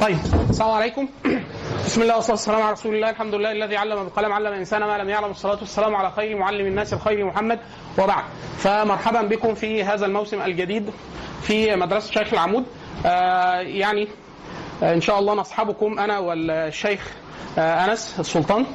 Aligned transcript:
طيب 0.00 0.18
السلام 0.50 0.70
عليكم. 0.70 1.08
بسم 1.84 2.02
الله 2.02 2.14
والصلاة 2.14 2.32
والسلام 2.32 2.62
على 2.62 2.72
رسول 2.72 2.94
الله. 2.94 3.10
الحمد 3.10 3.34
لله 3.34 3.52
الذي 3.52 3.76
علم 3.76 4.04
بالقلم 4.04 4.32
علم 4.32 4.46
الإنسان 4.46 4.84
ما 4.84 4.98
لم 4.98 5.08
يعلم. 5.08 5.30
الصلاة 5.30 5.58
والسلام 5.58 5.96
على 5.96 6.10
خير 6.10 6.36
معلم 6.36 6.66
الناس 6.66 6.92
الخير 6.92 7.24
محمد. 7.24 7.58
وبعد 7.98 8.24
فمرحبا 8.58 9.22
بكم 9.22 9.54
في 9.54 9.84
هذا 9.84 10.06
الموسم 10.06 10.42
الجديد 10.42 10.90
في 11.42 11.76
مدرسة 11.76 12.12
شيخ 12.12 12.32
العمود. 12.32 12.64
آه 13.06 13.60
يعني 13.60 14.08
آه 14.82 14.94
إن 14.94 15.00
شاء 15.00 15.18
الله 15.18 15.34
نصحبكم 15.34 15.98
أنا 15.98 16.18
والشيخ 16.18 17.12
آه 17.58 17.84
أنس 17.84 18.16
السلطان 18.20 18.66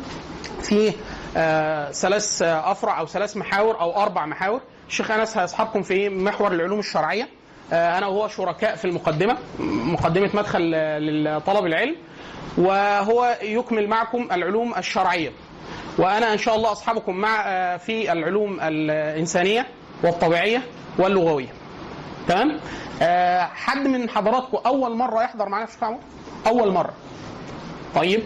في 0.61 0.93
آه 1.37 1.91
ثلاث 1.91 2.41
آه 2.41 2.71
أفرع 2.71 2.99
أو 2.99 3.05
ثلاث 3.05 3.37
محاور 3.37 3.79
أو 3.79 4.01
أربع 4.01 4.25
محاور. 4.25 4.61
الشيخ 4.87 5.11
أنس 5.11 5.37
هيصحبكم 5.37 5.81
في 5.81 6.09
محور 6.09 6.51
العلوم 6.51 6.79
الشرعية. 6.79 7.27
أنا 7.71 8.07
وهو 8.07 8.27
شركاء 8.27 8.75
في 8.75 8.85
المقدمة 8.85 9.37
مقدمة 9.59 10.29
مدخل 10.33 10.71
آه، 10.75 10.99
لطلب 10.99 11.65
العلم 11.65 11.95
وهو 12.57 13.37
يكمل 13.41 13.87
معكم 13.87 14.27
العلوم 14.31 14.73
الشرعية. 14.77 15.31
وأنا 15.97 16.33
إن 16.33 16.37
شاء 16.37 16.55
الله 16.55 16.71
أصحبكم 16.71 17.15
مع 17.15 17.43
آه، 17.47 17.77
في 17.77 18.11
العلوم 18.11 18.59
الإنسانية 18.61 19.67
والطبيعية 20.03 20.61
واللغوية. 20.97 21.49
تمام؟ 22.27 22.59
آه، 23.01 23.45
حد 23.45 23.87
من 23.87 24.09
حضراتكم 24.09 24.57
أول 24.65 24.95
مرة 24.95 25.23
يحضر 25.23 25.49
معانا 25.49 25.65
في 25.65 25.85
عمود 25.85 25.99
أول 26.47 26.71
مرة. 26.71 26.93
طيب. 27.95 28.23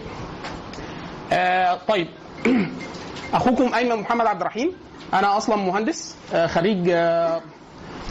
آه، 1.32 1.78
طيب. 1.88 2.08
أخوكم 3.34 3.74
أيمن 3.74 3.96
محمد 3.96 4.26
عبد 4.26 4.40
الرحيم. 4.40 4.72
أنا 5.14 5.36
أصلا 5.36 5.56
مهندس 5.56 6.16
آه، 6.34 6.46
خريج 6.46 6.88
آه، 6.90 7.40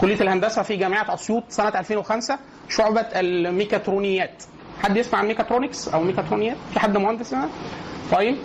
كلية 0.01 0.21
الهندسة 0.21 0.61
في 0.61 0.75
جامعة 0.75 1.13
أسيوط 1.13 1.43
سنة 1.49 1.79
2005 1.79 2.39
شعبة 2.69 3.01
الميكاترونيات. 3.01 4.43
حد 4.83 4.97
يسمع 4.97 5.19
عن 5.19 5.27
ميكاترونكس 5.27 5.87
أو 5.87 6.01
ميكاترونيات؟ 6.01 6.57
في 6.73 6.79
حد 6.79 6.97
مهندس 6.97 7.33
هنا؟ 7.33 7.49
طيب. 8.11 8.37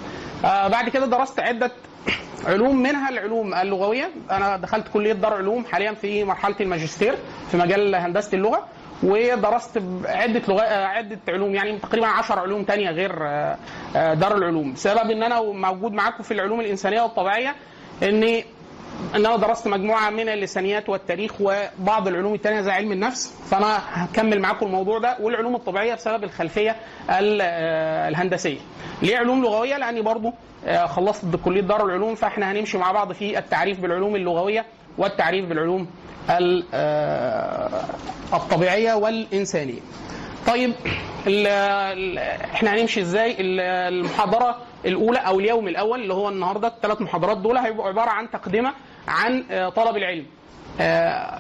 آه 0.45 0.69
بعد 0.69 0.89
كده 0.89 1.06
درست 1.06 1.41
عدة 1.41 1.70
علوم 2.47 2.77
منها 2.83 3.09
العلوم 3.09 3.55
اللغوية. 3.55 4.11
أنا 4.31 4.56
دخلت 4.56 4.89
كلية 4.89 5.12
دار 5.12 5.34
علوم 5.34 5.64
حاليا 5.64 5.92
في 5.92 6.25
مرحلة 6.25 6.56
الماجستير 6.61 7.14
في 7.51 7.57
مجال 7.57 7.95
هندسة 7.95 8.36
اللغة 8.36 8.67
ودرست 9.03 9.83
عده 10.05 10.42
لغات 10.48 10.69
عدة 10.73 11.19
علوم 11.29 11.55
يعني 11.55 11.79
تقريبا 11.79 12.07
10 12.07 12.41
علوم 12.41 12.64
تانية 12.64 12.91
غير 12.91 13.12
آه، 13.27 13.57
آه، 13.97 14.14
دار 14.14 14.36
العلوم. 14.36 14.73
بسبب 14.73 15.11
إن 15.11 15.23
أنا 15.23 15.41
موجود 15.42 15.92
معاكم 15.92 16.23
في 16.23 16.34
العلوم 16.34 16.61
الإنسانية 16.61 17.01
والطبيعية 17.03 17.55
إني 18.03 18.45
ان 19.15 19.27
أنا 19.27 19.37
درست 19.37 19.67
مجموعة 19.69 20.11
من 20.11 20.29
اللسانيات 20.29 20.89
والتاريخ 20.89 21.33
وبعض 21.41 22.09
العلوم 22.09 22.34
الثانية 22.34 22.61
زي 22.61 22.70
علم 22.70 22.93
النفس 22.93 23.34
فأنا 23.51 23.79
هكمل 23.92 24.41
معاكم 24.41 24.67
الموضوع 24.67 24.98
ده 24.98 25.17
والعلوم 25.20 25.55
الطبيعية 25.55 25.95
بسبب 25.95 26.25
الخلفية 26.25 26.77
ال- 27.11 27.41
آه، 27.42 28.09
الهندسية. 28.09 28.59
ليه 29.03 29.17
علوم 29.17 29.42
لغوية؟ 29.42 29.77
لأني 29.77 30.03
برضو 30.03 30.33
آه، 30.67 30.87
خلصت 30.87 31.25
كلية 31.45 31.61
دار 31.61 31.87
العلوم 31.87 32.15
فإحنا 32.15 32.53
هنمشي 32.53 32.79
مع 32.79 32.92
بعض 32.92 33.12
في 33.12 33.39
التعريف 33.39 33.81
بالعلوم 33.81 34.17
اللغوية 34.17 34.65
والتعريف 34.98 35.47
بالعلوم 35.48 35.87
ال- 36.31 36.64
آه، 36.75 37.85
الطبيعية 38.33 38.95
والإنسانية. 38.95 39.81
طيب 40.47 40.73
ال 41.27 41.47
ال 41.47 42.19
إحنا 42.55 42.75
هنمشي 42.75 43.01
إزاي 43.01 43.31
ال- 43.41 43.61
المحاضرة 43.95 44.57
الأولى 44.87 45.19
أو 45.19 45.41
اليوم 45.41 45.69
الأول 45.69 46.03
اللي 46.03 46.14
هو 46.14 46.29
النهارده 46.29 46.69
الثلاث 46.69 47.01
محاضرات 47.03 47.37
دول 47.39 47.59
هيبقوا 47.59 47.89
عبارة 47.89 48.11
عن 48.11 48.31
تقدمة 48.31 48.73
عن 49.09 49.45
آه، 49.51 49.69
طلب 49.69 49.97
العلم. 49.97 50.27
آه، 50.81 51.39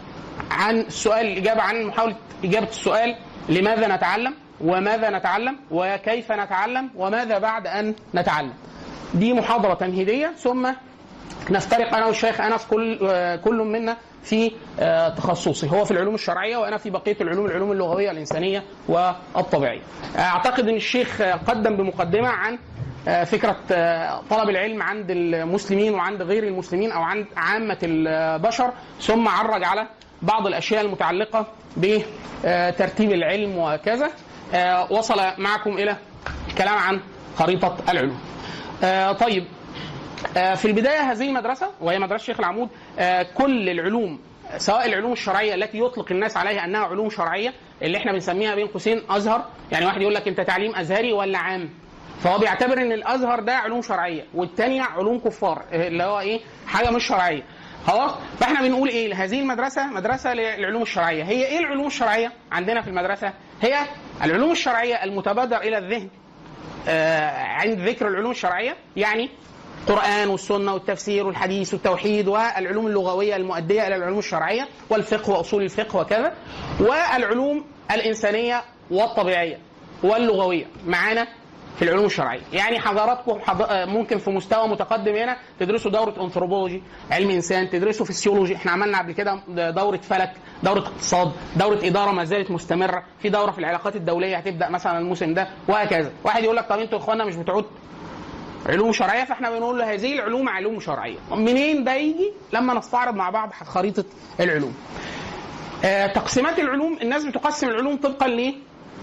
عن 0.50 0.80
السؤال 0.80 1.26
الاجابه 1.26 1.62
عن 1.62 1.82
محاولة 1.84 2.16
إجابة 2.44 2.68
السؤال 2.68 3.16
لماذا 3.48 3.96
نتعلم 3.96 4.34
وماذا 4.60 5.10
نتعلم 5.10 5.56
وكيف 5.70 6.32
نتعلم 6.32 6.90
وماذا 6.96 7.38
بعد 7.38 7.66
أن 7.66 7.94
نتعلم. 8.14 8.52
دي 9.14 9.32
محاضرة 9.32 9.74
تمهيدية 9.74 10.32
ثم 10.38 10.72
نفترق 11.50 11.94
أنا 11.94 12.06
والشيخ 12.06 12.40
أنس 12.40 12.66
كل 12.66 12.98
آه، 13.10 13.36
كل 13.36 13.54
منا 13.56 13.96
في 14.22 14.52
تخصصه. 15.16 15.68
هو 15.68 15.84
في 15.84 15.90
العلوم 15.90 16.14
الشرعية 16.14 16.56
وأنا 16.56 16.76
في 16.76 16.90
بقية 16.90 17.16
العلوم 17.20 17.46
العلوم 17.46 17.72
اللغوية 17.72 18.10
الإنسانية 18.10 18.62
والطبيعية. 18.88 19.80
أعتقد 20.18 20.68
إن 20.68 20.74
الشيخ 20.76 21.22
قدم 21.22 21.76
بمقدمة 21.76 22.28
عن 22.28 22.58
فكرة 23.04 23.56
آه، 23.72 24.22
طلب 24.30 24.48
العلم 24.48 24.82
عند 24.82 25.06
المسلمين 25.10 25.94
وعند 25.94 26.22
غير 26.22 26.44
المسلمين 26.44 26.92
أو 26.92 27.02
عند 27.02 27.26
عامة 27.36 27.78
البشر 27.82 28.72
ثم 29.00 29.28
عرج 29.28 29.64
على 29.64 29.86
بعض 30.22 30.46
الأشياء 30.46 30.84
المتعلقة 30.84 31.46
بترتيب 31.76 33.12
العلم 33.12 33.58
وكذا. 33.58 34.10
آه، 34.54 34.92
وصل 34.92 35.20
معكم 35.38 35.70
إلى 35.78 35.96
الكلام 36.48 36.78
عن 36.78 37.00
خريطة 37.36 37.76
العلوم. 37.88 38.20
آه، 38.84 39.12
طيب 39.12 39.44
آه، 40.36 40.54
في 40.54 40.64
البداية 40.64 41.00
هذه 41.12 41.28
المدرسة 41.28 41.70
وهي 41.80 41.98
مدرسة 41.98 42.24
شيخ 42.24 42.40
العمود 42.40 42.68
آه، 42.98 43.22
كل 43.34 43.68
العلوم 43.68 44.20
سواء 44.56 44.86
العلوم 44.86 45.12
الشرعية 45.12 45.54
التي 45.54 45.78
يطلق 45.78 46.06
الناس 46.12 46.36
عليها 46.36 46.64
أنها 46.64 46.80
علوم 46.80 47.10
شرعية 47.10 47.52
اللي 47.82 47.98
إحنا 47.98 48.12
بنسميها 48.12 48.54
بين 48.54 48.66
قوسين 48.66 49.02
أزهر 49.10 49.44
يعني 49.72 49.86
واحد 49.86 50.00
يقول 50.02 50.14
لك 50.14 50.28
أنت 50.28 50.40
تعليم 50.40 50.74
أزهري 50.76 51.12
ولا 51.12 51.38
عام؟ 51.38 51.70
فهو 52.24 52.38
بيعتبر 52.38 52.78
إن 52.78 52.92
الأزهر 52.92 53.40
ده 53.40 53.56
علوم 53.56 53.82
شرعية 53.82 54.24
والتانية 54.34 54.82
علوم 54.82 55.18
كفار 55.18 55.62
آه، 55.72 55.88
اللي 55.88 56.02
هو 56.02 56.20
إيه 56.20 56.40
حاجة 56.66 56.90
مش 56.90 57.06
شرعية. 57.06 57.42
خلاص؟ 57.86 58.12
فإحنا 58.40 58.60
بنقول 58.62 58.88
إيه؟ 58.88 59.14
هذه 59.24 59.40
المدرسة 59.40 59.86
مدرسة 59.86 60.34
للعلوم 60.34 60.82
الشرعية. 60.82 61.22
هي 61.24 61.46
إيه 61.46 61.58
العلوم 61.58 61.86
الشرعية 61.86 62.32
عندنا 62.52 62.82
في 62.82 62.88
المدرسة؟ 62.90 63.32
هي 63.62 63.78
العلوم 64.22 64.50
الشرعية 64.52 65.04
المتبادر 65.04 65.56
إلى 65.56 65.78
الذهن 65.78 66.08
آه، 66.88 67.30
عند 67.30 67.78
ذكر 67.80 68.08
العلوم 68.08 68.30
الشرعية 68.30 68.76
يعني 68.96 69.28
القرآن 69.88 70.28
والسنة 70.28 70.74
والتفسير 70.74 71.26
والحديث 71.26 71.74
والتوحيد 71.74 72.28
والعلوم 72.28 72.86
اللغوية 72.86 73.36
المؤدية 73.36 73.86
إلى 73.86 73.96
العلوم 73.96 74.18
الشرعية 74.18 74.68
والفقه 74.90 75.30
وأصول 75.30 75.62
الفقه 75.62 76.00
وكذا 76.00 76.32
والعلوم 76.80 77.64
الإنسانية 77.90 78.62
والطبيعية 78.90 79.58
واللغوية. 80.02 80.64
معانا؟ 80.86 81.26
في 81.78 81.82
العلوم 81.84 82.04
الشرعية. 82.06 82.40
يعني 82.52 82.78
حضراتكم 82.80 83.40
حض... 83.40 83.62
آه، 83.62 83.84
ممكن 83.84 84.18
في 84.18 84.30
مستوى 84.30 84.68
متقدم 84.68 85.14
هنا 85.14 85.36
تدرسوا 85.60 85.90
دورة 85.90 86.14
أنثروبولوجي 86.24 86.82
علم 87.10 87.30
إنسان 87.30 87.70
تدرسوا 87.70 88.06
فسيولوجي 88.06 88.56
إحنا 88.56 88.72
عملنا 88.72 88.98
قبل 88.98 89.12
كده 89.12 89.40
دورة 89.70 89.96
فلك 89.96 90.32
دورة 90.62 90.78
اقتصاد 90.78 91.32
دورة 91.56 91.78
إدارة 91.84 92.10
ما 92.10 92.24
زالت 92.24 92.50
مستمرة. 92.50 93.02
في 93.22 93.28
دورة 93.28 93.50
في 93.50 93.58
العلاقات 93.58 93.96
الدولية 93.96 94.36
هتبدأ 94.36 94.68
مثلا 94.68 94.98
الموسم 94.98 95.34
ده 95.34 95.48
وهكذا. 95.68 96.12
واحد 96.24 96.44
يقول 96.44 96.56
لك 96.56 96.68
طب 96.68 96.78
أنتوا 96.78 96.98
يا 96.98 97.02
اخوانا 97.04 97.24
مش 97.24 97.36
بتعود 97.36 97.64
علوم 98.66 98.92
شرعية؟ 98.92 99.24
فإحنا 99.24 99.50
بنقول 99.50 99.78
له 99.78 99.92
هذه 99.94 100.14
العلوم 100.14 100.48
علوم 100.48 100.80
شرعية. 100.80 101.18
منين 101.30 101.84
ده 101.84 101.94
يجي؟ 101.94 102.32
لما 102.52 102.74
نستعرض 102.74 103.14
مع 103.14 103.30
بعض 103.30 103.52
خريطة 103.52 104.04
العلوم. 104.40 104.74
آه 105.84 106.06
تقسيمات 106.06 106.58
العلوم 106.58 106.98
الناس 107.02 107.24
بتقسم 107.24 107.68
العلوم 107.68 107.96
طبقا 107.96 108.28
ل 108.28 108.54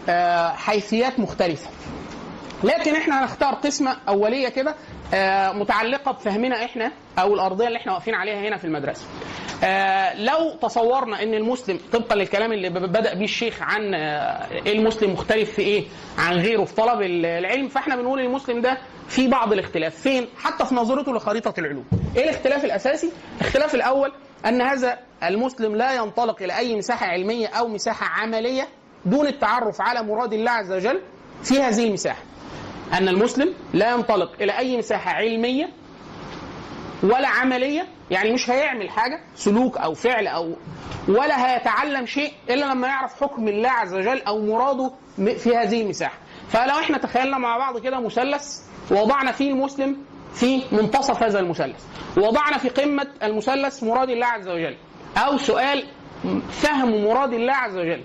آه 0.09 0.49
حيثيات 0.51 1.19
مختلفة. 1.19 1.69
لكن 2.63 2.95
إحنا 2.95 3.21
هنختار 3.23 3.53
قسمه 3.53 3.97
أولية 4.09 4.49
كده 4.49 4.75
آه 5.13 5.51
متعلقة 5.51 6.11
بفهمنا 6.11 6.65
إحنا 6.65 6.91
أو 7.19 7.33
الأرضية 7.33 7.67
اللي 7.67 7.77
إحنا 7.77 7.91
واقفين 7.93 8.15
عليها 8.15 8.47
هنا 8.47 8.57
في 8.57 8.65
المدرسة. 8.65 9.05
آه 9.63 10.13
لو 10.21 10.51
تصورنا 10.61 11.23
إن 11.23 11.33
المسلم 11.33 11.79
طبقا 11.93 12.15
للكلام 12.15 12.51
اللي 12.53 12.69
بدأ 12.69 13.13
بيه 13.13 13.23
الشيخ 13.25 13.61
عن 13.61 13.93
آه 13.93 13.99
إيه 14.65 14.73
المسلم 14.79 15.11
مختلف 15.13 15.51
في 15.51 15.61
إيه 15.61 15.83
عن 16.17 16.35
غيره 16.35 16.63
في 16.65 16.75
طلب 16.75 17.01
ال- 17.01 17.25
العلم 17.25 17.67
فاحنا 17.67 17.95
بنقول 17.95 18.19
المسلم 18.19 18.61
ده 18.61 18.77
في 19.07 19.27
بعض 19.27 19.53
الاختلاف 19.53 19.95
فين 19.95 20.27
حتى 20.37 20.65
في 20.65 20.75
نظرته 20.75 21.13
لخريطة 21.13 21.53
العلوم. 21.57 21.85
إيه 22.17 22.23
الاختلاف 22.23 22.65
الأساسي؟ 22.65 23.11
الاختلاف 23.41 23.75
الأول 23.75 24.11
أن 24.45 24.61
هذا 24.61 24.97
المسلم 25.23 25.75
لا 25.75 25.93
ينطلق 25.95 26.41
إلى 26.41 26.57
أي 26.57 26.75
مساحة 26.75 27.05
علمية 27.05 27.47
أو 27.47 27.67
مساحة 27.67 28.21
عملية 28.21 28.67
دون 29.05 29.27
التعرف 29.27 29.81
على 29.81 30.03
مراد 30.03 30.33
الله 30.33 30.51
عز 30.51 30.71
وجل 30.71 31.01
في 31.43 31.59
هذه 31.61 31.87
المساحة. 31.87 32.21
أن 32.93 33.07
المسلم 33.07 33.53
لا 33.73 33.91
ينطلق 33.91 34.31
إلى 34.41 34.57
أي 34.57 34.77
مساحة 34.77 35.11
علمية 35.11 35.69
ولا 37.03 37.27
عملية 37.27 37.87
يعني 38.11 38.33
مش 38.33 38.49
هيعمل 38.49 38.89
حاجة 38.89 39.19
سلوك 39.35 39.77
أو 39.77 39.93
فعل 39.93 40.27
أو 40.27 40.55
ولا 41.07 41.53
هيتعلم 41.55 42.05
شيء 42.05 42.31
إلا 42.49 42.65
لما 42.65 42.87
يعرف 42.87 43.23
حكم 43.23 43.47
الله 43.47 43.69
عز 43.69 43.93
وجل 43.93 44.21
أو 44.21 44.41
مراده 44.45 44.91
في 45.17 45.55
هذه 45.55 45.81
المساحة. 45.81 46.17
فلو 46.49 46.79
إحنا 46.79 46.97
تخيلنا 46.97 47.37
مع 47.37 47.57
بعض 47.57 47.77
كده 47.79 47.99
مثلث 47.99 48.59
وضعنا 48.91 49.31
فيه 49.31 49.51
المسلم 49.51 49.97
في 50.33 50.61
منتصف 50.71 51.23
هذا 51.23 51.39
المثلث 51.39 51.83
وضعنا 52.17 52.57
في 52.57 52.69
قمة 52.69 53.07
المثلث 53.23 53.83
مراد 53.83 54.09
الله 54.09 54.25
عز 54.25 54.47
وجل 54.49 54.75
أو 55.17 55.37
سؤال 55.37 55.83
فهم 56.51 57.03
مراد 57.05 57.33
الله 57.33 57.53
عز 57.53 57.77
وجل. 57.77 58.03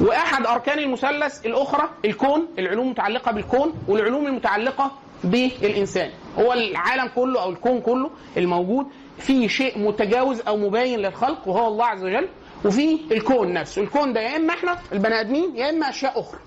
وأحد 0.00 0.46
أركان 0.46 0.78
المثلث 0.78 1.46
الأخرى 1.46 1.88
الكون 2.04 2.48
العلوم 2.58 2.84
المتعلقه 2.86 3.32
بالكون 3.32 3.72
والعلوم 3.88 4.26
المتعلقة 4.26 4.92
بالإنسان. 5.24 6.10
هو 6.38 6.52
العالم 6.52 7.08
كله 7.14 7.42
أو 7.42 7.50
الكون 7.50 7.80
كله 7.80 8.10
الموجود 8.36 8.86
فيه 9.18 9.48
شيء 9.48 9.78
متجاوز 9.78 10.40
أو 10.40 10.56
مباين 10.56 10.98
للخلق 10.98 11.48
وهو 11.48 11.68
الله 11.68 11.86
عز 11.86 12.04
وجل 12.04 12.28
وفي 12.64 12.98
الكون 13.12 13.52
نفسه. 13.52 13.82
الكون 13.82 14.12
ده 14.12 14.20
يا 14.20 14.36
إما 14.36 14.54
إحنا 14.54 14.78
البني 14.92 15.20
آدمين 15.20 15.56
يا 15.56 15.70
إما 15.70 15.88
أشياء 15.88 16.20
أخرى. 16.20 16.38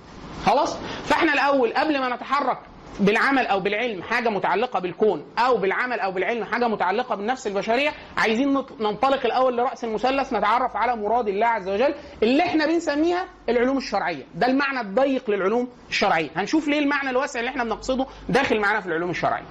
خلاص؟ 0.45 0.77
فإحنا 1.05 1.33
الأول 1.33 1.73
قبل 1.73 1.99
ما 1.99 2.15
نتحرك 2.15 2.57
بالعمل 2.99 3.45
أو 3.47 3.59
بالعلم 3.59 4.03
حاجة 4.03 4.29
متعلقة 4.29 4.79
بالكون 4.79 5.25
أو 5.39 5.57
بالعمل 5.57 5.99
أو 5.99 6.11
بالعلم 6.11 6.43
حاجة 6.43 6.67
متعلقة 6.67 7.15
بالنفس 7.15 7.47
البشرية 7.47 7.89
عايزين 8.17 8.53
نط- 8.53 8.81
ننطلق 8.81 9.25
الأول 9.25 9.57
لرأس 9.57 9.83
المثلث 9.83 10.33
نتعرف 10.33 10.75
على 10.75 10.95
مراد 10.95 11.27
الله 11.27 11.47
عز 11.47 11.69
وجل 11.69 11.93
اللي 12.23 12.43
إحنا 12.43 12.65
بنسميها 12.65 13.25
العلوم 13.49 13.77
الشرعية. 13.77 14.23
ده 14.35 14.47
المعنى 14.47 14.79
الضيق 14.81 15.29
للعلوم 15.29 15.67
الشرعية. 15.89 16.29
هنشوف 16.35 16.67
ليه 16.67 16.79
المعنى 16.79 17.09
الواسع 17.09 17.39
اللي 17.39 17.49
إحنا 17.51 17.63
بنقصده 17.63 18.05
داخل 18.29 18.59
معانا 18.61 18.79
في 18.81 18.87
العلوم 18.87 19.09
الشرعية. 19.09 19.45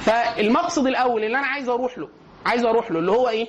فالمقصد 0.00 0.86
الأول 0.86 1.24
اللي 1.24 1.38
أنا 1.38 1.46
عايز 1.46 1.68
أروح 1.68 1.98
له 1.98 2.08
عايز 2.46 2.64
أروح 2.64 2.90
له 2.90 2.98
اللي 2.98 3.12
هو 3.12 3.28
إيه؟ 3.28 3.48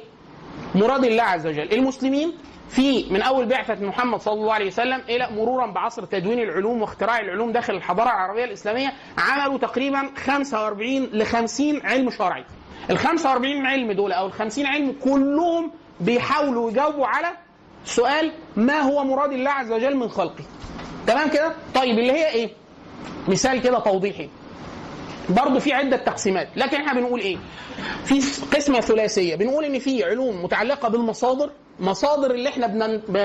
مراد 0.76 1.04
الله 1.06 1.24
عز 1.24 1.48
وجل. 1.48 1.74
المسلمين 1.74 2.34
في 2.69 3.06
من 3.10 3.22
أول 3.22 3.46
بعثة 3.46 3.86
محمد 3.86 4.22
صلى 4.22 4.34
الله 4.34 4.54
عليه 4.54 4.68
وسلم 4.68 5.02
إلى 5.10 5.30
مرورا 5.31 5.68
بعصر 5.68 6.06
تدوين 6.06 6.40
العلوم 6.40 6.81
واختراع 6.81 7.19
العلوم 7.19 7.52
داخل 7.52 7.74
الحضارة 7.75 8.08
العربية 8.10 8.44
الإسلامية 8.46 8.94
عملوا 9.18 9.58
تقريبا 9.58 10.10
45 10.25 11.04
ل 11.04 11.25
50 11.25 11.81
علم 11.86 12.10
شرعي. 12.12 12.44
ال 12.90 12.98
45 12.98 13.66
علم 13.66 13.92
دول 13.92 14.12
أو 14.12 14.28
ال 14.28 14.31
50 14.34 14.66
علم 14.66 14.96
كلهم 15.04 15.72
بيحاولوا 16.02 16.72
يجاوبوا 16.72 17.08
على 17.08 17.28
سؤال 17.86 18.31
ما 18.56 18.80
هو 18.80 19.04
مراد 19.04 19.31
الله 19.31 19.52
عز 19.52 19.72
وجل 19.72 19.96
من 19.96 20.10
خلقه؟ 20.10 20.44
تمام 21.08 21.30
كده؟ 21.30 21.54
طيب 21.75 22.00
اللي 22.00 22.12
هي 22.12 22.30
إيه؟ 22.30 22.50
مثال 23.28 23.62
كده 23.62 23.80
توضيحي. 23.80 24.30
برضه 25.30 25.60
في 25.60 25.74
عدة 25.74 25.98
تقسيمات 25.98 26.48
لكن 26.56 26.78
إحنا 26.78 26.94
بنقول 27.00 27.19
إيه؟ 27.19 27.38
في 28.06 28.16
قسمة 28.56 28.80
ثلاثية. 28.80 29.36
بنقول 29.36 29.66
إن 29.66 29.80
في 29.80 30.04
علوم 30.04 30.44
متعلقة 30.44 30.90
بالمصادر 30.90 31.50
مصادر 31.80 32.32
اللي 32.32 32.50
إحنا 32.50 32.68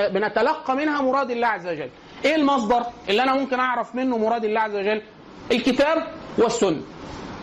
بنتلقى 0.09 0.75
منها 0.75 1.01
مراد 1.01 1.31
الله 1.31 1.47
عز 1.47 1.67
وجل. 1.67 1.89
إيه 2.25 2.35
المصدر 2.35 2.83
اللي 3.09 3.23
أنا 3.23 3.33
ممكن 3.35 3.59
اعرف 3.59 3.95
منه 3.95 4.17
مراد 4.17 4.45
الله 4.45 4.59
عز 4.59 4.75
وجل؟ 4.75 5.01
الكتاب 5.51 6.07
والسنة. 6.37 6.81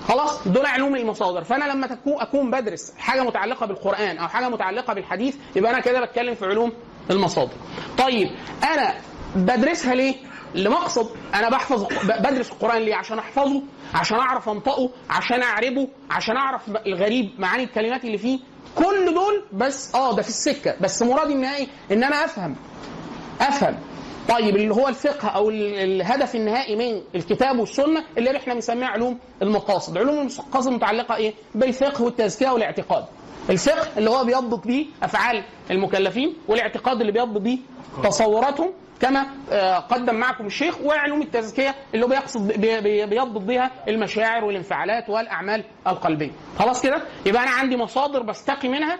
خلاص؟ 0.09 0.49
دول 0.49 0.67
علوم 0.67 0.97
المصادر. 0.97 1.45
فأنا 1.45 1.65
لما 1.65 1.99
أكون 2.07 2.51
بدرس 2.51 2.95
حاجة 2.99 3.23
متعلقة 3.23 3.67
بالقرآن 3.67 4.19
أو 4.19 4.29
حاجة 4.29 4.49
متعلقة 4.49 4.95
بالحديث 4.95 5.37
يبقى 5.57 5.71
أنا 5.73 5.81
كده 5.81 6.01
بتكلم 6.01 6.35
في 6.35 6.45
علوم 6.47 6.73
المصادر. 7.11 7.53
طيب 7.99 8.31
أنا 8.75 8.95
بدرسها 9.37 9.95
ليه؟ 9.95 10.15
لمقصد 10.55 11.09
أنا 11.35 11.49
بحفظ 11.49 11.87
بدرس 12.05 12.51
القرآن 12.53 12.83
ليه؟ 12.83 12.95
عشان 12.95 13.19
أحفظه 13.19 13.63
عشان 13.95 14.19
أعرف 14.19 14.49
أنطقه 14.49 14.91
عشان 15.11 15.43
أعربه 15.43 15.89
عشان 16.11 16.37
أعرف 16.37 16.63
الغريب 16.87 17.31
معاني 17.39 17.65
الكلمات 17.65 18.05
اللي 18.05 18.19
فيه 18.19 18.39
كل 18.77 19.15
دول 19.15 19.43
بس 19.53 19.95
آه 19.95 20.17
ده 20.17 20.23
في 20.23 20.29
السكة 20.29 20.75
بس 20.81 21.03
مرادي 21.03 21.33
النهائي 21.33 21.69
إن 21.93 22.05
أنا 22.05 22.25
أفهم 22.25 22.57
أفهم 23.41 23.77
طيب 24.29 24.57
اللي 24.57 24.75
هو 24.75 24.89
الفقه 24.89 25.29
أو 25.29 25.51
ال- 25.51 25.75
الهدف 25.75 26.35
النهائي 26.35 26.77
من 26.77 27.03
الكتاب 27.15 27.59
والسنة 27.59 28.05
اللي 28.19 28.37
إحنا 28.37 28.55
بنسميها 28.55 28.89
علوم 28.89 29.19
المقاصد، 29.43 29.99
علوم 29.99 30.19
المقاصد 30.19 30.69
متعلقة 30.73 31.17
إيه؟ 31.17 31.35
بالفقه 31.55 32.03
والتزكية 32.05 32.49
والاعتقاد. 32.51 33.05
الفقه 33.51 33.89
اللي 33.99 34.11
هو 34.11 34.25
بيضبط 34.25 34.67
بيه 34.67 34.87
أفعال 35.03 35.43
المكلفين 35.71 36.35
والاعتقاد 36.49 37.01
اللي 37.01 37.13
بيضبط 37.13 37.41
بيه 37.41 37.59
تصوراتهم 38.05 38.71
كما 39.01 39.27
آه، 39.51 39.79
قدم 39.79 40.15
معكم 40.15 40.47
الشيخ 40.47 40.81
وعلوم 40.81 41.23
التزكية 41.23 41.75
اللي 41.95 42.07
بيقصد 42.07 42.47
بي- 42.61 42.81
بي- 42.81 43.07
بيضبط 43.07 43.41
بها 43.41 43.71
المشاعر 43.89 44.45
والانفعالات 44.45 45.11
والأعمال 45.11 45.65
القلبية. 45.87 46.31
خلاص 46.59 46.83
كده؟ 46.83 47.03
يبقى 47.27 47.43
أنا 47.43 47.51
عندي 47.51 47.77
مصادر 47.77 48.23
بستقي 48.23 48.69
منها 48.69 48.99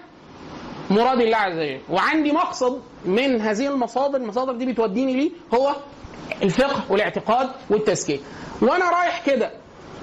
مراد 0.91 1.21
الله 1.21 1.37
عز 1.37 1.59
وجل 1.59 1.81
وعندي 1.91 2.33
مقصد 2.33 2.83
من 3.05 3.41
هذه 3.41 3.67
المصادر 3.67 4.17
المصادر 4.17 4.53
دي 4.53 4.67
بتوديني 4.67 5.15
ليه 5.15 5.31
هو 5.55 5.77
الفقه 6.43 6.83
والاعتقاد 6.93 7.51
والتزكية 7.71 8.19
وأنا 8.63 8.91
رايح 8.91 9.27
كده 9.27 9.51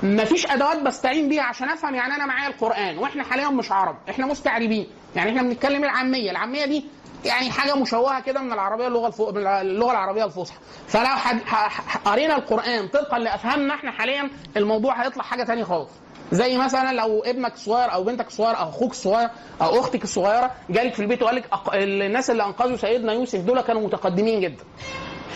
مفيش 0.03 0.45
أدوات 0.51 0.81
بستعين 0.81 1.29
بيها 1.29 1.43
عشان 1.43 1.69
أفهم 1.69 1.95
يعني 1.95 2.15
أنا 2.15 2.25
معايا 2.25 2.47
القرآن 2.49 2.97
وإحنا 2.97 3.23
حاليا 3.23 3.49
مش 3.49 3.71
عرب 3.71 3.95
إحنا 4.09 4.25
مستعربين 4.25 4.87
يعني 5.15 5.29
إحنا 5.29 5.41
بنتكلم 5.41 5.83
العامية 5.83 6.31
العامية 6.31 6.65
دي 6.65 6.85
يعني 7.25 7.51
حاجة 7.51 7.75
مشوهة 7.75 8.21
كده 8.21 8.41
من 8.41 8.53
العربية 8.53 8.87
اللغة 8.87 9.07
الفو... 9.07 9.31
من 9.31 9.47
اللغة 9.47 9.91
العربية 9.91 10.25
الفصحى. 10.25 10.57
فلو 10.87 11.05
حد... 11.05 11.39
ح... 11.45 11.97
قرينا 11.97 12.35
القرآن 12.35 12.87
طبقا 12.87 13.19
لأفهامنا 13.19 13.73
إحنا 13.75 13.91
حاليا 13.91 14.29
الموضوع 14.57 15.03
هيطلع 15.03 15.23
حاجة 15.23 15.43
تانية 15.43 15.63
خالص. 15.63 15.89
زي 16.31 16.57
مثلا 16.57 16.93
لو 16.93 17.23
ابنك 17.23 17.53
الصغير 17.53 17.93
أو 17.93 18.03
بنتك 18.03 18.27
الصغير 18.27 18.57
أو 18.59 18.69
أخوك 18.69 18.91
الصغير 18.91 19.29
أو 19.61 19.79
أختك 19.79 20.03
الصغيرة 20.03 20.51
جالك 20.69 20.93
في 20.93 20.99
البيت 21.01 21.23
وقال 21.23 21.35
لك 21.35 21.45
أق... 21.53 21.69
الناس 21.73 22.29
اللي 22.29 22.45
أنقذوا 22.45 22.77
سيدنا 22.77 23.13
يوسف 23.13 23.39
دول 23.39 23.61
كانوا 23.61 23.81
متقدمين 23.81 24.41
جدا. 24.41 24.63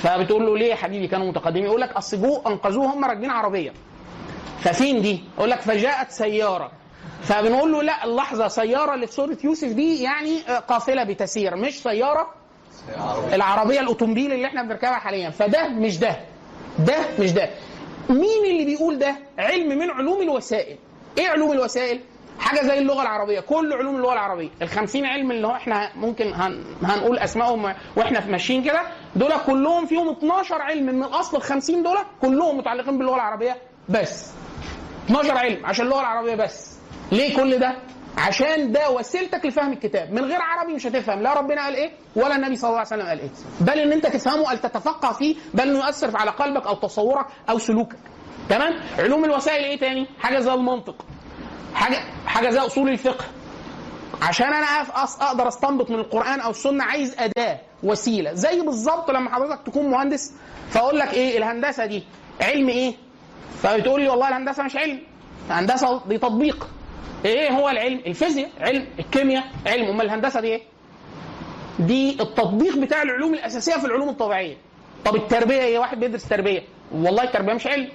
فبتقول 0.04 0.46
له 0.46 0.58
ليه 0.58 0.70
يا 0.70 0.76
حبيبي 0.76 1.08
كانوا 1.08 1.28
متقدمين؟ 1.30 1.66
يقول 1.66 1.82
لك 1.82 1.92
أصل 1.92 2.22
جو 2.22 2.42
أنقذوه 2.48 2.86
هم 2.94 3.06
راكبين 3.06 3.30
عربية. 3.30 3.74
ففين 4.60 5.02
دي؟ 5.02 5.24
يقول 5.38 5.50
لك 5.50 5.62
فجاءت 5.62 6.12
سيارة. 6.12 6.72
فبنقول 7.24 7.72
له 7.72 7.84
لا 7.84 8.04
اللحظة 8.06 8.48
سيارة 8.48 8.94
اللي 8.94 9.08
في 9.08 9.14
سوره 9.14 9.38
يوسف 9.44 9.68
دي 9.68 10.04
يعني 10.04 10.42
قافلة 10.68 11.04
بتسير 11.04 11.56
مش 11.56 11.84
سيارة 11.84 12.28
العربية 13.34 13.80
الأوتومبيل 13.80 14.34
اللي 14.34 14.48
إحنا 14.48 14.64
بنركبها 14.64 14.94
حاليا. 15.00 15.30
فده 15.30 15.68
مش 15.68 16.00
ده 16.00 16.16
ده 16.80 16.96
مش 17.20 17.32
ده. 17.32 17.50
مين 18.10 18.46
اللي 18.52 18.66
بيقول 18.66 19.00
ده؟ 19.00 19.16
علم 19.40 19.70
من 19.80 19.90
علوم 19.92 20.22
الوسائل. 20.22 20.78
إيه 21.18 21.28
علوم 21.28 21.52
الوسائل؟ 21.52 22.00
حاجة 22.40 22.62
زي 22.62 22.78
اللغة 22.80 23.02
العربية. 23.02 23.40
كل 23.40 23.74
علوم 23.74 23.96
اللغة 23.96 24.14
العربية. 24.14 24.50
ال 24.62 24.68
50 24.70 25.06
علم 25.06 25.32
اللي 25.32 25.48
هو 25.48 25.52
إحنا 25.56 25.92
ممكن 25.96 26.34
هن 26.34 26.64
هنقول 26.84 27.18
اسمائهم 27.20 27.74
وإحنا 27.96 28.20
في 28.22 28.32
ماشيين 28.32 28.64
كده 28.64 28.82
دول 29.16 29.32
كلهم 29.48 29.86
فيهم 29.86 30.10
12 30.10 30.62
علم 30.62 30.86
من 30.86 31.04
أصل 31.04 31.38
ال 31.38 31.42
50 31.44 31.84
دول 31.84 31.98
كلهم 32.22 32.58
متعلقين 32.58 32.98
باللغة 32.98 33.16
العربية 33.16 33.58
بس. 33.90 34.32
12 35.06 35.38
علم 35.38 35.66
عشان 35.66 35.86
اللغة 35.86 36.00
العربية 36.02 36.36
بس. 36.36 36.71
ليه 37.12 37.36
كل 37.36 37.60
ده؟ 37.60 37.76
عشان 38.18 38.72
ده 38.72 38.90
وسيلتك 38.92 39.46
لفهم 39.46 39.74
الكتاب. 39.74 40.14
من 40.14 40.24
غير 40.26 40.42
عربي 40.42 40.74
مش 40.74 40.88
هتفهم. 40.88 41.22
لا 41.22 41.34
ربنا 41.34 41.64
قال 41.64 41.76
إيه؟ 41.76 41.92
ولا 42.16 42.36
النبي 42.36 42.56
صلى 42.56 42.68
الله 42.68 42.80
عليه 42.80 42.88
وسلم 42.88 43.08
قال 43.08 43.20
إيه؟ 43.20 43.30
بل 43.62 43.80
إن 43.80 43.92
أنت 43.92 44.08
تفهمه 44.08 44.52
ان 44.52 44.62
تتفقه 44.62 45.14
فيه 45.14 45.36
بل 45.54 45.70
إنه 45.70 45.86
يؤثر 45.86 46.18
على 46.18 46.32
قلبك 46.32 46.68
أو 46.68 46.74
تصورك 46.74 47.26
أو 47.50 47.58
سلوكك. 47.60 47.96
تمام؟ 48.50 48.74
علوم 49.00 49.26
الوسائل 49.26 49.64
إيه 49.64 49.80
تاني؟ 49.80 50.08
حاجة 50.20 50.40
زي 50.40 50.54
المنطق. 50.54 51.06
حاجة 51.74 51.98
حاجة 52.26 52.50
زي 52.50 52.60
أصول 52.60 52.90
الفقه. 52.90 53.26
عشان 54.22 54.48
أنا 54.54 54.66
أقدر 55.22 55.48
أستنبط 55.48 55.90
من 55.92 56.00
القرآن 56.00 56.40
أو 56.40 56.50
السنة 56.50 56.84
عايز 56.84 57.16
أداة 57.20 57.60
وسيلة. 57.84 58.34
زي 58.34 58.62
بالظبط 58.62 59.12
لما 59.12 59.36
حضرتك 59.36 59.62
تكون 59.66 59.86
مهندس 59.90 60.34
فأقول 60.70 61.00
لك 61.00 61.14
إيه؟ 61.14 61.38
الهندسة 61.38 61.86
دي. 61.86 62.04
علم 62.42 62.70
إيه؟ 62.70 62.94
فبتقول 63.64 64.02
لي 64.02 64.10
والله 64.10 64.30
الهندسة 64.30 64.64
مش 64.64 64.76
علم. 64.76 65.00
الهندسة 65.48 66.02
دي 66.08 66.18
تطبيق. 66.18 66.68
إيه 67.26 67.50
هو 67.52 67.70
العلم 67.70 68.02
الفيزياء 68.08 68.50
علم 68.60 68.86
الكيمياء 69.00 69.44
علم 69.68 69.86
أمال 69.86 70.06
الهندسة 70.06 70.42
دي 70.42 70.48
إيه 70.48 70.62
دي 71.80 72.22
التطبيق 72.22 72.78
بتاع 72.78 73.02
العلوم 73.02 73.34
الأساسية 73.34 73.74
في 73.74 73.86
العلوم 73.86 74.10
الطبيعية 74.10 74.58
طب 75.06 75.16
التربية 75.16 75.62
إيه 75.62 75.80
واحد 75.80 76.00
بيدرس 76.00 76.28
تربية 76.28 76.64
والله 76.94 77.24
التربية 77.24 77.54
مش 77.54 77.68
علم 77.68 77.90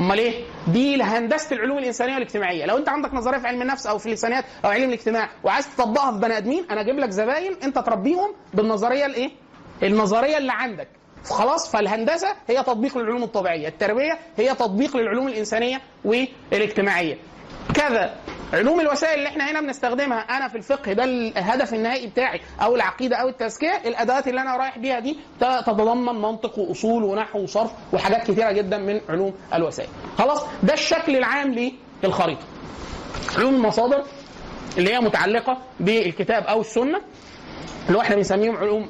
أمال 0.00 0.18
إيه؟ 0.18 0.44
دي 0.68 1.02
هندسه 1.02 1.56
العلوم 1.56 1.78
الإنسانية 1.78 2.14
والاجتماعية، 2.14 2.66
لو 2.66 2.76
أنت 2.76 2.88
عندك 2.88 3.14
نظرية 3.14 3.38
في 3.38 3.46
علم 3.46 3.62
النفس 3.62 3.86
أو 3.86 3.98
في 3.98 4.06
اللسانيات 4.06 4.44
أو 4.64 4.70
علم 4.70 4.88
الاجتماع 4.88 5.30
وعايز 5.44 5.76
تطبقها 5.76 6.12
في 6.12 6.18
بني 6.18 6.36
آدمين 6.36 6.64
أنا 6.70 6.80
أجيب 6.80 6.98
لك 6.98 7.10
زباين 7.10 7.52
أنت 7.62 7.78
تربيهم 7.78 8.34
بالنظرية 8.54 9.06
الإيه؟ 9.06 9.30
النظرية 9.82 10.38
اللي 10.38 10.52
عندك. 10.52 10.88
خلاص 11.24 11.72
فالهندسة 11.72 12.28
هي 12.48 12.62
تطبيق 12.62 12.98
للعلوم 12.98 13.22
الطبيعية، 13.22 13.68
التربية 13.68 14.18
هي 14.36 14.54
تطبيق 14.54 14.96
للعلوم 14.96 15.28
الإنسانية 15.28 15.80
والاجتماعية. 16.04 17.18
كذا. 17.74 18.14
علوم 18.52 18.80
الوسائل 18.80 19.18
اللي 19.18 19.28
إحنا 19.28 19.50
هنا 19.50 19.60
بنستخدمها 19.60 20.18
أنا 20.18 20.48
في 20.48 20.56
الفقه 20.58 20.92
ده 20.92 21.04
الهدف 21.04 21.74
النهائي 21.74 22.06
بتاعي 22.06 22.40
أو 22.62 22.76
العقيدة 22.76 23.16
أو 23.16 23.28
التزكية 23.28 23.72
الأدوات 23.86 24.28
اللي 24.28 24.40
أنا 24.40 24.56
رايح 24.56 24.78
بيها 24.78 25.00
دي 25.00 25.18
تتضمن 25.40 26.22
منطق 26.22 26.58
وأصول 26.58 27.04
ونحو 27.04 27.38
وصرف 27.38 27.70
وحاجات 27.92 28.30
كتيرة 28.30 28.52
جدا 28.52 28.78
من 28.78 29.00
علوم 29.08 29.34
الوسائل. 29.54 29.88
خلاص؟ 30.18 30.44
ده 30.62 30.74
الشكل 30.74 31.16
العام 31.16 31.72
للخريطة. 32.04 32.42
علوم 33.38 33.54
المصادر 33.54 34.04
اللي 34.78 34.94
هي 34.94 35.00
متعلقة 35.00 35.58
بالكتاب 35.80 36.42
أو 36.42 36.60
السنة. 36.60 37.00
اللي 37.86 37.98
هو 37.98 38.02
إحنا 38.02 38.16
بنسميهم 38.16 38.56
علوم 38.56 38.88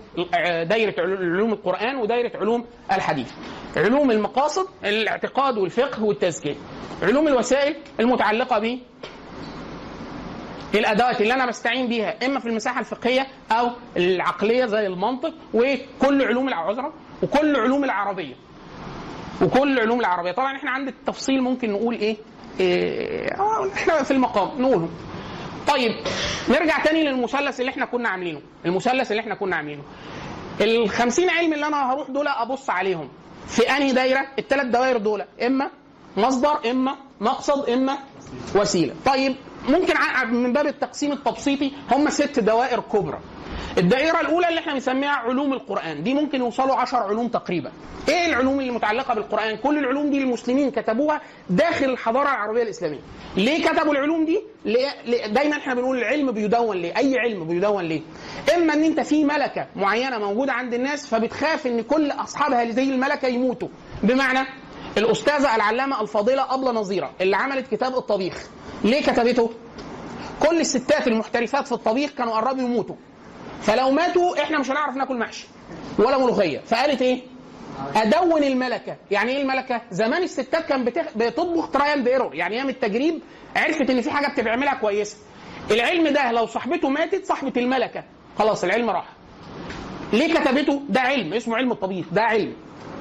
دايرة 0.68 0.94
علوم 1.00 1.52
القرآن 1.52 1.96
ودايرة 1.96 2.36
علوم 2.36 2.64
الحديث. 2.92 3.32
علوم 3.76 4.10
المقاصد 4.10 4.66
الاعتقاد 4.84 5.58
والفقه 5.58 6.04
والتزكية. 6.04 6.54
علوم 7.02 7.28
الوسائل 7.28 7.76
المتعلقة 8.00 8.58
ب 8.58 8.78
الأدوات 10.74 11.20
اللي 11.20 11.34
أنا 11.34 11.46
بستعين 11.46 11.88
بيها 11.88 12.26
إما 12.26 12.40
في 12.40 12.46
المساحة 12.48 12.80
الفقهية 12.80 13.26
أو 13.52 13.70
العقلية 13.96 14.66
زي 14.66 14.86
المنطق 14.86 15.34
وكل 15.54 16.22
علوم 16.22 16.48
العذرة 16.48 16.92
وكل 17.22 17.56
علوم 17.56 17.84
العربية. 17.84 18.34
وكل 19.42 19.80
علوم 19.80 20.00
العربية، 20.00 20.32
طبعا 20.32 20.56
إحنا 20.56 20.70
عند 20.70 20.88
التفصيل 20.88 21.42
ممكن 21.42 21.70
نقول 21.72 21.94
إيه؟ 21.94 22.16
إيه 22.60 23.28
إحنا 23.74 24.02
في 24.02 24.10
المقام 24.10 24.62
نقولهم. 24.62 24.90
طيب 25.68 25.92
نرجع 26.49 26.78
تاني 26.85 27.04
للمثلث 27.04 27.61
اللي 27.61 27.71
إحنا 27.71 27.85
كنا 27.87 28.09
عاملينه 28.09 28.40
المثلث 28.66 29.11
اللي 29.11 29.21
إحنا 29.21 29.35
كنا 29.35 29.56
عاملينه. 29.56 29.83
ال 30.61 30.88
50 30.90 31.30
علم 31.30 31.52
اللي 31.52 31.66
أنا 31.66 31.92
هروح 31.92 32.11
دول 32.11 32.28
ابص 32.28 32.71
عليهم 32.71 33.09
في 33.49 33.71
انهي 33.76 33.92
دايرة؟ 33.92 34.26
الثلاث 34.38 34.66
دوائر 34.66 34.97
دول 34.97 35.25
إما 35.47 35.71
مصدر 36.16 36.71
إما 36.71 36.97
مقصد 37.21 37.68
إما 37.71 37.99
وسيلة. 38.56 38.94
طيب 39.06 39.37
ممكن 39.68 39.94
من 40.33 40.52
باب 40.52 40.66
التقسيم 40.66 41.12
التبسيطي 41.12 41.73
هم 41.92 42.11
ست 42.11 42.40
دوائر 42.40 42.80
كبرى. 42.80 43.18
الدائرة 43.78 44.20
الأولى 44.20 44.49
اللي 44.49 44.61
إحنا 44.61 44.73
بنسميها 44.73 45.11
علوم 45.11 45.52
القرآن. 45.52 46.02
دي 46.02 46.14
ممكن 46.14 46.38
يوصلوا 46.38 46.75
عشر 46.75 46.96
علوم 46.96 47.28
تقريبا. 47.28 47.73
إيه 48.08 48.26
العلوم 48.26 48.61
اللي 48.61 48.70
متعلقة 48.70 49.14
بالقرآن؟ 49.14 49.56
كل 49.56 49.78
العلوم 49.78 50.11
دي 50.11 50.18
المسلمين 50.18 50.70
كتبوها 50.70 51.20
داخل 51.50 51.84
الحضارة 51.84 52.28
العربية 52.28 52.62
الإسلامية. 52.62 53.00
ليه 53.37 53.66
كتبوا 53.68 53.92
العلوم 53.92 54.25
دي؟ 54.25 54.40
دايما 55.26 55.56
إحنا 55.56 55.75
بنقول 55.75 55.99
العلم 55.99 56.30
بيدون 56.30 56.76
ليه؟ 56.76 56.96
أي 56.96 57.18
علم 57.18 57.44
بيدون 57.44 57.84
ليه؟ 57.84 58.00
إما 58.56 58.75
إن 58.75 58.84
أنت 58.84 59.00
في 59.00 59.25
ملكة 59.25 59.66
معينة 59.76 60.18
موجودة 60.18 60.52
عند 60.52 60.75
الناس 60.75 61.06
فبتخاف 61.06 61.66
إن 61.66 61.82
كل 61.82 62.11
أصحابها 62.11 62.70
زي 62.70 62.82
الملكة 62.84 63.28
يموتوا. 63.28 63.68
بمعنى 64.02 64.49
الأستاذة 64.99 65.56
العلامة 65.56 66.00
الفاضلة 66.00 66.54
أبلة 66.54 66.70
نظيرة 66.70 67.11
اللي 67.20 67.37
عملت 67.37 67.75
كتاب 67.75 67.96
الطبيخ. 67.96 68.49
ليه 68.84 69.02
كتبته؟ 69.02 69.50
كل 70.49 70.61
الستات 70.61 71.08
المحترفات 71.08 71.66
في 71.66 71.73
الطبيخ 71.73 72.11
كانوا 72.11 72.32
قربوا 72.32 72.62
يموتوا. 72.62 72.96
فلو 73.64 73.90
ماتوا 73.90 74.42
إحنا 74.42 74.59
مش 74.59 74.71
هنعرف 74.71 74.97
ناكل 74.97 75.18
محشي 75.18 75.47
ولا 75.99 76.18
ملوخية. 76.18 76.59
فقالت 76.59 77.02
إيه؟ 77.02 77.21
أدون 77.97 78.44
الملكة. 78.44 78.97
يعني 79.11 79.33
إيه 79.33 79.42
الملكة؟ 79.42 79.80
زمان 79.90 80.23
الستات 80.23 80.66
كان 80.66 80.85
بتخ... 80.85 81.04
بتطبخ 81.16 81.71
trial 81.70 82.02
and 82.02 82.14
error 82.14 82.34
يعني 82.35 82.54
أيام 82.56 82.68
التجريب 82.68 83.21
عرفت 83.56 83.90
إن 83.90 84.00
في 84.00 84.11
حاجة 84.11 84.40
بتعملها 84.40 84.75
كويسة. 84.75 85.16
العلم 85.71 86.09
ده 86.09 86.33
لو 86.33 86.47
صاحبته 86.47 86.88
ماتت 86.88 87.25
صاحبة 87.26 87.52
الملكة. 87.56 88.04
خلاص 88.38 88.64
العلم 88.64 88.90
راح. 88.90 89.06
ليه 90.12 90.35
كتبته؟ 90.35 90.83
ده 90.88 91.00
علم. 91.00 91.33
اسمه 91.33 91.56
علم 91.56 91.73
الطبيخ. 91.73 92.06
ده 92.12 92.23
علم. 92.23 92.52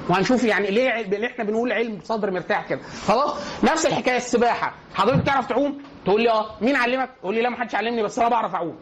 وهنشوف 0.08 0.44
يعني 0.44 0.70
ليه 0.70 1.02
ليه 1.02 1.26
إحنا 1.26 1.44
بنقول 1.44 1.72
علم 1.72 1.96
بصدر 1.96 2.30
مرتاح 2.30 2.66
كده. 2.68 2.80
خلاص؟ 3.08 3.34
نفس 3.64 3.86
الحكاية 3.86 4.16
السباحة. 4.16 4.74
حضرتك 4.94 5.26
تعرف 5.26 5.46
تعوم؟ 5.46 5.82
تقول 6.04 6.22
لي 6.22 6.30
آه. 6.30 6.50
مين 6.60 6.76
علمك؟ 6.76 7.10
تقول 7.20 7.34
لي 7.34 7.42
لا 7.42 7.48
ما 7.48 7.56
حدش 7.56 7.74
علمني 7.74 8.02
بس 8.02 8.18
أنا 8.18 8.28
بعرف 8.28 8.54
أعوم. 8.54 8.76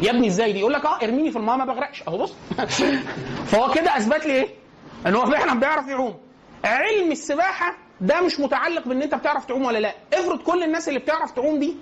يا 0.00 0.10
ابني 0.10 0.26
إزاي 0.26 0.52
دي؟ 0.52 0.58
يقول 0.58 0.72
لك 0.72 0.84
آه 0.86 0.98
ارميني 1.02 1.30
في 1.30 1.38
الماء 1.38 1.56
ما 1.56 1.64
بغرقش. 1.64 2.02
اهو 2.08 2.18
بص. 2.18 2.34
فهو 3.50 3.70
كده 3.74 3.96
اثبت 3.96 4.26
لي 4.26 4.32
إيه؟ 4.32 4.48
ان 5.06 5.14
هو 5.14 5.26
فعلا 5.26 5.60
بيعرف 5.60 5.88
يعوم. 5.88 6.14
علم 6.64 7.12
السباحة 7.12 7.76
ده 8.00 8.20
مش 8.20 8.40
متعلق 8.40 8.88
بان 8.88 9.02
انت 9.02 9.14
بتعرف 9.14 9.44
تعوم 9.44 9.64
ولا 9.64 9.78
لا. 9.78 9.94
افرض 10.14 10.38
كل 10.42 10.62
الناس 10.62 10.88
اللي 10.88 10.98
بتعرف 11.00 11.30
تعوم 11.30 11.58
دي 11.58 11.76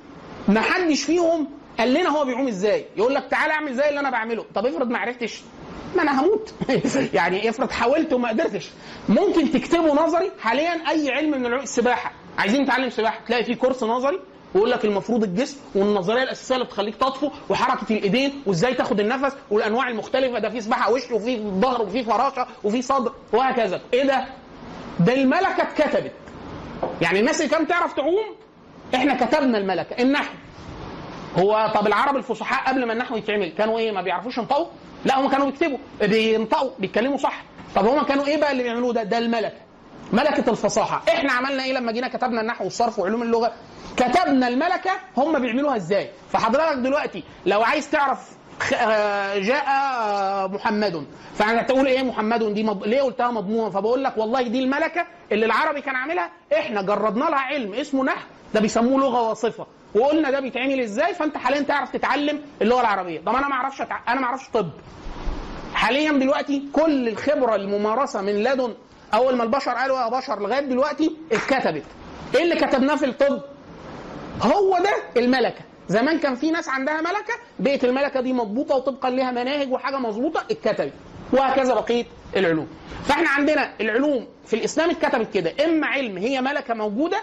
ما 0.48 0.60
حدش 0.60 1.02
فيهم 1.02 1.48
قال 1.78 1.94
لنا 1.94 2.08
هو 2.08 2.24
بيعوم 2.24 2.48
إزاي. 2.48 2.84
يقول 2.96 3.14
لك 3.14 3.24
تعالى 3.30 3.52
اعمل 3.52 3.74
زي 3.74 3.88
اللي 3.88 4.00
أنا 4.00 4.10
بعمله. 4.10 4.44
طب 4.54 4.66
افرض 4.66 4.90
ما 4.90 4.98
عرفتش؟ 4.98 5.40
ما 5.96 6.02
أنا 6.02 6.20
هموت. 6.20 6.54
يعني 7.14 7.48
افرض 7.48 7.70
حاولت 7.70 8.12
وما 8.12 8.28
قدرتش. 8.28 8.70
ممكن 9.08 9.50
تكتبه 9.50 9.94
نظري. 10.04 10.30
حاليا 10.40 10.90
أي 10.90 11.10
علم 11.10 11.30
من 11.30 11.46
علوم 11.46 11.60
السباحة. 11.60 12.12
عايزين 12.38 12.62
نتعلم 12.62 12.90
سباحة؟ 12.90 13.20
تلاقي 13.26 13.44
فيه 13.44 13.54
كورس 13.54 13.82
نظري. 13.82 14.20
ويقول 14.56 14.70
لك 14.70 14.84
المفروض 14.84 15.22
الجسم 15.22 15.56
والنظرية 15.74 16.22
الأساسية 16.22 16.54
اللي 16.54 16.66
بتخليك 16.66 16.96
تطفو 16.96 17.30
وحركة 17.48 17.96
الإيدين 17.96 18.42
وإزاي 18.46 18.74
تاخد 18.74 19.00
النفس 19.00 19.36
والأنواع 19.50 19.88
المختلفة. 19.88 20.38
ده 20.38 20.48
في 20.48 20.60
سباحة 20.60 20.92
وش 20.92 21.10
وفي 21.10 21.38
ظهر 21.38 21.82
وفي 21.82 22.04
فراشة 22.04 22.46
وفي 22.64 22.82
صدر 22.82 23.12
وهكذا. 23.32 23.80
إيه 23.92 24.02
ده؟ 24.04 24.24
ده 25.00 25.14
الملكة 25.14 25.62
اتكتبت. 25.62 26.12
يعني 27.02 27.20
الناس 27.20 27.40
اللي 27.40 27.50
كانت 27.56 27.70
تعرف 27.70 27.92
تعوم 27.92 28.24
إحنا 28.94 29.26
كتبنا 29.26 29.58
الملكة. 29.58 30.02
النحو؟ 30.02 30.34
هو 31.36 31.72
طب 31.74 31.86
العرب 31.86 32.16
الفصحاء 32.16 32.68
قبل 32.72 32.86
ما 32.86 32.92
النحو 32.92 33.16
يتعمل 33.16 33.48
كانوا 33.48 33.78
إيه؟ 33.78 33.92
ما 33.92 34.02
بيعرفوش 34.02 34.38
ينطقوا؟ 34.38 34.66
لا 35.04 35.20
هم 35.20 35.28
كانوا 35.28 35.46
بيكتبوا. 35.46 35.78
بينطقوا 36.00 36.70
بيتكلموا 36.78 37.16
صح. 37.16 37.42
طب 37.74 37.86
هم 37.86 38.02
كانوا 38.02 38.26
إيه 38.26 38.36
بقى 38.40 38.52
اللي 38.52 38.62
بيعملوه 38.62 38.92
ده؟ 38.92 39.02
ده 39.02 39.18
الملكة. 39.18 39.65
ملكة 40.12 40.50
الفصاحة. 40.50 41.02
إحنا 41.08 41.32
عملنا 41.32 41.64
إيه 41.64 41.72
لما 41.72 41.92
جينا 41.92 42.08
كتبنا 42.08 42.40
النحو 42.40 42.64
والصرف 42.64 42.98
وعلوم 42.98 43.22
اللغة؟ 43.22 43.52
كتبنا 43.96 44.48
الملكة 44.48 44.90
هم 45.16 45.38
بيعملوها 45.38 45.76
إزاي. 45.76 46.10
فحضرتك 46.32 46.76
دلوقتي 46.78 47.24
لو 47.46 47.62
عايز 47.62 47.90
تعرف 47.90 48.36
آه، 48.74 49.38
جاء 49.38 49.64
آه، 49.68 50.46
محمد 50.46 51.06
فأنا 51.34 51.62
تقول 51.62 51.86
إيه 51.86 52.02
محمد؟ 52.02 52.42
دي 52.54 52.62
مض... 52.62 52.84
ليه 52.84 53.02
قلتها 53.02 53.30
مضمونة؟ 53.30 53.70
فبقول 53.70 54.04
لك 54.04 54.16
والله 54.16 54.42
دي 54.42 54.58
الملكة 54.64 55.06
اللي 55.32 55.46
العربي 55.46 55.80
كان 55.80 55.96
عاملها. 55.96 56.30
إحنا 56.52 56.82
جردنا 56.82 57.24
لها 57.24 57.38
علم 57.38 57.74
اسمه 57.74 58.04
نحو 58.04 58.26
ده 58.54 58.60
بيسموه 58.60 59.00
لغة 59.00 59.28
واصفه 59.28 59.66
وقلنا 59.94 60.30
ده 60.30 60.40
بيتعمل 60.40 60.80
إزاي؟ 60.80 61.14
فأنت 61.14 61.36
حاليا 61.36 61.60
تعرف 61.60 61.90
تتعلم 61.90 62.40
اللغة 62.62 62.80
العربية. 62.80 63.20
طب 63.20 63.34
أنا 63.34 63.48
ما 63.48 63.54
أعرفش. 63.54 63.80
أنا 63.80 64.20
ما 64.20 64.24
أعرفش 64.26 64.48
طب. 64.54 64.70
حاليا 65.74 66.12
دلوقتي 66.12 66.62
كل 66.72 67.08
الخبرة 67.08 67.54
الممارسة 67.54 68.22
من 68.22 68.32
لدن 68.42 68.74
أول 69.14 69.36
ما 69.36 69.44
البشر 69.44 69.70
قالوا 69.70 70.00
يا 70.00 70.08
بشر 70.08 70.40
لغاية 70.40 70.60
دلوقتي 70.60 71.16
اتكتبت. 71.32 71.82
إيه 72.34 72.42
اللي 72.42 72.56
كتبناه 72.56 72.96
في 72.96 73.06
الطب؟ 73.06 73.40
هو 74.42 74.78
ده 74.78 75.20
الملكة. 75.22 75.60
زمان 75.88 76.18
كان 76.18 76.34
في 76.34 76.50
ناس 76.50 76.68
عندها 76.68 77.00
ملكة 77.00 77.34
بقت 77.58 77.84
الملكة 77.84 78.20
دي 78.20 78.32
مضبوطة 78.32 78.74
وطبقا 78.76 79.10
لها 79.10 79.30
مناهج 79.30 79.72
وحاجة 79.72 79.96
مظبوطة 79.98 80.40
اتكتبت. 80.50 80.92
وهكذا 81.32 81.74
بقية 81.74 82.04
العلوم. 82.36 82.68
فإحنا 83.04 83.28
عندنا 83.28 83.70
العلوم 83.80 84.26
في 84.46 84.56
الإسلام 84.56 84.90
اتكتبت 84.90 85.34
كده. 85.34 85.52
إما 85.64 85.86
علم 85.86 86.18
هي 86.18 86.40
ملكة 86.40 86.74
موجودة 86.74 87.22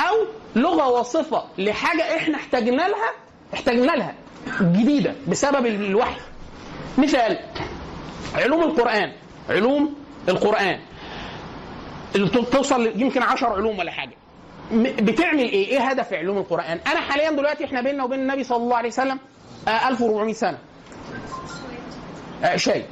أو 0.00 0.14
لغة 0.56 0.88
واصفه 0.88 1.44
لحاجة 1.58 2.16
إحنا 2.16 2.36
احتاجنا 2.36 2.88
لها 2.88 3.12
احتاجنا 3.54 3.92
لها 3.92 4.14
جديدة 4.60 5.14
بسبب 5.28 5.66
الوحي. 5.66 6.20
مثال 6.98 7.38
علوم 8.34 8.62
القرآن. 8.62 9.12
علوم 9.50 9.94
القرآن. 10.28 10.80
اللي 12.14 12.28
تو- 12.28 12.42
توصل 12.44 13.00
يمكن 13.00 13.22
10 13.22 13.48
علوم 13.48 13.78
ولا 13.78 13.90
حاجة 13.92 14.14
م- 14.70 14.82
بتعمل 14.82 15.38
إيه؟ 15.48 15.66
إيه 15.68 15.80
هدف 15.80 16.12
علوم 16.12 16.38
القرآن؟ 16.38 16.78
أنا 16.86 17.00
حاليا 17.00 17.30
دلوقتي 17.30 17.64
إحنا 17.64 17.80
بيننا 17.80 18.04
وبين 18.04 18.20
النبي 18.20 18.44
صلى 18.44 18.56
الله 18.58 18.76
عليه 18.76 18.88
وسلم 18.88 19.18
آه 19.68 19.88
1400 19.88 20.34
سنة 20.34 20.58
آه 22.44 22.56
شاي 22.56 22.84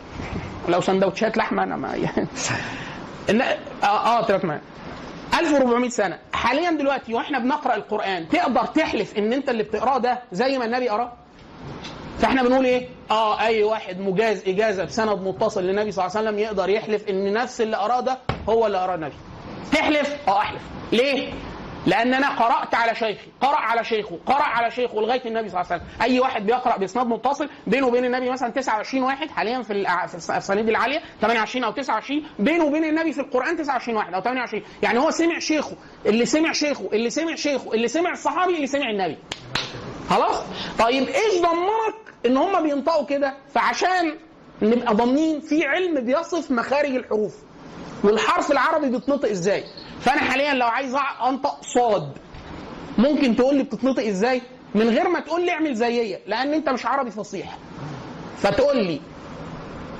لو 0.68 0.80
سندوتشات 0.80 1.36
لحمة 1.36 1.62
أنا 1.62 1.76
ما 1.76 1.94
يعني 2.04 2.28
آه 3.82 3.86
آه 3.86 4.26
ثلاث 4.26 4.44
معايا 4.44 4.60
1400 5.40 5.90
سنة 5.90 6.18
حاليا 6.32 6.70
دلوقتي 6.70 7.14
وإحنا 7.14 7.38
بنقرأ 7.38 7.74
القرآن 7.74 8.28
تقدر 8.28 8.64
تحلف 8.64 9.18
إن 9.18 9.32
أنت 9.32 9.48
اللي 9.48 9.62
بتقراه 9.62 9.98
ده 9.98 10.18
زي 10.32 10.58
ما 10.58 10.64
النبي 10.64 10.88
قراه؟ 10.88 11.12
فاحنا 12.22 12.42
بنقول 12.42 12.64
إيه؟ 12.64 12.88
آه 13.10 13.40
أي 13.40 13.62
واحد 13.62 14.00
مجاز 14.00 14.42
إجازة 14.48 14.84
بسند 14.84 15.18
متصل 15.22 15.62
للنبي 15.64 15.92
صلى 15.92 16.06
الله 16.06 16.16
عليه 16.16 16.28
وسلم 16.28 16.38
يقدر 16.38 16.68
يحلف 16.68 17.08
إن 17.08 17.32
نفس 17.32 17.60
اللي 17.60 17.76
اراه 17.76 18.00
ده 18.00 18.18
هو 18.48 18.66
اللي 18.66 18.78
اراه 18.78 18.94
النبي. 18.94 19.14
تحلف؟ 19.72 20.16
آه 20.28 20.38
أحلف. 20.38 20.62
ليه؟ 20.92 21.32
لأن 21.86 22.14
أنا 22.14 22.28
قرأت 22.28 22.74
على 22.74 22.94
شيخي، 22.94 23.26
قرأ 23.40 23.56
على 23.56 23.84
شيخه، 23.84 24.18
قرأ 24.26 24.42
على 24.42 24.70
شيخه 24.70 25.00
لغاية 25.00 25.22
النبي 25.26 25.48
صلى 25.48 25.60
الله 25.60 25.72
عليه 25.72 25.82
وسلم، 25.82 26.02
أي 26.02 26.20
واحد 26.20 26.46
بيقرأ 26.46 26.76
باسناد 26.76 27.06
متصل 27.06 27.48
بينه 27.66 27.86
وبين 27.86 28.04
النبي 28.04 28.30
مثلا 28.30 28.48
29 28.50 29.02
واحد 29.04 29.30
حاليا 29.30 29.62
في 29.62 29.72
الاسانيد 29.72 30.68
العالية 30.68 31.00
28 31.20 31.64
أو 31.64 31.70
29 31.72 32.22
بينه 32.38 32.64
وبين 32.64 32.84
النبي 32.84 33.12
في 33.12 33.20
القرآن 33.20 33.56
29 33.56 33.96
واحد 33.98 34.14
أو 34.14 34.20
28 34.20 34.62
يعني 34.82 34.98
هو 34.98 35.10
سمع 35.10 35.38
شيخه 35.38 35.76
اللي 36.06 36.26
سمع 36.26 36.52
شيخه 36.52 36.88
اللي 36.92 37.10
سمع 37.10 37.34
شيخه 37.34 37.72
اللي 37.74 37.88
سمع 37.88 38.10
الصحابي 38.12 38.56
اللي 38.56 38.66
سمع 38.66 38.90
النبي. 38.90 39.18
خلاص 40.10 40.42
طيب 40.78 41.08
إيش 41.08 41.40
ضمنك 41.42 42.01
إن 42.26 42.36
هم 42.36 42.62
بينطقوا 42.62 43.06
كده 43.06 43.34
فعشان 43.54 44.14
نبقى 44.62 44.94
ضامنين 44.94 45.40
في 45.40 45.64
علم 45.64 46.00
بيصف 46.00 46.50
مخارج 46.50 46.90
الحروف 46.94 47.34
والحرف 48.04 48.50
العربي 48.50 48.90
بيتنطق 48.90 49.28
إزاي؟ 49.30 49.64
فأنا 50.00 50.20
حاليا 50.20 50.54
لو 50.54 50.66
عايز 50.66 50.96
أنطق 51.28 51.62
صاد 51.62 52.12
ممكن 52.98 53.36
تقول 53.36 53.54
لي 53.54 53.62
بتتنطق 53.62 54.06
إزاي؟ 54.06 54.42
من 54.74 54.88
غير 54.88 55.08
ما 55.08 55.20
تقول 55.20 55.44
لي 55.46 55.52
اعمل 55.52 55.74
زيي 55.74 56.18
لأن 56.26 56.54
أنت 56.54 56.68
مش 56.68 56.86
عربي 56.86 57.10
فصيح. 57.10 57.58
فتقول 58.38 58.76
لي 58.76 59.00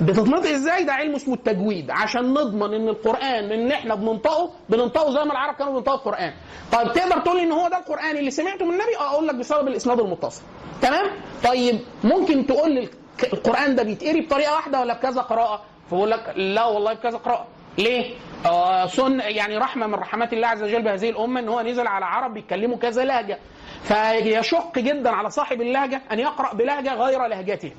بتتنطق 0.03 0.51
إزاي؟ 0.51 0.85
ده 0.85 0.93
علم 0.93 1.15
اسمه 1.15 1.35
التجويد. 1.35 1.91
عشان 1.91 2.35
نضمن 2.35 2.75
إن 2.75 2.89
القرآن 2.89 3.53
إن 3.53 3.73
إحنا 3.73 3.95
بننطقه 3.95 4.51
بننطقه 4.69 5.11
زي 5.11 5.25
ما 5.25 5.33
العرب 5.33 5.55
كانوا 5.55 5.73
بينطقوا 5.73 5.97
القرآن. 5.97 6.33
طيب 6.73 6.93
تقدر 6.93 7.19
تقول 7.19 7.39
إن 7.39 7.53
هو 7.53 7.69
ده 7.69 7.79
القرآن 7.79 8.17
اللي 8.17 8.31
سمعته 8.31 8.65
من 8.65 8.71
النبي؟ 8.73 8.97
أقول 8.99 9.29
لك 9.29 9.35
بسبب 9.35 9.69
الإسناد 9.69 10.01
المتصل. 10.01 10.43
تمام؟ 10.83 11.07
طيب 11.45 11.81
ممكن 12.05 12.47
تقول 12.47 12.73
لي 12.75 12.89
القرآن 13.33 13.75
ده 13.75 13.83
بيتقري 13.83 14.21
بطريقة 14.21 14.53
واحدة 14.55 14.81
ولا 14.81 14.95
بكذا 14.95 15.21
قراءة؟ 15.21 15.63
فبقول 15.91 16.11
لك 16.11 16.33
لا 16.37 16.65
والله 16.65 16.93
بكذا 16.93 17.19
قراءة. 17.19 17.47
ليه؟ 17.79 18.15
آه 18.47 18.87
سن 18.87 19.21
يعني 19.21 19.57
رحمة 19.59 19.87
من 19.87 19.95
رحمات 19.95 20.33
الله 20.33 20.47
عز 20.49 20.63
وجل 20.63 20.83
بهذه 20.83 21.11
الأمة 21.11 21.41
إن 21.41 21.49
هو 21.49 21.61
نزل 21.61 21.87
على 21.87 22.05
عرب 22.05 22.35
بيتكلموا 22.35 22.77
كذا 22.77 23.05
لهجة. 23.05 23.39
فيشق 23.83 24.79
جدا 24.79 25.11
على 25.11 25.31
صاحب 25.31 25.61
اللهجة 25.63 26.03
أن 26.13 26.19
يقرأ 26.19 26.55
بلهجة 26.55 26.95
غير 26.95 27.27
لهجته. 27.27 27.73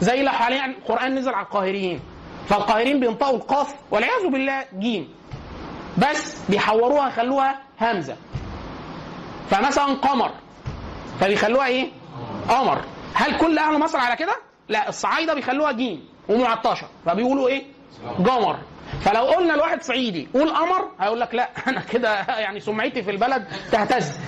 زي 0.00 0.22
لو 0.22 0.32
حاليا 0.32 0.66
القران 0.66 1.14
نزل 1.14 1.34
على 1.34 1.44
القاهريين. 1.46 2.00
فالقاهريين 2.48 3.00
بينطقوا 3.00 3.36
القاف 3.36 3.74
والعياذ 3.90 4.26
بالله 4.26 4.64
جيم. 4.78 5.08
بس 5.98 6.36
بيحوروها 6.48 7.08
يخلوها 7.08 7.58
همزة. 7.80 8.16
فمثلا 9.50 9.84
قمر. 9.84 10.30
فبيخلوها 11.20 11.66
إيه؟ 11.66 11.90
قمر. 12.48 12.84
هل 13.14 13.38
كل 13.38 13.58
أهل 13.58 13.80
مصر 13.80 13.98
على 13.98 14.16
كده؟ 14.16 14.36
لا 14.68 14.88
الصعايدة 14.88 15.34
بيخلوها 15.34 15.72
جيم 15.72 16.08
ومعطشة. 16.28 16.86
فبيقولوا 17.06 17.48
إيه؟ 17.48 17.64
قمر. 18.18 18.56
فلو 19.04 19.22
قلنا 19.24 19.52
لواحد 19.52 19.82
صعيدي 19.82 20.28
قول 20.34 20.50
قمر 20.50 20.88
هيقول 21.00 21.20
لك 21.20 21.34
لا 21.34 21.50
أنا 21.68 21.80
كده 21.80 22.14
يعني 22.28 22.60
سمعتي 22.60 23.02
في 23.02 23.10
البلد 23.10 23.46
تهتز. 23.72 24.18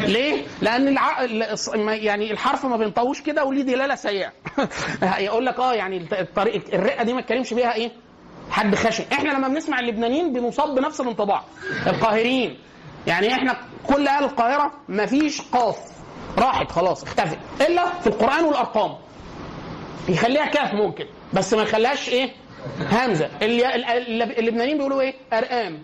ليه؟ 0.00 0.42
لأن 0.62 0.88
الع... 0.88 1.26
ما- 1.74 1.94
يعني 1.94 2.30
الحرف 2.32 2.64
ما 2.66 2.76
بينطوش 2.76 3.20
كده 3.22 3.44
وليه 3.44 3.62
دلالة 3.62 3.94
سيئة. 3.94 4.32
يقول 5.18 5.46
لك 5.46 5.58
آه 5.60 5.74
يعني 5.74 6.06
الطريق 6.12 6.62
الرقة 6.74 7.04
دي 7.04 7.12
ما 7.12 7.20
تكلمش 7.20 7.54
بيها 7.54 7.74
إيه؟ 7.74 7.90
حد 8.50 8.74
خشن. 8.74 9.04
إحنا 9.12 9.30
لما 9.30 9.48
بنسمع 9.48 9.80
اللبنانيين 9.80 10.32
بنصاب 10.32 10.74
بنفس 10.74 11.00
الانطباع. 11.00 11.42
القاهريين 11.86 12.58
يعني 13.06 13.32
إحنا 13.32 13.56
كل 13.86 14.08
أهل 14.08 14.24
القاهرة 14.24 14.72
مفيش 14.88 15.40
قاف. 15.40 15.76
راحت 16.38 16.70
خلاص 16.72 17.02
اختفت. 17.02 17.38
إلا 17.60 17.84
في 18.00 18.06
القرآن 18.06 18.44
والأرقام. 18.44 18.94
يخليها 20.08 20.46
كاف 20.46 20.74
ممكن 20.74 21.06
بس 21.32 21.54
ما 21.54 21.62
يخليهاش 21.62 22.08
إيه؟ 22.08 22.30
همزة. 22.92 23.28
اللي 23.42 23.74
ال- 23.74 24.22
اللبنانيين 24.38 24.76
بيقولوا 24.76 25.00
إيه؟ 25.00 25.14
أرقام. 25.32 25.82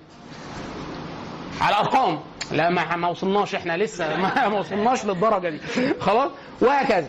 على 1.61 1.77
أرقام. 1.77 2.21
لا 2.53 2.71
ما 2.71 2.97
ما 2.97 3.09
وصلناش 3.09 3.55
إحنا 3.55 3.77
لسه 3.77 4.17
ما 4.17 4.49
ما 4.49 4.59
وصلناش 4.59 5.05
للدرجة 5.05 5.49
دي. 5.49 5.61
خلاص؟ 6.01 6.31
وهكذا. 6.61 7.09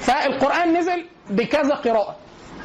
فالقرآن 0.00 0.76
نزل 0.78 1.06
بكذا 1.30 1.74
قراءة 1.74 2.16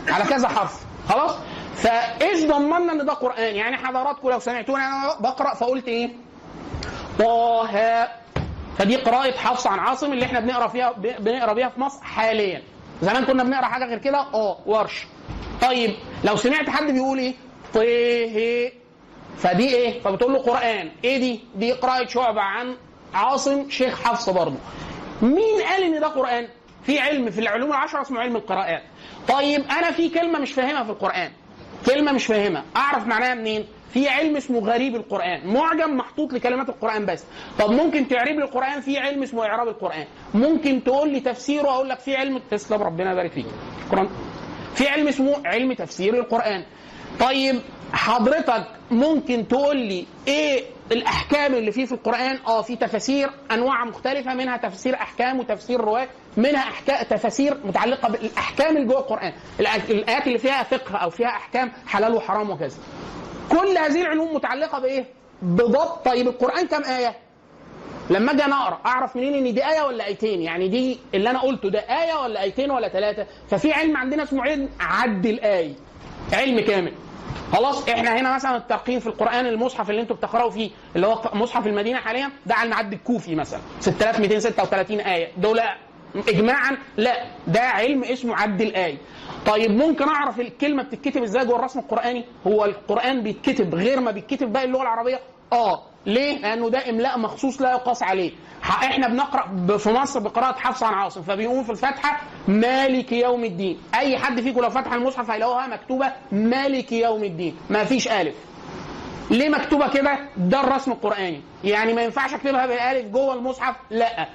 على 0.10 0.24
كذا 0.24 0.48
حرف. 0.48 0.80
خلاص؟ 1.10 1.36
فإيش 1.76 2.44
ضمننا 2.46 2.94
إن 2.94 3.06
ده 3.06 3.14
قرآن؟ 3.14 3.56
يعني 3.56 3.78
حضراتكم 3.78 4.30
لو 4.30 4.40
سمعتوني 4.40 4.84
أنا 4.84 5.16
بقرأ 5.20 5.54
فقلت 5.54 5.88
إيه؟ 5.88 6.10
طه. 7.20 8.08
فدي 8.78 8.96
قراءة 8.96 9.32
حفص 9.38 9.68
عن 9.68 9.80
عاصم 9.80 10.14
اللي 10.14 10.26
إحنا 10.26 10.40
بنقرأ 10.40 10.68
فيها 10.68 10.92
بنقرأ 11.20 11.54
بيها 11.54 11.70
في 11.70 11.80
مصر 11.82 12.04
حاليا. 12.04 12.62
زمان 13.02 13.26
كنا 13.26 13.44
بنقرأ 13.44 13.66
حاجة 13.66 13.86
غير 13.86 13.98
كده؟ 13.98 14.18
آه 14.20 14.58
ورش. 14.66 15.08
طيب 15.62 15.96
لو 16.24 16.36
سمعت 16.36 16.70
حد 16.70 16.92
بيقول 16.92 17.18
إيه؟ 17.20 17.34
طه 17.74 18.72
فدي 19.38 19.76
إيه؟ 19.76 20.02
فبتقول 20.02 20.34
له 20.34 20.40
قرآن. 20.40 20.92
إيه 21.04 21.18
دي؟ 21.18 21.40
دي 21.56 21.72
قراءة 21.72 22.08
شعبة 22.08 22.42
عن 22.42 22.76
عاصم 23.14 23.70
شيخ 23.70 24.02
حفص 24.04 24.30
برضه. 24.30 24.58
مين 25.22 25.62
قال 25.70 25.84
إن 25.84 26.00
ده 26.00 26.08
قرآن؟ 26.08 26.48
في 26.86 27.00
علم 27.00 27.30
في 27.32 27.40
العلوم 27.42 27.70
العشرة 27.72 28.02
اسمه 28.02 28.20
علم 28.20 28.36
القراءات. 28.36 28.84
طيب 29.28 29.64
أنا 29.72 29.92
في 29.92 30.10
كلمة 30.10 30.40
مش 30.40 30.52
فاهمها 30.52 30.84
في 30.84 30.90
القرآن. 30.90 31.32
كلمة 31.86 32.12
مش 32.12 32.26
فاهمها. 32.26 32.64
أعرف 32.76 33.08
معناها 33.08 33.36
منين؟ 33.36 33.66
في 33.94 34.08
علم 34.08 34.38
اسمه 34.38 34.60
غريب 34.60 34.96
القرآن. 34.96 35.48
معجم 35.54 35.98
محطوط 35.98 36.34
لكلمات 36.34 36.70
القرآن 36.70 37.06
بس. 37.06 37.24
طب 37.60 37.72
ممكن 37.72 38.08
تعريب 38.08 38.40
لي 38.40 38.46
القرآن 38.46 38.82
في 38.82 38.98
علم 38.98 39.24
اسمه 39.24 39.46
إعراب 39.46 39.68
القرآن؟ 39.68 40.06
ممكن 40.34 40.84
تقول 40.84 41.10
لي 41.10 41.20
تفسيره 41.20 41.70
أقول 41.70 41.90
لك 41.90 42.00
في 42.00 42.16
علم 42.16 42.42
تسلم 42.52 42.84
ربنا 42.84 43.12
يبارك 43.12 43.32
فيك. 43.32 43.46
شكرا. 43.88 44.10
في 44.76 44.88
علم 44.88 45.08
اسمه 45.08 45.42
علم 45.46 45.74
تفسير 45.74 46.14
القرآن. 46.20 46.64
طيب 47.20 47.62
حضرتك 47.94 48.68
ممكن 48.92 49.48
تقول 49.48 49.78
لي 49.78 50.06
إيه 50.28 50.64
الأحكام 50.92 51.54
اللي 51.54 51.72
فيه 51.72 51.86
في 51.86 51.92
القرآن؟ 51.92 52.40
آه 52.48 52.62
في 52.62 52.76
تفاسير 52.76 53.30
أنواع 53.52 53.86
مختلفة 53.86 54.34
منها 54.34 54.58
تفسير 54.58 54.96
أحكام 54.96 55.40
وتفسير 55.40 55.82
رواية 55.82 56.10
منها 56.38 56.60
احكام 56.62 57.04
تفاسير 57.04 57.58
متعلقة 57.64 58.10
بالأحكام 58.10 58.78
اللي 58.78 58.88
جوه 58.88 59.00
القرآن. 59.00 59.34
الآيات 59.60 60.28
اللي 60.28 60.38
فيها 60.38 60.64
فقه 60.64 60.98
أو 60.98 61.10
فيها 61.10 61.28
أحكام 61.28 61.72
حلال 61.88 62.16
وحرام 62.16 62.50
وكذا. 62.50 62.78
كل 63.50 63.78
هذه 63.78 64.02
العلوم 64.02 64.36
متعلقة 64.36 64.80
بإيه؟ 64.80 65.06
بضبط. 65.42 66.06
طيب 66.06 66.28
القرآن 66.28 66.68
كم 66.68 66.84
آية؟ 66.84 67.16
لما 68.10 68.32
أجي 68.32 68.46
أنا 68.46 68.64
أقرأ 68.64 68.80
أعرف 68.86 69.16
منين 69.16 69.34
إن 69.34 69.54
دي 69.54 69.66
آية 69.66 69.82
ولا 69.82 70.06
آيتين؟ 70.06 70.42
يعني 70.42 70.68
دي 70.68 71.00
اللي 71.14 71.30
أنا 71.30 71.40
قلته 71.40 71.70
ده 71.70 71.80
آية 71.80 72.14
ولا 72.24 72.42
آيتين 72.42 72.72
ولا 72.72 72.90
ثلاثة 72.90 73.26
ففي 73.50 73.74
علم 73.74 73.98
عندنا 73.98 74.24
اسمه 74.24 74.44
علم 74.44 74.70
عد 74.80 75.26
الايه 75.26 75.74
علم 76.34 76.60
كامل. 76.60 76.94
خلاص 77.54 77.90
إحنا 77.90 78.20
هنا 78.20 78.36
مثلا 78.36 78.56
الترقيم 78.58 79.00
في 79.00 79.08
القرآن 79.08 79.46
المصحف 79.46 79.90
اللي 79.90 80.02
أنتم 80.02 80.16
بتقرأوا 80.16 80.50
فيه 80.50 80.70
اللي 80.96 81.08
هو 81.08 81.22
مصحف 81.34 81.68
المدينة 81.68 82.00
حاليا 82.00 82.30
ده 82.46 82.56
على 82.56 82.66
المعد 82.66 82.94
الكوفي 82.94 83.36
مثلا. 83.36 83.60
6236 83.80 85.00
آية. 85.00 85.28
دول 85.38 85.62
اجماعا 86.16 86.78
لا 86.98 87.26
ده 87.48 87.62
علم 87.62 88.04
اسمه 88.04 88.36
عد 88.36 88.62
الايه 88.62 88.98
طيب 89.46 89.72
ممكن 89.72 90.08
أعرف 90.10 90.40
الكلمة 90.40 90.84
بتتكتب 90.84 91.24
إزاي 91.24 91.46
جوه 91.46 91.56
الرسم 91.60 91.80
القرآني؟ 91.80 92.26
هو 92.48 92.66
القرآن 92.66 93.24
بيتكتب 93.24 93.76
غير 93.76 94.00
ما 94.00 94.12
بيتكتب 94.12 94.54
باقي 94.54 94.66
اللغة 94.66 94.82
العربية؟ 94.82 95.20
آه. 95.54 95.82
ليه؟ 96.06 96.38
لأنه 96.38 96.70
ده 96.70 96.90
إملاء 96.90 97.20
مخصوص 97.20 97.62
لا 97.62 97.72
يقاس 97.72 98.04
عليه. 98.04 98.32
إحنا 98.64 99.08
بنقرأ 99.08 99.78
في 99.78 99.90
مصر 99.90 100.20
بقراءة 100.20 100.60
حفص 100.60 100.84
عن 100.84 100.94
عاصم 100.94 101.22
فبيقوم 101.22 101.64
في 101.64 101.70
الفاتحة 101.70 102.22
مالك 102.48 103.12
يوم 103.12 103.44
الدين. 103.44 103.78
أي 103.96 104.18
حد 104.18 104.42
فيكم 104.42 104.62
لو 104.62 104.70
فتح 104.70 104.94
المصحف 104.94 105.32
هيلاقوها 105.32 105.68
مكتوبة 105.68 106.12
مالك 106.32 106.92
يوم 106.92 107.24
الدين. 107.24 107.56
ما 107.70 107.84
فيش 107.84 108.08
ألف. 108.08 108.36
ليه 109.32 109.50
مكتوبة 109.50 109.90
كده؟ 109.90 110.20
ده 110.38 110.62
الرسم 110.62 110.92
القرآني. 110.92 111.42
يعني 111.64 111.94
ما 111.94 112.02
ينفعش 112.02 112.34
أكتبها 112.34 112.66
بالألف 112.66 113.06
جوه 113.08 113.34
المصحف؟ 113.34 113.76
لا. 113.90 114.28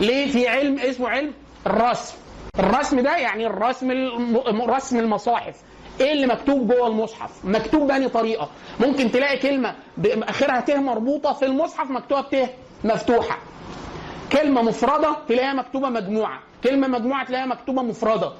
ليه 0.00 0.32
في 0.32 0.48
علم 0.48 0.78
اسمه 0.78 1.08
علم؟ 1.08 1.32
الرسم. 1.66 2.14
الرسم 2.58 3.00
ده 3.00 3.16
يعني 3.16 3.46
الرسم. 3.46 3.90
رسم 4.70 4.98
المصاحف. 4.98 5.54
إيه 6.00 6.12
اللي 6.12 6.26
مكتوب 6.26 6.68
جوه 6.68 6.86
المصحف؟ 6.86 7.44
مكتوب 7.44 7.86
بأني 7.86 8.08
طريقة. 8.08 8.48
ممكن 8.80 9.10
تلاقي 9.10 9.38
كلمة 9.38 9.74
آخرها 10.06 10.60
ت 10.60 10.70
مربوطة 10.70 11.32
في 11.32 11.44
المصحف 11.44 11.90
مكتوبة 11.90 12.20
ت 12.22 12.50
مفتوحة. 12.84 13.38
كلمة 14.32 14.62
مفردة 14.62 15.16
تلاقيها 15.28 15.52
مكتوبة 15.52 15.88
مجموعة. 15.88 16.40
كلمة 16.64 16.88
مجموعة 16.88 17.26
تلاقيها 17.26 17.46
مكتوبة 17.46 17.82
مفردة. 17.82 18.32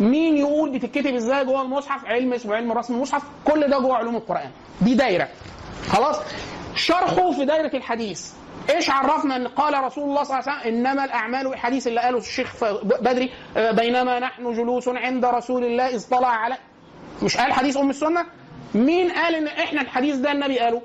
مين 0.00 0.36
يقول 0.36 0.78
بتتكتب 0.78 1.14
إزاي 1.14 1.44
جوه 1.44 1.62
المصحف؟ 1.62 2.04
علم 2.06 2.32
اسمه 2.32 2.54
علم 2.54 2.72
رسم 2.72 2.94
المصحف. 2.94 3.22
كل 3.44 3.68
ده 3.68 3.78
جوه 3.78 3.96
علوم 3.96 4.16
القرآن. 4.16 4.50
دي 4.80 4.94
دايرة. 4.94 5.28
خلاص؟ 5.88 6.16
شرحه 6.74 7.30
في 7.30 7.44
دايرة 7.44 7.76
الحديث. 7.76 8.32
إيش 8.70 8.90
عرفنا 8.90 9.36
ان 9.36 9.48
قال 9.48 9.84
رسول 9.84 10.04
الله 10.04 10.22
صلى 10.22 10.38
الله 10.38 10.50
عليه 10.50 10.60
وسلم 10.60 10.74
إنما 10.74 11.04
الأعمال 11.04 11.46
الحديث 11.46 11.86
اللي 11.86 12.00
قاله 12.00 12.18
الشيخ 12.18 12.64
بدري 12.82 13.30
آه، 13.56 13.70
بينما 13.70 14.18
نحن 14.18 14.52
جلوس 14.52 14.88
عند 14.88 15.24
رسول 15.24 15.64
الله 15.64 15.88
إذ 15.88 16.08
طلع 16.10 16.28
على 16.28 16.56
مش 17.22 17.36
قال 17.36 17.52
حديث 17.52 17.76
أم 17.76 17.90
السنة 17.90 18.24
مين 18.74 19.10
قال 19.10 19.34
إن 19.34 19.46
إحنا 19.46 19.80
الحديث 19.80 20.16
ده 20.16 20.32
النبي 20.32 20.58
قاله 20.58 20.82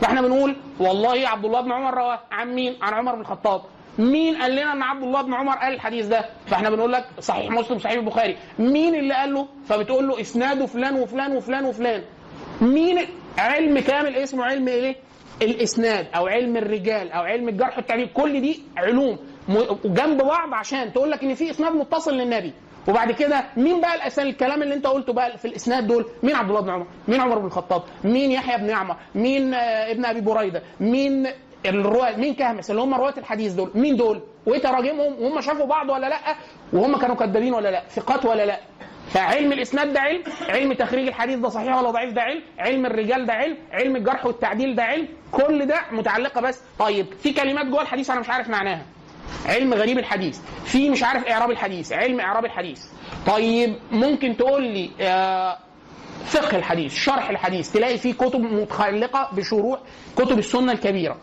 فإحنا 0.00 0.20
بنقول 0.20 0.56
والله 0.80 1.28
عبد 1.28 1.44
الله 1.44 1.60
بن 1.60 1.72
عمر 1.72 1.94
رواه 1.94 2.20
عن 2.32 2.54
مين؟ 2.54 2.76
عن 2.82 2.94
عمر 2.94 3.14
بن 3.14 3.20
الخطاب. 3.20 3.62
مين 3.98 4.36
قال 4.42 4.52
لنا 4.52 4.72
إن 4.72 4.82
عبد 4.82 5.02
الله 5.02 5.22
بن 5.22 5.34
عمر 5.34 5.52
قال 5.56 5.74
الحديث 5.74 6.06
ده؟ 6.06 6.24
فإحنا 6.46 6.70
بنقول 6.70 6.92
لك 6.92 7.04
صحيح 7.20 7.50
مسلم 7.50 7.78
صحيح 7.78 7.92
البخاري. 7.96 8.36
مين 8.58 8.94
اللي 8.94 9.14
قال 9.14 9.34
له؟ 9.34 9.48
فبتقول 9.68 10.08
له 10.08 10.20
إسناده 10.20 10.66
فلان 10.66 10.94
وفلان 11.00 11.36
وفلان 11.36 11.64
وفلان. 11.64 12.02
مين 12.60 12.98
علم 13.38 13.78
كامل 13.78 14.16
اسمه 14.16 14.44
علم 14.44 14.68
إيه؟ 14.68 14.96
الإسناد 15.42 16.06
أو 16.16 16.26
علم 16.26 16.56
الرجال 16.56 17.12
أو 17.12 17.22
علم 17.22 17.48
الجرح 17.48 17.76
والتعديل 17.76 18.08
كل 18.14 18.40
دي 18.40 18.62
علوم 18.76 19.18
جنب 19.84 20.22
بعض 20.22 20.54
عشان 20.54 20.92
تقول 20.92 21.10
لك 21.10 21.22
إن 21.24 21.34
في 21.34 21.50
إسناد 21.50 21.72
متصل 21.72 22.14
للنبي. 22.14 22.52
وبعد 22.88 23.12
كده 23.12 23.44
مين 23.56 23.80
بقى 23.80 23.94
الاسناد 23.94 24.26
الكلام 24.26 24.62
اللي 24.62 24.74
أنت 24.74 24.86
قلته 24.86 25.12
بقى 25.12 25.38
في 25.38 25.44
الإسناد 25.44 25.86
دول 25.86 26.06
مين 26.22 26.34
عبد 26.36 26.48
الله 26.48 26.60
بن 26.60 26.70
عمر؟ 26.70 26.86
مين 27.08 27.20
عمر 27.20 27.38
بن 27.38 27.46
الخطاب؟ 27.46 27.82
مين 28.04 28.32
يحيى 28.32 28.58
بن 28.58 28.70
عمر 28.70 28.96
مين 29.14 29.54
آه، 29.54 29.90
ابن 29.90 30.04
أبي 30.04 30.20
بريدة؟ 30.20 30.62
مين 30.80 31.26
الرواة؟ 31.66 32.16
مين 32.16 32.34
كهمس؟ 32.34 32.70
اللي 32.70 32.82
هم 32.82 32.94
رواة 32.94 33.14
الحديث 33.18 33.52
دول. 33.52 33.70
مين 33.74 33.96
دول؟ 33.96 34.20
وإيه 34.46 34.60
تراجمهم؟ 34.60 35.22
وهم 35.22 35.40
شافوا 35.40 35.66
بعض 35.66 35.90
ولا 35.90 36.06
لأ؟ 36.08 36.18
وهم 36.72 36.96
كانوا 36.96 37.16
كذابين 37.16 37.54
ولا 37.54 37.68
لأ؟ 37.68 37.82
ثقات 37.88 38.24
ولا 38.24 38.46
لأ؟ 38.46 38.60
فعلم 39.10 39.52
الإسناد 39.52 39.92
ده 39.92 40.00
علم 40.00 40.22
علم 40.48 40.72
تخريج 40.72 41.08
الحديث 41.08 41.38
ده 41.38 41.48
صحيح 41.48 41.76
ولا 41.76 41.90
ضعيف 41.90 42.12
ده 42.12 42.22
علم 42.22 42.42
علم 42.58 42.86
الرجال 42.86 43.26
ده 43.26 43.32
علم 43.32 43.56
علم 43.72 43.96
الجرح 43.96 44.26
والتعديل 44.26 44.74
ده 44.76 44.82
علم 44.82 45.08
كل 45.32 45.66
ده 45.66 45.80
متعلقة 45.92 46.40
بس. 46.40 46.60
طيب 46.78 47.06
في 47.22 47.32
كلمات 47.32 47.66
جوه 47.66 47.82
الحديث 47.82 48.10
أنا 48.10 48.20
مش 48.20 48.28
عارف 48.30 48.48
معناها. 48.48 48.82
علم 49.46 49.74
غريب 49.74 49.98
الحديث 49.98 50.38
في 50.64 50.90
مش 50.90 51.02
عارف 51.02 51.26
إعراب 51.26 51.50
الحديث 51.50 51.92
علم 51.92 52.20
إعراب 52.20 52.44
الحديث. 52.44 52.82
طيب 53.26 53.76
ممكن 53.92 54.36
تقول 54.36 54.62
لي 54.62 54.90
آه 55.00 55.58
فقه 56.26 56.56
الحديث 56.56 56.94
شرح 56.94 57.30
الحديث 57.30 57.72
تلاقي 57.72 57.98
فيه 57.98 58.12
كتب 58.14 58.40
متعلقة 58.40 59.28
بشروح 59.32 59.80
كتب 60.16 60.38
السنة 60.38 60.72
الكبيرة. 60.72 61.16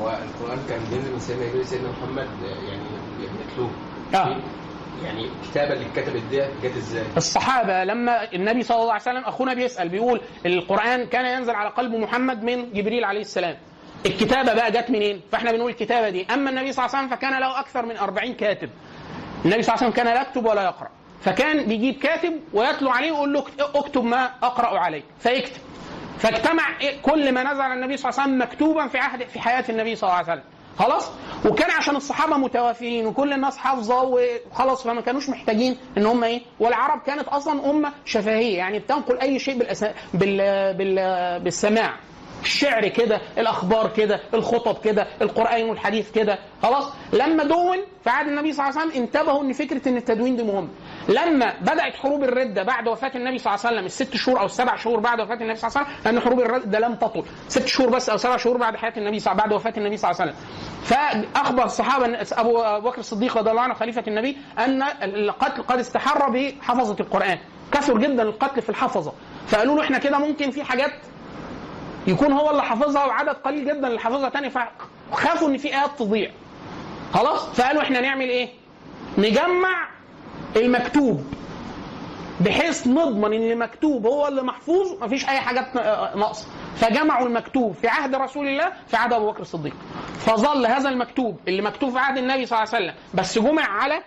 هو 0.00 0.08
القرآن 0.08 0.58
كان 0.68 0.80
بينزل 0.90 1.12
من 1.12 1.18
سيدنا 1.18 1.62
سيدنا 1.64 1.88
محمد 1.90 2.28
يعني 2.42 2.82
يتلوه 3.50 3.70
آه. 4.14 4.36
يعني 5.04 5.28
الكتابة 5.42 5.72
اللي 5.72 5.86
اتكتبت 5.86 6.22
دي 6.30 6.40
جت 6.62 6.76
إزاي؟ 6.76 7.04
الصحابة 7.16 7.84
لما 7.84 8.32
النبي 8.32 8.62
صلى 8.62 8.76
الله 8.82 8.92
عليه 8.92 9.02
وسلم 9.02 9.24
أخونا 9.24 9.54
بيسأل 9.54 9.88
بيقول 9.88 10.20
القرآن 10.46 11.06
كان 11.06 11.38
ينزل 11.38 11.54
على 11.54 11.68
قلب 11.70 11.94
محمد 11.94 12.42
من 12.42 12.72
جبريل 12.72 13.04
عليه 13.04 13.20
السلام. 13.20 13.56
الكتابة 14.06 14.54
بقى 14.54 14.70
جت 14.70 14.90
منين؟ 14.90 15.20
فإحنا 15.32 15.52
بنقول 15.52 15.70
الكتابة 15.70 16.08
دي. 16.08 16.26
أما 16.34 16.50
النبي 16.50 16.72
صلى 16.72 16.84
الله 16.86 16.96
عليه 16.96 17.06
وسلم 17.06 17.18
فكان 17.18 17.40
له 17.40 17.60
أكثر 17.60 17.86
من 17.86 17.96
40 17.96 18.34
كاتب. 18.34 18.70
النبي 19.44 19.62
صلى 19.62 19.74
الله 19.74 19.84
عليه 19.84 19.92
وسلم 19.92 20.04
كان 20.04 20.14
لا 20.14 20.22
يكتب 20.22 20.46
ولا 20.46 20.62
يقرأ. 20.62 20.88
فكان 21.22 21.66
بيجيب 21.66 21.94
كاتب 21.94 22.32
ويتلو 22.52 22.90
عليه 22.90 23.12
ويقول 23.12 23.32
له 23.32 23.44
اكتب 23.74 24.04
ما 24.04 24.30
أقرأ 24.42 24.78
عليك. 24.78 25.04
فيكتب. 25.18 25.60
فاجتمع 26.18 26.64
كل 27.02 27.32
ما 27.32 27.52
نزل 27.52 27.60
النبي 27.62 27.96
صلى 27.96 28.10
الله 28.10 28.20
عليه 28.20 28.32
وسلم 28.32 28.42
مكتوبا 28.48 28.88
في 28.88 28.98
عهد 28.98 29.22
في 29.28 29.40
حياة 29.40 29.64
النبي 29.68 29.96
صلى 29.96 30.08
الله 30.10 30.18
عليه 30.18 30.32
وسلم. 30.32 30.44
خلاص؟ 30.78 31.10
وكان 31.46 31.70
عشان 31.70 31.96
الصحابة 31.96 32.36
متوافرين 32.36 33.06
وكل 33.06 33.32
الناس 33.32 33.56
حافظة 33.56 34.02
وخلاص 34.02 34.82
فما 34.84 35.00
كانوش 35.00 35.28
محتاجين 35.28 35.76
إن 35.98 36.06
هم 36.06 36.24
إيه 36.24 36.40
والعرب 36.60 37.00
كانت 37.06 37.28
أصلا 37.28 37.70
أمة 37.70 37.92
شفهية 38.04 38.58
يعني 38.58 38.78
بتنقل 38.78 39.18
أي 39.18 39.38
شيء 39.38 39.58
بالأسا... 39.58 39.94
بال... 40.14 40.36
بال... 40.74 41.40
بالسماع. 41.40 41.94
الشعر 42.42 42.88
كده 42.88 43.20
الأخبار 43.38 43.90
كده 43.96 44.20
الخطب 44.34 44.84
كده 44.84 45.06
القرآن 45.22 45.68
والحديث 45.68 46.10
كده. 46.10 46.38
خلاص؟ 46.62 46.92
لما 47.12 47.44
دون 47.44 47.76
في 48.04 48.10
عهد 48.10 48.26
النبي 48.26 48.52
صلى 48.52 48.68
الله 48.68 48.80
عليه 48.80 48.90
وسلم 48.90 49.02
انتبهوا 49.02 49.42
إن 49.42 49.52
فكرة 49.52 49.88
إن 49.88 49.96
التدوين 49.96 50.36
دي 50.36 50.42
مهم. 50.42 50.68
لما 51.08 51.54
بدأت 51.60 51.94
حروب 51.94 52.24
الردة 52.24 52.62
بعد 52.62 52.88
وفاة 52.88 53.12
النبي 53.14 53.38
صلى 53.38 53.54
الله 53.54 53.66
عليه 53.66 53.76
وسلم 53.76 53.86
الست 53.86 54.16
شهور 54.16 54.40
أو 54.40 54.46
السبع 54.46 54.76
شهور 54.76 55.00
بعد 55.00 55.20
وفاة 55.20 55.34
النبي 55.34 55.54
صلى 55.54 55.68
الله 55.68 55.78
عليه 55.78 55.88
وسلم 55.90 56.04
لأن 56.04 56.20
حروب 56.20 56.40
الردة 56.40 56.78
لم 56.78 56.94
تطل. 56.94 57.24
ست 57.48 57.66
شهور 57.66 57.90
بس 57.90 58.10
أو 58.10 58.16
سبع 58.16 58.36
شهور 58.36 58.56
بعد 58.56 58.76
حياة 58.76 58.92
النبي 58.96 59.18
صلى 59.20 59.34
بعد 59.34 59.52
وفاة 59.52 59.74
النبي 59.76 59.96
صلى 59.96 60.10
الله 60.10 60.20
عليه 60.20 60.32
وسلم. 60.32 60.44
فأخبر 60.84 61.64
الصحابة 61.64 62.18
أبو 62.32 62.62
بكر 62.80 62.98
الصديق 62.98 63.36
رضي 63.36 63.50
الله 63.50 63.62
عنه 63.62 63.74
خليفة 63.74 64.04
النبي 64.08 64.36
أن 64.58 64.82
القتل 65.02 65.62
قد 65.62 65.78
استحر 65.78 66.30
بحفظة 66.30 66.96
القرآن. 67.00 67.38
كثر 67.72 67.98
جدا 67.98 68.22
القتل 68.22 68.62
في 68.62 68.68
الحفظة. 68.68 69.12
فقالوا 69.48 69.76
له 69.76 69.82
إحنا 69.82 69.98
كده 69.98 70.18
ممكن 70.18 70.50
في 70.50 70.64
حاجات 70.64 70.92
يكون 72.10 72.32
هو 72.32 72.50
اللي 72.50 72.62
حافظها 72.62 73.04
وعدد 73.04 73.28
قليل 73.34 73.64
جدا 73.64 73.88
اللي 73.88 74.00
حافظها 74.00 74.28
تاني 74.28 74.50
فخافوا 74.50 75.48
إن 75.48 75.56
في 75.56 75.68
آيات 75.78 75.90
تضيع. 75.98 76.30
خلاص؟ 77.14 77.46
فقالوا 77.54 77.82
إحنا 77.82 78.00
نعمل 78.00 78.28
إيه؟ 78.28 78.48
نجمع 79.18 79.88
المكتوب 80.56 81.24
بحيث 82.40 82.86
نضمن 82.86 83.32
إن 83.32 83.50
المكتوب 83.50 84.06
هو 84.06 84.28
اللي 84.28 84.42
محفوظ 84.42 85.02
مفيش 85.02 85.28
أي 85.28 85.40
حاجات 85.40 85.74
ناقصة. 86.16 86.46
فجمعوا 86.76 87.26
المكتوب 87.26 87.74
في 87.74 87.88
عهد 87.88 88.14
رسول 88.14 88.46
الله 88.48 88.72
في 88.88 88.96
عهد 88.96 89.12
أبو 89.12 89.30
بكر 89.30 89.40
الصديق. 89.40 89.74
فظل 90.18 90.66
هذا 90.66 90.88
المكتوب 90.88 91.38
اللي 91.48 91.62
مكتوب 91.62 91.90
في 91.92 91.98
عهد 91.98 92.18
النبي 92.18 92.46
صلى 92.46 92.58
الله 92.58 92.74
عليه 92.74 92.84
وسلم 92.86 92.94
بس 93.14 93.38
جمع 93.38 93.62
على 93.62 94.02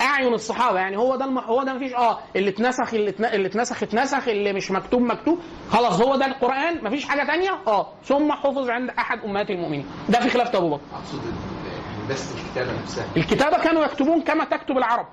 أعين 0.00 0.34
الصحابة 0.34 0.78
يعني 0.78 0.96
هو 0.96 1.16
ده 1.16 1.24
الم... 1.24 1.38
هو 1.38 1.62
ده 1.62 1.74
مفيش 1.74 1.94
آه 1.94 2.18
اللي 2.36 2.50
اتنسخ 2.50 2.94
اللي, 2.94 3.10
اتن... 3.10 3.24
اللي 3.24 3.48
اتنسخ 3.48 3.82
اتنسخ 3.82 4.28
اللي 4.28 4.52
مش 4.52 4.70
مكتوب 4.70 5.02
مكتوب 5.02 5.38
خلاص 5.70 6.00
هو 6.00 6.16
ده 6.16 6.26
القرآن 6.26 6.84
مفيش 6.84 7.04
حاجة 7.04 7.26
تانية؟ 7.26 7.50
آه 7.66 7.92
ثم 8.04 8.32
حفظ 8.32 8.70
عند 8.70 8.90
أحد 8.90 9.18
أمهات 9.24 9.50
المؤمنين. 9.50 9.86
ده 10.08 10.20
في 10.20 10.30
خلافه 10.30 10.58
أبو 10.58 10.70
بكر. 10.70 10.80
يعني 10.92 12.10
بس 12.10 12.28
الكتابة 12.36 12.80
نفسها. 12.82 13.04
الكتابة 13.16 13.58
كانوا 13.64 13.84
يكتبون 13.84 14.22
كما 14.22 14.44
تكتب 14.44 14.78
العرب. 14.78 15.06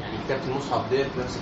يعني 0.00 0.18
كتابة 0.24 0.44
المصحف 0.44 0.90
ديت 0.90 1.06
نفس 1.18 1.40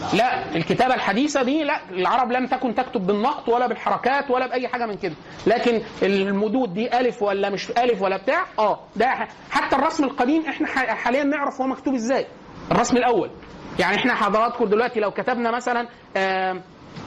العرب 0.00 0.14
لا 0.14 0.56
الكتابة 0.56 0.94
الحديثة 0.94 1.42
دي 1.42 1.64
لا 1.64 1.90
العرب 1.90 2.32
لم 2.32 2.46
تكن 2.46 2.74
تكتب 2.74 3.06
بالنقط 3.06 3.48
ولا 3.48 3.66
بالحركات 3.66 4.30
ولا 4.30 4.46
بأي 4.46 4.68
حاجة 4.68 4.86
من 4.86 4.96
كده. 4.96 5.14
لكن 5.46 5.80
المدود 6.02 6.74
دي 6.74 6.98
ألف 7.00 7.22
ولا 7.22 7.50
مش 7.50 7.70
ألف 7.70 8.02
ولا 8.02 8.16
بتاع 8.16 8.46
آه 8.58 8.80
ده 8.96 9.28
حتى 9.50 9.76
الرسم 9.76 10.04
القديم 10.04 10.42
إحنا 10.46 10.66
حاليا 10.94 11.24
نعرف 11.24 11.60
هو 11.60 11.66
مكتوب 11.66 11.94
إزاي. 11.94 12.26
الرسم 12.70 12.96
الأول. 12.96 13.30
يعني 13.78 13.96
إحنا 13.96 14.14
حضراتكم 14.14 14.64
دلوقتي 14.64 15.00
لو 15.00 15.10
كتبنا 15.10 15.50
مثلا 15.50 15.88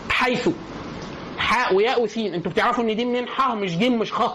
حيث 0.10 0.50
حاء 1.38 1.76
وياء 1.76 2.04
وسين. 2.04 2.34
أنتوا 2.34 2.52
بتعرفوا 2.52 2.84
إن 2.84 2.96
دي 2.96 3.06
منين؟ 3.06 3.28
ح 3.28 3.52
مش 3.52 3.78
جيم 3.78 4.00
مش 4.00 4.14
خ 4.14 4.32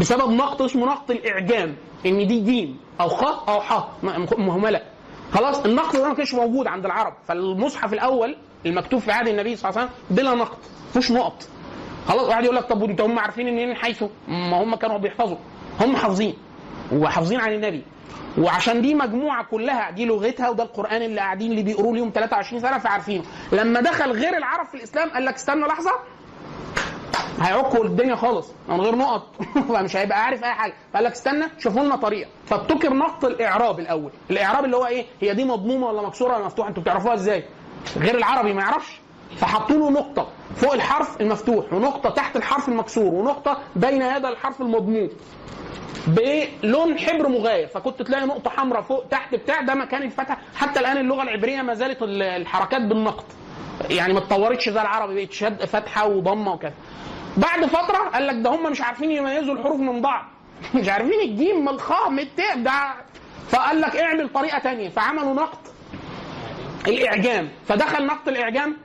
بسبب 0.00 0.30
نقط 0.30 0.62
اسمه 0.62 0.86
نقط 0.86 1.10
الإعجام. 1.10 1.76
إن 2.06 2.26
دي 2.26 2.40
جيم 2.40 2.78
أو 3.00 3.08
خ 3.08 3.48
أو 3.48 3.60
ح 3.60 3.88
م- 4.02 4.26
مهملة. 4.46 4.80
خلاص 5.32 5.58
النقط 5.64 5.96
ده 5.96 6.08
ما 6.08 6.14
كانش 6.14 6.34
موجود 6.34 6.66
عند 6.66 6.84
العرب. 6.84 7.12
فالمصحف 7.28 7.92
الأول 7.92 8.36
المكتوب 8.66 9.00
في 9.00 9.12
عهد 9.12 9.28
النبي 9.28 9.56
صلى 9.56 9.70
الله 9.70 9.80
عليه 9.80 9.90
وسلم 9.90 10.16
بلا 10.16 10.34
نقط 10.34 10.58
مفيش 10.90 11.10
نقط 11.12 11.48
خلاص 12.08 12.28
واحد 12.28 12.44
يقول 12.44 12.56
لك 12.56 12.64
طب 12.64 12.84
انت 12.84 13.00
هم 13.00 13.18
عارفين 13.18 13.46
منين 13.46 13.74
حيث 13.76 14.04
ما 14.28 14.62
هم 14.62 14.74
كانوا 14.74 14.98
بيحفظوا؟ 14.98 15.36
هم 15.80 15.96
حافظين 15.96 16.34
وحافظين 16.92 17.40
عن 17.40 17.52
النبي. 17.52 17.82
وعشان 18.38 18.82
دي 18.82 18.94
مجموعة 18.94 19.44
كلها 19.44 19.90
دي 19.90 20.04
لغتها 20.04 20.48
وده 20.48 20.62
القرآن 20.64 21.02
اللي 21.02 21.20
قاعدين 21.20 21.50
اللي 21.50 21.62
بيقروا 21.62 21.94
ليهم 21.96 22.10
23 22.14 22.62
سنة 22.62 22.78
فعارفينه. 22.78 23.24
لما 23.52 23.80
دخل 23.80 24.10
غير 24.12 24.36
العرب 24.36 24.66
في 24.66 24.74
الإسلام 24.74 25.10
قال 25.10 25.24
لك 25.24 25.34
استنى 25.34 25.60
لحظة 25.66 25.90
هيعكوا 27.40 27.84
الدنيا 27.84 28.14
خالص 28.16 28.52
من 28.68 28.80
غير 28.80 28.94
نقط. 28.96 29.26
فمش 29.68 29.96
هيبقى 29.96 30.24
عارف 30.24 30.44
أي 30.44 30.52
حاجة. 30.52 30.74
فقال 30.92 31.04
لك 31.04 31.12
استنى 31.12 31.44
شوفوا 31.58 31.82
لنا 31.82 31.96
طريقة. 31.96 32.30
فابتكر 32.46 32.92
نقط 32.94 33.24
الإعراب 33.24 33.80
الأول. 33.80 34.10
الإعراب 34.30 34.64
اللي 34.64 34.76
هو 34.76 34.86
إيه؟ 34.86 35.06
هي 35.20 35.34
دي 35.34 35.44
مضمومة 35.44 35.86
ولا 35.86 36.02
مكسورة 36.02 36.36
ولا 36.36 36.44
مفتوحة؟ 36.46 36.68
أنتوا 36.68 36.82
بتعرفوها 36.82 37.14
إزاي؟ 37.14 37.44
غير 37.96 38.18
العربي 38.18 38.52
ما 38.52 38.60
يعرفش؟ 38.62 39.00
فحطوا 39.36 39.76
له 39.76 39.90
نقطة 39.90 40.28
فوق 40.56 40.72
الحرف 40.72 41.20
المفتوح 41.20 41.72
ونقطة 41.72 42.10
تحت 42.10 42.36
الحرف 42.36 42.68
المكسور 42.68 43.14
ونقطة 43.14 43.58
بين 43.76 44.02
هذا 44.02 44.28
الحرف 44.28 44.60
المضموم 44.60 45.08
بلون 46.06 46.98
حبر 46.98 47.28
مغاير. 47.28 47.66
فكنت 47.68 48.02
تلاقي 48.02 48.26
نقطة 48.26 48.50
حمراء 48.50 48.82
فوق 48.82 49.04
تحت 49.10 49.34
بتاع 49.34 49.60
ده 49.60 49.74
مكان 49.74 50.02
الفتح. 50.02 50.36
حتى 50.56 50.80
الآن 50.80 50.96
اللغة 50.96 51.22
العبرية 51.22 51.62
ما 51.62 51.74
زالت 51.74 52.02
ال- 52.02 52.22
الحركات 52.22 52.80
بالنقط. 52.82 53.24
يعني 53.90 54.12
ما 54.12 54.18
اتطورتش 54.18 54.68
زي 54.68 54.80
العربي 54.80 55.14
بقت 55.14 55.32
شد 55.32 55.64
فتحه 55.64 56.06
وضمة 56.06 56.52
وكذا 56.52 56.72
بعد 57.36 57.66
فترة 57.66 57.98
قال 57.98 58.26
لك 58.26 58.36
ده 58.36 58.50
هم 58.50 58.70
مش 58.70 58.80
عارفين 58.80 59.10
يميزوا 59.10 59.54
الحروف 59.54 59.80
من 59.80 60.00
بعض. 60.00 60.24
مش 60.74 60.88
عارفين 60.88 61.20
الجيم 61.20 61.60
من 61.60 61.68
الخاء 61.68 62.10
من 62.10 62.18
التاء 62.18 62.62
ده 62.62 62.94
فقال 63.48 63.80
لك 63.80 63.96
اعمل 63.96 64.28
طريقة 64.28 64.58
تانية. 64.58 64.88
فعملوا 64.88 65.34
نقط 65.34 65.58
الإعجام. 66.88 67.48
فدخل 67.66 68.06
نقط 68.06 68.28
الإعجام 68.28 68.76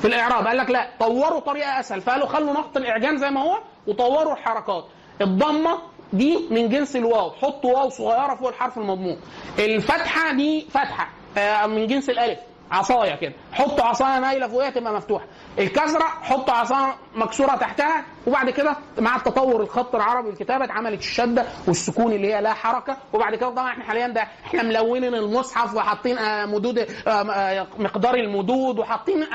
في 0.00 0.08
الإعراب. 0.08 0.46
قال 0.46 0.56
لك 0.56 0.70
لا 0.70 0.90
طوروا 1.00 1.40
طريقة 1.40 1.80
أسهل. 1.80 2.00
فقالوا 2.00 2.26
خلوا 2.26 2.52
نقط 2.52 2.76
الإعجام 2.76 3.16
زي 3.16 3.30
ما 3.30 3.42
هو 3.42 3.58
وطوروا 3.86 4.32
الحركات. 4.32 4.84
الضمة 5.20 5.78
دي 6.12 6.38
من 6.50 6.68
جنس 6.68 6.96
الواو. 6.96 7.30
حطوا 7.30 7.72
واو 7.78 7.88
صغيرة 7.88 8.34
فوق 8.34 8.48
الحرف 8.48 8.78
المضموم 8.78 9.16
الفتحة 9.58 10.32
دي 10.32 10.66
فتحة 10.70 11.08
آه، 11.38 11.66
من 11.66 11.86
جنس 11.86 12.10
الألف. 12.10 12.38
عصاية 12.70 13.14
كده. 13.14 13.32
حطوا 13.52 13.84
عصاية 13.84 14.20
مايله 14.20 14.48
فوقها 14.48 14.70
تبقى 14.70 14.92
مفتوحة. 14.94 15.24
الكسرة 15.58 16.04
حطوا 16.04 16.54
عصاية 16.54 16.94
مكسورة 17.14 17.56
تحتها 17.56 18.04
وبعد 18.26 18.50
كده 18.50 18.76
مع 18.98 19.16
التطور 19.16 19.60
الخط 19.62 19.94
العربي 19.94 20.28
والكتابة 20.28 20.64
اتعملت 20.64 20.98
الشدة 21.00 21.46
والسكون 21.68 22.12
اللي 22.12 22.34
هي 22.34 22.40
لا 22.42 22.54
حركة. 22.54 22.96
وبعد 23.12 23.34
كده 23.34 23.50
طبعا 23.50 23.70
إحنا 23.70 23.84
حاليا 23.84 24.08
ده 24.08 24.22
إحنا 24.44 24.62
ملونين 24.62 25.14
المصحف 25.14 25.74
وحاطين 25.74 26.18
آه، 26.18 26.46
مدود 26.46 26.78
آه، 26.78 27.10
آه، 27.10 27.66
مقدار 27.78 28.14
المدود 28.14 28.78
وحاطين 28.78 29.26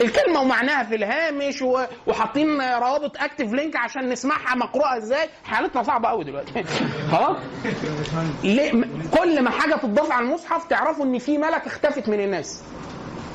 الكلمة 0.00 0.40
ومعناها 0.40 0.84
في 0.84 0.94
الهامش 0.94 1.62
وحاطين 2.06 2.60
روابط 2.60 3.16
active 3.16 3.52
link 3.52 3.76
عشان 3.76 4.08
نسمعها 4.08 4.54
مقروءة 4.54 4.96
إزاي؟ 4.96 5.28
حالتنا 5.44 5.82
صعبة 5.82 6.08
قوي 6.08 6.24
دلوقتي. 6.24 6.64
خلاص؟ 7.12 7.36
كل 9.18 9.42
ما 9.42 9.50
حاجة 9.50 9.74
تضاف 9.74 10.12
على 10.12 10.26
المصحف 10.26 10.64
تعرفوا 10.64 11.04
إن 11.04 11.18
في 11.18 11.38
ملك 11.38 11.66
اختفت 11.66 12.08
من 12.08 12.20
الناس. 12.20 12.62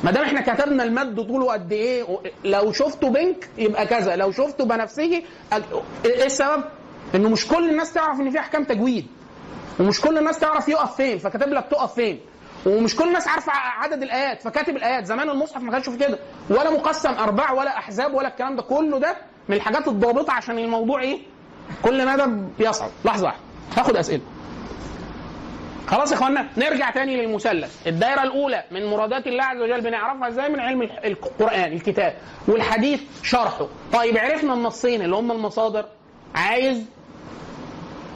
ما 0.03 0.11
دام 0.11 0.23
إحنا 0.23 0.41
كتبنا 0.53 0.83
المد 0.83 1.27
طوله 1.27 1.53
قد 1.53 1.71
إيه 1.71 2.05
لو 2.45 2.71
شفته 2.71 3.09
pink 3.09 3.49
يبقى 3.57 3.85
كذا 3.87 4.15
لو 4.15 4.31
شفته 4.31 4.65
بنفسجي 4.65 5.25
إيه 6.05 6.25
السبب؟ 6.25 6.63
إنه 7.15 7.29
مش 7.29 7.47
كل 7.47 7.69
الناس 7.69 7.93
تعرف 7.93 8.19
إن 8.19 8.29
في 8.29 8.39
أحكام 8.39 8.63
تجويد. 8.63 9.07
ومش 9.79 10.01
كل 10.01 10.17
الناس 10.17 10.39
تعرف 10.39 10.69
يقف 10.69 10.95
فين 10.95 11.17
فكاتب 11.17 11.49
لك 11.49 11.65
تقف 11.71 11.93
فين. 11.93 12.19
ومش 12.65 12.95
كل 12.95 13.07
الناس 13.07 13.27
عارفة 13.27 13.51
عدد 13.53 14.03
الآيات 14.03 14.41
فكاتب 14.41 14.75
الآيات. 14.75 15.05
زمان 15.05 15.29
المصحف 15.29 15.61
ما 15.61 15.71
كانش 15.71 15.89
في 15.89 15.97
كده. 15.97 16.19
ولا 16.49 16.69
مقسم 16.69 17.13
أرباع 17.13 17.51
ولا 17.51 17.77
أحزاب 17.77 18.13
ولا 18.13 18.27
الكلام 18.27 18.55
ده. 18.55 18.61
كله 18.61 18.99
ده 18.99 19.15
من 19.49 19.55
الحاجات 19.55 19.87
الضابطة 19.87 20.33
عشان 20.33 20.59
الموضوع 20.59 21.01
إيه؟ 21.01 21.19
كل 21.83 22.07
مدى 22.07 22.23
بيصعب. 22.59 22.89
لحظة 23.05 23.25
واحدة. 23.25 23.41
هاخد 23.77 23.95
أسئلة. 23.95 24.21
خلاص 25.87 26.11
يا 26.11 26.15
إخوانا 26.17 26.47
نرجع 26.57 26.89
تاني 26.89 27.25
للمثلث. 27.25 27.87
الدايرة 27.87 28.23
الأولى 28.23 28.63
من 28.71 28.85
مرادات 28.85 29.27
الله 29.27 29.43
عز 29.43 29.61
وجل 29.61 29.81
بنعرفها 29.81 30.27
إزاي؟ 30.27 30.49
من 30.49 30.59
علم 30.59 30.81
القرآن 30.81 31.73
الكتاب. 31.73 32.13
والحديث 32.47 33.01
شرحه. 33.23 33.67
طيب 33.93 34.17
عرفنا 34.17 34.53
النصين 34.53 35.01
اللي 35.01 35.15
هم 35.15 35.31
المصادر. 35.31 35.85
عايز 36.35 36.85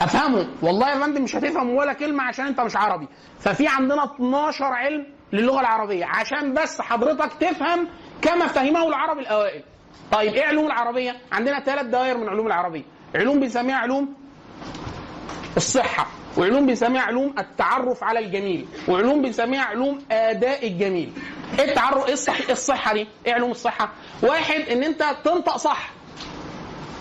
افهمهم 0.02 0.48
والله 0.62 0.90
يا 0.90 1.00
فندم 1.00 1.24
مش 1.24 1.36
هتفهم 1.36 1.70
ولا 1.70 1.94
كلمة 1.94 2.24
عشان 2.24 2.46
انت 2.46 2.60
مش 2.62 2.76
عربي. 2.76 3.08
ففي 3.40 3.68
عندنا 3.68 4.04
12 4.16 4.66
علم 4.66 5.06
للغة 5.34 5.60
العربية. 5.60 6.06
عشان 6.06 6.54
بس 6.54 6.82
حضرتك 6.82 7.34
تفهم 7.34 7.88
كما 8.22 8.48
فهمه 8.48 8.88
العرب 8.88 9.20
الأوائل. 9.20 9.64
طيب 10.12 10.34
إيه 10.34 10.46
علوم 10.46 10.66
العربية؟ 10.68 11.16
عندنا 11.32 11.60
ثلاث 11.60 11.86
دوائر 11.86 12.18
من 12.18 12.30
علوم 12.30 12.48
العربية. 12.48 12.84
علوم 13.16 13.40
بنسميها 13.40 13.76
علوم 13.76 14.14
الصحة 15.58 16.08
وعلوم 16.38 16.66
بنسميها 16.66 17.02
علوم 17.02 17.34
التعرف 17.38 18.04
على 18.04 18.20
الجميل 18.20 18.66
وعلوم 18.88 19.22
بنسميها 19.22 19.62
علوم 19.62 20.02
أداء 20.12 20.68
الجميل. 20.68 21.14
إيه 21.60 21.66
التعرف؟ 21.70 22.06
إيه 22.08 22.14
الصح... 22.14 22.38
إيه 22.42 22.52
الصحة 22.52 22.94
دي؟ 22.94 23.08
إيه 23.26 23.34
علوم 23.34 23.52
الصحة؟ 23.52 23.90
واحد 24.24 24.62
ان 24.62 24.84
انت 24.84 25.04
تنطق 25.24 25.58
صح. 25.58 25.90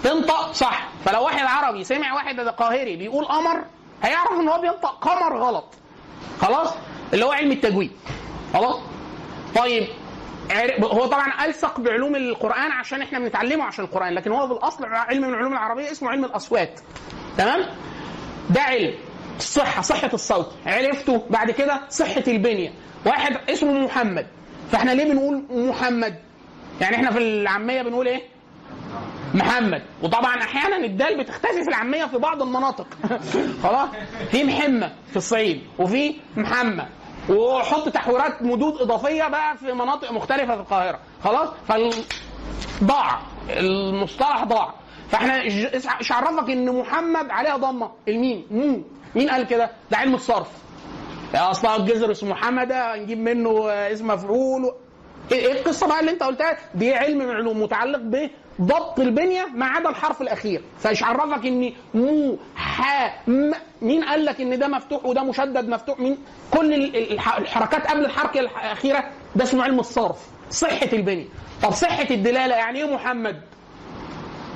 تنطق 0.05 0.53
صح. 0.53 0.89
فلو 1.05 1.25
واحد 1.25 1.47
عربي 1.47 1.85
سمع 1.85 2.15
واحد 2.15 2.41
قاهري 2.41 2.97
بيقول 2.97 3.25
قمر 3.25 3.65
هيعرف 4.03 4.33
إن 4.41 4.49
هو 4.49 4.61
بينطق 4.61 4.99
قمر 5.09 5.39
غلط. 5.39 5.65
خلاص؟ 6.41 6.75
اللي 7.13 7.25
هو 7.25 7.33
علم 7.33 7.53
التجويد. 7.53 7.93
خلاص؟ 8.55 8.77
طيب 9.57 9.87
هو 10.83 11.07
طبعا 11.07 11.45
ألصق 11.45 11.81
بعلوم 11.81 12.17
القرآن 12.17 12.73
عشان 12.73 13.03
إحنا 13.03 13.19
بنتعلمه 13.19 13.65
عشان 13.65 13.85
القرآن 13.85 14.15
لكن 14.15 14.33
هو 14.33 14.47
في 14.47 14.53
الأصل 14.53 14.85
علم 14.85 15.23
من 15.23 15.29
العلوم 15.29 15.53
العربية 15.53 15.91
اسمه 15.91 16.11
علم 16.11 16.25
الأصوات. 16.25 16.81
تمام؟ 17.39 17.61
ده 18.51 18.61
علم. 18.63 18.95
الصحه 19.39 19.83
صحة 19.83 20.11
الصوت. 20.15 20.53
عرفته 20.67 21.27
بعد 21.31 21.51
كده 21.51 21.81
صحة 21.91 22.25
البنية. 22.29 22.73
واحد 23.07 23.37
اسمه 23.51 23.73
محمد. 23.73 24.27
فإحنا 24.73 24.91
ليه 24.91 25.05
بنقول 25.13 25.45
محمد؟ 25.51 26.19
يعني 26.81 26.97
إحنا 26.97 27.11
في 27.11 27.19
العامية 27.19 27.83
بنقول 27.83 28.09
إيه؟ 28.09 28.23
محمد. 29.35 29.83
وطبعا 30.03 30.37
أحيانا 30.43 30.77
الدال 30.77 31.19
بتختفي 31.19 31.63
في 31.63 31.69
العامية 31.69 32.05
في 32.05 32.19
بعض 32.19 32.43
المناطق. 32.43 32.87
خلاص؟ 33.65 33.89
في 34.31 34.45
محمة 34.45 34.93
في 35.11 35.17
الصعيد 35.17 35.63
وفي 35.79 36.15
محمد 36.37 36.87
وحط 37.31 37.89
تحويرات 37.89 38.43
مدود 38.43 38.81
إضافية 38.81 39.29
بقى 39.29 39.57
في 39.57 39.73
مناطق 39.73 40.13
مختلفة 40.13 40.55
في 40.55 40.61
القاهرة. 40.61 40.99
خلاص؟ 41.25 41.49
فال 41.69 41.93
ضاع 42.85 43.21
المصطلح 43.51 44.45
ضاع. 44.45 44.75
فإحنا 45.09 45.43
إيش 45.43 46.13
عرفك 46.13 46.51
إن 46.51 46.79
محمد 46.79 47.31
عليها 47.31 47.57
ضمة. 47.57 47.91
الميم 48.09 48.47
مو. 48.51 48.83
مين 49.15 49.31
قال 49.31 49.47
كده؟ 49.47 49.71
ده 49.91 49.97
علم 49.97 50.15
الصرف. 50.15 50.49
يا 51.35 51.51
أصلا 51.51 51.77
الجذر 51.77 52.11
اسمه 52.11 52.31
محمد 52.31 52.73
نجيب 52.73 53.19
منه 53.19 53.71
اسم 53.71 54.07
مفعول. 54.07 54.65
و- 54.65 54.75
إيه 55.33 55.47
إيه 55.47 55.53
القصة 55.53 55.87
بقى 55.89 56.01
اللي 56.01 56.11
أنت 56.11 56.23
قلتها؟ 56.23 56.57
دي 56.75 56.95
علم 56.95 57.19
من 57.19 57.25
العلوم 57.31 57.63
متعلق 57.63 57.99
بضبط 58.59 59.01
البنية 59.01 59.47
ما 59.55 59.67
عدا 59.67 59.89
الحرف 59.91 60.23
الأخير. 60.23 60.63
فايش 60.79 61.03
عرفك 61.03 61.47
ان 61.47 61.73
مو 61.95 62.39
ح 62.57 63.23
م 63.29 63.51
مين 63.83 64.05
قال 64.05 64.25
لك 64.25 64.41
إن 64.41 64.59
ده 64.59 64.69
مفتوح 64.69 65.05
وده 65.05 65.23
مشدد 65.23 65.69
مفتوح؟ 65.69 66.01
مين؟ 66.01 66.19
كل 66.51 66.75
ال- 66.75 66.97
ال- 66.97 67.13
الح- 67.13 67.37
الحركات 67.37 67.87
قبل 67.87 68.05
الحركة 68.05 68.41
الأخيرة 68.41 69.05
ده 69.37 69.45
اسمه 69.45 69.63
علم 69.63 69.81
الصرف. 69.81 70.17
صحة 70.51 70.89
البنية. 70.93 71.25
طب 71.63 71.71
صحة 71.73 72.07
الدلالة 72.11 72.55
يعني 72.55 72.79
إيه 72.85 72.95
محمد؟ 72.95 73.41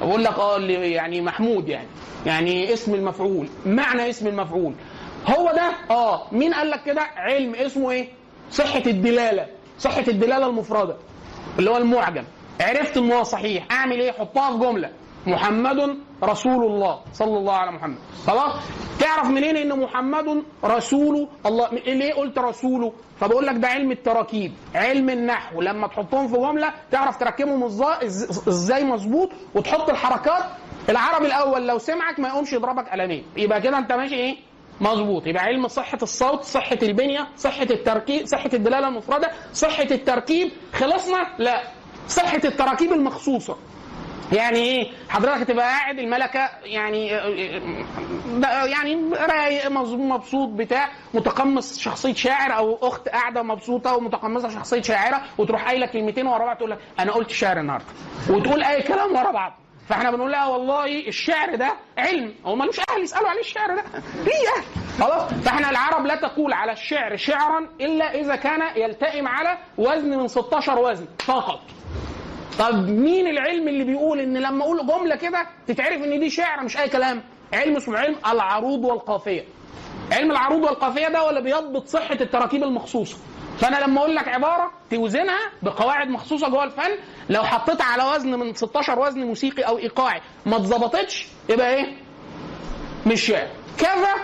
بقول 0.00 0.24
لك 0.24 0.38
آه 0.38 0.58
يعني 0.60 1.20
محمود 1.20 1.68
يعني. 1.68 1.88
يعني 2.26 2.72
اسم 2.72 2.94
المفعول 2.94 3.48
معنى 3.66 4.10
اسم 4.10 4.26
المفعول. 4.26 4.74
هو 5.26 5.52
ده؟ 5.52 5.72
آه. 5.90 6.26
مين 6.32 6.54
قال 6.54 6.70
لك 6.70 6.82
كده؟ 6.84 7.02
علم. 7.16 7.54
اسمه 7.54 7.90
إيه؟ 7.90 8.08
صحة 8.50 8.82
الدلالة. 8.86 9.46
صحة 9.78 10.04
الدلالة 10.08 10.46
المفردة 10.46 10.96
اللي 11.58 11.70
هو 11.70 11.76
المعجم. 11.76 12.24
عرفت 12.60 12.96
ان 12.96 13.12
هو 13.12 13.22
صحيح. 13.22 13.66
أعمل 13.70 14.00
إيه؟ 14.00 14.12
حطها 14.12 14.52
في 14.52 14.58
جملة. 14.58 14.90
محمد 15.26 15.98
رسول 16.24 16.64
الله 16.64 17.00
صلى 17.12 17.38
الله 17.38 17.52
على 17.52 17.70
محمد. 17.70 17.98
خلاص؟ 18.26 18.52
تعرف 19.00 19.26
منين 19.26 19.56
إن 19.56 19.78
محمد 19.80 20.42
رسول 20.64 21.28
الله؟ 21.46 21.68
ليه 21.70 22.14
قلت 22.14 22.38
رسوله 22.38 22.92
فبقول 23.20 23.46
لك 23.46 23.56
ده 23.56 23.68
علم 23.68 23.90
التراكيب 23.90 24.52
علم 24.74 25.10
النحو. 25.10 25.62
لما 25.62 25.86
تحطهم 25.86 26.28
في 26.28 26.36
جملة 26.36 26.72
تعرف 26.90 27.16
تركبهم 27.16 27.64
إزاي 28.48 28.84
مظبوط 28.84 29.30
وتحط 29.54 29.90
الحركات. 29.90 30.44
العربي 30.88 31.26
الأول 31.26 31.66
لو 31.68 31.78
سمعك 31.78 32.20
ما 32.20 32.28
يقومش 32.28 32.52
يضربك 32.52 32.88
قلمين. 32.88 33.24
يبقى 33.36 33.60
كده 33.60 33.78
أنت 33.78 33.92
ماشي 33.92 34.14
إيه؟ 34.14 34.36
مظبوط. 34.80 35.26
يبقى 35.26 35.42
علم 35.44 35.68
صحة 35.68 35.98
الصوت 36.02 36.42
صحة 36.42 36.78
البنية 36.82 37.28
صحة 37.36 37.66
التركيب 37.70 38.26
صحة 38.26 38.50
الدلالة 38.54 38.88
المفردة 38.88 39.30
صحة 39.52 39.86
التركيب. 39.90 40.50
خلصنا؟ 40.72 41.26
لا. 41.38 41.62
صحة 42.08 42.40
التراكيب 42.44 42.92
المخصوصة. 42.92 43.56
يعني 44.32 44.58
إيه؟ 44.58 44.90
حضرتك 45.08 45.40
هتبقى 45.40 45.66
قاعد 45.68 45.98
الملكة 45.98 46.50
يعني 46.64 47.10
ده 48.40 48.64
يعني 48.64 48.94
رايق 49.14 49.68
مبسوط 49.96 50.48
بتاع 50.48 50.88
متقمص 51.14 51.78
شخصية 51.78 52.14
شاعر 52.14 52.56
أو 52.56 52.78
أخت 52.82 53.08
قاعدة 53.08 53.42
مبسوطة 53.42 53.96
ومتقمصة 53.96 54.48
شخصية 54.48 54.82
شاعرة 54.82 55.22
وتروح 55.38 55.66
قايلة 55.68 55.86
كلمتين 55.86 56.26
ورا 56.26 56.44
بعض 56.44 56.56
تقول 56.56 56.70
لك 56.70 56.78
أنا 56.98 57.12
قلت 57.12 57.30
شعر 57.30 57.60
النهارده. 57.60 57.84
وتقول 58.30 58.62
أي 58.62 58.82
كلام 58.82 59.16
ورا 59.16 59.30
بعض. 59.32 59.52
فإحنا 59.88 60.10
بنقول 60.10 60.32
لها 60.32 60.46
والله 60.46 61.08
الشعر 61.08 61.54
ده 61.54 61.72
علم. 61.98 62.34
هو 62.46 62.56
ملوش 62.56 62.80
أهل 62.90 63.02
يسألوا 63.02 63.28
عليه 63.28 63.40
الشعر 63.40 63.76
ده. 63.76 63.82
ليه 64.24 64.48
أهل 64.56 64.64
خلاص؟ 65.00 65.32
فإحنا 65.44 65.70
العرب 65.70 66.06
لا 66.06 66.14
تقول 66.14 66.52
على 66.52 66.72
الشعر 66.72 67.16
شعرا 67.16 67.68
إلا 67.80 68.14
إذا 68.20 68.36
كان 68.36 68.62
يلتئم 68.76 69.28
على 69.28 69.58
وزن 69.78 70.18
من 70.18 70.28
16 70.28 70.78
وزن 70.78 71.06
فقط. 71.18 71.60
طب 72.58 72.88
مين 72.88 73.26
العلم 73.26 73.68
اللي 73.68 73.84
بيقول 73.84 74.20
إن 74.20 74.36
لما 74.36 74.64
أقول 74.64 74.86
جملة 74.86 75.16
كده 75.16 75.46
تتعرف 75.66 76.02
إن 76.02 76.20
دي 76.20 76.30
شعر 76.30 76.64
مش 76.64 76.76
أي 76.76 76.88
كلام؟ 76.88 77.22
علم 77.52 77.76
اسمه 77.76 77.98
علم 77.98 78.16
العروض 78.32 78.84
والقافية. 78.84 79.44
علم 80.12 80.30
العروض 80.30 80.62
والقافية 80.64 81.08
ده 81.08 81.24
ولا 81.24 81.40
بيضبط 81.40 81.86
صحة 81.88 82.14
التراكيب 82.20 82.62
المخصوصة. 82.62 83.16
فأنا 83.58 83.76
لما 83.84 84.00
أقول 84.00 84.16
لك 84.16 84.28
عبارة 84.28 84.70
توزنها 84.90 85.38
بقواعد 85.62 86.08
مخصوصة 86.08 86.48
جوه 86.48 86.64
الفن 86.64 86.90
لو 87.30 87.42
حطيتها 87.42 87.84
على 87.84 88.04
وزن 88.04 88.30
من 88.38 88.54
16 88.54 88.98
وزن 88.98 89.20
موسيقي 89.24 89.62
أو 89.62 89.78
إيقاعي 89.78 90.20
ما 90.46 90.56
اتظبطتش 90.56 91.26
يبقى 91.48 91.74
إيه؟ 91.74 91.96
مش 93.06 93.20
شعر. 93.26 93.48
كذا 93.78 94.14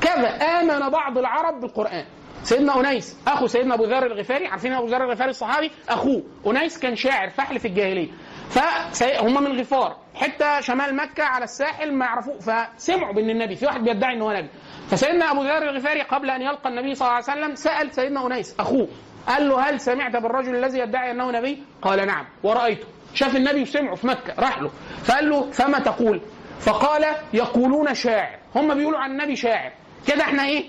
كذا. 0.00 0.28
آمن 0.28 0.88
بعض 0.88 1.18
العرب 1.18 1.60
بالقرآن. 1.60 2.04
سيدنا 2.42 2.80
أنيس 2.80 3.16
أخو 3.26 3.46
سيدنا 3.46 3.74
أبو 3.74 3.84
ذر 3.84 4.06
الغفاري 4.06 4.46
عارفين 4.46 4.72
أبو 4.72 4.86
ذر 4.86 5.04
الغفاري 5.04 5.30
الصحابي؟ 5.30 5.70
أخوه. 5.88 6.22
أنيس 6.46 6.78
كان 6.78 6.96
شاعر 6.96 7.30
فحل 7.30 7.58
في 7.58 7.68
الجاهلية. 7.68 8.08
فهم 8.50 9.44
من 9.44 9.60
غفار 9.60 9.96
حتة 10.14 10.60
شمال 10.60 10.96
مكة 10.96 11.24
على 11.24 11.44
الساحل 11.44 11.92
ما 11.92 12.06
يعرفوه 12.06 12.38
فسمعوا 12.38 13.14
بإن 13.14 13.30
النبي 13.30 13.56
في 13.56 13.66
واحد 13.66 13.80
بيدعي 13.80 14.14
ان 14.14 14.22
هو 14.22 14.32
نبي. 14.32 14.48
فسيدنا 14.90 15.30
أبو 15.30 15.42
ذر 15.42 15.70
الغفاري 15.70 16.02
قبل 16.02 16.30
أن 16.30 16.42
يلقى 16.42 16.68
النبي 16.68 16.94
صلى 16.94 17.08
الله 17.08 17.14
عليه 17.14 17.40
وسلم 17.40 17.54
سأل 17.54 17.94
سيدنا 17.94 18.26
أنيس 18.26 18.54
أخوه 18.60 18.88
قال 19.28 19.48
له 19.48 19.60
هل 19.60 19.80
سمعت 19.80 20.16
بالرجل 20.16 20.56
الذي 20.56 20.78
يدعي 20.78 21.10
أنه 21.10 21.30
نبي؟ 21.30 21.62
قال 21.82 22.06
نعم. 22.06 22.26
ورأيته. 22.42 22.86
شاف 23.14 23.36
النبي 23.36 23.62
وسمعه 23.62 23.94
في 23.94 24.06
مكة 24.06 24.34
راح 24.38 24.58
له. 24.62 24.70
فقال 25.04 25.30
له 25.30 25.50
فما 25.50 25.78
تقول؟ 25.78 26.20
فقال 26.60 27.04
يقولون 27.32 27.94
شاعر. 27.94 28.38
هم 28.54 28.74
بيقولوا 28.74 28.98
عن 28.98 29.10
النبي 29.10 29.36
شاعر. 29.36 29.72
كده 30.06 30.22
إحنا 30.22 30.44
إيه؟ 30.44 30.64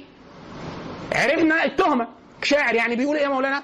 عرفنا 1.15 1.63
التهمة. 1.63 2.07
شاعر 2.43 2.75
يعني 2.75 2.95
بيقول 2.95 3.17
إيه 3.17 3.23
يا 3.23 3.29
مولانا؟ 3.29 3.63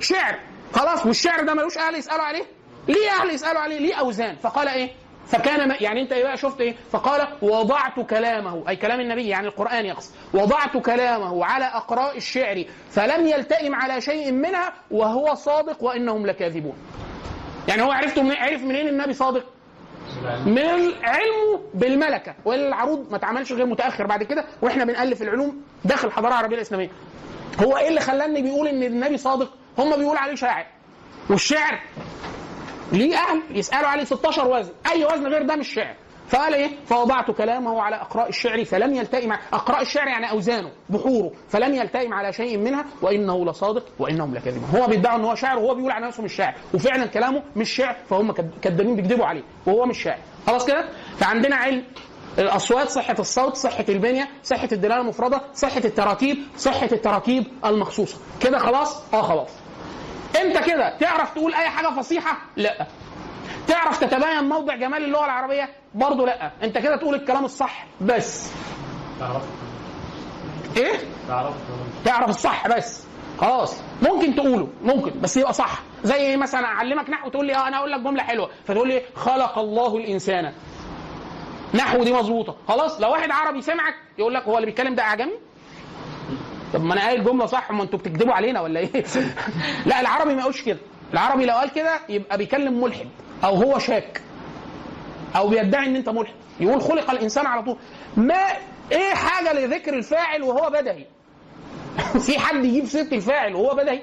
شعر 0.00 0.38
خلاص 0.74 1.06
والشعر 1.06 1.42
ده 1.42 1.54
ملوش 1.54 1.78
أهل 1.78 1.94
يسألوا 1.94 2.22
عليه. 2.24 2.44
ليه 2.88 3.10
أهل 3.10 3.30
يسألوا 3.30 3.60
عليه؟ 3.60 3.78
ليه 3.78 3.94
أوزان؟ 3.94 4.36
فقال 4.36 4.68
إيه؟ 4.68 4.90
فكان 5.26 5.76
يعني 5.80 6.02
أنت 6.02 6.12
إيه 6.12 6.22
بقى 6.22 6.36
شفت 6.36 6.60
إيه؟ 6.60 6.74
فقال 6.92 7.28
وضعت 7.42 8.00
كلامه. 8.00 8.64
أي 8.68 8.76
كلام 8.76 9.00
النبي 9.00 9.28
يعني 9.28 9.46
القرآن 9.46 9.86
يقصد. 9.86 10.10
وضعت 10.34 10.76
كلامه 10.76 11.44
على 11.44 11.64
أقراء 11.64 12.16
الشعر 12.16 12.64
فلم 12.90 13.26
يلتئم 13.26 13.74
على 13.74 14.00
شيء 14.00 14.32
منها 14.32 14.72
وهو 14.90 15.34
صادق 15.34 15.82
وإنهم 15.84 16.26
لكاذبون. 16.26 16.76
يعني 17.68 17.82
هو 17.82 17.90
عرفته 17.92 18.22
من 18.22 18.32
عرف 18.36 18.62
منين 18.62 18.88
النبي 18.88 19.12
صادق؟ 19.14 19.44
من 20.46 20.92
علمه 21.02 21.60
بالملكة 21.74 22.34
والعروض 22.44 23.10
ما 23.10 23.16
اتعملش 23.16 23.52
غير 23.52 23.66
متأخر 23.66 24.06
بعد 24.06 24.22
كده 24.22 24.44
وإحنا 24.62 24.84
بنألف 24.84 25.22
العلوم 25.22 25.62
داخل 25.84 26.08
الحضاره 26.08 26.28
العربيه 26.32 26.56
الإسلامية. 26.56 26.90
هو 27.64 27.76
إيه 27.76 27.88
اللي 27.88 28.00
خلاني 28.00 28.42
بيقول 28.42 28.68
إن 28.68 28.82
النبي 28.82 29.16
صادق؟ 29.18 29.50
هم 29.78 29.96
بيقول 29.96 30.16
عليه 30.16 30.34
شاعر 30.34 30.66
والشعر 31.30 31.80
ليه 32.92 33.16
أهل 33.16 33.42
يسألوا 33.50 33.88
عليه 33.88 34.04
16 34.04 34.48
وزن. 34.48 34.72
أي 34.92 35.04
وزن 35.04 35.26
غير 35.26 35.42
ده 35.42 35.56
مش 35.56 35.74
شعر 35.74 35.94
فقال 36.28 36.54
إيه؟ 36.54 36.70
فوضعت 36.86 37.30
كلامه 37.30 37.82
على 37.82 37.96
اقراء 37.96 38.28
الشعر 38.28 38.64
فلم 38.64 38.94
يلتئم 38.94 39.32
اقراء 39.52 39.82
الشعر 39.82 40.06
يعني 40.08 40.30
أوزانه 40.30 40.70
بحوره 40.90 41.30
فلم 41.48 41.74
يلتئم 41.74 42.14
على 42.14 42.32
شيء 42.32 42.58
منها 42.58 42.84
وإنه 43.02 43.44
لصادق 43.44 43.84
وإنهم 43.98 44.34
لكاذبون. 44.34 44.80
هو 44.80 44.86
بيدعي 44.86 45.16
إن 45.16 45.24
هو 45.24 45.34
شاعر 45.34 45.58
وهو 45.58 45.74
بيقول 45.74 45.90
على 45.90 46.06
نفسه 46.06 46.22
مش 46.22 46.32
شاعر 46.32 46.54
وفعلا 46.74 47.06
كلامه 47.06 47.42
مش 47.56 47.70
شعر 47.70 47.96
فهم 48.10 48.32
كد- 48.32 48.50
كدابين 48.62 48.96
بيكذبوا 48.96 49.26
عليه 49.26 49.42
وهو 49.66 49.86
مش 49.86 50.02
شاعر. 50.02 50.18
خلاص 50.46 50.66
كده؟ 50.66 50.88
فعندنا 51.18 51.56
علم 51.56 51.84
الاصوات 52.38 52.88
صحة 52.88 53.16
الصوت 53.18 53.56
صحة 53.56 53.84
البنية 53.88 54.28
صحة 54.44 54.68
الدلالة 54.72 55.00
المفردة 55.00 55.40
صحة 55.54 55.82
التراكيب 55.84 56.38
صحة 56.56 56.88
التراكيب 56.92 57.44
المخصوصة. 57.64 58.18
كده 58.40 58.58
خلاص؟ 58.58 59.14
آه 59.14 59.22
خلاص. 59.22 59.48
أنت 60.40 60.58
كده 60.58 60.96
تعرف 60.98 61.34
تقول 61.34 61.54
أي 61.54 61.68
حاجة 61.68 61.86
فصيحة؟ 62.00 62.38
لا. 62.56 62.86
تعرف 63.68 64.00
تتبين 64.00 64.44
موضع 64.48 64.74
جمال 64.76 65.04
اللغة 65.04 65.24
العربية؟ 65.24 65.68
برضه 65.94 66.26
لأ. 66.26 66.50
أنت 66.62 66.78
كده 66.78 66.96
تقول 66.96 67.14
الكلام 67.14 67.44
الصح 67.44 67.86
بس. 68.00 68.52
تعرف. 69.20 69.42
إيه؟ 70.76 70.98
تعرف. 71.28 71.54
تعرف 72.04 72.30
الصح 72.30 72.68
بس. 72.68 73.06
خلاص. 73.40 73.80
ممكن 74.02 74.34
تقوله. 74.34 74.68
ممكن. 74.82 75.20
بس 75.20 75.36
يبقى 75.36 75.52
صح. 75.52 75.82
زي 76.04 76.14
إيه 76.14 76.36
مثلا؟ 76.36 76.64
أعلمك 76.66 77.10
نحو. 77.10 77.28
تقول 77.30 77.46
لي 77.46 77.54
آه 77.54 77.68
أنا 77.68 77.76
أقول 77.78 77.92
لك 77.92 78.00
جملة 78.00 78.22
حلوة. 78.22 78.50
فتقول 78.64 78.88
لي 78.88 79.02
خلق 79.14 79.58
الله 79.58 79.96
الإنسان. 79.96 80.52
نحو 81.74 82.04
دي 82.04 82.12
مظبوطة. 82.12 82.56
خلاص. 82.68 83.00
لو 83.00 83.10
واحد 83.10 83.30
عربي 83.30 83.62
سمعك 83.62 83.94
يقول 84.18 84.34
لك 84.34 84.42
هو 84.42 84.54
اللي 84.56 84.66
بيتكلم 84.66 84.94
ده 84.94 85.02
أعجمي؟ 85.02 85.32
طب 86.74 86.84
ما 86.84 86.94
أنا 86.94 87.00
قايل 87.04 87.24
جملة 87.24 87.46
صح. 87.46 87.70
ما 87.70 87.82
أنتوا 87.82 87.98
بتكذبوا 87.98 88.32
علينا 88.34 88.60
ولا 88.60 88.80
إيه؟ 88.80 89.04
لا 89.86 90.00
العربي 90.00 90.34
ما 90.34 90.40
يقولش 90.40 90.62
كده. 90.62 90.78
العربي 91.12 91.46
لو 91.46 91.54
قال 91.54 91.70
كده 91.72 92.00
يبقى 92.08 92.38
بيكلم 92.38 92.80
ملحد. 92.82 93.08
أو 93.44 93.54
هو 93.54 93.78
شاك. 93.78 94.20
أو 95.36 95.48
بيدعي 95.48 95.86
إن 95.86 95.96
أنت 95.96 96.08
ملحد. 96.08 96.34
يقول 96.60 96.80
خلق 96.80 97.10
الإنسان 97.10 97.46
على 97.46 97.62
طول. 97.62 97.76
ما 98.16 98.42
إيه 98.92 99.14
حاجة 99.14 99.52
لذكر 99.52 99.94
الفاعل 99.94 100.42
وهو 100.42 100.70
بدهي 100.70 101.06
في 102.26 102.38
حد 102.38 102.64
يجيب 102.64 102.84
سيره 102.84 103.14
الفاعل 103.14 103.54
وهو 103.54 103.74
بدهي 103.74 104.02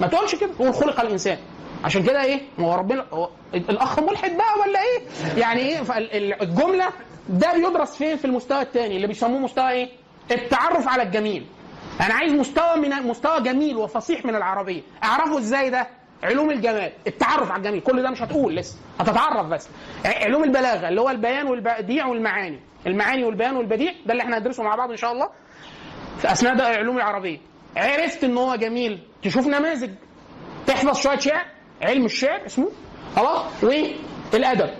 ما 0.00 0.06
تقولش 0.06 0.34
كده. 0.34 0.50
قول 0.58 0.74
خلق 0.74 1.00
الإنسان. 1.00 1.38
عشان 1.84 2.02
كده 2.02 2.22
إيه؟ 2.22 2.40
ما 2.58 2.66
هو 2.66 2.74
ربنا 2.74 3.06
هو 3.12 3.28
الأخ 3.54 3.98
ملحد 4.00 4.36
بقى 4.36 4.60
ولا 4.60 4.80
إيه؟ 4.82 5.00
يعني 5.40 5.60
إيه؟ 5.60 5.82
فالجمله 5.82 6.88
ده 7.28 7.52
بيدرس 7.52 7.96
فين؟ 7.96 8.16
في 8.16 8.24
المستوى 8.24 8.62
الثاني 8.62 8.96
اللي 8.96 9.06
بيسموه 9.06 9.38
مستوى 9.38 9.70
إيه؟ 9.70 9.88
التعرف 10.30 10.88
على 10.88 11.02
الجميل. 11.02 11.46
أنا 12.00 12.14
عايز 12.14 12.32
مستوى 12.32 12.76
من 12.76 12.90
مستوى 12.90 13.40
جميل 13.40 13.76
وفصيح 13.76 14.24
من 14.24 14.34
العربية. 14.34 14.82
أعرفه 15.04 15.38
إزاي 15.38 15.70
ده؟ 15.70 15.88
علوم 16.22 16.50
الجمال 16.50 16.92
التعرف 17.06 17.50
على 17.50 17.58
الجميل 17.58 17.80
كل 17.80 18.02
ده 18.02 18.10
مش 18.10 18.22
هتقول 18.22 18.56
لسه 18.56 18.78
هتتعرف 19.00 19.46
بس. 19.46 19.68
علوم 20.04 20.44
البلاغة 20.44 20.88
اللي 20.88 21.00
هو 21.00 21.10
البيان 21.10 21.46
والبديع 21.46 22.06
والمعاني 22.06 22.60
المعاني 22.86 23.24
والبيان 23.24 23.56
والبديع 23.56 23.92
ده 24.06 24.12
اللي 24.12 24.22
إحنا 24.22 24.38
هندرسه 24.38 24.62
مع 24.62 24.74
بعض 24.74 24.90
إن 24.90 24.96
شاء 24.96 25.12
الله 25.12 25.28
في 26.18 26.32
أثناء 26.32 26.54
ده 26.56 26.64
علوم 26.64 26.96
العربية. 26.96 27.38
عرفت 27.76 28.24
إن 28.24 28.36
هو 28.38 28.54
جميل 28.54 28.98
تشوف 29.22 29.46
نماذج 29.46 29.90
تحفظ 30.66 30.96
شوية 30.98 31.18
شعر 31.18 31.44
علم 31.82 32.04
الشعر 32.04 32.46
اسمه 32.46 32.70
خلاص 33.16 33.42
والأدب 34.32 34.70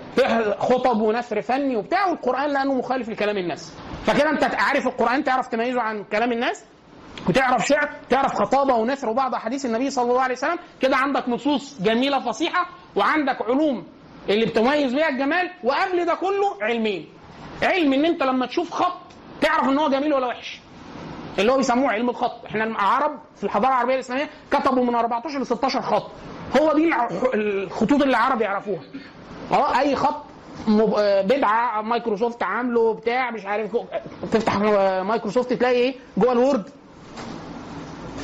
خطب 0.58 1.00
ونثر 1.00 1.42
فني 1.42 1.76
وبتاع 1.76 2.06
والقرآن 2.06 2.50
لأنه 2.50 2.74
مخالف 2.74 3.08
لكلام 3.08 3.36
الناس. 3.36 3.74
فكده 4.06 4.30
أنت 4.30 4.44
عارف 4.44 4.86
القرآن 4.86 5.24
تعرف 5.24 5.48
تميزه 5.48 5.80
عن 5.80 6.04
كلام 6.04 6.32
الناس 6.32 6.64
وتعرف 7.28 7.66
شعر 7.66 7.90
تعرف 8.10 8.34
خطابة 8.34 8.74
ونثر 8.74 9.08
وبعض 9.08 9.34
أحاديث 9.34 9.66
النبي 9.66 9.90
صلى 9.90 10.10
الله 10.10 10.22
عليه 10.22 10.34
وسلم 10.34 10.58
كده 10.80 10.96
عندك 10.96 11.28
نصوص 11.28 11.82
جميلة 11.82 12.20
فصيحة 12.20 12.66
وعندك 12.96 13.42
علوم 13.42 13.86
اللي 14.28 14.46
بتميز 14.46 14.94
بيها 14.94 15.08
الجمال 15.08 15.50
وقبل 15.64 16.04
ده 16.04 16.14
كله 16.14 16.56
علمين. 16.62 17.08
علم 17.62 17.92
إن 17.92 18.04
أنت 18.04 18.22
لما 18.22 18.46
تشوف 18.46 18.70
خط 18.70 19.00
تعرف 19.40 19.68
إن 19.68 19.78
هو 19.78 19.88
جميل 19.88 20.14
ولا 20.14 20.26
وحش. 20.26 20.60
اللي 21.38 21.52
هو 21.52 21.56
بيسموه 21.56 21.92
علم 21.92 22.10
الخط. 22.10 22.44
إحنا 22.46 22.64
العرب 22.64 23.18
في 23.36 23.44
الحضارة 23.44 23.68
العربية 23.68 23.94
الإسلامية 23.94 24.30
كتبوا 24.50 24.84
من 24.84 24.94
14 24.94 25.38
ل 25.40 25.46
16 25.46 25.82
خط. 25.82 26.10
هو 26.60 26.72
دي 26.72 26.90
الخطوط 27.34 27.92
اللي 28.02 28.04
العرب 28.16 28.40
يعرفوها. 28.40 28.80
أه 29.52 29.78
أي 29.80 29.96
خط 29.96 30.24
بدعة 31.24 31.82
مايكروسوفت 31.82 32.42
عامله 32.42 32.94
بتاع 32.94 33.30
مش 33.30 33.46
عارف 33.46 33.76
تفتح 34.32 34.58
مايكروسوفت 35.02 35.52
تلاقي 35.52 35.74
إيه؟ 35.74 35.94
جوه 36.16 36.32
ال 36.32 36.38
Word. 36.38 36.70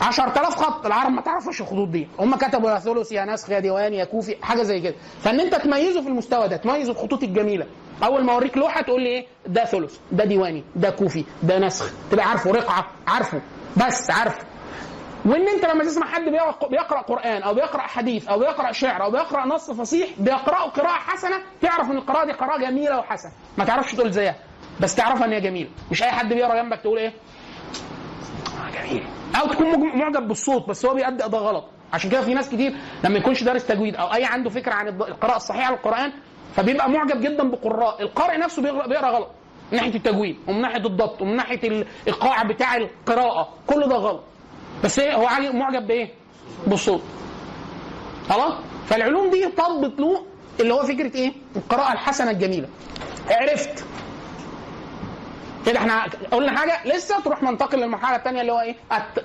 10000 0.03 0.55
خط 0.57 0.87
العرب 0.87 1.11
ما 1.13 1.21
تعرفش 1.21 1.61
الخطوط 1.61 1.89
دي. 1.89 2.09
هم 2.19 2.37
كتبوا 2.37 2.71
يا 2.71 2.79
ثلث 2.79 3.13
يا 3.13 3.25
نسخ 3.25 3.51
يا 3.51 3.59
ديوان 3.59 3.95
يا 3.95 4.05
كوفي 4.05 4.37
حاجة 4.43 4.63
زي 4.63 4.81
كده. 4.81 4.95
فإن 5.23 5.41
أنت 5.41 5.55
تميزه 5.55 6.03
في 6.03 6.09
المستوى 6.09 6.49
ده 6.49 6.57
تميز 6.57 6.89
الخطوط 6.89 7.23
الجميلة. 7.23 7.67
أول 8.05 8.25
ما 8.25 8.33
أوريك 8.33 8.57
لوحة 8.57 8.81
تقول 8.83 9.03
لي 9.03 9.09
إيه؟ 9.09 9.27
ده 9.47 9.65
ثلث 9.65 9.97
ده 10.13 10.25
ديواني 10.25 10.65
ده 10.77 10.91
كوفي 10.91 11.25
ده 11.43 11.59
نسخ. 11.59 11.93
تبقى 12.11 12.29
عارفه 12.29 12.51
رقعة 12.51 12.87
عارفه. 13.07 13.41
بس 13.87 14.11
عارفه. 14.11 14.45
وإن 15.25 15.49
أنت 15.49 15.65
لما 15.67 15.85
تسمع 15.85 16.07
حد 16.07 16.23
بيقرأ 16.71 17.01
قرآن 17.01 17.43
أو 17.43 17.55
بيقرأ 17.55 17.81
حديث 17.83 18.29
أو 18.29 18.39
بيقرأ 18.39 18.73
شعر 18.73 19.03
أو 19.03 19.11
بيقرأ 19.11 19.47
نص 19.47 19.71
فصيح 19.71 20.09
بيقرأه 20.19 20.69
قراءة 20.69 20.93
حسنة 20.99 21.37
تعرف 21.63 21.91
إن 21.91 21.97
القراءة 21.97 22.25
دي 22.27 22.33
قراءة 22.33 22.59
جميلة 22.61 22.99
وحسنة. 22.99 23.33
ما 23.59 23.65
تعرفش 23.65 23.93
تقول 23.95 24.13
زيها. 24.13 24.35
بس 24.81 24.95
تعرفها 24.95 25.25
إن 25.27 25.33
هي 25.33 25.41
جميلة. 25.41 25.71
مش 25.91 26.03
أي 26.03 26.11
حد 26.11 26.29
بيقرأ 26.33 26.63
جنبك 26.63 26.81
تقول 26.81 26.99
إيه؟ 26.99 27.13
جميل. 28.75 29.05
أو 29.41 29.47
تكون 29.49 29.99
معجب 29.99 30.29
بالصوت 30.29 30.69
بس 30.69 30.87
هو 30.87 30.95
بيأدي 30.95 31.25
اداء 31.25 31.41
غلط. 31.41 31.65
عشان 31.93 32.11
كده 32.11 32.21
في 32.21 32.35
ناس 32.35 32.49
كتير 32.49 32.75
لما 33.05 33.19
يكونش 33.19 33.43
دارس 33.43 33.67
تجويد 33.67 33.97
أو 33.97 34.15
أي 34.15 34.25
عنده 34.25 34.51
فكرة 34.51 34.73
عن 34.73 34.89
القراءة 34.89 35.37
الصحيحة 35.37 35.71
للقران 35.73 36.13
فبيبقى 36.57 36.91
معجب 36.91 37.21
جدا 37.21 37.51
بقراء. 37.51 38.03
القارئ 38.03 38.37
نفسه 38.39 38.63
بيقرأ, 38.63 39.11
غلط. 39.11 39.29
من 39.73 39.79
ناحية 39.79 39.95
التجويد 39.95 40.37
ومن 40.49 40.61
ناحية 40.61 40.87
الضبط 40.87 41.23
ومن 41.23 41.37
ناحية 41.37 41.69
الايقاع 41.69 42.43
بتاع 42.43 42.77
القراءة. 42.77 43.49
كل 43.67 43.81
ده 43.89 43.97
غلط. 43.97 44.23
بس 44.85 44.99
إيه 44.99 45.15
هو 45.15 45.53
معجب 45.53 45.87
بإيه؟ 45.87 46.09
بالصوت. 46.67 47.03
خلاص؟ 48.29 48.53
فالعلوم 48.87 49.31
دي 49.31 49.47
طبت 49.47 50.01
له 50.01 50.25
اللي 50.61 50.75
هو 50.75 50.83
فكرة 50.83 51.17
إيه؟ 51.17 51.33
القراءة 51.57 51.93
الحسنة 51.93 52.31
الجميلة. 52.31 52.69
عرفت 53.31 53.85
كده 55.67 55.79
إحنا 55.79 56.05
قلنا 56.31 56.59
حاجة 56.59 56.89
لسه 56.89 57.21
تروح 57.21 57.43
ننتقل 57.43 57.79
للمرحلة 57.79 58.17
الثانية 58.17 58.41
اللي 58.41 58.53
هو 58.53 58.61
إيه؟ 58.61 58.77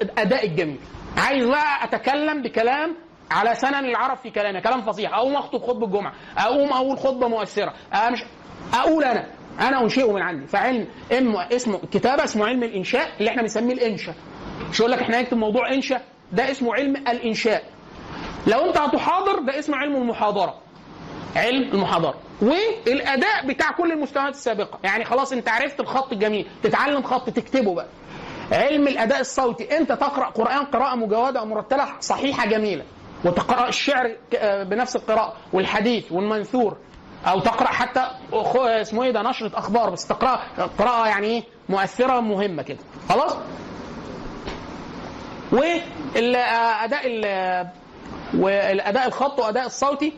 الأداء 0.02 0.46
الجميل. 0.46 0.80
عايز 1.18 1.46
بقى 1.46 1.84
أتكلم 1.84 2.42
بكلام 2.42 2.96
على 3.32 3.56
سنن 3.56 3.86
العرب 3.86 4.18
في 4.18 4.30
كلامي، 4.30 4.62
كلام 4.62 4.82
فصيح، 4.82 5.14
أقوم 5.14 5.36
أخطب 5.36 5.62
خطبة 5.62 5.86
الجمعه، 5.86 6.14
أقوم 6.38 6.74
أقول 6.74 6.98
خطبة 6.98 7.28
مؤثرة، 7.28 7.74
مش 8.12 8.24
أقول 8.74 9.04
أنا 9.04 9.28
أنا 9.60 9.82
أنشئه 9.84 10.12
من 10.12 10.22
عندي، 10.22 10.48
فعلم 10.48 10.88
اسمه 11.52 11.78
كتابة 11.78 12.24
اسمه 12.24 12.48
علم 12.48 12.64
الإنشاء 12.64 13.10
اللي 13.20 13.30
إحنا 13.30 13.42
بنسميه 13.42 13.74
الإنشاء. 13.74 14.16
مش 14.70 14.80
يقول 14.80 14.92
لك 14.92 15.00
إحنا 15.00 15.22
نكتب 15.22 15.38
موضوع 15.38 15.74
إنشاء، 15.74 16.02
ده 16.32 16.52
اسمه 16.52 16.74
علم 16.74 16.96
الإنشاء. 16.96 17.64
لو 18.48 18.66
أنت 18.66 18.78
هتحاضر 18.78 19.40
ده 19.40 19.60
اسمه 19.60 19.78
علم 19.78 19.96
المحاضرة. 19.96 20.65
علم 21.36 21.72
المحاضرة 21.74 22.14
والأداء 22.42 23.46
بتاع 23.48 23.72
كل 23.72 23.92
المستويات 23.92 24.34
السابقة. 24.34 24.80
يعني 24.84 25.06
خلاص 25.06 25.32
انت 25.32 25.50
عرفت 25.50 25.80
الخط 25.80 26.12
الجميل 26.14 26.48
تتعلم 26.64 27.04
خط 27.04 27.30
تكتبه 27.30 27.74
بقى. 27.76 27.88
علم 28.52 28.88
الأداء 28.88 29.20
الصوتي 29.20 29.78
انت 29.78 29.92
تقرأ 29.92 30.26
قرآن 30.30 30.66
قراءة 30.66 30.96
مجودة 30.96 31.42
ومرتلة 31.42 31.86
صحيحة 32.00 32.46
جميلة 32.46 32.84
وتقرأ 33.26 33.68
الشعر 33.70 34.12
آه 34.38 34.64
بنفس 34.64 34.96
القراءة 34.96 35.34
والحديث 35.54 36.12
والمنثور 36.12 36.78
أو 37.28 37.40
تقرأ 37.40 37.68
حتى 37.68 38.08
اسمه 38.56 39.04
إيه 39.04 39.12
ده 39.12 39.22
نشرة 39.22 39.52
أخبار 39.60 39.90
بس 39.90 40.08
تقرأ 40.08 40.40
قراءة 40.80 41.08
يعني 41.08 41.28
إيه 41.28 41.44
مؤثرة 41.70 42.20
مهمة 42.20 42.64
كده. 42.64 42.78
خلاص؟ 43.10 43.36
والاداء 46.16 47.02
ال- 47.06 47.68
والأداء 48.38 49.08
الخط 49.08 49.40
وأداء 49.40 49.66
الصوتي 49.66 50.14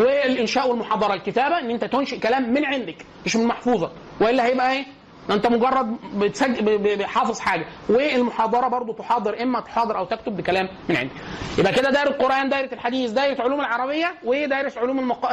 والإنشاء 0.00 0.68
والمحاضرة 0.70 1.14
الكتابة 1.14 1.58
إن 1.58 1.70
أنت 1.70 1.84
تنشئ 1.84 2.18
كلام 2.18 2.52
من 2.52 2.64
عندك 2.64 2.96
مش 3.26 3.36
من 3.36 3.44
محفوظة. 3.46 3.90
وإلا 4.20 4.46
هيبقى 4.46 4.72
إيه؟ 4.72 4.84
أنت 5.30 5.46
مجرد 5.46 5.96
بتسجل 6.14 7.04
حافظ 7.04 7.40
حاجة. 7.40 7.64
والمحاضرة 7.88 8.68
برضو 8.68 8.92
تحاضر 8.92 9.42
إما 9.42 9.60
تحاضر 9.60 9.98
أو 9.98 10.04
تكتب 10.04 10.36
بكلام 10.36 10.68
من 10.88 10.96
عندك. 10.96 11.12
يبقى 11.58 11.72
كده 11.72 11.90
دايرة 11.90 12.08
القرآن 12.08 12.48
دايرة 12.48 12.74
الحديث 12.74 13.10
دايرة 13.10 13.42
علوم 13.42 13.60
العربية 13.60 14.14
ودايرة 14.24 14.72
علوم 14.76 14.98
المق... 14.98 15.26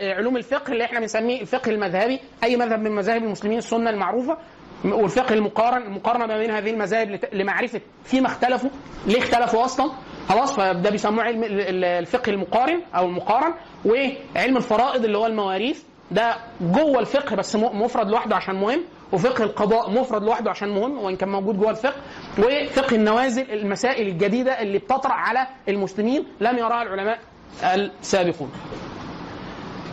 علوم 0.00 0.36
الفقه 0.36 0.72
اللي 0.72 0.84
إحنا 0.84 1.00
بنسميه 1.00 1.40
الفقه 1.40 1.70
المذهبي. 1.70 2.20
أي 2.44 2.56
مذهب 2.56 2.80
من 2.80 2.90
مذاهب 2.90 3.24
المسلمين 3.24 3.58
السنة 3.58 3.90
المعروفة 3.90 4.38
والفقه 4.84 5.34
المقارن 5.34 5.82
المقارنة 5.82 6.26
ما 6.26 6.38
بين 6.38 6.50
هذه 6.50 6.70
المذاهب 6.70 7.20
لمعرفة 7.32 7.80
فيما 8.04 8.26
اختلفوا 8.26 8.70
ليه 9.06 9.18
اختلفوا 9.18 9.64
أصلا؟ 9.64 9.90
خلاص 10.28 10.56
فده 10.56 10.90
بيسموه 10.90 11.24
علم 11.24 11.44
ال- 11.44 11.60
ال- 11.60 11.84
الفقه 11.84 12.30
المقارن 12.30 12.80
أو 12.96 13.04
المقارن 13.06 13.54
وعلم 13.84 14.56
الفرائض 14.56 15.04
اللي 15.04 15.18
هو 15.18 15.26
المواريث 15.26 15.82
ده 16.10 16.36
جوه 16.60 16.98
الفقه 17.00 17.36
بس 17.36 17.56
مفرد 17.56 18.08
لوحده 18.10 18.36
عشان 18.36 18.54
مهم 18.54 18.80
وفقه 19.12 19.44
القضاء 19.44 19.90
مفرد 19.90 20.22
لوحده 20.22 20.50
عشان 20.50 20.68
مهم 20.68 20.98
وإن 20.98 21.16
كان 21.16 21.28
موجود 21.28 21.58
جوه 21.58 21.70
الفقه 21.70 21.96
وفقه 22.38 22.96
النوازل 22.96 23.50
المسائل 23.50 24.08
الجديدة 24.08 24.62
اللي 24.62 24.78
بتطرح 24.78 25.28
على 25.28 25.46
المسلمين 25.68 26.24
لم 26.40 26.58
يراها 26.58 26.82
العلماء 26.82 27.18
السابقون. 27.64 28.50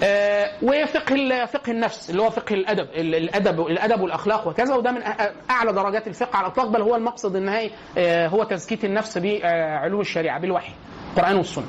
آه، 0.03 0.51
وفقه 0.61 1.45
فقه 1.45 1.71
النفس 1.71 2.09
اللي 2.09 2.21
هو 2.21 2.29
فقه 2.29 2.53
الأدب 2.55 2.87
ال- 2.95 3.15
الأدب 3.15 3.59
الأدب 3.67 4.01
والأخلاق 4.01 4.47
وكذا 4.47 4.75
وده 4.75 4.91
من 4.91 5.01
أعلى 5.49 5.73
درجات 5.73 6.07
الفقه 6.07 6.37
على 6.37 6.47
الإطلاق 6.47 6.67
بل 6.67 6.81
هو 6.81 6.95
المقصد 6.95 7.35
النهائي 7.35 7.71
آه، 7.97 8.27
هو 8.27 8.43
تزكية 8.43 8.79
النفس 8.87 9.17
بعلوم 9.17 10.01
الشريعة 10.01 10.39
بالوحي 10.39 10.71
القرآن 11.17 11.35
والسنة. 11.37 11.65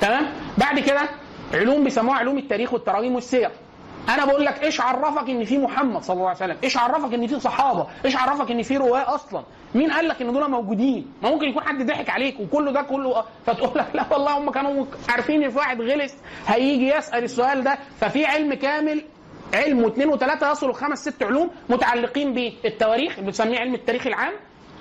تمام؟ 0.00 0.26
بعد 0.58 0.78
كده 0.78 1.00
علوم 1.54 1.84
بيسموها 1.84 2.16
علوم 2.18 2.38
التاريخ 2.38 2.72
والتراجم 2.72 3.14
والسير. 3.14 3.50
أنا 4.08 4.24
بقول 4.24 4.44
لك 4.44 4.62
إيش 4.62 4.80
عرفك 4.80 5.30
ان 5.30 5.44
في 5.44 5.58
محمد 5.58 6.02
صلى 6.02 6.14
الله 6.14 6.26
عليه 6.26 6.36
وسلم؟ 6.36 6.56
إيش 6.64 6.76
عرفك 6.76 7.14
ان 7.14 7.26
في 7.26 7.40
صحابة؟ 7.40 7.86
إيش 8.04 8.16
عرفك 8.16 8.50
ان 8.50 8.62
في 8.62 8.76
رواة 8.76 9.14
أصلا؟ 9.14 9.44
مين 9.74 9.90
قال 9.92 10.08
لك 10.08 10.22
ان 10.22 10.32
دول 10.32 10.50
موجودين؟ 10.50 11.12
ما 11.22 11.30
ممكن 11.30 11.48
يكون 11.48 11.62
حد 11.62 11.86
ضحك 11.86 12.10
عليك 12.10 12.40
وكل 12.40 12.72
ده 12.72 12.82
كله 12.82 13.24
فتقول 13.46 13.78
لك 13.78 13.86
لا 13.94 14.04
والله 14.10 14.38
هم 14.38 14.50
كانوا 14.50 14.86
عارفين 15.08 15.42
ان 15.42 15.50
في 15.50 15.58
واحد 15.58 15.80
غلس 15.80 16.16
هيجي 16.46 16.88
يسأل 16.88 17.24
السؤال 17.24 17.64
ده 17.64 17.78
ففي 18.00 18.26
علم 18.26 18.54
كامل 18.54 19.04
علم 19.54 19.84
واثنين 19.84 20.08
وثلاثة 20.08 20.50
يصلوا 20.50 20.74
خمس 20.74 21.08
ست 21.08 21.22
علوم 21.22 21.50
متعلقين 21.68 22.34
بالتواريخ 22.34 23.20
بنسميه 23.20 23.58
علم 23.58 23.74
التاريخ 23.74 24.06
العام 24.06 24.32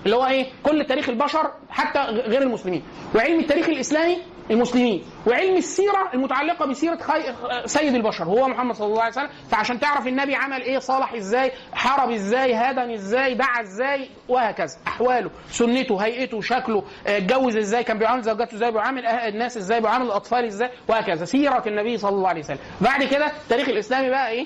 اللي 0.05 0.15
هو 0.15 0.25
إيه؟ 0.25 0.45
كل 0.63 0.85
تاريخ 0.85 1.09
البشر 1.09 1.51
حتى 1.69 1.99
غير 1.99 2.41
المسلمين. 2.41 2.83
وعلم 3.15 3.39
التاريخ 3.39 3.69
الإسلامي 3.69 4.17
المسلمين. 4.51 5.03
وعلم 5.27 5.57
السيرة 5.57 6.09
المتعلقة 6.13 6.65
بسيرة 6.65 6.97
خي... 6.97 7.33
سيد 7.65 7.95
البشر 7.95 8.23
هو 8.23 8.47
محمد 8.47 8.75
صلى 8.75 8.87
الله 8.87 9.01
عليه 9.01 9.11
وسلم. 9.11 9.29
فعشان 9.51 9.79
تعرف 9.79 10.07
النبي 10.07 10.35
عمل 10.35 10.61
إيه 10.61 10.79
صالح 10.79 11.13
إزاي 11.13 11.51
حارب 11.73 12.11
إزاي 12.11 12.53
هدم 12.53 12.91
إزاي 12.91 13.33
دعا 13.33 13.61
إزاي 13.61 14.09
وهكذا. 14.29 14.77
أحواله 14.87 15.31
سنته 15.51 15.97
هيئته 16.05 16.41
شكله 16.41 16.83
آه، 17.07 17.17
اتجوز 17.17 17.57
إزاي 17.57 17.83
كان 17.83 17.97
بيعامل 17.99 18.21
زوجاته 18.21 18.55
إزاي 18.55 18.71
بيعامل 18.71 19.05
الناس 19.05 19.57
إزاي 19.57 19.81
بيعامل 19.81 20.05
الأطفال 20.05 20.45
إزاي 20.45 20.69
وهكذا. 20.87 21.25
سيرة 21.25 21.63
النبي 21.67 21.97
صلى 21.97 22.11
الله 22.15 22.29
عليه 22.29 22.41
وسلم. 22.41 22.59
بعد 22.81 23.03
كده 23.03 23.25
التاريخ 23.27 23.69
الاسلامي 23.69 24.09
بقى 24.09 24.29
إيه؟ 24.31 24.45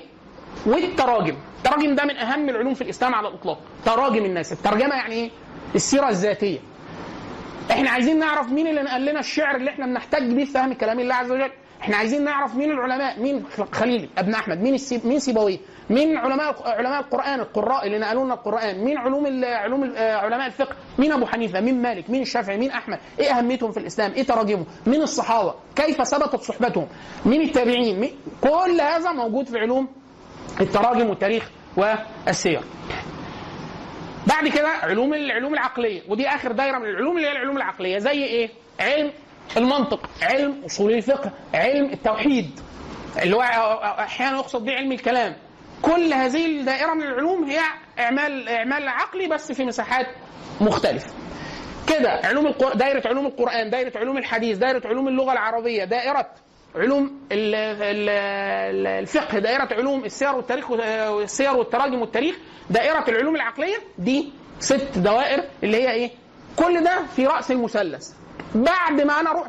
والتراجم. 0.66 1.36
التراجم 1.58 1.94
ده 1.94 2.04
من 2.04 2.16
أهم 2.16 2.48
العلوم 2.48 2.74
في 2.74 2.82
الإسلام 2.82 3.14
على 3.14 3.28
الإطلاق. 3.28 3.58
تراجم 3.84 4.24
الناس. 4.24 4.52
الترجمة 4.52 4.94
يعني 4.94 5.14
إيه؟ 5.14 5.30
السيرة 5.74 6.08
الذاتية. 6.08 6.58
إحنا 7.70 7.90
عايزين 7.90 8.18
نعرف 8.18 8.52
مين 8.52 8.66
اللي 8.66 8.82
نقل 8.82 9.06
لنا 9.06 9.20
الشعر 9.20 9.56
اللي 9.56 9.70
إحنا 9.70 9.86
بنحتج 9.86 10.32
بيه 10.32 10.44
فهم 10.44 10.72
كلام 10.72 11.00
الله 11.00 11.14
عز 11.14 11.30
وجل. 11.30 11.50
إحنا 11.82 11.96
عايزين 11.96 12.24
نعرف 12.24 12.54
مين 12.54 12.70
العلماء 12.70 13.20
مين 13.20 13.44
خليل 13.72 14.08
ابن 14.18 14.34
احمد 14.34 14.62
مين 14.62 14.74
السيب 14.74 15.06
مين 15.06 15.18
سيبويه 15.18 15.58
مين 15.90 16.16
علماء 16.16 16.68
علماء 16.68 17.00
القرآن 17.00 17.40
القراء 17.40 17.86
اللي 17.86 17.98
نقلوا 17.98 18.24
لنا 18.24 18.34
القرآن 18.34 18.84
مين 18.84 18.98
علوم 18.98 19.44
علوم 19.44 19.92
آه، 19.96 20.16
علماء 20.16 20.46
الفقه 20.46 20.76
مين 20.98 21.12
ابو 21.12 21.26
حنيفة 21.26 21.60
مين 21.60 21.82
مالك 21.82 22.10
مين 22.10 22.22
الشافعي 22.22 22.56
مين 22.58 22.70
احمد 22.70 22.98
إيه 23.18 23.38
اهميتهم 23.38 23.72
في 23.72 23.80
الاسلام 23.80 24.12
إيه 24.12 24.22
تراجمهم 24.22 24.66
مين 24.86 25.02
الصحابة 25.02 25.54
كيف 25.76 26.02
ثبتت 26.02 26.40
صحبتهم 26.40 26.86
مين 27.26 27.40
التابعين 27.40 28.00
مين 28.00 28.10
كل 28.40 28.80
هذا 28.80 29.12
موجود 29.12 29.46
في 29.46 29.58
علوم 29.58 29.88
التراجم 30.60 31.08
والتاريخ 31.10 31.50
والسير. 31.76 32.60
بعد 34.26 34.48
كده 34.48 34.68
علوم 34.68 35.14
العلوم 35.14 35.54
العقلية 35.54 36.02
ودي 36.08 36.28
آخر 36.28 36.52
دايرة 36.52 36.78
من 36.78 36.86
العلوم 36.86 37.16
اللي 37.16 37.28
هي 37.28 37.32
العلوم 37.32 37.56
العقلية 37.56 37.98
زي 37.98 38.24
إيه 38.24 38.48
علم 38.80 39.10
المنطق 39.56 40.10
علم 40.22 40.62
أصول 40.66 40.92
الفقه 40.92 41.30
علم 41.54 41.84
التوحيد 41.92 42.60
اللي 43.22 43.36
هو 43.36 43.40
أحيانا 43.98 44.36
يقصد 44.36 44.64
به 44.64 44.72
علم 44.72 44.92
الكلام 44.92 45.36
كل 45.82 46.12
هذه 46.12 46.46
الدائرة 46.60 46.94
من 46.94 47.02
العلوم 47.02 47.44
هي 47.44 47.60
أعمال 47.98 48.48
أعمال 48.48 48.88
عقلي 48.88 49.26
بس 49.28 49.52
في 49.52 49.64
مساحات 49.64 50.06
مختلفة 50.60 51.12
كده 51.88 52.10
علوم. 52.24 52.54
دايرة 52.74 53.08
علوم 53.08 53.26
القرآن 53.26 53.70
دايرة 53.70 53.98
علوم 53.98 54.18
الحديث 54.18 54.58
دايرة 54.58 54.86
علوم 54.88 55.08
اللغة 55.08 55.32
العربية 55.32 55.84
دائرة 55.84 56.26
علوم 56.76 57.20
ال- 57.32 57.54
ال- 57.54 58.08
ال- 58.08 58.86
الفقه 58.86 59.38
دائرة 59.38 59.68
علوم 59.74 60.04
السير 60.04 60.34
والتاريخ 60.34 60.70
والسير 60.70 61.56
والتراجم 61.56 62.00
والتاريخ 62.00 62.36
دائرة 62.70 63.04
العلوم 63.08 63.36
العقلية 63.36 63.76
دي 63.98 64.32
ست 64.60 64.98
دوائر 64.98 65.44
اللي 65.62 65.76
هي 65.82 65.90
إيه؟ 65.92 66.10
كل 66.56 66.84
ده 66.84 67.02
في 67.16 67.26
رأس 67.26 67.50
المثلث. 67.50 68.12
بعد 68.54 69.00
ما 69.00 69.20
أنا 69.20 69.30
أروح 69.30 69.48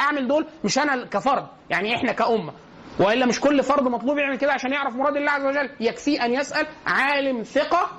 أعمل 0.00 0.28
دول 0.28 0.46
مش 0.64 0.78
أنا 0.78 1.04
كفرد 1.04 1.46
يعني 1.70 1.96
إحنا 1.96 2.12
كأمة. 2.12 2.52
وإلا 3.00 3.26
مش 3.26 3.40
كل 3.40 3.62
فرد 3.62 3.82
مطلوب 3.82 4.18
يعمل 4.18 4.36
كده 4.36 4.52
عشان 4.52 4.72
يعرف 4.72 4.96
مراد 4.96 5.16
الله 5.16 5.30
عز 5.30 5.44
وجل. 5.44 5.70
يكفيه 5.80 6.24
أن 6.24 6.34
يسأل 6.34 6.66
عالم 6.86 7.42
ثقة 7.42 7.90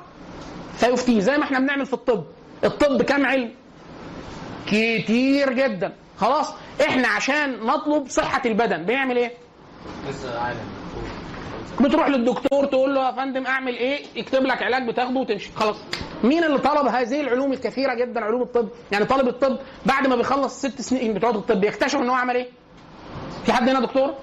فيفتيه 0.77 1.19
زي 1.19 1.37
ما 1.37 1.43
إحنا 1.43 1.59
بنعمل 1.59 1.85
في 1.85 1.93
الطب. 1.93 2.23
الطب 2.63 3.01
كام 3.01 3.25
علم 3.25 3.51
كتير 4.67 5.53
جدا. 5.53 5.93
خلاص 6.17 6.53
إحنا 6.81 7.07
عشان 7.07 7.59
نطلب 7.65 8.07
صحة 8.09 8.41
البدن 8.45 8.83
بنعمل 8.83 9.17
إيه؟ 9.17 9.31
بتروح 11.81 12.07
للدكتور 12.07 12.65
تقول 12.65 12.95
له 12.95 13.05
يا 13.05 13.11
فندم 13.11 13.45
أعمل 13.45 13.75
إيه؟ 13.77 14.05
يكتب 14.15 14.43
لك 14.43 14.63
علاج 14.63 14.87
بتاخده 14.87 15.19
وتمشي. 15.19 15.51
خلاص. 15.55 15.75
مين 16.23 16.43
اللي 16.43 16.57
طلب 16.57 16.87
هذه 16.87 17.21
العلوم 17.21 17.53
الكثيرة 17.53 17.93
جدا 17.93 18.25
علوم 18.25 18.41
الطب؟ 18.41 18.69
يعني 18.91 19.05
طالب 19.05 19.27
الطب 19.27 19.57
بعد 19.85 20.07
ما 20.07 20.15
بيخلص 20.15 20.57
ست 20.65 20.81
سنين 20.81 21.13
بتوع 21.13 21.29
الطب 21.29 21.63
يكتشف 21.63 21.95
إن 21.99 22.09
هو 22.09 22.15
عمل 22.15 22.35
إيه؟ 22.35 22.47
في 23.45 23.53
حد 23.53 23.69
هنا 23.69 23.79
دكتور؟ 23.79 24.13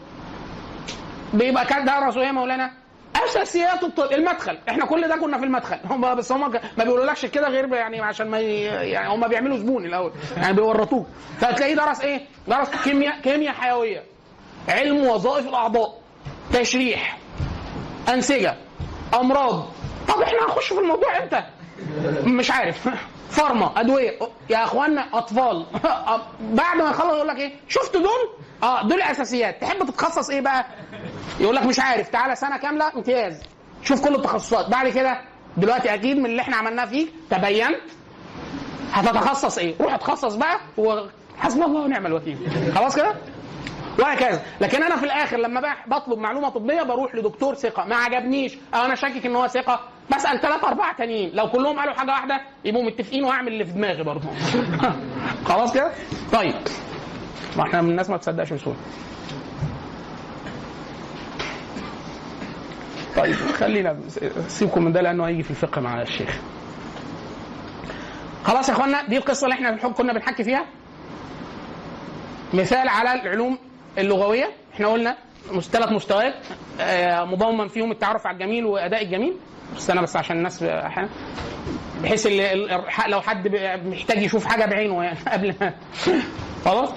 بيبقى 1.35 1.67
كان 1.67 1.85
درسوا 1.85 2.21
إيه 2.21 2.27
يا 2.27 2.33
مولانا؟ 2.33 2.71
أساسيات 3.17 3.83
الطب 3.85 4.13
المدخل. 4.13 4.59
إحنا 4.69 4.87
كل 4.87 5.09
ده 5.09 5.17
كنا 5.17 5.39
في 5.39 5.45
المدخل. 5.45 5.79
هم 5.91 6.15
بس 6.15 6.33
هم 6.33 6.41
ما 6.79 6.85
بيقولولكش 6.85 7.27
كده 7.27 7.49
غير 7.49 7.75
يعني 7.75 8.01
عشان 8.01 8.29
ما 8.29 8.39
ي... 8.39 8.63
يعني 8.65 9.09
هم 9.09 9.29
بيعملوا 9.29 9.57
زبون 9.57 9.85
الأول. 9.85 10.13
يعني 10.37 10.53
بيورطوك 10.53 11.07
فتلاقيه 11.41 11.75
درس 11.75 12.01
إيه؟ 12.01 12.27
درس 12.49 12.69
كيمياء 12.85 13.21
كيمياء 13.21 13.55
حيوية. 13.55 14.03
علم 14.69 15.07
وظائف 15.07 15.49
الأعضاء. 15.49 15.99
تشريح. 16.53 17.19
أنسجة. 18.09 18.57
أمراض. 19.15 19.67
طب 20.09 20.23
إحنا 20.23 20.39
هنخش 20.47 20.73
في 20.73 20.81
الموضوع 20.81 21.19
إمتى؟ 21.19 21.43
مش 22.25 22.51
عارف. 22.51 22.89
فارما 23.37 23.81
أدوية. 23.81 24.19
يا 24.51 24.65
اخوانا 24.65 25.07
أطفال. 25.13 25.67
بعد 26.41 26.77
ما 26.77 26.91
يخلص 26.91 27.15
يقول 27.15 27.29
لك 27.29 27.37
إيه؟ 27.37 27.53
شفت 27.69 27.97
دول؟ 27.97 28.29
آه 28.63 28.83
دول 28.83 29.03
اساسيات 29.03 29.61
تحب 29.61 29.87
تتخصص 29.87 30.31
إيه 30.31 30.41
بقى؟ 30.41 30.67
يقول 31.41 31.57
لك 31.57 31.63
مش 31.67 31.81
عارف. 31.81 32.09
تعالى 32.09 32.37
سنة 32.37 32.57
كاملة 32.57 32.93
امتياز. 32.97 33.43
شوف 33.83 34.05
كل 34.05 34.15
التخصصات. 34.15 34.69
بعد 34.69 34.89
كده 34.89 35.21
دلوقتي 35.57 35.95
أكيد 35.95 36.17
من 36.19 36.27
اللي 36.27 36.43
إحنا 36.43 36.57
عملناه 36.57 36.85
فيك 36.85 37.13
تبينت 37.31 37.81
هتتخصص 38.93 39.59
إيه. 39.59 39.75
روح 39.81 39.95
اتخصص 39.95 40.35
بقى 40.35 40.61
وحسبنا 40.79 41.67
الله 41.67 41.81
ونعم 41.81 42.07
الوكيل. 42.07 42.39
خلاص 42.75 42.97
كده؟ 42.97 43.15
وهكذا. 43.99 44.43
لكن 44.61 44.83
أنا 44.83 44.97
في 44.97 45.05
الآخر 45.05 45.37
لما 45.37 45.75
بطلب 45.87 46.19
معلومة 46.19 46.49
طبية 46.49 46.83
بروح 46.83 47.15
لدكتور 47.15 47.55
ثقة. 47.55 47.85
ما 47.85 47.97
عجبنيش. 47.97 48.53
أو 48.75 48.85
أنا 48.85 48.95
شاكك 48.95 49.27
إن 49.27 49.37
هو 49.37 49.47
ثقة. 49.47 49.81
بسأل 50.15 50.41
ثلاثة 50.41 50.69
أربعة 50.69 50.97
تانيين. 50.97 51.31
لو 51.35 51.51
كلهم 51.51 51.79
قالوا 51.79 51.95
حاجة 51.95 52.11
واحدة 52.11 52.41
يبقوا 52.65 52.85
متفقين 52.85 53.25
وأعمل 53.25 53.53
اللي 53.53 53.65
في 53.65 53.73
دماغي 53.73 54.03
برضه. 54.03 54.29
خلاص 55.49 55.73
كده؟ 55.75 55.93
طيب. 56.33 56.55
ما 57.57 57.63
إحنا 57.63 57.83
من 57.83 57.91
الناس 57.91 58.11
ما 58.11 58.17
تصدقش 58.17 58.53
بسهولة. 58.53 58.79
طيب 63.17 63.35
خلينا 63.35 63.97
سيبكم 64.49 64.85
من 64.85 64.93
ده 64.93 65.01
لأنه 65.01 65.25
هيجي 65.27 65.43
في 65.43 65.51
الفقه 65.51 65.81
مع 65.81 66.03
الشيخ. 66.03 66.41
خلاص 68.45 68.69
يا 68.69 68.75
إخوانا 68.75 69.07
دي 69.09 69.17
القصة 69.17 69.45
اللي 69.45 69.55
إحنا 69.55 69.89
كنا 69.89 70.13
بنحكي 70.13 70.45
فيها. 70.45 70.67
مثال 72.55 72.89
على 72.89 73.23
العلوم 73.23 73.59
اللغوية. 73.99 74.51
إحنا 74.75 74.89
قلنا 74.89 75.17
ثلاث 75.61 75.93
مستويات 75.93 76.35
آه، 76.81 77.25
مضمن 77.25 77.69
فيهم 77.69 77.91
التعرف 77.91 78.27
على 78.27 78.35
الجميل 78.35 78.65
وأداء 78.65 79.03
الجميل. 79.03 79.35
بس 79.77 79.91
أنا 79.91 80.03
بس 80.03 80.17
عشان 80.17 80.37
الناس 80.37 80.63
أحيانا 80.63 81.09
بحيث 82.03 82.27
لو 83.07 83.21
حد 83.21 83.49
محتاج 83.87 84.23
يشوف 84.23 84.45
حاجة 84.45 84.65
بعينه 84.67 85.05
يعني 85.05 85.19
قبل 85.33 85.55
ما 85.61 85.73
خلاص؟ 86.65 86.91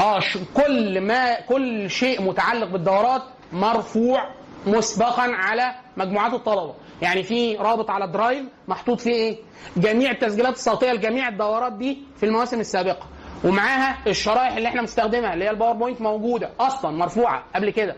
آه 0.00 0.20
كل 0.54 1.00
ما 1.00 1.40
كل 1.40 1.90
شيء 1.90 2.22
متعلق 2.22 2.66
بالدورات 2.68 3.22
مرفوع 3.52 4.28
مسبقا 4.66 5.22
على 5.22 5.74
مجموعات 5.96 6.32
الطلبة. 6.34 6.74
يعني 7.02 7.22
في 7.22 7.56
رابط 7.56 7.90
على 7.90 8.04
ال 8.04 8.11
Drive 8.11 8.44
محطوط 8.68 9.00
فيه 9.00 9.10
إيه؟ 9.14 9.36
جميع 9.76 10.10
التسجيلات 10.10 10.54
الصوتية 10.54 10.92
لجميع 10.92 11.28
الدورات 11.28 11.72
دي 11.72 11.98
في 12.16 12.26
المواسم 12.26 12.60
السابقة. 12.60 13.06
ومعاها 13.44 13.98
الشرائح 14.06 14.56
اللي 14.56 14.68
إحنا 14.68 14.80
بنستخدمها 14.80 15.34
اللي 15.34 15.44
هي 15.44 15.50
ال 15.50 15.55
PowerPoint 15.55 16.00
موجودة 16.00 16.50
أصلا 16.60 16.96
مرفوعة 16.96 17.44
قبل 17.54 17.70
كده. 17.70 17.96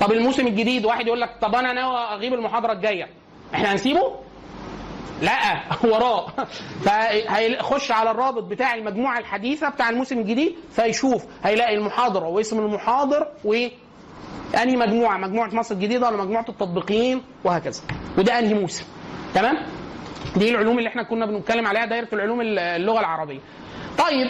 طب 0.00 0.12
الموسم 0.12 0.46
الجديد 0.46 0.84
واحد 0.84 1.06
يقول 1.06 1.20
لك 1.20 1.30
طب 1.40 1.54
أنا 1.54 1.72
ناوي 1.72 1.96
أغيب 1.96 2.34
المحاضرة 2.34 2.72
الجاية. 2.72 3.08
إحنا 3.54 3.72
هنسيبه؟ 3.72 4.12
لا 5.22 5.32
وراه 5.92 6.26
فهيخش 6.84 7.90
على 7.92 8.10
الرابط 8.10 8.42
بتاع 8.42 8.74
المجموعة 8.74 9.18
الحديثة 9.18 9.68
بتاع 9.68 9.90
الموسم 9.90 10.18
الجديد 10.18 10.54
فيشوف 10.70 11.24
هيلاقي 11.44 11.74
المحاضرة 11.74 12.26
واسم 12.28 12.58
المحاضر 12.58 13.26
و 13.44 13.54
أنهي 14.62 14.76
مجموعة 14.76 15.16
مجموعة 15.18 15.48
مصر 15.54 15.74
الجديدة 15.74 16.06
ولا 16.08 16.16
مجموعة 16.16 16.44
التطبيقيين 16.48 17.22
وهكذا. 17.44 17.82
وده 18.18 18.38
أنهي 18.38 18.54
موسم. 18.54 18.84
تمام؟ 19.34 19.56
دي 20.36 20.50
العلوم 20.50 20.78
اللي 20.78 20.88
إحنا 20.88 21.02
كنا 21.02 21.26
بنتكلم 21.26 21.66
عليها 21.66 21.84
دايرة 21.86 22.08
العلوم 22.12 22.40
اللغة 22.40 23.00
العربية. 23.00 23.40
طيب 23.98 24.28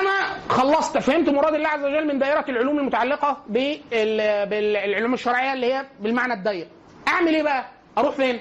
أنا 0.00 0.10
خلصت 0.48 0.98
فهمت 0.98 1.28
مراد 1.28 1.54
الله 1.54 1.68
عز 1.68 1.84
وجل 1.84 2.06
من 2.06 2.18
دائره 2.18 2.44
العلوم 2.48 2.78
المتعلقة 2.78 3.36
بال- 3.48 4.46
بالعلوم 4.48 5.14
الشرعية 5.14 5.52
اللي 5.52 5.74
هي 5.74 5.86
بالمعنى 6.00 6.32
الضيق. 6.34 6.68
أعمل 7.08 7.34
إيه 7.34 7.42
بقى؟ 7.42 7.64
أروح 7.98 8.14
فين؟ 8.14 8.38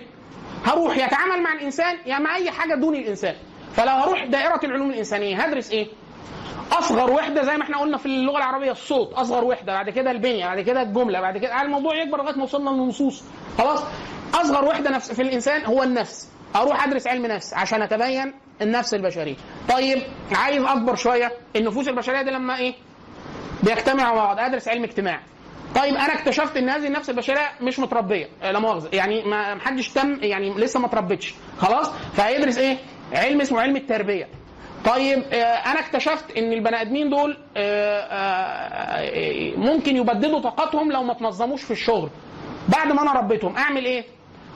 هروح 0.65 0.97
يتعامل 0.97 1.43
مع 1.43 1.53
الإنسان 1.53 1.97
يا 2.05 2.19
مع 2.19 2.35
أي 2.35 2.51
حاجة 2.51 2.75
دون 2.75 2.95
الإنسان. 2.95 3.35
فلو 3.75 3.89
هروح 3.91 4.25
دائرة 4.25 4.59
العلوم 4.63 4.89
الإنسانية 4.89 5.41
هدرس 5.43 5.71
إيه؟ 5.71 5.87
أصغر 6.71 7.11
وحدة 7.11 7.43
زي 7.43 7.57
ما 7.57 7.63
إحنا 7.63 7.77
قلنا 7.77 7.97
في 7.97 8.05
اللغة 8.05 8.37
العربية 8.37 8.71
الصوت 8.71 9.13
أصغر 9.13 9.43
وحدة 9.43 9.73
بعد 9.73 9.89
كده 9.89 10.11
البنية 10.11 10.45
بعد 10.45 10.61
كده 10.61 10.81
الجملة 10.81 11.21
بعد 11.21 11.37
كده 11.37 11.61
الموضوع 11.61 11.95
يكبر 11.95 12.17
لغاية 12.17 12.35
ما 12.35 12.43
وصلنا 12.43 12.69
للنصوص. 12.69 13.23
خلاص؟ 13.57 13.83
أصغر 14.33 14.65
وحدة 14.65 14.89
نفس 14.89 15.11
في 15.11 15.21
الإنسان 15.21 15.65
هو 15.65 15.83
النفس. 15.83 16.29
أروح 16.55 16.83
أدرس 16.87 17.07
علم 17.07 17.25
نفس 17.25 17.53
عشان 17.53 17.81
أتبين 17.81 18.33
النفس 18.61 18.93
البشريه 18.93 19.35
طيب 19.69 20.01
عايز 20.35 20.63
أكبر 20.63 20.95
شوية 20.95 21.31
النفوس 21.55 21.87
البشرية 21.87 22.21
دي 22.21 22.31
لما 22.31 22.57
إيه؟ 22.57 22.73
بيجتمعوا 23.63 24.15
مع 24.15 24.23
بعض. 24.25 24.39
أدرس 24.39 24.67
علم 24.67 24.83
اجتماع. 24.83 25.19
طيب 25.75 25.95
أنا 25.95 26.13
اكتشفت 26.13 26.57
إن 26.57 26.69
هذه 26.69 26.87
النفس 26.87 27.09
البشرية 27.09 27.51
مش 27.61 27.79
متربية 27.79 28.27
آه، 28.43 28.51
لا 28.51 28.59
مؤاخذة. 28.59 28.89
يعني 28.93 29.23
ما 29.23 29.55
محدش 29.55 29.89
تم 29.89 30.17
يعني 30.21 30.53
لسه 30.53 30.79
ما 30.79 30.85
اتربتش. 30.85 31.33
خلاص؟ 31.57 31.91
فهيدرس 32.13 32.57
إيه؟ 32.57 32.77
علم 33.13 33.41
اسمه 33.41 33.61
علم 33.61 33.75
التربية. 33.75 34.27
طيب 34.85 35.23
آه، 35.33 35.43
أنا 35.43 35.79
اكتشفت 35.79 36.37
إن 36.37 36.53
البني 36.53 36.81
آدمين 36.81 37.09
دول 37.09 37.37
آه، 37.57 39.55
ممكن 39.57 39.97
يبددوا 39.97 40.39
طاقتهم 40.39 40.91
لو 40.91 41.03
ما 41.03 41.13
تنظموش 41.13 41.63
في 41.63 41.71
الشغل. 41.71 42.09
بعد 42.69 42.91
ما 42.91 43.01
أنا 43.01 43.13
ربيتهم 43.13 43.57
أعمل 43.57 43.85
إيه؟ 43.85 44.03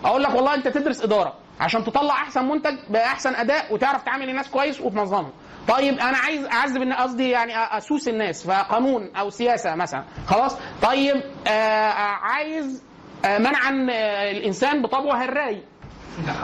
أقول 0.06 0.24
لك 0.24 0.36
والله 0.36 0.54
أنت 0.56 0.68
تدرس 0.68 1.04
إدارة 1.04 1.34
عشان 1.60 1.84
تطلع 1.84 2.14
أحسن 2.14 2.46
منتج 2.46 2.76
بأحسن 2.90 3.36
أداء 3.36 3.74
وتعرف 3.74 4.04
تعامل 4.04 4.30
الناس 4.30 4.50
كويس 4.50 4.82
وتنظمهم. 4.82 5.32
طيب 5.68 6.00
أنا 6.00 6.18
عايز 6.18 6.46
أعذب 6.46 6.82
الناس 6.82 7.00
قصدي 7.00 7.30
يعني 7.30 7.54
أسوس 7.78 8.08
الناس 8.08 8.44
فقانون 8.48 9.16
أو 9.16 9.30
سياسة 9.30 9.76
مثلا. 9.76 10.04
خلاص؟ 10.28 10.58
طيب 10.82 11.16
آه 11.48 11.50
آه، 11.50 12.16
عايز 12.22 12.84
آه 13.26 13.38
منعا 13.38 13.88
آه 13.92 14.32
الإنسان 14.32 14.82
بطبعه 14.82 15.24
هراي. 15.24 15.64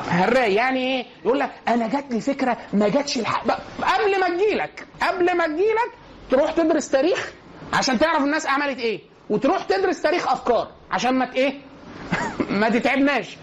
هراي 0.09 0.53
يعني 0.53 0.79
إيه؟ 0.79 1.05
يقول 1.25 1.39
لك 1.39 1.51
أنا 1.67 1.87
جات 1.87 2.11
لي 2.11 2.21
فكرة 2.21 2.57
ما 2.73 2.89
جاتش 2.89 3.17
الحق 3.17 3.43
قبل 3.81 4.19
ما 4.19 4.27
تجيلك 4.29 4.87
قبل 5.01 5.37
ما 5.37 5.45
تجيلك 5.47 5.91
تروح 6.31 6.51
تدرس 6.51 6.89
تاريخ 6.89 7.31
عشان 7.73 7.99
تعرف 7.99 8.23
الناس 8.23 8.47
عملت 8.47 8.79
إيه 8.79 9.01
وتروح 9.29 9.63
تدرس 9.63 10.01
تاريخ 10.01 10.31
أفكار 10.31 10.71
عشان 10.91 11.13
ما 11.13 11.33
إيه؟ 11.33 11.61
ما 12.61 12.69
تتعبناش. 12.69 13.37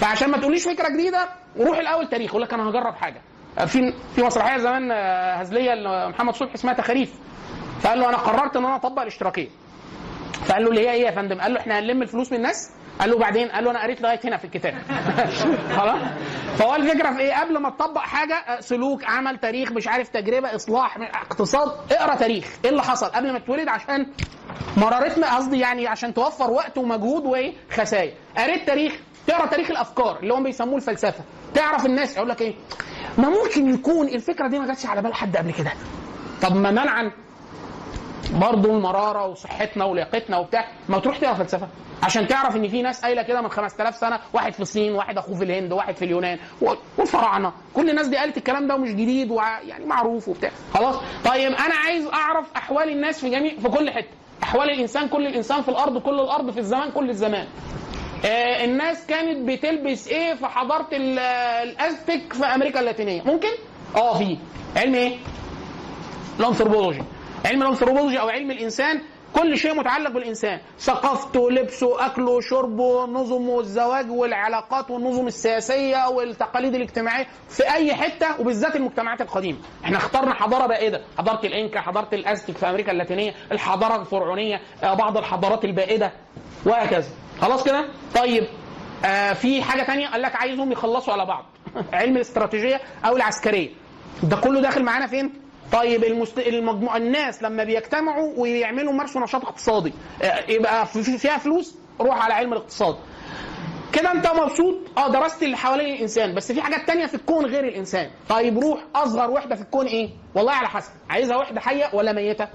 فعشان 0.00 0.30
ما 0.30 0.38
تقوليش 0.38 0.64
فكرة 0.64 0.88
جديدة 0.88 1.28
روح 1.60 1.78
الأول 1.78 2.08
تاريخ 2.08 2.30
يقول 2.30 2.42
لك 2.42 2.54
أنا 2.54 2.70
هجرب 2.70 2.94
حاجة. 2.94 3.22
في 3.58 3.92
في 4.14 4.22
مسرحية 4.22 4.58
زمان 4.58 4.90
آه، 4.92 5.34
هزلية 5.34 5.74
لمحمد 5.74 6.34
صبحي 6.34 6.54
اسمها 6.54 6.74
تخاريف. 6.74 7.12
فقال 7.80 8.00
له 8.00 8.08
أنا 8.08 8.16
قررت 8.16 8.56
إن 8.56 8.64
أنا 8.64 8.76
أطبق 8.76 9.02
الاشتراكية. 9.02 9.48
فقال 10.44 10.62
له 10.64 10.70
اللي 10.70 10.80
هي 10.88 10.92
إيه 10.92 11.02
يا 11.06 11.10
فندم؟ 11.10 11.40
قال 11.40 11.54
له 11.54 11.60
إحنا 11.60 11.78
هنلم 11.78 12.02
الفلوس 12.02 12.32
من 12.32 12.38
الناس. 12.38 12.70
قال 13.00 13.10
له 13.10 13.18
بعدين 13.18 13.48
قال 13.48 13.64
له 13.64 13.70
أنا 13.70 13.82
قريت 13.82 14.00
لغاية 14.02 14.20
هنا 14.24 14.36
في 14.36 14.44
الكتاب. 14.44 14.74
خلاص؟ 15.78 15.98
فهو 16.58 16.74
الفكرة 16.74 17.12
في 17.12 17.20
إيه؟ 17.20 17.40
قبل 17.40 17.58
ما 17.58 17.70
تطبق 17.70 18.00
حاجة 18.00 18.34
آه، 18.34 18.60
سلوك 18.60 19.04
عمل 19.04 19.38
تاريخ 19.38 19.72
مش 19.72 19.88
عارف 19.88 20.08
تجربة 20.08 20.54
إصلاح 20.54 20.98
اقتصاد 20.98 21.92
اقرأ 21.92 22.14
تاريخ. 22.14 22.44
إيه 22.64 22.70
اللي 22.70 22.82
حصل؟ 22.82 23.06
قبل 23.06 23.32
ما 23.32 23.38
تتولد 23.38 23.68
عشان 23.68 24.06
مرارتنا 24.76 25.36
قصدي 25.36 25.58
يعني 25.58 25.86
عشان 25.86 26.14
توفر 26.14 26.50
وقت 26.50 26.78
ومجهود 26.78 27.24
وإيه؟ 27.26 27.52
خسائر. 27.70 28.12
قريت 28.38 28.66
تاريخ 28.66 28.92
تقرأ 29.26 29.46
تاريخ 29.46 29.70
الأفكار 29.70 30.18
اللي 30.22 30.34
هم 30.34 30.42
بيسموه 30.42 30.76
الفلسفة. 30.76 31.24
تعرف 31.54 31.86
الناس 31.86 32.16
يقول 32.16 32.28
لك 32.28 32.42
إيه؟ 32.42 32.54
ما 33.18 33.28
ممكن 33.28 33.74
يكون 33.74 34.08
الفكرة 34.08 34.48
دي 34.48 34.58
ما 34.58 34.66
جاتش 34.66 34.86
على 34.86 35.02
بال 35.02 35.14
حد 35.14 35.36
قبل 35.36 35.52
كده. 35.52 35.72
طب 36.42 36.56
ما 36.56 36.70
منعا 36.70 37.10
برضه 38.40 38.70
المراره 38.70 39.26
وصحتنا 39.26 39.84
ولياقتنا 39.84 40.38
وبتاع 40.38 40.68
ما 40.88 40.98
تروح 40.98 41.18
تقرا 41.18 41.34
فلسفة. 41.34 41.68
عشان 42.02 42.26
تعرف 42.28 42.56
إن 42.56 42.68
في 42.68 42.82
ناس 42.82 43.02
قايلة 43.02 43.22
كده 43.22 43.40
من 43.40 43.48
5000 43.48 43.96
سنة 43.96 44.18
واحد 44.32 44.52
في 44.52 44.60
الصين 44.60 44.92
واحد 44.92 45.18
أخوه 45.18 45.36
في 45.36 45.44
الهند 45.44 45.72
واحد 45.72 45.96
في 45.96 46.04
اليونان 46.04 46.38
والفراعنه 46.98 47.52
كل 47.74 47.90
الناس 47.90 48.06
دي 48.08 48.16
قالت 48.16 48.36
الكلام 48.36 48.66
ده 48.66 48.74
ومش 48.74 48.90
جديد 48.90 49.30
ويعني 49.30 49.84
معروف 49.84 50.28
وبتاع. 50.28 50.50
خلاص؟ 50.74 50.96
طيب 51.24 51.52
أنا 51.52 51.74
عايز 51.74 52.06
أعرف 52.06 52.46
أحوال 52.56 52.88
الناس 52.90 53.20
في 53.20 53.30
جميع 53.30 53.52
في 53.62 53.68
كل 53.68 53.90
حتة. 53.90 54.08
أحوال 54.42 54.70
الإنسان 54.70 55.08
كل 55.08 55.26
الإنسان 55.26 55.62
في 55.62 55.68
الأرض 55.68 55.98
كل 55.98 56.20
الأرض 56.20 56.50
في 56.50 56.60
الزمان 56.60 56.90
كل 56.90 57.10
الزمان. 57.10 57.46
آه 58.24 58.64
الناس 58.64 59.06
كانت 59.06 59.48
بتلبس 59.48 60.08
إيه 60.08 60.34
في 60.34 60.46
حضارة 60.46 60.88
ال- 60.92 61.18
الأزتك 61.68 62.32
في 62.32 62.44
أمريكا 62.44 62.80
اللاتينية؟ 62.80 63.22
ممكن؟ 63.22 63.48
آه 63.96 64.18
في. 64.18 64.38
علم 64.76 64.94
إيه؟ 64.94 65.16
الأنثروبولوجي. 66.40 67.02
علم 67.46 67.62
الأنثروبولوجي 67.62 68.20
أو 68.20 68.28
علم 68.28 68.50
الإنسان 68.50 69.00
كل 69.32 69.58
شيء 69.58 69.74
متعلق 69.74 70.10
بالإنسان. 70.10 70.58
ثقافته 70.78 71.50
لبسه 71.50 72.06
أكله 72.06 72.40
شربه 72.40 73.04
نظمه 73.06 73.60
الزواج 73.60 74.10
والعلاقات 74.10 74.90
والنظم 74.90 75.26
السياسية 75.26 76.08
والتقاليد 76.08 76.74
الاجتماعية 76.74 77.26
في 77.48 77.62
أي 77.74 77.94
حتة 77.94 78.40
وبالذات 78.40 78.76
المجتمعات 78.76 79.20
القديمة. 79.20 79.58
إحنا 79.84 79.96
اخترنا 79.96 80.34
حضارة 80.34 80.66
بائده 80.66 81.00
حضارة 81.18 81.46
الإنكا 81.46 81.80
حضارة 81.80 82.08
الأزتك 82.12 82.56
في 82.56 82.70
أمريكا 82.70 82.92
اللاتينية 82.92 83.34
الحضارة 83.52 84.00
الفرعونية 84.00 84.60
آه، 84.82 84.94
بعض 84.94 85.16
الحضارات 85.16 85.64
البائدة 85.64 86.12
وهكذا. 86.66 87.08
خلاص 87.44 87.64
كده؟ 87.64 87.88
طيب 88.14 88.44
آه 89.04 89.32
في 89.32 89.62
حاجة 89.62 89.82
تانية 89.82 90.08
قال 90.08 90.22
لك 90.22 90.36
عايزهم 90.36 90.72
يخلصوا 90.72 91.12
على 91.12 91.26
بعض. 91.26 91.44
علم 91.92 92.16
الاستراتيجية 92.16 92.80
أو 93.04 93.16
العسكرية. 93.16 93.70
ده 94.22 94.36
كله 94.36 94.60
داخل 94.60 94.82
معانا 94.82 95.06
فين؟ 95.06 95.32
طيب 95.72 96.04
المست... 96.04 96.38
المجموعة 96.38 96.96
الناس 96.96 97.42
لما 97.42 97.64
بيجتمعوا 97.64 98.32
ويعملوا 98.36 98.92
يمارسوا 98.92 99.20
نشاط 99.20 99.44
اقتصادي. 99.44 99.92
آه، 100.22 100.50
يبقى 100.50 100.86
في- 100.86 101.02
في- 101.02 101.18
فيها 101.18 101.38
فلوس 101.38 101.74
روح 102.00 102.24
على 102.24 102.34
علم 102.34 102.52
الاقتصاد. 102.52 102.96
كده 103.92 104.12
انت 104.12 104.26
مبسوط؟ 104.26 104.74
آه 104.98 105.08
درست 105.08 105.42
اللي 105.42 105.56
حوالين 105.56 105.94
الإنسان. 105.94 106.34
بس 106.34 106.52
في 106.52 106.62
حاجات 106.62 106.86
تانية 106.86 107.06
في 107.06 107.14
الكون 107.14 107.46
غير 107.46 107.64
الإنسان. 107.68 108.10
طيب 108.28 108.58
روح 108.58 108.80
أصغر 108.94 109.30
وحدة 109.30 109.54
في 109.56 109.62
الكون 109.62 109.86
إيه؟ 109.86 110.10
والله 110.34 110.52
على 110.52 110.68
حسب. 110.68 110.92
عايزها 111.10 111.36
وحدة 111.36 111.60
حية 111.60 111.90
ولا 111.92 112.12
ميتة؟ 112.12 112.48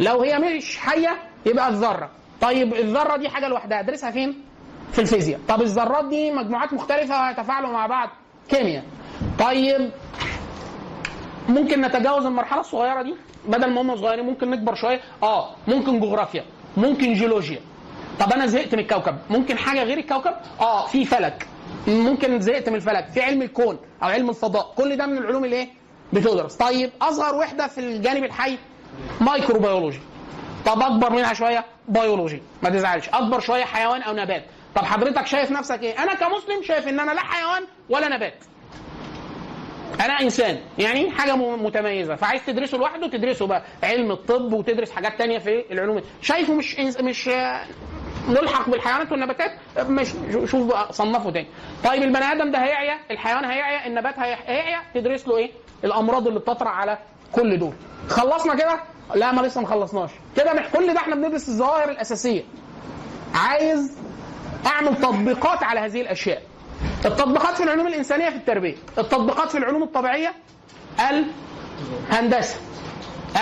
لو 0.00 0.22
هي 0.22 0.38
مش 0.38 0.78
حية 0.78 1.16
يبقى 1.46 1.68
الذرة. 1.68 2.10
طيب 2.40 2.74
الذرة 2.74 3.16
دي 3.16 3.28
حاجة 3.28 3.48
لوحدها 3.48 3.80
أدرسها 3.80 4.10
فين؟ 4.10 4.44
في 4.92 4.98
الفيزياء. 5.00 5.40
طب 5.48 5.62
الذرات 5.62 6.04
دي 6.04 6.30
مجموعات 6.30 6.72
مختلفة 6.72 7.20
وهيتفاعلوا 7.20 7.70
مع 7.70 7.86
بعض 7.86 8.08
كيمياء. 8.48 8.84
طيب 9.38 9.90
ممكن 11.48 11.80
نتجاوز 11.80 12.26
المرحلة 12.26 12.60
الصغيرة 12.60 13.02
دي؟ 13.02 13.14
بدل 13.48 13.70
ما 13.70 13.80
هم 13.80 13.96
صغيرين 13.96 14.24
ممكن 14.24 14.50
نكبر 14.50 14.74
شوية. 14.74 15.00
آه 15.22 15.50
ممكن 15.68 16.00
جغرافيا 16.00 16.44
ممكن 16.76 17.12
جيولوجيا. 17.12 17.60
طب 18.20 18.32
أنا 18.32 18.46
زهقت 18.46 18.74
من 18.74 18.80
الكوكب 18.80 19.16
ممكن 19.30 19.58
حاجة 19.58 19.82
غير 19.82 19.98
الكوكب؟ 19.98 20.34
آه 20.60 20.86
في 20.86 21.04
فلك. 21.04 21.46
ممكن 21.88 22.40
زهقت 22.40 22.68
من 22.68 22.74
الفلك. 22.74 23.08
في 23.14 23.22
علم 23.22 23.42
الكون 23.42 23.78
أو 24.02 24.08
علم 24.08 24.30
الفضاء. 24.30 24.72
كل 24.76 24.96
ده 24.96 25.06
من 25.06 25.18
العلوم 25.18 25.44
اللي 25.44 25.56
إيه 25.56 25.68
بتدرس 26.12 26.54
طيب 26.56 26.90
أصغر 27.02 27.34
وحدة 27.34 27.66
في 27.66 27.78
الجانب 27.80 28.24
الحي؟ 28.24 28.58
microbiology 29.20 30.00
طب 30.66 30.82
أكبر 30.82 31.12
منها 31.12 31.32
شوية؟ 31.34 31.64
بيولوجي. 31.88 32.42
ما 32.62 32.70
تزعلش. 32.70 33.08
أكبر 33.08 33.40
شوية 33.40 33.64
حيوان 33.64 34.02
أو 34.02 34.14
نبات. 34.14 34.44
طب 34.74 34.84
حضرتك 34.84 35.26
شايف 35.26 35.50
نفسك 35.50 35.82
إيه؟ 35.82 36.02
أنا 36.02 36.14
كمسلم 36.14 36.62
شايف 36.62 36.88
إن 36.88 37.00
أنا 37.00 37.10
لا 37.12 37.20
حيوان 37.20 37.62
ولا 37.88 38.08
نبات. 38.08 38.34
أنا 40.00 40.20
إنسان. 40.20 40.58
يعني 40.78 41.10
حاجة 41.10 41.36
متميزة. 41.36 42.14
فعايز 42.16 42.46
تدرسه 42.46 42.78
لوحده 42.78 43.06
تدرسه 43.08 43.46
بقى. 43.46 43.62
علم 43.82 44.10
الطب 44.12 44.52
وتدرس 44.52 44.90
حاجات 44.90 45.18
تانية 45.18 45.38
في 45.38 45.64
العلوم. 45.72 46.00
شايفه 46.22 46.54
مش 46.54 46.78
مش 47.00 47.30
ملحق 48.28 48.68
بالحيوانات 48.70 49.12
والنباتات؟ 49.12 49.50
مش. 49.78 50.08
شوف 50.44 50.66
بقى 50.66 50.92
صنفه 50.92 51.30
تاني. 51.30 51.46
طيب 51.84 52.02
البني 52.02 52.24
آدم 52.32 52.50
ده 52.50 52.58
هيعيا؟ 52.58 52.98
الحيوان 53.10 53.44
هيعيا؟ 53.44 53.86
النبات 53.86 54.18
هي- 54.18 54.38
هيعيا؟ 54.46 54.78
تدرس 54.94 55.28
له 55.28 55.36
إيه؟ 55.36 55.50
الأمراض 55.84 56.26
اللي 56.26 56.40
بتطرح 56.40 56.78
على 56.78 56.98
كل 57.32 57.58
دول. 57.58 57.72
خلصنا 58.08 58.54
كده؟ 58.54 58.80
لا 59.14 59.32
ما 59.32 59.40
لسه 59.42 59.60
ما 59.60 59.66
خلصناش. 59.66 60.10
كده 60.36 60.64
كل 60.74 60.94
ده 60.94 61.00
إحنا 61.00 61.14
بندرس 61.14 61.48
الظواهر 61.48 61.90
الأساسية. 61.90 62.42
عايز 63.34 63.98
أعمل 64.66 64.96
تطبيقات 64.96 65.62
على 65.62 65.80
هذه 65.80 66.00
الأشياء. 66.00 66.42
التطبيقات 67.04 67.56
في 67.56 67.62
العلوم 67.62 67.86
الإنسانية 67.86 68.30
في 68.30 68.36
التربية. 68.36 68.74
التطبيقات 68.98 69.50
في 69.50 69.58
العلوم 69.58 69.82
الطبيعية. 69.82 70.32
الهندسة. 72.10 72.56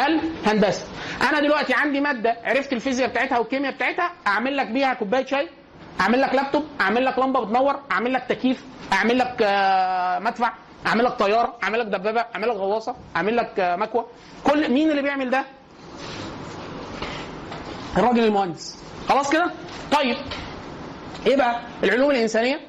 الهندسة. 0.06 0.86
أنا 1.30 1.40
دلوقتي 1.40 1.74
عندي 1.74 2.00
مادة 2.00 2.36
عرفت 2.44 2.72
الفيزياء 2.72 3.08
بتاعتها 3.08 3.38
والكيمياء 3.38 3.72
بتاعتها 3.74 4.10
أعمل 4.26 4.56
لك 4.56 4.66
بيها 4.66 4.94
كوباية 4.94 5.26
شاي 5.26 5.48
أعمل 6.00 6.20
لك 6.20 6.34
لابتوب 6.34 6.64
أعمل 6.80 7.04
لك 7.04 7.18
لمبة 7.18 7.40
بتنور 7.40 7.76
أعمل 7.92 8.12
لك 8.12 8.24
تكييف 8.28 8.64
أعمل 8.92 9.18
لك 9.18 9.36
آه، 9.42 10.18
مدفع. 10.18 10.52
اعمل 10.86 11.04
لك 11.04 11.12
طياره 11.12 11.54
اعمل 11.62 11.80
لك 11.80 11.86
دبابه 11.86 12.20
اعمل 12.34 12.48
لك 12.48 12.56
غواصه 12.56 12.96
اعمل 13.16 13.36
لك 13.36 13.52
مكوه 13.78 14.06
كل 14.44 14.70
مين 14.72 14.90
اللي 14.90 15.02
بيعمل 15.02 15.30
ده؟ 15.30 15.44
الراجل 17.96 18.24
المهندس. 18.24 18.78
خلاص 19.08 19.30
كده؟ 19.30 19.50
طيب. 19.92 20.16
إيه 21.26 21.36
بقى؟ 21.36 21.60
العلوم 21.84 22.10
الإنسانية. 22.10 22.60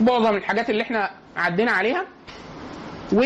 معظم 0.00 0.36
الحاجات 0.36 0.70
اللي 0.70 0.82
إحنا 0.82 1.10
عدينا 1.36 1.72
عليها. 1.72 2.04
و 3.12 3.22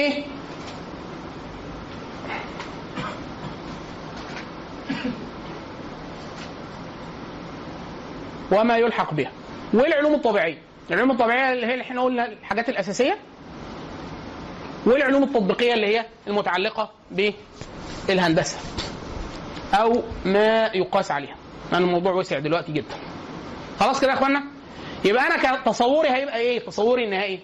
وما 8.52 8.76
يلحق 8.78 9.14
بها. 9.14 9.32
والعلوم 9.74 10.14
الطبيعية. 10.14 10.58
العلوم 10.90 11.10
الطبيعية 11.10 11.52
اللي 11.52 11.66
هي 11.66 11.72
اللي 11.72 11.82
إحنا 11.82 12.02
قلنا 12.02 12.26
الحاجات 12.26 12.68
الأساسية 12.68 13.18
والعلوم 14.86 15.22
التطبيقية 15.22 15.74
اللي 15.74 15.86
هي 15.98 16.06
المتعلقة 16.26 16.90
بالهندسة 18.08 18.58
أو 19.74 20.02
ما 20.24 20.66
يقاس 20.74 21.10
عليها. 21.10 21.36
لأن 21.72 21.82
الموضوع 21.82 22.12
وسع 22.12 22.38
دلوقتي 22.38 22.72
جدا. 22.72 22.94
خلاص 23.80 24.00
كده 24.00 24.10
يا 24.10 24.16
إخوانا؟ 24.16 24.42
يبقى 25.04 25.26
أنا 25.26 25.56
كتصوري 25.56 26.08
هيبقى 26.10 26.38
إيه؟ 26.38 26.58
تصوري 26.66 27.04
النهائي 27.04 27.40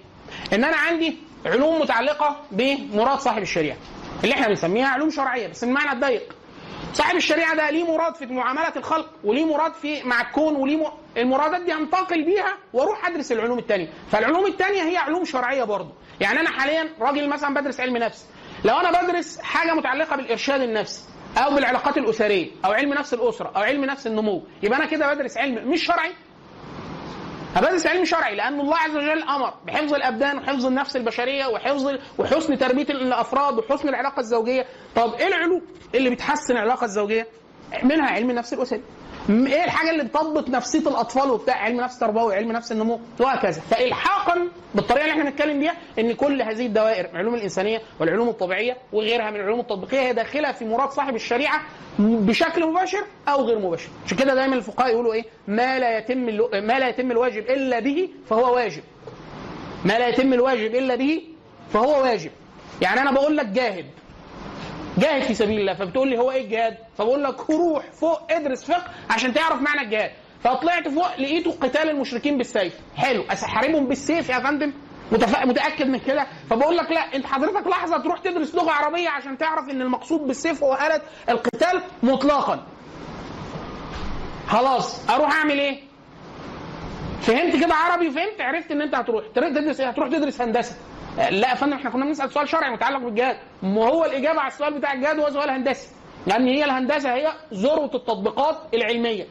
إن 0.52 0.64
أنا 0.64 0.76
عندي 0.76 1.16
علوم 1.46 1.80
متعلقة 1.80 2.36
بمراد 2.50 3.18
صاحب 3.18 3.42
الشريعة 3.42 3.76
اللي 4.24 4.34
إحنا 4.34 4.48
بنسميها 4.48 4.86
علوم 4.88 5.10
شرعية 5.10 5.46
بس 5.48 5.64
المعنى 5.64 5.92
الضيق. 5.92 6.34
صاحب 6.94 7.16
الشريعة 7.16 7.56
ده 7.56 7.70
ليه 7.70 7.84
مراد 7.92 8.14
في 8.14 8.26
معاملة 8.26 8.72
الخلق 8.76 9.08
وليه 9.24 9.44
مراد 9.44 9.72
في 9.74 10.02
مع 10.02 10.20
الكون 10.20 10.56
وليه. 10.56 10.92
المرادات 11.16 11.62
دي 11.62 11.72
انتقل 11.74 12.24
بيها 12.24 12.56
وأروح 12.72 13.06
ادرس 13.08 13.32
العلوم 13.32 13.58
الثانية 13.58 13.88
فالعلوم 14.10 14.46
الثانية 14.46 14.82
هي 14.82 14.96
علوم 14.96 15.24
شرعية 15.24 15.64
برضه. 15.64 15.92
يعني 16.20 16.40
أنا 16.40 16.50
حاليا 16.50 16.88
راجل 17.00 17.28
مثلا 17.28 17.54
بدرس 17.54 17.80
علم 17.80 17.96
نفس. 17.96 18.26
لو 18.64 18.76
أنا 18.76 19.02
بدرس 19.02 19.40
حاجة 19.40 19.74
متعلقة 19.74 20.16
بالإرشاد 20.16 20.60
النفسي 20.60 21.04
أو 21.38 21.54
بالعلاقات 21.54 21.98
الأسرية 21.98 22.50
أو 22.64 22.72
علم 22.72 22.94
نفس 22.94 23.14
الأسرة 23.14 23.52
أو 23.56 23.62
علم 23.62 23.84
نفس 23.84 24.06
النمو 24.06 24.42
يبقى 24.62 24.78
أنا 24.78 24.86
كده 24.86 25.14
بدرس 25.14 25.36
علم 25.38 25.68
مش 25.70 25.84
شرعي؟ 25.84 26.12
هبدرس 27.54 27.86
علم 27.86 28.04
شرعي 28.04 28.36
لأن 28.36 28.60
الله 28.60 28.76
عز 28.76 28.96
وجل 28.96 29.22
أمر 29.22 29.54
بحفظ 29.66 29.94
الأبدان 29.94 30.38
وحفظ 30.38 30.66
النفس 30.66 30.96
البشرية 30.96 31.46
وحفظ 31.46 31.98
وحسن 32.18 32.58
تربية 32.58 32.82
الأفراد 32.90 33.58
وحسن 33.58 33.88
العلاقة 33.88 34.20
الزوجية. 34.20 34.66
طب 34.96 35.14
إيه 35.14 35.26
العلوم 35.26 35.62
اللي 35.94 36.10
بتحسن 36.10 36.54
العلاقة 36.56 36.84
الزوجية؟ 36.84 37.26
منها 37.82 38.10
علم 38.10 38.30
النفس 38.30 38.52
الأسري. 38.52 38.82
إيه 39.30 39.64
الحاجة 39.64 39.90
اللي 39.90 40.04
بتضبط 40.04 40.48
نفسية 40.48 40.78
الأطفال 40.88 41.30
وبتاع؟ 41.30 41.56
علم 41.56 41.80
نفس 41.80 41.98
تربوي 41.98 42.34
علم 42.36 42.52
نفس 42.52 42.72
النمو 42.72 43.00
وهكذا. 43.20 43.60
فالحاقا 43.60 44.48
بالطريقة 44.74 45.02
اللي 45.02 45.12
إحنا 45.12 45.30
بنتكلم 45.30 45.58
بيها 45.58 45.74
إن 45.98 46.12
كل 46.12 46.42
هذه 46.42 46.66
الدوائر 46.66 47.04
العلوم 47.10 47.34
الإنسانية 47.34 47.80
والعلوم 48.00 48.28
الطبيعية 48.28 48.76
وغيرها 48.92 49.30
من 49.30 49.36
العلوم 49.36 49.60
التطبيقية 49.60 50.00
هي 50.00 50.12
داخلة 50.12 50.52
في 50.52 50.64
مراد 50.64 50.90
صاحب 50.90 51.14
الشريعة 51.14 51.60
بشكل 51.98 52.66
مباشر 52.66 53.04
أو 53.28 53.44
غير 53.44 53.58
مباشر. 53.58 53.88
عشان 54.06 54.16
كده 54.18 54.34
دايما 54.34 54.54
الفقهاء 54.56 54.90
يقولوا 54.92 55.12
إيه؟ 55.12 55.24
ما 55.48 55.78
لا 55.78 55.98
يتم 55.98 56.18
ما 56.66 56.78
لا 56.78 56.88
يتم 56.88 57.10
الواجب 57.10 57.42
إلا 57.50 57.80
به 57.80 58.08
فهو 58.30 58.54
واجب. 58.54 58.82
ما 59.84 59.98
لا 59.98 60.08
يتم 60.08 60.32
الواجب 60.32 60.74
إلا 60.74 60.94
به 60.94 61.22
فهو 61.72 62.02
واجب. 62.02 62.30
يعني 62.82 63.00
أنا 63.00 63.12
بقول 63.12 63.36
لك 63.36 63.46
جاهد. 63.46 63.86
جاهد 64.98 65.22
في 65.22 65.34
سبيل 65.34 65.60
الله 65.60 65.74
فبتقول 65.74 66.08
لي 66.08 66.18
هو 66.18 66.30
إيه 66.30 66.44
الجهاد؟ 66.44 66.76
فبقول 66.98 67.24
لك 67.24 67.50
روح 67.50 67.90
فوق 67.92 68.32
ادرس 68.32 68.64
فقه 68.64 68.84
عشان 69.10 69.34
تعرف 69.34 69.60
معنى 69.60 69.80
الجهاد. 69.80 70.10
فطلعت 70.44 70.88
فوق 70.88 71.16
لقيته 71.20 71.50
قتال 71.50 71.90
المشركين 71.90 72.38
بالسيف. 72.38 72.74
حلو. 72.96 73.24
احاربهم 73.32 73.86
بالسيف 73.86 74.28
يا 74.28 74.38
فندم. 74.38 74.72
متأكد 75.44 75.86
من 75.86 75.98
كده؟ 75.98 76.26
فبقول 76.50 76.76
لك 76.76 76.90
لا 76.90 77.00
أنت 77.00 77.26
حضرتك 77.26 77.66
لحظة 77.66 77.98
تروح 77.98 78.18
تدرس 78.18 78.54
لغة 78.54 78.70
عربية 78.70 79.08
عشان 79.08 79.38
تعرف 79.38 79.70
إن 79.70 79.82
المقصود 79.82 80.20
بالسيف 80.20 80.62
هو 80.64 80.74
آلة 80.74 81.00
القتال 81.28 81.82
مطلقا. 82.02 82.66
خلاص 84.48 85.10
أروح 85.10 85.32
أعمل 85.36 85.58
إيه؟ 85.58 85.80
فهمت 87.20 87.56
كده 87.64 87.74
عربي 87.74 88.10
فهمت 88.10 88.40
عرفت 88.40 88.70
إن 88.70 88.82
أنت 88.82 88.94
هتروح. 88.94 89.24
تدرس 89.34 89.80
إيه؟ 89.80 89.88
هتروح 89.88 90.08
تدرس 90.08 90.40
هندسة. 90.40 90.76
لا 91.16 91.50
يا 91.50 91.54
فندم 91.54 91.76
إحنا 91.76 91.90
كنا 91.90 92.04
بنسأل 92.04 92.32
سؤال 92.32 92.48
شرعي 92.48 92.70
متعلق 92.70 92.98
بالجهاد. 92.98 93.36
ما 93.62 93.84
هو 93.84 94.04
الإجابة 94.04 94.40
على 94.40 94.52
السؤال 94.52 94.74
بتاع 94.78 94.92
الجهاد 94.92 95.18
هو 95.18 95.30
سؤال 95.30 95.50
هندسي؟ 95.50 95.88
لأن 96.26 96.46
هي 96.46 96.64
الهندسة 96.64 97.14
هي 97.14 97.32
ذروة 97.54 97.94
التطبيقات 97.94 98.56
العلمية 98.74 99.26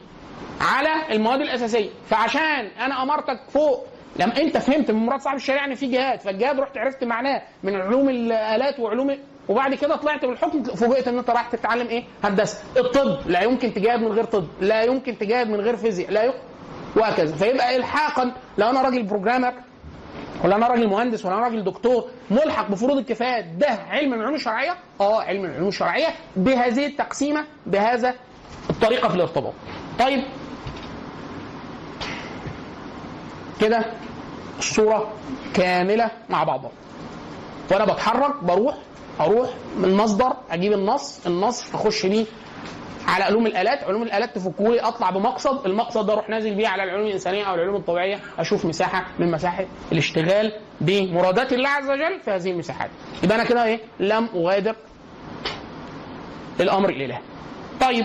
على 0.60 0.88
المواد 1.10 1.40
الأساسية. 1.40 1.90
فعشان 2.06 2.66
أنا 2.80 3.02
أمرتك 3.02 3.40
فوق 3.48 3.86
لما 4.16 4.36
أنت 4.36 4.58
فهمت 4.58 4.90
من 4.90 5.06
مراد 5.06 5.20
صاحب 5.20 5.36
الشريعة 5.36 5.64
إن 5.64 5.74
في 5.74 5.86
جهاد 5.86 6.20
فالجهاد 6.20 6.60
رحت 6.60 6.78
عرفت 6.78 7.04
معناه 7.04 7.42
من 7.62 7.76
علوم 7.80 8.08
الآلات 8.08 8.80
وعلوم 8.80 9.18
وبعد 9.48 9.74
كده 9.74 9.96
طلعت 9.96 10.24
بالحكم 10.24 10.62
فوجئت 10.62 11.08
إن 11.08 11.18
أنت 11.18 11.30
رايح 11.30 11.48
تتعلم 11.48 11.86
إيه؟ 11.88 12.04
هندسة، 12.24 12.58
الطب 12.76 13.18
لا 13.26 13.42
يمكن 13.42 13.74
تجاهد 13.74 14.00
من 14.00 14.12
غير 14.12 14.24
طب، 14.24 14.46
لا 14.60 14.82
يمكن 14.82 15.18
تجاهد 15.18 15.50
من 15.50 15.60
غير 15.60 15.76
فيزياء، 15.76 16.10
لا 16.10 16.22
يمكن. 16.24 16.38
وهكذا، 16.96 17.36
فيبقى 17.36 17.76
الحاقا 17.76 18.32
لو 18.58 18.70
أنا 18.70 18.82
راجل 18.82 19.02
بروجرامر 19.02 19.54
ولا 20.44 20.56
أنا 20.56 20.66
راجل 20.68 20.88
مهندس 20.88 21.24
ولا 21.24 21.34
أنا 21.34 21.44
راجل 21.44 21.64
دكتور 21.64 22.04
ملحق 22.30 22.70
بفروض 22.70 22.96
الكفايات 22.98 23.44
ده 23.44 23.68
علم 23.90 24.10
من 24.10 24.14
العلوم 24.16 24.34
الشرعية؟ 24.34 24.76
آه 25.00 25.22
علم 25.22 25.42
من 25.42 25.48
العلوم 25.50 25.68
الشرعية 25.68 26.06
بهذه 26.36 26.86
التقسيمة 26.86 27.44
بهذا 27.66 28.14
الطريقة 28.70 29.08
في 29.08 29.14
الارتباط. 29.14 29.52
طيب 29.98 30.24
كده 33.60 33.84
الصورة 34.58 35.12
كاملة 35.54 36.10
مع 36.30 36.44
بعضها. 36.44 36.70
وأنا 37.70 37.84
بتحرك 37.84 38.44
بروح 38.44 38.74
أروح 39.20 39.50
من 39.78 39.94
مصدر 39.94 40.32
أجيب 40.50 40.72
النص، 40.72 41.26
النص 41.26 41.74
أخش 41.74 42.06
بيه 42.06 42.26
على 43.08 43.24
علوم 43.24 43.46
الآلات، 43.46 43.84
علوم 43.84 44.02
الآلات 44.02 44.34
تفكولي 44.34 44.80
أطلع 44.80 45.10
بمقصد، 45.10 45.66
المقصد 45.66 46.06
ده 46.06 46.12
أروح 46.12 46.28
نازل 46.28 46.54
بيه 46.54 46.68
على 46.68 46.84
العلوم 46.84 47.06
الإنسانية 47.06 47.44
أو 47.44 47.54
العلوم 47.54 47.76
الطبيعية 47.76 48.20
أشوف 48.38 48.64
مساحة 48.64 49.06
من 49.18 49.30
مساحة 49.30 49.64
الاشتغال 49.92 50.52
بمرادات 50.80 51.52
الله 51.52 51.68
عز 51.68 51.90
وجل 51.90 52.20
في 52.24 52.30
هذه 52.30 52.50
المساحات. 52.50 52.90
يبقى 53.22 53.36
أنا 53.36 53.44
كده 53.44 53.64
إيه؟ 53.64 53.80
لم 54.00 54.28
أغادر 54.34 54.76
الأمر 56.60 56.88
الالهي. 56.88 57.18
طيب 57.80 58.04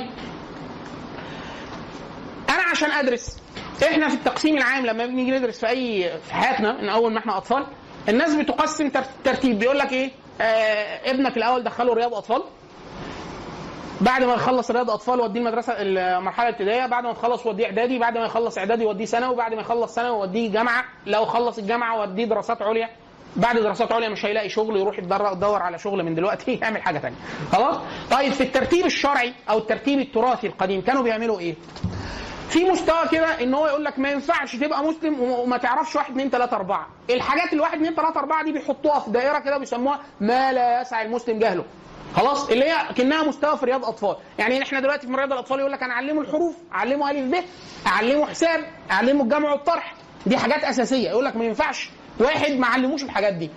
أنا 2.49 2.63
عشان 2.71 2.91
أدرس 2.91 3.37
إحنا 3.83 4.07
في 4.09 4.15
التقسيم 4.15 4.57
العام 4.57 4.85
لما 4.85 5.05
بنيجي 5.05 5.31
ندرس 5.31 5.59
في 5.59 5.69
أي 5.69 6.11
في 6.27 6.33
حياتنا 6.33 6.81
من 6.81 6.89
أول 6.89 7.13
ما 7.13 7.19
إحنا 7.19 7.37
أطفال 7.37 7.65
الناس 8.09 8.35
بتقسم 8.35 8.89
تر- 8.89 9.03
ترتيب 9.23 9.59
بيقول 9.59 9.79
لك 9.79 9.91
إيه 9.93 10.11
آه 10.41 11.09
ابنك 11.11 11.37
الأول 11.37 11.63
دخله 11.63 11.93
رياض 11.93 12.13
أطفال 12.13 12.43
بعد 14.01 14.23
ما 14.23 14.33
يخلص 14.33 14.71
رياض 14.71 14.89
أطفال 14.91 15.19
وديه 15.21 15.39
المدرسة 15.39 15.73
المرحله 15.77 16.49
الابتدائية 16.49 16.85
بعد 16.85 17.03
ما 17.03 17.13
تخلص 17.13 17.45
وديه 17.45 17.65
إعدادي 17.65 17.99
بعد 17.99 18.17
ما 18.17 18.25
يخلص 18.25 18.57
إعدادي 18.57 18.85
وديه 18.85 19.05
ثانوي 19.05 19.35
بعد 19.35 19.53
ما 19.53 19.61
يخلص 19.61 19.95
ثانوي 19.95 20.17
وديه 20.17 20.51
جامعة. 20.51 20.85
لو 21.05 21.25
خلص 21.25 21.57
الجامعة 21.57 21.99
وديه 21.99 22.25
دراسات 22.25 22.61
عليا. 22.61 22.89
بعد 23.35 23.57
دراسات 23.57 23.91
عليا 23.91 24.09
مش 24.09 24.25
هيلاقي 24.25 24.49
شغل 24.49 24.77
يروح 24.77 24.99
يدور 24.99 25.61
على 25.61 25.79
شغل 25.79 26.03
من 26.03 26.15
دلوقتي 26.15 26.53
يعمل 26.61 26.81
حاجة 26.81 26.99
ثانية 26.99 27.15
خلاص؟ 27.51 27.77
طيب 28.11 28.33
في 28.33 28.41
الترتيب 28.43 28.85
الشرعي 28.85 29.33
أو 29.49 29.57
الترتيب 29.57 29.99
التراثي 29.99 30.47
القديم 30.47 30.81
كانوا 30.81 31.03
بيعملوا 31.03 31.39
إيه؟ 31.39 31.55
في 32.49 32.65
مستوى 32.65 33.07
كده 33.11 33.27
إن 33.43 33.53
هو 33.53 33.67
يقول 33.67 33.83
لك 33.85 33.99
ما 33.99 34.11
ينفعش 34.11 34.55
تبقى 34.55 34.83
مسلم 34.83 35.19
وما- 35.21 35.57
تعرفش 35.57 35.95
واحد 35.95 36.11
اثنين 36.11 36.29
ثلاثة 36.29 36.55
أربعة. 36.57 36.87
الحاجات 37.09 37.53
الواحد 37.53 37.77
اثنين 37.77 37.95
ثلاثة 37.95 38.19
أربعة 38.19 38.43
دي 38.43 38.51
بيحطوها 38.51 38.99
في 38.99 39.11
دائرة 39.11 39.39
كده 39.39 39.57
بيسموها 39.57 39.99
ما 40.21 40.53
لا 40.53 40.81
يسع 40.81 41.01
المسلم 41.01 41.39
جهله. 41.39 41.63
خلاص؟ 42.16 42.49
اللي 42.49 42.66
هي 42.66 42.93
كأنها 42.95 43.24
مستوى 43.24 43.58
في 43.58 43.66
رياض 43.66 43.86
اطفال 43.86 44.16
يعني 44.39 44.64
إحنا 44.64 44.80
دلوقتي 44.80 45.08
في 45.08 45.14
رياض 45.14 45.34
الأطفال 45.34 45.60
يقول 45.60 45.72
لك 45.72 45.84
أنا 45.84 45.93
أعلمه 45.93 46.22
الحروف 46.22 46.55
أعلمه 46.74 47.12
ألف 47.12 47.36
ب 47.36 47.43
أعلمه 47.88 48.26
حساب 48.26 48.66
أعلمه 48.91 49.24
الجمع 49.24 49.51
والطرح. 49.51 49.93
دي 50.26 50.38
حاجات 50.38 50.64
أساسية. 50.64 51.10
يقول 51.10 51.26
لك 51.26 51.36
ما 51.36 51.45
ينفعش 51.45 51.89
واحد 52.20 52.51
ما 52.51 52.68
علموش 52.68 53.03
الحاجات 53.03 53.34
دي. 53.34 53.49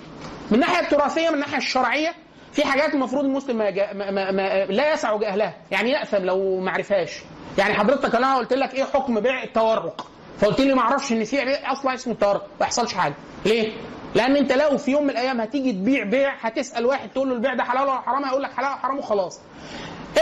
من 0.50 0.54
الناحية 0.54 0.80
التراثية 0.80 1.28
من 1.28 1.34
الناحية 1.34 1.56
الشرعية 1.56 2.14
في 2.52 2.64
حاجات 2.64 2.94
المفروض 2.94 3.24
المسلم 3.24 3.56
ما, 3.58 3.70
جا... 3.70 3.92
ما... 3.92 4.10
ما... 4.10 4.30
ما... 4.30 4.64
لا 4.64 4.92
يسع 4.92 5.16
جهلها 5.16 5.54
يعني 5.70 5.90
يأثم 5.90 6.16
لو 6.24 6.60
ما 6.60 6.70
عرفهاش. 6.70 7.12
يعني 7.58 7.74
حضرتك 7.74 8.14
أنا 8.14 8.36
قلت 8.36 8.52
لك 8.52 8.74
إيه 8.74 8.84
حكم 8.84 9.20
بيع 9.20 9.42
التورق؟ 9.42 10.06
فقلت 10.40 10.60
لي 10.60 10.74
ما 10.74 10.80
أعرفش 10.80 11.12
إن 11.12 11.24
في 11.24 11.54
أصلا 11.54 11.94
اسمه 11.94 12.12
التورق. 12.12 12.46
ما 12.60 12.66
يحصلش 12.66 12.94
حاجة. 12.94 13.14
ليه؟ 13.46 13.72
لأن 14.14 14.36
انت 14.36 14.52
لو 14.52 14.78
في 14.78 14.90
يوم 14.90 15.04
من 15.04 15.10
الأيام 15.10 15.40
هتيجي 15.40 15.72
تبيع 15.72 16.04
بيع 16.04 16.34
هتسأل 16.40 16.86
واحد 16.86 17.08
تقول 17.10 17.28
له 17.28 17.34
البيع 17.34 17.54
ده 17.54 17.64
حلال 17.64 17.82
ولا 17.82 18.00
حرام؟ 18.00 18.24
هيقول 18.24 18.42
لك 18.42 18.52
حلال 18.52 18.72
وحرام 18.72 18.98
وخلاص. 18.98 19.40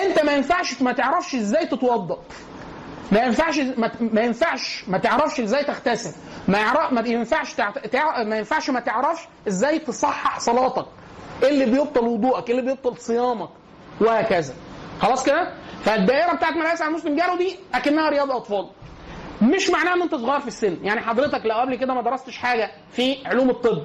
انت 0.02 0.24
ما 0.24 0.32
ينفعش 0.32 0.82
ما 0.82 0.92
تعرفش 0.92 1.34
إزاي 1.34 1.66
تتوضا 1.66 2.18
ما 3.12 3.20
ينفعش 3.20 3.58
ما, 4.00 4.20
ينفعش 4.20 4.84
ما 4.88 4.98
تعرفش 4.98 5.40
إزاي 5.40 5.64
تغتسل. 5.64 6.12
ما 6.48 6.90
ما 6.90 7.00
ينفعش. 7.06 7.60
ما 8.26 8.36
ينفعش 8.36 8.70
ما 8.70 8.80
تعرفش 8.80 9.22
إزاي 9.48 9.78
تصحح 9.78 10.38
صلاتك. 10.40 10.86
إيه 11.42 11.48
اللي 11.48 11.66
بيبطل 11.66 12.04
وضوءك؟ 12.04 12.50
إيه 12.50 12.58
اللي 12.58 12.70
بيبطل 12.70 12.96
صيامك؟ 13.00 13.48
وهكذا. 14.00 14.54
خلاص 15.00 15.24
كده؟ 15.24 15.52
فالدائرة 15.84 16.32
بتاعت 16.36 16.52
مدارس 16.56 16.82
على 16.82 16.90
المسلم 16.90 17.16
جاله 17.16 17.36
دي 17.38 17.56
أكنها 17.74 18.08
رياض 18.10 18.30
أطفال. 18.30 18.68
مش 19.42 19.70
معناها 19.70 19.94
إن 19.94 20.02
أنت 20.02 20.14
صغير 20.14 20.40
في 20.40 20.48
السن. 20.48 20.76
يعني 20.82 21.00
حضرتك 21.00 21.46
لو 21.46 21.54
قبل 21.54 21.74
كده 21.74 21.94
ما 21.94 22.02
درستش 22.02 22.38
حاجة 22.38 22.70
في 22.92 23.16
علوم 23.26 23.50
الطب 23.50 23.82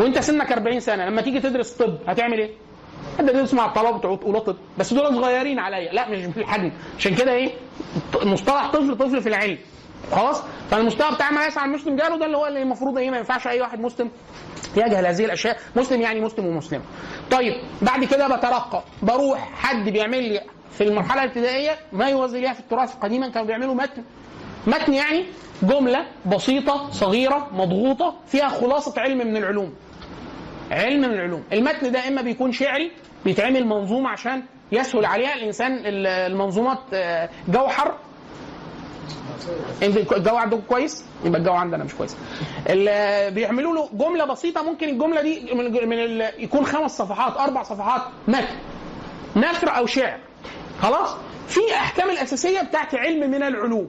وأنت 0.00 0.18
سنك 0.18 0.52
40 0.52 0.80
سنة 0.80 1.06
لما 1.06 1.22
تيجي 1.22 1.40
تدرس 1.40 1.70
طب 1.72 1.98
هتعمل 2.08 2.38
إيه؟ 2.38 2.50
انت 3.20 3.30
تدرس 3.30 3.54
مع 3.54 3.66
الطلبة 3.66 3.98
بتوع 3.98 4.18
أولى 4.22 4.40
طب. 4.40 4.56
بس 4.78 4.94
دول 4.94 5.14
صغيرين 5.14 5.58
عليا. 5.58 5.92
لا 5.92 6.08
مش 6.08 6.24
في 6.24 6.40
الحجم 6.40 6.72
عشان 6.98 7.14
كده 7.14 7.32
إيه؟ 7.32 7.50
مصطلح 8.22 8.70
طفل 8.72 8.96
طفل 8.98 9.22
في 9.22 9.28
العلم. 9.28 9.58
خلاص؟ 10.12 10.42
فالمستوى 10.70 11.14
بتاع 11.14 11.30
ما 11.30 11.46
يسعى 11.46 11.64
المسلم 11.64 11.96
جاله 11.96 12.18
ده 12.18 12.26
اللي 12.26 12.36
هو 12.36 12.46
اللي 12.46 12.62
المفروض 12.62 12.98
إيه؟ 12.98 13.10
ما 13.10 13.16
ينفعش 13.18 13.46
أي 13.46 13.60
واحد 13.60 13.80
مسلم 13.80 14.10
يجهل 14.76 15.06
هذه 15.06 15.24
الأشياء. 15.24 15.58
مسلم 15.76 16.00
يعني 16.00 16.20
مسلم 16.20 16.46
ومسلمه 16.46 16.82
طيب 17.30 17.54
بعد 17.82 18.04
كده 18.04 18.36
بترقى. 18.36 18.82
بروح 19.02 19.50
حد 19.54 19.88
بيعمل 19.88 20.22
لي 20.32 20.40
في 20.70 20.84
المرحلة 20.84 21.22
الابتدائية 21.24 21.76
ما 21.92 22.08
يوازي 22.08 22.40
ليها 22.40 22.52
في 22.52 22.60
التراث 22.60 22.94
قديما 22.94 23.28
كانوا 23.28 23.46
بيعملوا 23.46 23.74
متن. 23.74 24.02
متن 24.66 24.94
يعني 24.94 25.24
جملة 25.62 26.06
بسيطة 26.26 26.90
صغيرة 26.90 27.48
مضغوطة 27.52 28.14
فيها 28.28 28.48
خلاصة 28.48 29.00
علم 29.00 29.18
من 29.18 29.36
العلوم. 29.36 29.74
علم 30.70 31.00
من 31.00 31.14
العلوم. 31.14 31.42
المتن 31.52 31.92
ده 31.92 32.08
إما 32.08 32.22
بيكون 32.22 32.52
شعري 32.52 32.90
بيتعمل 33.24 33.66
منظومه 33.66 34.08
عشان 34.10 34.42
يسهل 34.72 35.04
عليها 35.04 35.34
الإنسان 35.34 35.80
المنظومات 35.86 36.78
آه، 36.92 37.28
جوحر 37.48 37.94
إنت 39.82 40.12
الجو 40.12 40.36
عندكم 40.36 40.60
كويس؟ 40.68 41.04
يبقى 41.24 41.40
الجو 41.40 41.52
عندنا 41.52 41.84
مش 41.84 41.94
كويس. 41.94 42.16
بيعملوا 43.34 43.74
له 43.74 43.88
جملة 43.92 44.24
بسيطة. 44.24 44.62
ممكن 44.62 44.88
الجملة 44.88 45.22
دي 45.22 45.54
من, 45.54 45.88
من 45.88 46.22
يكون 46.38 46.66
خمس 46.66 46.98
صفحات 46.98 47.36
أربع 47.36 47.62
صفحات 47.62 48.02
متن. 48.28 48.56
نثر 49.36 49.76
أو 49.76 49.86
شعر. 49.86 50.18
خلاص؟ 50.82 51.16
في 51.48 51.60
احكام 51.74 52.10
الأساسية 52.10 52.60
بتاعت 52.60 52.94
علم 52.94 53.30
من 53.30 53.42
العلوم. 53.42 53.88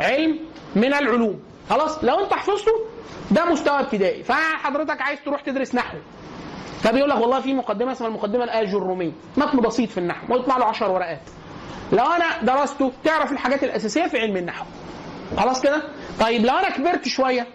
علم 0.00 0.38
من 0.76 0.94
العلوم. 0.94 1.40
خلاص؟ 1.70 2.04
لو 2.04 2.20
انت 2.20 2.34
حفظته 2.34 2.72
ده 3.30 3.44
مستوى 3.44 3.80
ابتدائي. 3.80 4.22
فحضرتك 4.22 5.00
عايز 5.00 5.18
تروح 5.24 5.40
تدرس 5.40 5.74
نحو. 5.74 5.98
فبيقول 6.82 7.10
لك 7.10 7.16
والله 7.20 7.40
في 7.40 7.54
مقدمة 7.54 7.92
اسمها 7.92 8.08
المقدمة 8.08 8.44
الاجروميه 8.44 9.12
متن 9.36 9.60
بسيط 9.60 9.90
في 9.90 9.98
النحو 9.98 10.34
ويطلع 10.34 10.56
له 10.58 10.64
10 10.64 10.88
ورقات. 10.92 11.20
لو 11.92 12.04
أنا 12.04 12.42
درسته 12.42 12.92
تعرف 13.04 13.32
الحاجات 13.32 13.64
الأساسية 13.64 14.06
في 14.06 14.18
علم 14.18 14.36
النحو. 14.36 14.64
خلاص 15.36 15.62
كده؟ 15.62 15.82
طيب 16.20 16.44
لو 16.46 16.54
أنا 16.54 16.70
كبرت 16.70 17.08
شوية 17.08 17.46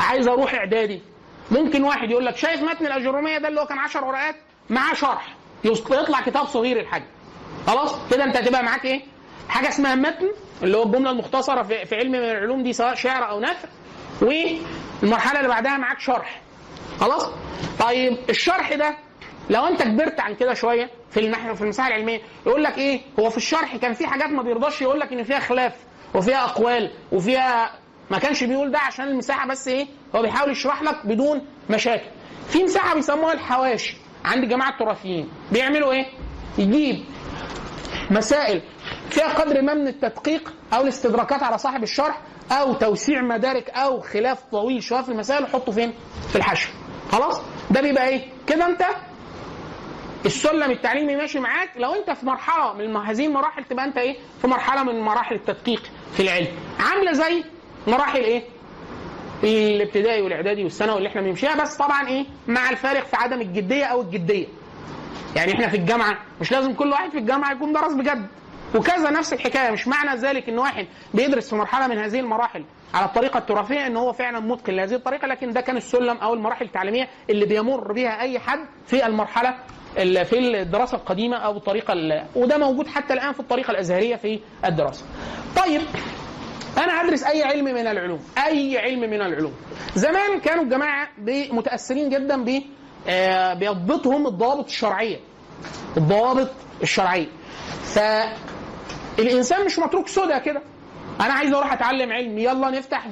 عايز 0.00 0.28
أروح 0.28 0.54
إعدادي 0.54 1.02
ممكن 1.50 1.84
واحد 1.84 2.10
يقول 2.10 2.26
لك 2.26 2.36
شايف 2.36 2.62
متن 2.62 2.86
الاجروميه 2.86 3.38
ده 3.38 3.48
اللي 3.48 3.60
هو 3.60 3.66
كان 3.66 3.78
10 3.78 4.04
ورقات؟ 4.04 4.34
معاه 4.70 4.94
شرح. 4.94 5.34
يطلع 5.64 6.20
كتاب 6.20 6.46
صغير 6.46 6.80
الحجم 6.80 7.04
خلاص؟ 7.66 7.94
كده 8.10 8.24
أنت 8.24 8.36
هتبقى 8.36 8.62
معاك 8.62 8.84
إيه؟ 8.84 9.02
حاجة 9.48 9.68
اسمها 9.68 9.94
متن 9.94 10.28
اللي 10.62 10.76
هو 10.76 10.82
الجملة 10.82 11.10
المختصرة 11.10 11.62
في, 11.62 11.86
في 11.86 11.96
علم 11.96 12.12
من 12.12 12.18
العلوم 12.18 12.62
دي 12.62 12.72
سواء 12.72 12.94
شعر 12.94 13.28
أو 13.30 13.40
نثر. 13.40 13.68
والمرحلة 14.22 15.38
اللي 15.38 15.48
بعدها 15.48 15.76
معاك 15.76 16.00
شرح. 16.00 16.40
خلاص؟ 17.00 17.30
طيب 17.80 18.16
الشرح 18.30 18.74
ده 18.74 18.96
لو 19.50 19.66
أنت 19.66 19.82
كبرت 19.82 20.20
عن 20.20 20.34
كده 20.34 20.54
شوية 20.54 20.90
في 21.10 21.20
المح... 21.20 21.52
في 21.52 21.62
المساحة 21.62 21.88
العلمية 21.88 22.20
يقول 22.46 22.64
لك 22.64 22.78
إيه؟ 22.78 23.00
هو 23.20 23.30
في 23.30 23.36
الشرح 23.36 23.76
كان 23.76 23.92
في 23.92 24.06
حاجات 24.06 24.28
ما 24.28 24.42
بيرضاش 24.42 24.82
يقول 24.82 25.00
لك 25.00 25.12
إن 25.12 25.22
فيها 25.22 25.38
خلاف 25.38 25.72
وفيها 26.14 26.44
أقوال 26.44 26.90
وفيها 27.12 27.70
ما 28.10 28.18
كانش 28.18 28.44
بيقول 28.44 28.70
ده 28.70 28.78
عشان 28.78 29.08
المساحة 29.08 29.48
بس 29.48 29.68
إيه؟ 29.68 29.86
هو 30.14 30.22
بيحاول 30.22 30.50
يشرح 30.50 30.82
لك 30.82 31.06
بدون 31.06 31.46
مشاكل. 31.70 32.06
في 32.48 32.64
مساحة 32.64 32.94
بيسموها 32.94 33.32
الحواشي 33.32 33.96
عند 34.24 34.42
الجماعه 34.44 34.70
التراثيين. 34.70 35.28
بيعملوا 35.52 35.92
إيه؟ 35.92 36.06
يجيب 36.58 37.04
مسائل 38.10 38.62
فيها 39.10 39.28
قدر 39.28 39.62
ما 39.62 39.74
من 39.74 39.88
التدقيق 39.88 40.52
أو 40.74 40.82
الاستدراكات 40.82 41.42
على 41.42 41.58
صاحب 41.58 41.82
الشرح 41.82 42.20
أو 42.52 42.72
توسيع 42.72 43.22
مدارك 43.22 43.70
أو 43.70 44.00
خلاف 44.00 44.42
طويل 44.52 44.82
شوية 44.82 45.02
في 45.02 45.08
المسائل 45.08 45.44
يحطه 45.44 45.72
فين؟ 45.72 45.92
في 46.30 46.36
الحشو. 46.36 46.68
خلاص؟ 47.12 47.40
ده 47.70 47.80
بيبقى 47.80 48.08
إيه؟ 48.08 48.20
كده 48.46 48.66
أنت 48.66 48.82
السلم 50.26 50.70
التعليمي 50.70 51.16
ماشي 51.16 51.40
معاك. 51.40 51.70
لو 51.76 51.94
أنت 51.94 52.10
في 52.10 52.26
مرحلة 52.26 52.72
من 52.72 52.96
هذه 52.96 53.26
المراحل 53.26 53.64
تبقى 53.64 53.84
أنت 53.84 53.96
إيه؟ 53.96 54.16
في 54.40 54.46
مرحلة 54.46 54.82
من 54.82 55.00
مراحل 55.00 55.34
التدقيق 55.34 55.82
في 56.16 56.22
العلم. 56.22 56.48
عاملة 56.80 57.12
زي 57.12 57.44
مراحل 57.86 58.18
إيه؟ 58.20 58.42
الابتدائي 59.44 60.22
والإعدادي 60.22 60.62
والثانوي 60.64 60.98
اللي 60.98 61.08
إحنا 61.08 61.20
بنمشيها 61.20 61.62
بس 61.62 61.76
طبعا 61.76 62.08
إيه؟ 62.08 62.26
مع 62.48 62.70
الفارق 62.70 63.06
في 63.06 63.16
عدم 63.16 63.40
الجدية 63.40 63.84
أو 63.84 64.00
الجدية. 64.00 64.46
يعني 65.36 65.52
إحنا 65.54 65.68
في 65.68 65.76
الجامعة 65.76 66.18
مش 66.40 66.52
لازم 66.52 66.74
كل 66.74 66.90
واحد 66.90 67.10
في 67.10 67.18
الجامعة 67.18 67.52
يكون 67.52 67.72
درس 67.72 67.92
بجد. 67.92 68.26
وكذا 68.74 69.10
نفس 69.10 69.32
الحكاية. 69.32 69.70
مش 69.70 69.88
معنى 69.88 70.20
ذلك 70.20 70.48
إن 70.48 70.58
واحد 70.58 70.86
بيدرس 71.14 71.50
في 71.50 71.56
مرحلة 71.56 71.86
من 71.86 71.98
هذه 71.98 72.20
المراحل 72.20 72.64
على 72.94 73.06
الطريقة 73.06 73.38
التراثية 73.38 73.86
إن 73.86 73.96
هو 73.96 74.12
فعلا 74.12 74.40
متقن 74.40 74.72
لهذه 74.72 74.94
الطريقة 74.94 75.26
لكن 75.26 75.50
ده 75.50 75.60
كان 75.60 75.76
السلم 75.76 76.16
أو 76.16 76.34
المراحل 76.34 76.64
التعليمية 76.64 77.08
اللي 77.30 77.46
بيمر 77.46 77.92
بها 77.92 78.20
أي 78.20 78.38
حد 78.38 78.58
في 78.86 79.06
المرحلة 79.06 79.54
ال- 79.98 80.24
في 80.24 80.38
الدراسة 80.38 80.96
القديمة 80.96 81.36
أو 81.36 81.56
الطريقة 81.56 81.92
ال- 81.92 82.24
وده 82.36 82.58
موجود 82.58 82.86
حتى 82.86 83.14
الآن 83.14 83.32
في 83.32 83.40
الطريقة 83.40 83.70
الأزهرية 83.70 84.16
في 84.16 84.40
الدراسة. 84.64 85.04
طيب 85.56 85.82
أنا 86.78 87.02
هدرس 87.02 87.24
أي 87.24 87.42
علم 87.42 87.64
من 87.64 87.86
العلوم 87.86 88.20
أي 88.46 88.78
علم 88.78 89.00
من 89.00 89.22
العلوم. 89.22 89.52
زمان 89.94 90.40
كانوا 90.40 90.64
الجماعة 90.64 91.08
متأثرين 91.52 92.08
جدا 92.08 92.44
ب 92.44 92.62
آه، 93.08 93.54
بيضبطهم 93.54 94.26
الضوابط 94.26 94.64
الشرعية. 94.64 95.16
الضوابط 95.96 96.50
الشرعية. 96.82 97.26
فالانسان 99.24 99.64
مش 99.66 99.78
متروك 99.78 100.08
سودا 100.08 100.38
كده. 100.38 100.62
أنا 101.20 101.32
عايز 101.32 101.52
أروح 101.54 101.72
أتعلم 101.72 102.12
علم. 102.12 102.38
يلا 102.38 102.70
نفتح 102.70 103.06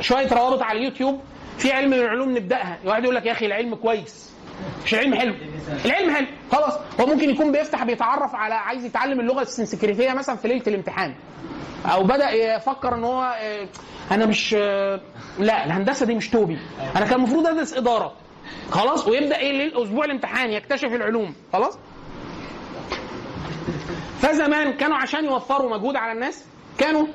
شوية 0.00 0.32
روابط 0.34 0.62
على 0.62 0.78
اليوتيوب. 0.78 1.20
في 1.58 1.72
علم 1.72 1.90
من 1.90 1.98
العلوم 1.98 2.36
نبدأها. 2.36 2.78
واحد 2.84 3.04
يقول 3.04 3.16
لك 3.16 3.26
يا 3.26 3.32
أخي 3.32 3.46
العلم 3.46 3.74
كويس. 3.74 4.32
مش 4.84 4.94
العلم 4.94 5.14
حلو. 5.14 5.34
العلم 5.84 6.14
حلو. 6.14 6.26
خلاص. 6.52 6.74
هو 7.00 7.06
ممكن 7.06 7.30
يكون 7.30 7.52
بيفتح 7.52 7.84
بيتعرف 7.84 8.34
على 8.34 8.54
عايز 8.54 8.84
يتعلم 8.84 9.20
اللغة 9.20 9.42
السنسكريتية 9.42 10.12
مثلا 10.12 10.36
في 10.36 10.48
ليلة 10.48 10.62
الامتحان. 10.66 11.14
أو 11.86 12.02
بدأ 12.04 12.30
يفكر 12.30 12.94
إن 12.94 13.04
هو 13.04 13.22
آه، 13.40 13.68
أنا 14.10 14.26
مش 14.26 14.54
آه، 14.58 15.00
لا 15.38 15.64
الهندسة 15.66 16.06
دي 16.06 16.14
مش 16.14 16.30
توبي. 16.30 16.58
أنا 16.96 17.06
كان 17.06 17.14
المفروض 17.18 17.46
أدرس 17.46 17.74
إدارة. 17.74 18.12
خلاص. 18.70 19.08
ويبدأ 19.08 19.36
إيه؟ 19.38 19.52
ليل- 19.52 19.82
أسبوع 19.82 20.04
الامتحان 20.04 20.50
يكتشف 20.50 20.84
العلوم. 20.88 21.34
خلاص. 21.52 21.78
فزمان 24.22 24.72
كانوا 24.72 24.96
عشان 24.96 25.24
يوفروا 25.24 25.70
مجهود 25.76 25.96
على 25.96 26.12
الناس 26.12 26.44
كانوا 26.78 27.06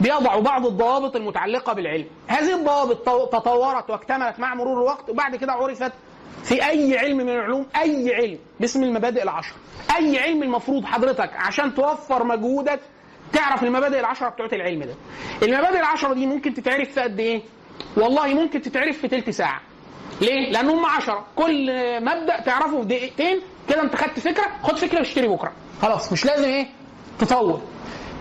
بيضعوا 0.00 0.40
بعض 0.42 0.66
الضوابط 0.66 1.16
المتعلقة 1.16 1.72
بالعلم. 1.72 2.06
هذه 2.26 2.54
الضوابط 2.54 2.96
تطورت 3.32 3.90
واكتملت 3.90 4.38
مع 4.40 4.54
مرور 4.54 4.78
الوقت 4.82 5.10
وبعد 5.10 5.36
كده 5.36 5.52
عرفت 5.52 5.92
في 6.44 6.66
أي 6.68 6.98
علم 6.98 7.16
من 7.16 7.28
العلوم 7.28 7.66
أي 7.76 8.14
علم 8.14 8.38
باسم 8.60 8.82
المبادئ 8.84 9.22
العشر 9.22 9.52
أي 9.96 10.18
علم 10.18 10.42
المفروض 10.42 10.84
حضرتك 10.84 11.30
عشان 11.36 11.74
توفر 11.74 12.24
مجهودك 12.24 12.80
تعرف 13.32 13.62
المبادئ 13.62 14.00
العشرة 14.00 14.28
بتوعت 14.28 14.52
العلم 14.52 14.82
ده. 14.82 14.94
المبادئ 15.42 15.78
العشرة 15.78 16.14
دي 16.14 16.26
ممكن 16.26 16.54
تتعرف 16.54 16.90
في 16.92 17.00
قد 17.00 17.20
إيه؟ 17.20 17.42
والله 17.96 18.34
ممكن 18.34 18.62
تتعرف 18.62 18.98
في 18.98 19.08
تلت 19.08 19.30
ساعة. 19.30 19.60
ليه؟ 20.20 20.50
لأن 20.52 20.68
هم 20.68 20.86
عشرة. 20.86 21.24
كل 21.36 21.70
مبدأ 22.04 22.40
تعرفه 22.40 22.80
في 22.80 22.86
دقيقتين 22.86 23.40
كده 23.68 23.82
أنت 23.82 23.96
خدت 23.96 24.18
فكرة 24.20 24.46
خد 24.62 24.76
فكرة 24.76 24.98
واشتري 24.98 25.28
بكرة. 25.28 25.52
خلاص 25.82 26.12
مش 26.12 26.24
لازم 26.24 26.44
إيه؟ 26.48 26.66
تطول. 27.18 27.60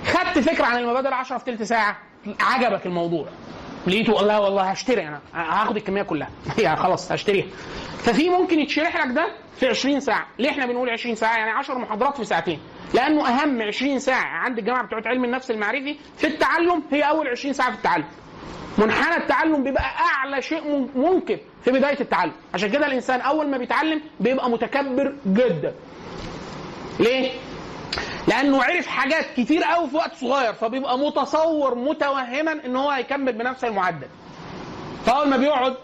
خدت 0.06 0.39
فكرة 0.39 0.66
عن 0.66 0.78
المبادئ 0.78 1.08
العشرة 1.08 1.38
في 1.38 1.45
تلت 1.45 1.64
ساعة 1.64 1.97
عجبك 2.41 2.86
الموضوع. 2.86 3.26
لقيته 3.88 4.20
الله 4.22 4.39
والله 4.39 4.64
هشتري 4.64 5.08
أنا 5.08 5.20
هاخد 5.34 5.76
الكمية 5.78 6.01
كلها. 6.01 6.30
يعني 6.58 6.78
خلاص 6.78 7.12
هشتريها. 7.12 7.45
ففي 7.97 8.30
ممكن 8.30 8.60
يتشرح 8.60 9.06
لك 9.06 9.16
ده 9.16 9.36
في 9.60 9.68
20 9.68 9.99
ساعة. 9.99 10.28
ليه 10.39 10.49
إحنا 10.49 10.66
بنقول 10.66 10.89
20 10.89 11.16
ساعة؟ 11.16 11.38
يعني 11.38 11.51
10 11.51 11.78
محاضرات 11.78 12.18
في 12.18 12.26
ساعتين. 12.26 12.60
لأنه 12.93 13.28
أهم 13.28 13.62
20 13.62 13.99
ساعة 13.99 14.26
عند 14.26 14.58
الجماعة 14.58 14.86
بتوع 14.86 15.01
علم 15.06 15.26
النفس 15.26 15.51
المعرفي 15.51 15.95
في 16.18 16.28
التعلم 16.28 16.84
هي 16.91 17.01
أول 17.01 17.28
20 17.28 17.53
ساعة 17.53 17.72
في 17.72 17.78
التعلم. 17.78 18.06
منحنى 18.78 19.18
التعلم 19.24 19.64
بيبقى 19.64 19.84
أعلى 19.84 20.41
شيء 20.41 20.64
مم- 20.68 20.89
ممكن 20.95 21.38
في 21.64 21.72
بداية 21.72 21.99
التعلم. 22.01 22.32
عشان 22.53 22.70
كده 22.70 22.86
الإنسان 22.88 23.22
أول 23.22 23.49
ما 23.49 23.58
بيتعلم 23.58 24.01
بيبقى 24.20 24.49
متكبر 24.49 25.16
جدا. 25.28 25.74
ليه؟ 26.99 27.32
لأنه 28.28 28.64
عرف 28.64 28.88
حاجات 28.88 29.26
كتير 29.38 29.64
قوي 29.64 29.90
في 29.90 29.96
وقت 29.96 30.16
صغير 30.16 30.54
فبيبقى 30.54 30.98
متصور 31.00 31.76
متوهما 31.76 32.52
إن 32.66 32.76
هو 32.76 32.90
هيكمل 32.90 33.34
بنفس 33.34 33.64
المعدل. 33.64 34.08
فأول 35.06 35.30
ما 35.30 35.38
بيقعد 35.38 35.76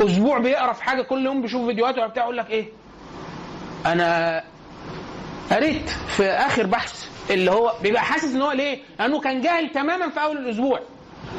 أسبوع 0.00 0.38
بيقرأ 0.38 0.72
في 0.72 0.82
حاجة 0.84 1.02
كل 1.02 1.24
يوم 1.26 1.42
بيشوف 1.42 1.66
فيديوهات 1.66 1.98
وبتاع 1.98 2.22
يقول 2.22 2.36
لك 2.36 2.50
إيه؟ 2.50 2.66
أنا 3.86 4.42
قريت 5.50 5.88
في 5.88 6.24
آخر 6.26 6.66
بحث 6.66 7.08
اللي 7.30 7.50
هو 7.50 7.72
بيبقى 7.82 8.02
حاسس 8.02 8.34
إن 8.34 8.42
هو 8.42 8.52
ليه؟ 8.52 8.78
لأنه 8.98 9.20
كان 9.20 9.40
جاهل 9.40 9.70
تماما 9.72 10.08
في 10.10 10.22
أول 10.22 10.36
الأسبوع. 10.38 10.80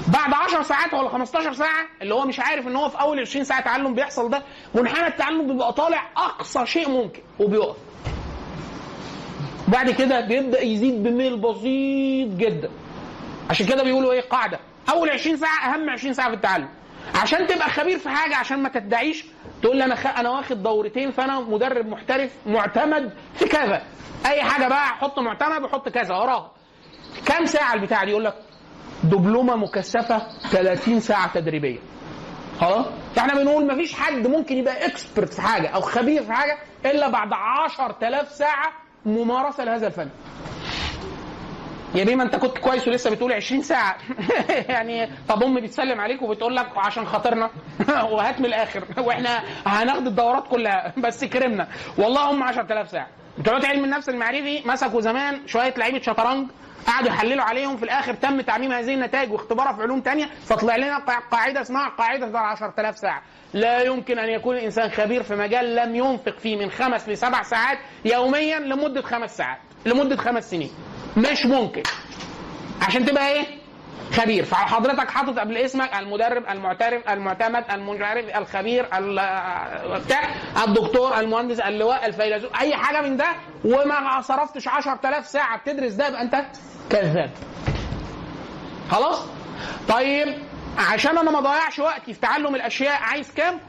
بعد 0.07 0.33
10 0.33 0.61
ساعات 0.63 0.93
ولا 0.93 1.09
15 1.09 1.53
ساعة 1.53 1.85
اللي 2.01 2.13
هو 2.13 2.25
مش 2.25 2.39
عارف 2.39 2.67
إن 2.67 2.75
هو 2.75 2.89
في 2.89 2.99
أول 3.01 3.19
20 3.19 3.45
ساعة 3.45 3.61
تعلم 3.63 3.93
بيحصل 3.93 4.29
ده 4.29 4.43
منحنى 4.75 5.07
التعلم 5.07 5.47
بيبقى 5.47 5.73
طالع 5.73 6.09
أقصى 6.17 6.65
شيء 6.65 6.89
ممكن 6.89 7.21
وبيقف. 7.39 7.75
بعد 9.67 9.89
كده 9.91 10.19
بيبدأ 10.21 10.61
يزيد 10.61 11.03
بميل 11.03 11.37
بسيط 11.37 12.29
جدا. 12.29 12.69
عشان 13.49 13.65
كده 13.65 13.83
بيقولوا 13.83 14.13
إيه؟ 14.13 14.21
قاعدة. 14.21 14.59
أول 14.93 15.09
20 15.09 15.37
ساعة 15.37 15.73
أهم 15.73 15.89
20 15.89 16.13
ساعة 16.13 16.29
في 16.29 16.35
التعلم. 16.35 16.69
عشان 17.21 17.47
تبقى 17.47 17.69
خبير 17.69 17.97
في 17.99 18.09
حاجة 18.09 18.35
عشان 18.35 18.59
ما 18.59 18.69
تدعيش 18.69 19.25
تقول 19.61 19.77
لي 19.77 19.85
أنا 19.85 19.95
خ... 19.95 20.07
أنا 20.07 20.29
واخد 20.29 20.63
دورتين 20.63 21.11
فأنا 21.11 21.39
مدرب 21.39 21.85
محترف 21.87 22.31
معتمد 22.45 23.13
في 23.35 23.45
كذا. 23.45 23.81
أي 24.25 24.41
حاجة 24.43 24.67
بقى 24.67 24.87
حط 24.87 25.19
معتمد 25.19 25.63
وحط 25.63 25.89
كذا 25.89 26.15
وراها. 26.15 26.51
كام 27.25 27.45
ساعة 27.45 27.73
البتاع 27.73 28.03
دي؟ 28.03 28.11
يقول 28.11 28.25
لك 28.25 28.35
دبلومة 29.03 29.55
مكثفة 29.55 30.21
30 30.51 30.99
ساعة 30.99 31.33
تدريبية. 31.33 31.79
خلاص 32.61 32.85
فاحنا 33.15 33.33
بنقول 33.33 33.67
مفيش 33.73 33.93
حد 33.93 34.27
ممكن 34.27 34.57
يبقى 34.57 34.85
اكسبرت 34.85 35.33
في 35.33 35.41
حاجة 35.41 35.67
أو 35.67 35.81
خبير 35.81 36.23
في 36.23 36.33
حاجة 36.33 36.57
إلا 36.85 37.09
بعد 37.09 37.29
10000 37.33 38.31
ساعة 38.31 38.71
ممارسة 39.05 39.63
لهذا 39.63 39.87
الفن. 39.87 40.09
يا 41.95 42.03
بيه 42.03 42.15
ما 42.15 42.23
انت 42.23 42.35
كنت 42.35 42.57
كويس 42.57 42.87
ولسه 42.87 43.09
بتقول 43.09 43.33
20 43.33 43.61
ساعة. 43.61 43.95
يعني 44.73 45.09
طب 45.29 45.43
أمي 45.43 45.61
بتسلم 45.61 46.01
عليك 46.01 46.21
وبتقول 46.21 46.55
لك 46.55 46.67
عشان 46.77 47.05
خاطرنا. 47.05 47.49
وهات 48.11 48.39
من 48.39 48.45
الآخر. 48.45 48.83
وإحنا 49.07 49.43
هناخد 49.65 50.07
الدورات 50.07 50.47
كلها. 50.47 50.93
بس 50.97 51.23
كرمنا. 51.25 51.67
والله 51.97 52.31
هم 52.31 52.43
10000 52.43 52.89
ساعة. 52.89 53.07
بتوع 53.37 53.59
علم 53.65 53.83
النفس 53.83 54.09
المعرفي 54.09 54.61
مسكوا 54.65 55.01
زمان 55.01 55.47
شوية 55.47 55.73
لعيبة 55.77 55.99
شطرنج 56.01 56.49
قعدوا 56.87 57.07
يحللوا 57.07 57.43
عليهم. 57.43 57.77
في 57.77 57.83
الآخر 57.83 58.13
تم 58.13 58.41
تعميم 58.41 58.71
هذه 58.71 58.93
النتائج 58.93 59.31
واختبارها 59.31 59.73
في 59.73 59.81
علوم 59.81 60.01
تانية. 60.01 60.25
فطلع 60.45 60.75
لنا 60.75 60.99
قا- 60.99 61.31
قاعدة 61.31 61.61
اسمها 61.61 61.89
قاعدة 61.89 62.25
ال 62.27 62.35
10000 62.37 62.97
ساعة. 62.97 63.21
لا 63.55 63.81
يمكن 63.81 64.19
أن 64.19 64.29
يكون 64.29 64.55
الإنسان 64.57 64.89
خبير 64.91 65.23
في 65.23 65.35
مجال 65.35 65.75
لم 65.75 65.95
ينفق 65.95 66.37
فيه 66.39 66.55
من 66.57 66.71
خمس 66.71 67.09
لسبع 67.09 67.43
ساعات 67.43 67.77
يوميا 68.05 68.59
لمدة 68.59 69.01
خمس 69.01 69.37
سااعات 69.37 69.59
لمدة 69.85 70.15
خمس 70.15 70.51
سنين. 70.51 70.71
مش 71.17 71.45
ممكن. 71.45 71.83
عشان 72.81 73.05
تبقى 73.05 73.31
إيه؟ 73.31 73.45
خبير. 74.11 74.43
فحضرتك 74.45 75.09
حاطط 75.09 75.39
قبل 75.39 75.57
اسمك 75.57 75.93
المدرب 75.99 76.43
المعترف 76.49 77.09
المعتمد 77.09 77.63
المنعرف 77.73 78.37
الخبير 78.37 78.85
ال- 78.97 79.99
بتاع 80.05 80.29
الدكتور 80.67 81.19
المهندس 81.19 81.59
اللواء 81.59 82.05
الفيلسوف 82.05 82.59
أي 82.61 82.75
حاجة 82.75 83.01
من 83.01 83.17
ده. 83.17 83.27
وما 83.65 84.21
صرفتش 84.21 84.67
10000 84.67 85.27
ساعة 85.27 85.57
بتدرس 85.59 85.93
ده 85.93 86.07
يبقى 86.07 86.21
أنت 86.21 86.45
كذاب. 86.89 87.29
خلاص؟ 88.91 89.25
طيب 89.89 90.35
عشان 90.77 91.17
أنا 91.17 91.31
ما 91.31 91.39
اضيعش 91.39 91.79
وقتي 91.79 92.13
في 92.13 92.19
تعلم 92.19 92.55
الاشياء 92.55 93.01
عايز 93.01 93.31
كام؟ 93.33 93.59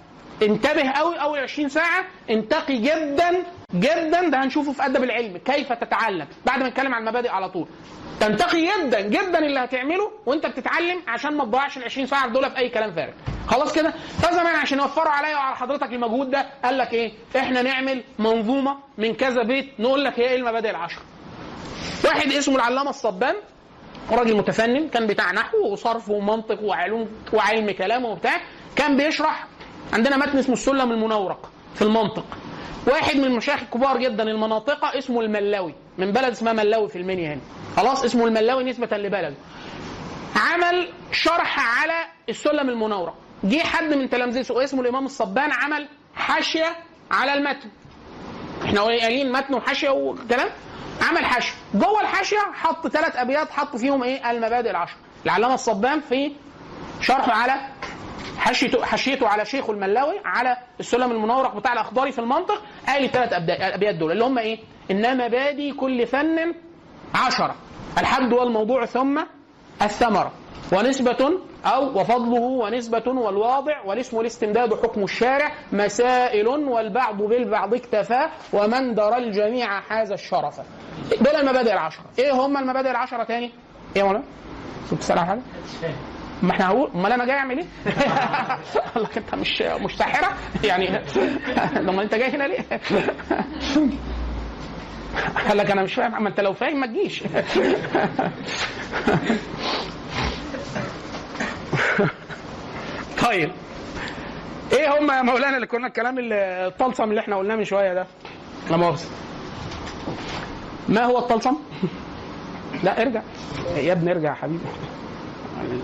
انتبه 0.42 0.90
قوي 0.90 1.16
اول 1.20 1.38
20 1.38 1.68
ساعة 1.68 2.04
انتقي 2.30 2.76
جدا 2.78 3.42
جدا 3.74 4.28
ده 4.28 4.44
هنشوفه 4.44 4.72
في 4.72 4.86
ادب 4.86 5.04
العلم 5.04 5.36
كيف 5.36 5.72
تتعلم؟ 5.72 6.26
بعد 6.46 6.62
ما 6.62 6.68
نتكلم 6.68 6.94
عن 6.94 7.02
المبادئ 7.02 7.28
على 7.28 7.48
طول. 7.48 7.68
تنتقي 8.20 8.66
جدا 8.66 9.00
جدا 9.00 9.38
اللي 9.38 9.60
هتعمله 9.60 10.10
وانت 10.26 10.46
بتتعلم 10.46 11.00
عشان 11.08 11.36
ما 11.36 11.44
تضيعش 11.44 11.76
ال 11.76 11.84
20 11.84 12.06
ساعة 12.06 12.28
دول 12.28 12.50
في 12.50 12.58
اي 12.58 12.68
كلام 12.68 12.94
فارغ. 12.94 13.12
خلاص 13.48 13.72
كده؟ 13.72 13.90
فزمان 14.22 14.56
عشان 14.56 14.78
يوفروا 14.78 15.12
عليا 15.12 15.36
وعلى 15.36 15.56
حضرتك 15.56 15.92
المجهود 15.92 16.30
ده 16.30 16.46
قال 16.64 16.78
لك 16.78 16.92
إيه؟ 16.92 17.12
إحنا 17.36 17.62
نعمل 17.62 18.04
منظومة 18.18 18.78
من 18.98 19.14
كذا 19.14 19.42
بيت 19.42 19.80
نقول 19.80 20.04
لك 20.04 20.20
هي 20.20 20.28
إيه 20.28 20.36
المبادئ 20.36 20.70
العشر 20.70 20.98
واحد 22.04 22.32
اسمه 22.32 22.56
العلامة 22.56 22.90
الصبان 22.90 23.34
راجل 24.10 24.36
متفنن 24.36 24.88
كان 24.88 25.06
بتاع 25.06 25.32
نحو 25.32 25.72
وصرف 25.72 26.08
ومنطق 26.08 26.62
وعلوم 26.62 27.08
وعلم 27.32 27.70
كلام 27.70 28.04
وبتاع 28.04 28.40
كان 28.76 28.96
بيشرح 28.96 29.46
عندنا 29.92 30.16
متن 30.16 30.38
اسمه 30.38 30.54
السلم 30.54 30.92
المنورق 30.92 31.50
في 31.74 31.82
المنطق. 31.82 32.24
واحد 32.86 33.16
من 33.16 33.24
المشايخ 33.24 33.62
الكبار 33.62 33.98
جدا 33.98 34.22
المناطقة 34.22 34.98
اسمه 34.98 35.20
الملاوي 35.20 35.74
من 35.98 36.12
بلد 36.12 36.30
اسمها 36.30 36.52
ملاوي 36.52 36.88
في 36.88 36.96
المنيا 36.98 37.34
هنا. 37.34 37.40
خلاص 37.76 38.04
اسمه 38.04 38.26
الملاوي 38.26 38.64
نسبة 38.64 38.96
لبلده. 38.96 39.34
عمل 40.36 40.88
شرح 41.12 41.80
على 41.80 42.06
السلم 42.28 42.68
المنورق. 42.68 43.14
جه 43.44 43.58
حد 43.58 43.94
من 43.94 44.10
تلامذته 44.10 44.64
اسمه 44.64 44.80
الإمام 44.80 45.06
الصبان 45.06 45.50
عمل 45.52 45.88
حاشية 46.14 46.76
على 47.10 47.34
المتن. 47.34 47.68
إحنا 48.64 48.80
قايلين 48.80 49.32
متن 49.32 49.54
وحاشيه 49.54 49.90
وكلام. 49.90 50.48
عمل 51.02 51.24
حاشيه 51.24 51.52
جوه 51.74 52.00
الحاشية 52.00 52.38
حط 52.54 52.86
ثلاث 52.88 53.16
أبيات 53.16 53.50
حط 53.50 53.76
فيهم 53.76 54.02
إيه؟ 54.02 54.30
المبادئ 54.30 54.70
العشر. 54.70 54.96
العلامة 55.24 55.54
الصبان 55.54 56.00
في 56.00 56.32
شرحه 57.00 57.32
على 57.32 57.54
حاشيته 58.38 58.84
حاشيته 58.84 59.28
على 59.28 59.44
شيخ 59.44 59.70
الملاوي 59.70 60.20
على 60.24 60.56
السلم 60.80 61.10
المنورق 61.12 61.54
بتاع 61.56 61.72
الأخضري 61.72 62.12
في 62.12 62.18
المنطق. 62.18 62.62
قال 62.88 63.04
الثلاث 63.04 63.32
أبيات 63.48 63.94
دول 63.94 64.12
اللي 64.12 64.24
هم 64.24 64.38
إيه؟ 64.38 64.58
إن 64.90 65.16
مبادئ 65.26 65.72
كل 65.72 66.06
فن 66.06 66.54
عشرة. 67.14 67.54
الحد 67.98 68.32
والموضوع 68.32 68.86
ثم 68.86 69.22
الثمرة 69.82 70.32
ونسبة 70.72 71.38
أو 71.64 72.00
وفضله 72.00 72.40
ونسبة 72.40 73.04
والواضع 73.06 73.82
والاسم 73.84 74.20
الاستمداد 74.20 74.74
حكم 74.74 75.04
الشارع 75.04 75.52
مسائل 75.72 76.46
والبعض 76.48 77.22
بالبعض 77.22 77.74
اكتفى 77.74 78.28
ومن 78.52 78.94
درى 78.94 79.16
الجميع 79.16 79.80
حاز 79.80 80.12
الشرف 80.12 80.60
دول 81.20 81.36
المبادئ 81.36 81.72
العشرة 81.72 82.04
إيه 82.18 82.32
هم 82.32 82.56
المبادئ 82.56 82.90
العشرة 82.90 83.24
تاني؟ 83.24 83.46
إيه 83.96 84.02
يا 84.02 84.04
مولانا؟ 84.04 84.24
بتسأل 84.92 85.18
حاجة؟ 85.18 85.40
ما 86.42 86.50
إحنا 86.50 86.66
هقول 86.66 86.90
أمال 86.94 87.12
أنا 87.12 87.24
جاي 87.24 87.36
أعمل 87.36 87.58
إيه؟ 87.58 87.66
قال 88.94 89.02
لك 89.02 89.16
أنت 89.18 89.34
مش 89.34 89.96
ساحره 89.98 90.36
يعني 90.64 90.98
امال 91.78 92.00
أنت 92.00 92.14
جاي 92.14 92.30
هنا 92.30 92.44
ليه؟ 92.44 92.64
قال 95.48 95.56
لك 95.56 95.70
أنا 95.70 95.82
مش 95.82 95.94
فاهم 95.94 96.22
ما 96.22 96.28
أنت 96.28 96.40
لو 96.40 96.52
فاهم 96.52 96.80
ما 96.80 96.86
تجيش. 96.86 97.22
طيب 103.22 103.50
إيه 104.72 104.98
هم 104.98 105.10
يا 105.10 105.22
مولانا 105.22 105.56
اللي 105.56 105.66
كنا 105.66 105.86
الكلام 105.86 106.16
الطلسم 106.18 107.04
اللي 107.10 107.20
إحنا 107.20 107.36
قلناه 107.36 107.56
من 107.56 107.64
شوية 107.64 107.94
ده؟ 107.94 108.06
لا 108.70 108.76
مؤاخذه 108.76 109.08
ما 110.88 111.04
هو 111.04 111.18
الطلسم؟ 111.18 111.56
لا 112.84 113.02
ارجع. 113.02 113.22
يا 113.76 113.92
ابني 113.92 114.12
ارجع 114.12 114.28
يا 114.28 114.34
حبيبي. 114.34 114.64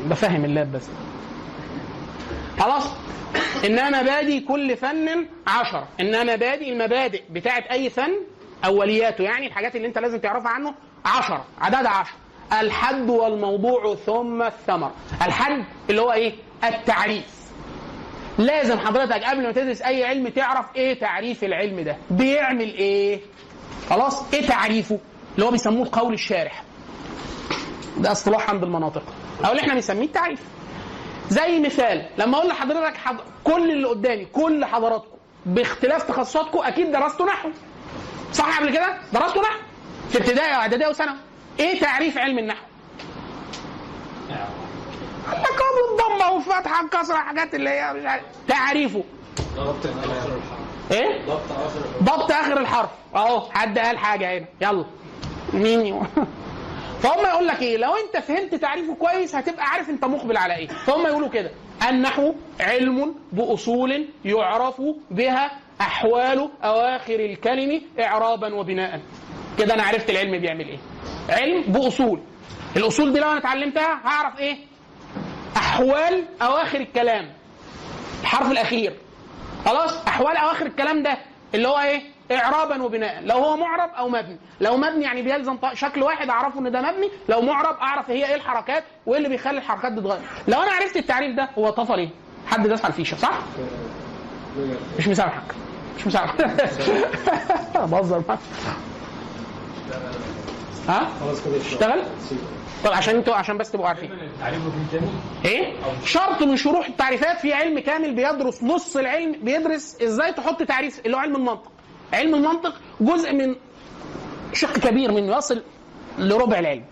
بفهم 0.06 0.44
اللاب 0.44 0.72
بس. 0.72 0.88
خلاص؟ 2.60 2.84
انما 3.64 4.02
مبادئ 4.02 4.40
كل 4.40 4.76
فن 4.76 5.26
عشرة. 5.46 5.88
انما 6.00 6.22
مبادئ 6.36 6.72
المبادئ 6.72 7.22
بتاعت 7.30 7.66
أي 7.66 7.90
فن 7.90 8.12
أولياته 8.64 9.24
يعني 9.24 9.46
الحاجات 9.46 9.76
اللي 9.76 9.86
أنت 9.86 9.98
لازم 9.98 10.18
تعرفها 10.18 10.48
عنه 10.50 10.74
عشرة 11.04 11.44
عدد 11.60 11.86
عشرة 11.86 12.14
الحد 12.60 13.10
والموضوع 13.10 13.94
ثم 13.94 14.42
الثمر. 14.42 14.90
الحد 15.26 15.64
اللي 15.90 16.00
هو 16.02 16.12
إيه؟ 16.12 16.32
التعريف. 16.64 17.24
لازم 18.38 18.78
حضرتك 18.78 19.24
قبل 19.24 19.42
ما 19.42 19.52
تدرس 19.52 19.82
أي 19.82 20.04
علم 20.04 20.28
تعرف 20.28 20.66
إيه 20.76 21.00
تعريف 21.00 21.44
العلم 21.44 21.80
ده. 21.80 21.96
بيعمل 22.10 22.74
إيه؟ 22.74 23.20
خلاص 23.90 24.34
إيه 24.34 24.46
تعريفه؟ 24.46 24.98
اللي 25.34 25.46
هو 25.46 25.50
بيسموه 25.50 25.82
القول 25.86 26.14
الشارح. 26.14 26.62
ده 27.98 28.12
اصطلاح 28.12 28.50
عند 28.50 28.62
المناطق. 28.62 29.02
أو 29.44 29.50
اللي 29.50 29.62
إحنا 29.62 29.74
بنسميه 29.74 30.06
التعريف. 30.06 30.40
زي 31.28 31.60
مثال 31.60 32.06
لما 32.18 32.36
أقول 32.38 32.48
لحضرتك 32.48 32.96
حض... 32.96 33.16
كل 33.44 33.70
اللي 33.70 33.88
قدامي 33.88 34.24
كل 34.24 34.64
حضراتكم 34.64 35.08
باختلاف 35.46 36.02
تخصصاتكم 36.02 36.58
أكيد 36.58 36.92
درستوا 36.92 37.26
نحو. 37.26 37.48
صح 38.32 38.58
قبل 38.60 38.70
كده؟ 38.72 38.96
درستوا 39.12 39.42
نحو 39.42 39.58
في 40.10 40.18
ابتدائي 40.18 40.50
واعدادي 40.56 40.86
وثانوي 40.86 41.16
إيه 41.60 41.80
تعريف 41.80 42.18
علم 42.18 42.38
النحو؟ 42.38 42.64
لقب 45.28 45.74
الضمه 45.92 46.30
والفتحه 46.30 46.84
الكسره 46.84 47.16
حاجات 47.16 47.54
اللي 47.54 47.70
هي 47.70 47.92
مش 47.92 48.04
عارف. 48.06 48.22
تعريفه. 48.48 49.04
إيه؟ 50.90 51.26
ضبط 52.02 52.30
آخر 52.32 52.60
الحرف. 52.60 52.90
أهو 53.14 53.50
حد 53.50 53.78
قال 53.78 53.98
حاجة 53.98 54.38
هنا. 54.38 54.46
يلا. 54.60 54.84
مين؟ 55.52 56.02
فهم 57.02 57.26
يقول 57.26 57.46
لك 57.46 57.62
إيه؟ 57.62 57.76
لو 57.76 57.94
أنت 57.96 58.24
فهمت 58.24 58.54
تعريفه 58.54 58.94
كويس 58.94 59.34
هتبقى 59.34 59.64
عارف 59.64 59.90
أنت 59.90 60.04
مقبل 60.04 60.36
على 60.36 60.56
إيه. 60.56 60.68
فهم 60.68 61.06
يقولوا 61.06 61.28
كده. 61.28 61.50
النحو 61.88 62.34
علم 62.60 63.14
بأصول 63.32 64.08
يعرف 64.24 64.82
بها 65.10 65.50
أحوال 65.80 66.50
أواخر 66.64 67.14
الكلم 67.14 67.82
اعرابا 68.00 68.54
وبناء. 68.54 69.00
كده 69.58 69.74
أنا 69.74 69.82
عرفت 69.82 70.10
العلم 70.10 70.38
بيعمل 70.40 70.68
إيه. 70.68 70.78
علم 71.28 71.62
بأصول. 71.62 72.20
الأصول 72.76 73.12
دي 73.12 73.20
لو 73.20 73.30
أنا 73.30 73.38
اتعلمتها 73.38 74.00
هعرف 74.04 74.38
إيه؟ 74.38 74.56
أحوال 75.56 76.24
أواخر 76.42 76.80
الكلام. 76.80 77.32
الحرف 78.22 78.50
الأخير. 78.50 78.96
خلاص؟ 79.64 80.06
أحوال 80.06 80.36
أواخر 80.36 80.66
الكلام 80.66 81.02
ده 81.02 81.18
اللي 81.54 81.68
هو 81.68 81.78
إيه؟ 81.78 82.02
اعرابا 82.32 82.82
وبناء. 82.82 83.22
لو 83.24 83.36
هو 83.36 83.56
معرب 83.56 83.90
أو 83.90 84.08
مبني. 84.08 84.36
لو 84.60 84.76
مبني 84.76 85.04
يعني 85.04 85.22
بيلزم 85.22 85.58
شكل 85.74 86.02
واحد 86.02 86.28
أعرفه 86.30 86.60
إن 86.60 86.72
ده 86.72 86.80
مبني. 86.80 87.10
لو 87.28 87.40
معرب 87.40 87.76
أعرف 87.76 88.10
هي 88.10 88.28
إيه 88.28 88.34
الحركات 88.34 88.84
وإيه 89.06 89.18
اللي 89.18 89.28
بيخلي 89.28 89.58
الحركات 89.58 89.92
تتغير. 89.92 90.20
لو 90.48 90.62
أنا 90.62 90.72
عرفت 90.72 90.96
التعريف 90.96 91.36
ده 91.36 91.48
هو 91.58 91.70
طفل 91.70 91.98
إيه؟ 91.98 92.10
حد 92.46 92.66
داس 92.66 92.84
الفيشه 92.84 93.16
صح؟ 93.16 93.38
مش 94.98 95.08
مسامحك. 95.08 95.42
مش 95.98 96.06
مسامحك. 96.06 96.36
بهزر 97.90 98.22
معاك. 98.28 98.38
ها؟ 100.88 101.08
اشتغل؟ 101.66 102.02
طب 102.84 102.92
عشان 102.92 103.16
أنتوا 103.16 103.34
عشان 103.34 103.58
بس 103.58 103.70
تبقوا 103.70 103.88
عارفين. 103.88 104.10
إيه؟ 105.44 105.72
شرط 106.04 106.42
من 106.42 106.56
شروط 106.56 106.84
التعريفات 106.84 107.40
في 107.40 107.52
علم 107.52 107.78
كامل 107.78 108.14
بيدرس 108.14 108.62
نص 108.62 108.96
العلم. 108.96 109.36
بيدرس 109.42 109.96
إزاي 110.02 110.32
تحط 110.32 110.62
تعريف 110.62 111.00
اللي 111.06 111.16
هو 111.16 111.20
علم 111.20 111.36
المنطق. 111.36 111.72
علم 112.12 112.34
المنطق 112.34 112.74
جزء 113.00 113.32
من 113.32 113.54
شق 114.52 114.78
كبير 114.78 115.12
منه 115.12 115.36
يصل 115.36 115.62
لربع 116.18 116.58
العلم. 116.58 116.84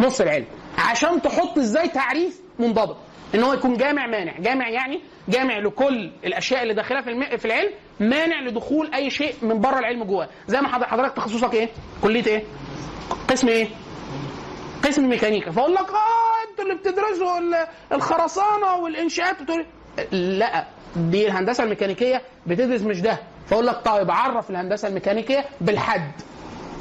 نص 0.00 0.20
العلم. 0.20 0.44
عشان 0.78 1.22
تحط 1.22 1.58
إزاي 1.58 1.88
تعريف 1.88 2.40
منضبط. 2.58 2.96
ان 3.34 3.42
هو 3.42 3.52
يكون 3.52 3.76
جامع 3.76 4.06
مانع. 4.06 4.38
جامع 4.38 4.68
يعني 4.68 5.00
جامع 5.28 5.58
لكل 5.58 6.10
الأشياء 6.24 6.62
اللي 6.62 6.74
داخلها 6.74 7.00
في 7.00 7.38
في 7.38 7.44
العلم 7.44 7.70
مانع 8.00 8.40
لدخول 8.40 8.94
أي 8.94 9.10
شيء 9.10 9.34
من 9.42 9.60
بره 9.60 9.78
العلم 9.78 10.04
جواه. 10.04 10.28
زي 10.48 10.60
ما 10.60 10.68
حضر- 10.68 10.86
حضرتك 10.86 11.16
تخصصك 11.16 11.54
إيه؟ 11.54 11.68
كلية 12.02 12.26
إيه؟ 12.26 12.42
قسم 13.28 13.48
إيه؟ 13.48 13.68
قسم 14.84 15.08
ميكانيكا. 15.08 15.50
فأقول 15.50 15.74
لك 15.74 15.80
آه 15.90 16.50
أنتوا 16.50 16.64
اللي 16.64 16.74
بتدرسوا 16.74 17.38
ال- 17.38 17.66
الخرسانة 17.92 18.76
والإنشاءات 18.76 19.42
بتقول 19.42 19.66
لا 20.12 20.64
دي 20.96 21.26
الهندسة 21.26 21.64
الميكانيكية 21.64 22.22
بتدرس 22.46 22.80
مش 22.82 23.00
ده. 23.00 23.18
فأقول 23.46 23.66
لك 23.66 23.80
طيب 23.84 24.10
عرف 24.10 24.50
الهندسة 24.50 24.88
الميكانيكية 24.88 25.44
بالحد. 25.60 26.10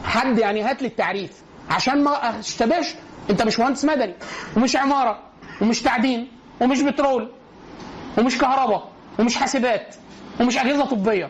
حد 0.04 0.40
يعني 0.40 0.62
هات 0.62 0.82
لي 0.82 0.88
التعريف. 0.88 1.32
عشان 1.70 2.04
ما 2.04 2.40
أشتبهش 2.40 2.96
أنت 3.30 3.42
مش 3.44 3.60
مهندس 3.60 3.86
مدني 3.86 4.14
ومش 4.58 4.76
عمارة 4.76 5.20
ومش 5.62 5.82
تعدين 5.82 6.32
ومش 6.62 6.82
بترول. 6.82 7.32
ومش 8.18 8.38
كهرباء 8.38 8.90
ومش 9.20 9.36
حاسبات 9.38 9.96
ومش 10.42 10.58
أجهزة 10.58 10.86
طبية. 10.86 11.30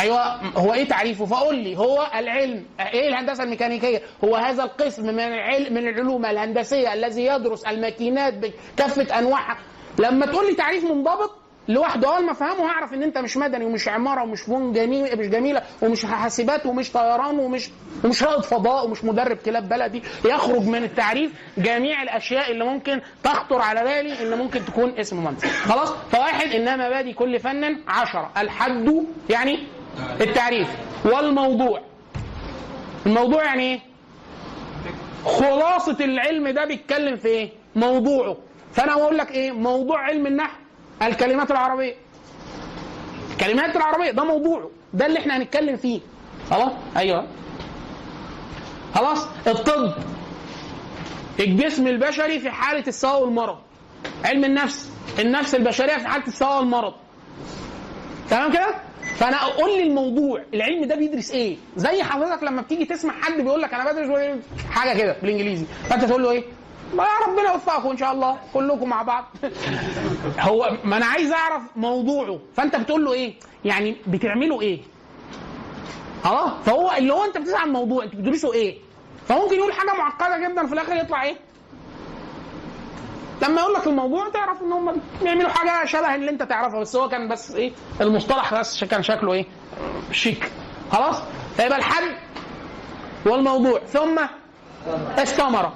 أيوه 0.00 0.34
هو 0.58 0.74
إيه 0.74 0.88
تعريفه؟ 0.88 1.24
فقول 1.24 1.58
لي 1.58 1.78
هو 1.78 2.10
العلم 2.14 2.64
إيه 2.80 3.08
الهندسة 3.08 3.42
الميكانيكية؟ 3.44 4.02
هو 4.24 4.36
هذا 4.36 4.62
القسم 4.64 5.02
من 5.02 5.20
العلم 5.20 5.74
من 5.74 5.88
العلوم 5.88 6.26
الهندسية 6.26 6.92
الذي 6.94 7.24
يدرس 7.26 7.64
الماكينات 7.64 8.34
بكافة 8.34 9.18
أنواعها. 9.18 9.58
لما 9.98 10.26
تقول 10.26 10.46
لي 10.46 10.54
تعريف 10.54 10.84
منضبط 10.84 11.30
لوحده. 11.68 12.08
اول 12.16 12.24
ما 12.24 12.32
افهمه 12.32 12.66
هعرف 12.70 12.94
ان 12.94 13.02
انت 13.02 13.18
مش 13.18 13.36
مدني 13.36 13.64
ومش 13.64 13.88
عماره 13.88 14.22
ومش 14.22 14.40
فنون 14.42 14.72
جميل 14.72 15.18
مش 15.18 15.26
جميله 15.26 15.62
ومش 15.82 16.06
حاسبات 16.06 16.66
ومش 16.66 16.92
طيران 16.92 17.38
ومش 17.38 17.70
ومش 18.04 18.22
رائد 18.22 18.42
فضاء 18.42 18.86
ومش 18.86 19.04
مدرب 19.04 19.36
كلاب 19.36 19.68
بلدي. 19.68 20.02
يخرج 20.24 20.62
من 20.66 20.84
التعريف 20.84 21.32
جميع 21.58 22.02
الاشياء 22.02 22.50
اللي 22.50 22.64
ممكن 22.64 23.00
تخطر 23.24 23.62
على 23.62 23.84
بالي 23.84 24.22
ان 24.22 24.38
ممكن 24.38 24.64
تكون 24.64 24.98
اسم 24.98 25.24
مهندس 25.24 25.44
خلاص؟ 25.46 25.92
فواحد 26.12 26.46
انما 26.50 26.88
مبادئ 26.88 27.12
كل 27.12 27.38
فن 27.40 27.76
عشرة. 27.88 28.30
الحد 28.38 29.04
يعني 29.30 29.58
التعريف 30.20 30.68
والموضوع. 31.04 31.80
الموضوع 33.06 33.44
يعني 33.44 33.62
إيه؟ 33.62 33.80
خلاصة 35.24 35.96
العلم 36.04 36.48
ده 36.48 36.64
بيتكلم 36.64 37.16
في 37.16 37.28
إيه؟ 37.28 37.50
موضوعه. 37.76 38.36
فأنا 38.72 38.94
بقول 38.96 39.18
لك 39.18 39.30
إيه؟ 39.30 39.52
موضوع 39.52 39.98
علم 40.00 40.26
النحو 40.26 40.56
الكلمات 41.02 41.50
العربية. 41.50 41.94
الكلمات 43.32 43.76
العربية 43.76 44.10
ده 44.10 44.24
موضوعه 44.24 44.70
ده 44.94 45.06
اللي 45.06 45.18
إحنا 45.18 45.36
هنتكلم 45.36 45.76
فيه. 45.76 46.00
خلاص؟ 46.50 46.72
أيوه. 46.96 47.26
خلاص؟ 48.94 49.26
الطب. 49.46 49.92
الجسم 51.40 51.86
البشري 51.86 52.40
في 52.40 52.50
حالة 52.50 52.84
السواء 52.88 53.22
والمرض. 53.22 53.58
علم 54.24 54.44
النفس. 54.44 54.90
النفس 55.18 55.54
البشرية 55.54 55.96
في 55.98 56.08
حالة 56.08 56.26
السواء 56.26 56.58
والمرض. 56.58 56.94
تمام 58.30 58.52
كده؟ 58.52 58.74
فأنا 59.16 59.36
أقول 59.42 59.70
لي 59.70 59.82
الموضوع. 59.82 60.42
العلم 60.54 60.84
ده 60.84 60.94
بيدرس 60.94 61.30
إيه؟ 61.30 61.56
زي 61.76 62.02
حضرتك 62.02 62.42
لما 62.42 62.62
بتيجي 62.62 62.84
تسمع 62.84 63.12
حد 63.20 63.40
بيقول 63.40 63.62
لك 63.62 63.74
أنا 63.74 63.92
بدرس 63.92 64.38
حاجة 64.70 64.98
كده 64.98 65.16
بالإنجليزي. 65.22 65.64
فأنت 65.88 66.04
تقول 66.04 66.22
له 66.22 66.30
إيه؟ 66.30 66.42
ما 66.94 67.04
ربنا 67.26 67.52
يوفقكم 67.52 67.90
إن 67.90 67.96
شاء 67.96 68.12
الله 68.12 68.38
كلكم 68.54 68.88
مع 68.88 69.02
بعض. 69.02 69.24
هو 70.48 70.70
ما 70.84 70.96
أنا 70.96 71.06
عايز 71.06 71.32
أعرف 71.32 71.62
موضوعه. 71.76 72.38
فأنت 72.56 72.76
بتقول 72.76 73.04
له 73.04 73.12
إيه؟ 73.12 73.34
يعني 73.64 73.96
بتعملوا 74.06 74.62
إيه؟ 74.62 74.80
خلاص 76.24 76.50
فهو 76.66 76.92
اللي 76.98 77.12
هو 77.12 77.24
أنت 77.24 77.38
بتسأل 77.38 77.56
عن 77.56 77.68
الموضوع 77.68 78.04
أنت 78.04 78.14
بتدرسوا 78.14 78.54
إيه؟ 78.54 78.78
فممكن 79.28 79.54
يقول 79.54 79.72
حاجة 79.72 79.92
معقدة 79.98 80.48
جدا 80.48 80.66
في 80.66 80.72
الآخر 80.72 80.96
يطلع 80.96 81.22
إيه؟ 81.22 81.36
لما 83.42 83.60
يقول 83.60 83.74
لك 83.74 83.86
الموضوع 83.86 84.28
تعرف 84.28 84.62
إن 84.62 84.72
هم 84.72 85.00
بيعملوا 85.22 85.48
حاجة 85.50 85.86
شبه 85.86 86.14
اللي 86.14 86.30
أنت 86.30 86.42
تعرفها 86.42 86.80
بس 86.80 86.96
هو 86.96 87.08
كان 87.08 87.28
بس 87.28 87.50
إيه؟ 87.50 87.72
المصطلح 88.00 88.54
بس 88.54 88.84
كان 88.84 89.02
شكله 89.02 89.32
إيه؟ 89.32 89.46
شيك. 90.12 90.50
خلاص؟ 90.92 91.22
فيبقى 91.56 91.78
الحد 91.78 92.16
والموضوع. 93.26 93.78
ثم 93.78 94.18
الثمره 95.18 95.72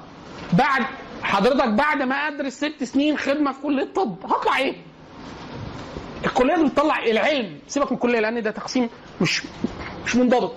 بعد 0.52 0.82
حضرتك 1.22 1.68
بعد 1.68 2.02
ما 2.02 2.14
أدرس 2.14 2.52
ست 2.52 2.84
سنين 2.84 3.18
خدمة 3.18 3.52
في 3.52 3.60
كلية 3.62 3.82
الطب 3.82 4.16
هطلع 4.26 4.58
إيه؟ 4.58 4.74
الكلية 6.24 6.56
دي 6.56 6.64
بتطلع 6.64 6.98
العلم. 6.98 7.58
سيبك 7.68 7.90
من 7.92 7.96
الكلية 7.96 8.20
لأن 8.20 8.42
ده 8.42 8.50
تقسيم 8.50 8.88
مش 9.20 9.42
مش 10.04 10.16
منضبط. 10.16 10.52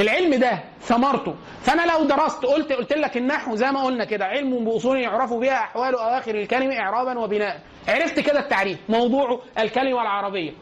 العلم 0.00 0.34
ده 0.34 0.64
ثمرته. 0.82 1.34
فأنا 1.62 1.82
لو 1.92 2.04
درست 2.04 2.44
قلت 2.44 2.72
قلت 2.72 2.92
لك 2.92 3.16
النحو 3.16 3.56
زي 3.56 3.72
ما 3.72 3.82
قلنا 3.84 4.04
كده 4.04 4.24
علم 4.24 4.64
باصول 4.64 4.98
يعرف 4.98 5.32
بها 5.32 5.54
أحوال 5.54 5.94
اواخر 5.94 6.34
الكلمة 6.34 6.78
اعرابا 6.78 7.18
وبناء. 7.18 7.60
عرفت 7.88 8.20
كده 8.20 8.40
التعريف 8.40 8.78
موضوعه 8.88 9.40
الكلمة 9.58 10.02
العربية. 10.02 10.52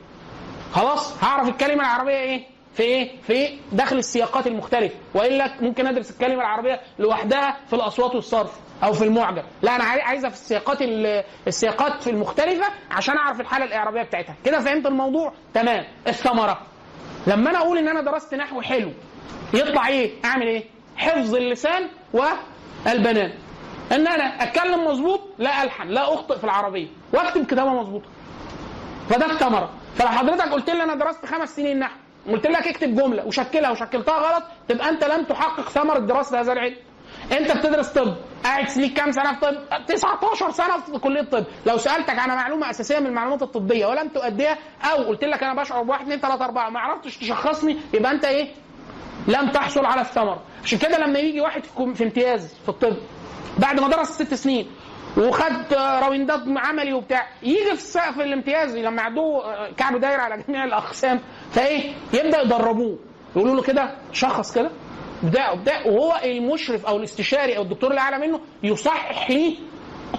خلاص؟ 0.73 1.25
هعرف 1.25 1.49
الكلمة 1.49 1.81
العربية 1.81 2.17
إيه؟ 2.17 2.54
في 2.75 2.83
إيه؟ 2.83 3.21
في 3.23 3.59
داخل 3.73 3.99
السياقات 3.99 4.47
المختلفة. 4.47 4.95
والا 5.15 5.51
ممكن 5.61 5.87
أدرس 5.87 6.11
الكلمة 6.11 6.41
العربية 6.41 6.81
لوحدها 6.99 7.57
في 7.67 7.73
الأصوات 7.77 8.15
والصرف 8.15 8.61
أو 8.85 8.93
في 8.93 9.05
المعجم. 9.05 9.43
لا 9.63 9.77
أنا 9.77 9.85
عايزها 9.85 10.31
في 10.31 10.37
السياقات 10.37 10.79
السياقات 11.47 12.09
المختلفة 12.09 12.67
عشان 12.91 13.17
أعرف 13.17 13.41
الحالة 13.41 13.65
الإعرابية 13.65 14.03
بتاعتها. 14.03 14.37
كده 14.45 14.61
فهمت 14.61 14.87
الموضوع؟ 14.87 15.33
تمام. 15.55 15.85
الثمره 16.09 16.61
لما 17.27 17.51
أنا 17.51 17.59
أقول 17.59 17.79
إن 17.79 17.89
أنا 17.89 18.01
درست 18.03 18.35
نحو 18.35 18.61
حلو 18.61 18.91
يطلع 19.55 19.89
إيه؟ 19.89 20.11
أعمل 20.25 20.47
إيه؟ 20.47 20.65
حفظ 20.97 21.35
اللسان 21.35 21.89
والبنان. 22.13 23.33
إن 23.93 24.07
أنا 24.07 24.25
أتكلم 24.43 24.85
مظبوط 24.85 25.21
لا 25.39 25.63
ألحن 25.63 25.89
لا 25.89 26.15
أخطئ 26.15 26.39
في 26.39 26.45
العربية. 26.45 26.87
وأكتب 27.13 27.47
كتابة 27.47 27.71
مظبوطة. 27.71 28.09
فده 29.11 29.27
الثمره 29.27 29.71
فلو 29.95 30.09
حضرتك 30.09 30.53
قلت 30.53 30.71
لي 30.71 30.83
أنا 30.83 30.95
درست 30.95 31.27
خمس 31.27 31.57
سنين 31.57 31.79
نحو 31.79 31.95
قلت 32.29 32.47
لك 32.47 32.69
اكتب 32.69 32.95
جملة 32.95 33.27
وشكلها 33.27 33.71
وشكلتها 33.71 34.19
غلط 34.19 34.45
تبقى 34.69 34.89
انت 34.89 35.05
لم 35.05 35.25
تحقق 35.25 35.69
ثمرة 35.69 35.99
دراسة 35.99 36.41
هذا 36.41 36.53
العلم. 36.53 36.77
انت 37.33 37.57
بتدرس 37.57 37.89
طب 37.89 38.17
قاعد 38.45 38.79
ليك 38.79 38.93
كام 38.93 39.13
سنة 39.13 39.33
في 39.35 39.41
طب؟ 39.41 39.57
19 39.87 40.51
سنة 40.51 40.81
في 40.81 40.99
كلية 40.99 41.21
الطب 41.21 41.45
لو 41.67 41.77
سألتك 41.79 42.19
عن 42.19 42.29
معلومة 42.29 42.71
أساسية 42.71 42.99
من 42.99 43.07
المعلومات 43.07 43.43
الطبية 43.43 43.87
ولم 43.87 44.09
تؤديها 44.09 44.59
أو 44.85 44.97
قلت 45.05 45.25
لك 45.25 45.43
أنا 45.43 45.63
بشعر 45.63 45.83
بواحد 45.83 46.03
اثنين 46.03 46.19
ثلاثة 46.21 46.45
أربعة 46.45 46.71
ما 46.71 46.81
عرفتش 46.81 47.17
تشخصني 47.19 47.77
يبقى 47.95 48.13
انت 48.13 48.25
إيه؟ 48.25 48.49
لم 49.29 49.51
تحصل 49.51 49.85
على 49.87 50.01
الثمر 50.01 50.39
عشان 50.65 50.79
كده 50.79 50.99
لما 50.99 51.19
يجي 51.19 51.41
واحد 51.41 51.63
في 51.95 52.05
امتياز 52.05 52.55
في 52.63 52.69
الطب 52.69 52.97
بعد 53.59 53.81
ما 53.81 53.89
درس 53.89 54.09
ست 54.09 54.35
سنين 54.35 54.71
وخد 55.17 55.75
راوندات 55.75 56.41
عملي 56.57 56.93
وبتاع. 56.93 57.29
يجي 57.43 57.77
في 57.77 58.13
في 58.13 58.23
الامتياز 58.23 58.77
لما 58.77 59.03
يعدوه 59.03 59.71
كعب 59.71 60.01
دايره 60.01 60.21
على 60.23 60.43
جميع 60.49 60.65
الأقسام 60.65 61.21
فإيه؟ 61.53 61.93
يبدأ 62.13 62.41
يدربوه. 62.41 62.99
يقولوا 63.37 63.55
له 63.57 63.63
كده 63.63 63.95
شخص 64.13 64.55
كده 64.55 64.71
بتاع 65.25 65.55
بتاع 65.55 65.87
وهو 65.87 66.21
المشرف 66.25 66.87
أو 66.87 66.97
الاستشاري 66.97 67.57
أو 67.57 67.63
الدكتور 67.63 67.91
اللي 67.91 68.01
أعلى 68.01 68.19
منه 68.27 68.41
يصحح 68.63 69.33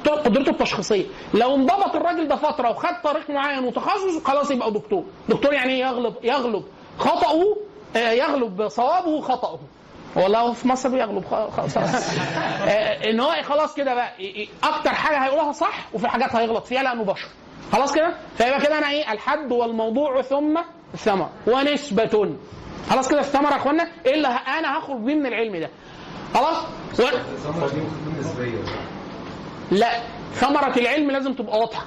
قدرته 0.05 0.49
التشخيصية. 0.49 1.05
لو 1.33 1.55
انضبط 1.55 1.95
الراجل 1.95 2.27
ده 2.27 2.35
فترة 2.35 2.69
وخد 2.69 3.01
طريق 3.03 3.29
معين 3.29 3.63
وتخصص 3.63 4.23
خلاص 4.23 4.51
يبقى 4.51 4.71
دكتور. 4.71 5.03
دكتور 5.29 5.53
يعني 5.53 5.73
إيه؟ 5.73 5.79
يغلب 5.79 6.15
يغلب 6.23 6.63
خطأه 6.97 7.57
يغلب 7.95 8.67
صوابه 8.67 9.21
خطأه 9.21 9.59
والله 10.16 10.53
في 10.53 10.68
مصر 10.68 10.89
بيغلب 10.89 11.26
خلاص. 11.57 11.78
إن 13.09 13.20
هو 13.20 13.36
خلاص 13.43 13.76
كده 13.76 13.93
بقى 13.95 14.11
أكتر 14.63 14.89
حاجة 14.89 15.18
هيقولها 15.26 15.51
صح 15.51 15.88
وفي 15.93 16.07
حاجات 16.07 16.36
هيغلط 16.36 16.66
فيها 16.66 16.84
لأنه 16.84 17.03
بشر 17.03 17.28
خلاص 17.72 17.93
كده؟ 17.95 18.13
فيبقى 18.38 18.61
كده 18.61 18.78
أنا 18.78 18.89
إيه 18.89 19.11
الحد 19.11 19.51
والموضوع 19.51 20.22
ثم 20.22 20.57
الثمر 20.93 21.30
ونسبة. 21.47 22.36
خلاص 22.89 23.09
كده 23.09 23.20
الثمرة 23.20 23.51
يا 23.51 23.55
إخوانا؟ 23.57 23.88
إيه 24.05 24.13
اللي 24.13 24.28
أنا 24.28 24.80
هخرج 24.80 24.97
بيه 24.97 25.16
من 25.16 25.26
العلم 25.26 25.55
ده. 25.55 25.70
خلاص؟ 26.34 26.57
و... 26.99 27.03
لا 29.72 29.89
ثمرة 30.34 30.74
العلم 30.78 31.11
لازم 31.11 31.34
تبقى 31.34 31.59
واضحة. 31.59 31.86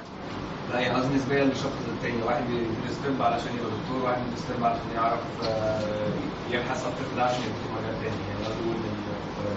لا 0.73 0.79
يعني 0.79 0.99
قصدي 0.99 1.15
نسبيا 1.15 1.43
للشخص 1.43 1.79
التاني. 1.87 2.23
واحد 2.23 2.43
بيدرس 2.47 2.97
طب 3.05 3.21
علشان 3.21 3.51
يبقى 3.57 3.71
دكتور 3.81 4.05
واحد 4.09 4.21
بيدرس 4.23 4.41
طب 4.57 4.63
علشان 4.63 4.91
يعرف 4.95 5.19
يبحث 6.51 6.83
في 6.83 7.15
ده 7.15 7.23
عشان 7.23 7.39
يبقى 7.41 7.59
في 7.63 7.69
مجال 7.81 7.95
تاني. 8.01 8.15
يعني 8.29 8.45
قصدي 8.45 8.63
أقول 8.63 8.77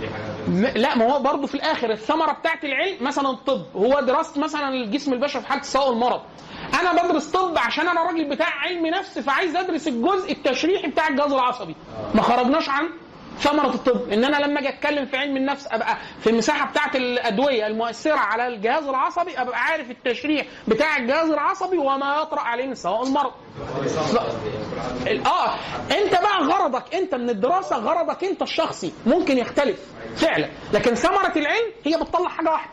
دي 0.00 0.08
حاجة 0.08 0.78
لا 0.78 0.96
ما 0.96 1.12
هو 1.14 1.22
برضه 1.22 1.46
في 1.46 1.54
الآخر 1.54 1.90
الثمرة 1.90 2.32
بتاعت 2.32 2.64
العلم 2.64 2.96
مثلا 3.00 3.30
الطب. 3.30 3.62
هو 3.76 4.00
دراسة 4.00 4.40
مثلا 4.40 4.68
الجسم 4.68 5.12
البشري 5.12 5.42
في 5.42 5.48
حالة 5.48 5.60
السواء 5.60 5.88
والمرض 5.88 6.20
أنا 6.80 7.02
بدرس 7.02 7.30
طب 7.30 7.58
عشان 7.58 7.88
أنا 7.88 8.02
راجل 8.02 8.30
بتاع 8.30 8.46
علم 8.48 8.86
نفس 8.86 9.18
فعايز 9.18 9.56
أدرس 9.56 9.88
الجزء 9.88 10.32
التشريحي 10.32 10.86
بتاع 10.88 11.08
الجهاز 11.08 11.32
العصبي. 11.32 11.76
ما 12.14 12.22
خرجناش 12.22 12.68
عن 12.68 12.88
ثمرة 13.42 13.74
الطب. 13.74 14.12
إن 14.12 14.24
أنا 14.24 14.36
لما 14.46 14.60
أجي 14.60 14.68
أتكلم 14.68 15.06
في 15.06 15.16
علم 15.16 15.36
النفس 15.36 15.66
أبقى 15.72 15.96
في 16.20 16.30
المساحة 16.30 16.70
بتاعه 16.70 16.90
الأدوية 16.94 17.66
المؤثرة 17.66 18.16
على 18.16 18.46
الجهاز 18.46 18.84
العصبي 18.88 19.38
أبقى 19.40 19.58
عارف 19.60 19.90
التشريح 19.90 20.46
بتاع 20.68 20.96
الجهاز 20.96 21.30
العصبي 21.30 21.78
وما 21.78 22.16
يطرأ 22.22 22.40
عليه 22.40 22.66
من 22.66 22.74
سواء 22.74 23.02
المرض. 23.02 23.32
آه 25.26 25.54
أنت 25.90 26.12
بقى 26.12 26.38
غرضك 26.42 26.94
أنت 26.94 27.14
من 27.14 27.30
الدراسة 27.30 27.76
غرضك 27.76 28.24
أنت 28.24 28.42
الشخصي. 28.42 28.92
ممكن 29.06 29.38
يختلف 29.38 29.80
فعلا 30.16 30.48
لكن 30.72 30.94
ثمرة 30.94 31.32
العلم 31.36 31.72
هي 31.84 31.96
بتطلع 31.96 32.28
حاجة 32.28 32.50
واحدة. 32.50 32.70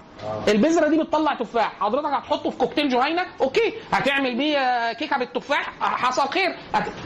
البذرة 0.47 0.88
دي 0.88 0.97
بتطلع 0.97 1.34
تفاح. 1.34 1.74
حضرتك 1.80 2.05
هتحطه 2.05 2.49
في 2.49 2.57
كوكتيل 2.57 2.89
جهينه 2.89 3.26
أوكي. 3.41 3.74
هتعمل 3.91 4.38
بيه 4.38 4.93
كيكة 4.93 5.17
بالتفاح. 5.17 5.74
حصل 5.82 6.30
خير. 6.30 6.55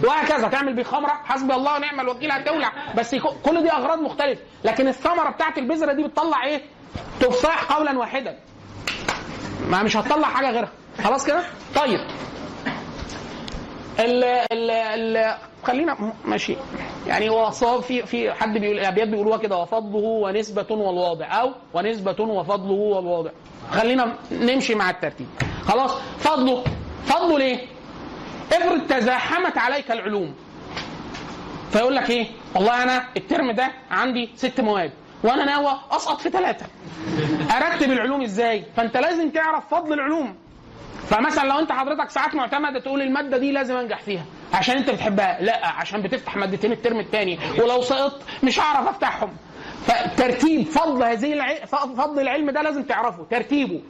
وهكذا. 0.03 0.47
هتعمل 0.47 0.74
بيه 0.74 0.84
خمرة. 0.84 1.22
حسبي 1.26 1.53
الله 1.53 1.76
ونعم 1.76 1.99
الوكيل. 1.99 2.32
هتولع. 2.32 2.72
بس 2.97 3.16
كل 3.16 3.64
دي 3.64 3.72
أغراض 3.72 3.99
مختلفة. 3.99 4.41
لكن 4.64 4.88
الثمرة 4.88 5.30
بتاعت 5.30 5.57
البذرة 5.57 5.93
دي 5.93 6.03
بتطلع 6.03 6.45
إيه؟ 6.45 6.61
تفاح 7.20 7.72
قولا 7.72 7.99
واحدا. 7.99 8.39
ما 9.70 9.84
مش 9.84 9.97
هتطلع 9.97 10.28
حاجة 10.28 10.51
غيرها. 10.51 10.72
خلاص 11.03 11.26
كده؟ 11.28 11.43
طيب. 11.76 11.99
ال 14.00 14.24
ال 14.24 14.72
ال 14.72 15.36
خلينا 15.64 16.14
ماشي. 16.26 16.56
يعني 17.08 17.30
هو 17.30 17.50
صواب 17.50 17.82
في 17.82 18.06
في 18.06 18.34
حد 18.34 18.58
بيقول 18.58 18.80
ابيات 18.80 19.08
بيقولوها 19.08 19.38
كده 19.38 19.58
وفضله 19.58 19.98
ونسبة 20.08 20.66
والواضع. 20.70 21.26
أو 21.26 21.52
ونسبة 21.74 22.16
وفضله 22.24 22.72
والواضع. 22.74 23.32
خلينا 23.72 24.16
نمشي 24.32 24.76
مع 24.76 24.89
الترتيب. 24.89 25.28
خلاص؟ 25.64 25.91
فضله. 26.20 26.64
فضله 27.06 27.39
ليه؟ 27.39 27.60
افرض 28.54 28.88
تزاحمت 28.88 29.58
عليك 29.58 29.91
العلوم. 29.91 30.36
فيقول 31.72 31.96
لك 31.96 32.10
إيه؟ 32.10 32.28
والله 32.56 32.84
أنا 32.84 33.04
ال 33.18 33.24
term 33.24 33.51
ده 33.52 33.72
عندي 33.91 34.30
ست 34.36 34.62
مواد 34.62 34.91
وأنا 35.24 35.46
ناوي 35.46 35.72
أسقط 35.91 36.22
في 36.22 36.30
ثلاثة 36.30 36.66
أرتب 37.58 37.91
العلوم 37.91 38.22
إزاي؟ 38.22 38.66
فأنت 38.76 38.98
لازم 38.98 39.30
تعرف 39.30 39.68
فضل 39.76 39.94
العلوم. 39.94 40.36
فمثلا 41.10 41.47
لو 41.47 41.60
انت 41.60 41.72
حضرتك 41.72 42.10
ساعات 42.10 42.36
معتمدة 42.36 42.80
تقول 42.80 43.01
المادة 43.01 43.38
دي 43.38 43.51
لازم 43.51 43.76
انجح 43.78 44.01
فيها 44.01 44.26
عشان 44.54 44.78
انت 44.78 44.89
بتحبها 44.89 45.41
لا 45.41 45.68
عشان 45.68 46.01
بتفتح 46.01 46.36
مادتين 46.38 46.72
ال 46.72 46.77
term 46.77 46.99
الثاني 46.99 47.39
ولو 47.62 47.82
سقطت 47.82 48.22
مش 48.43 48.60
هعرف 48.60 48.88
افتحهم. 48.88 49.34
فترتيب 49.88 50.66
فضل 50.66 51.04
هذه 51.04 51.66
فضل 51.97 52.20
العلم 52.22 52.49
ده 52.51 52.62
لازم 52.62 52.84
تعرفه 52.84 53.26
ترتيبه. 53.32 53.82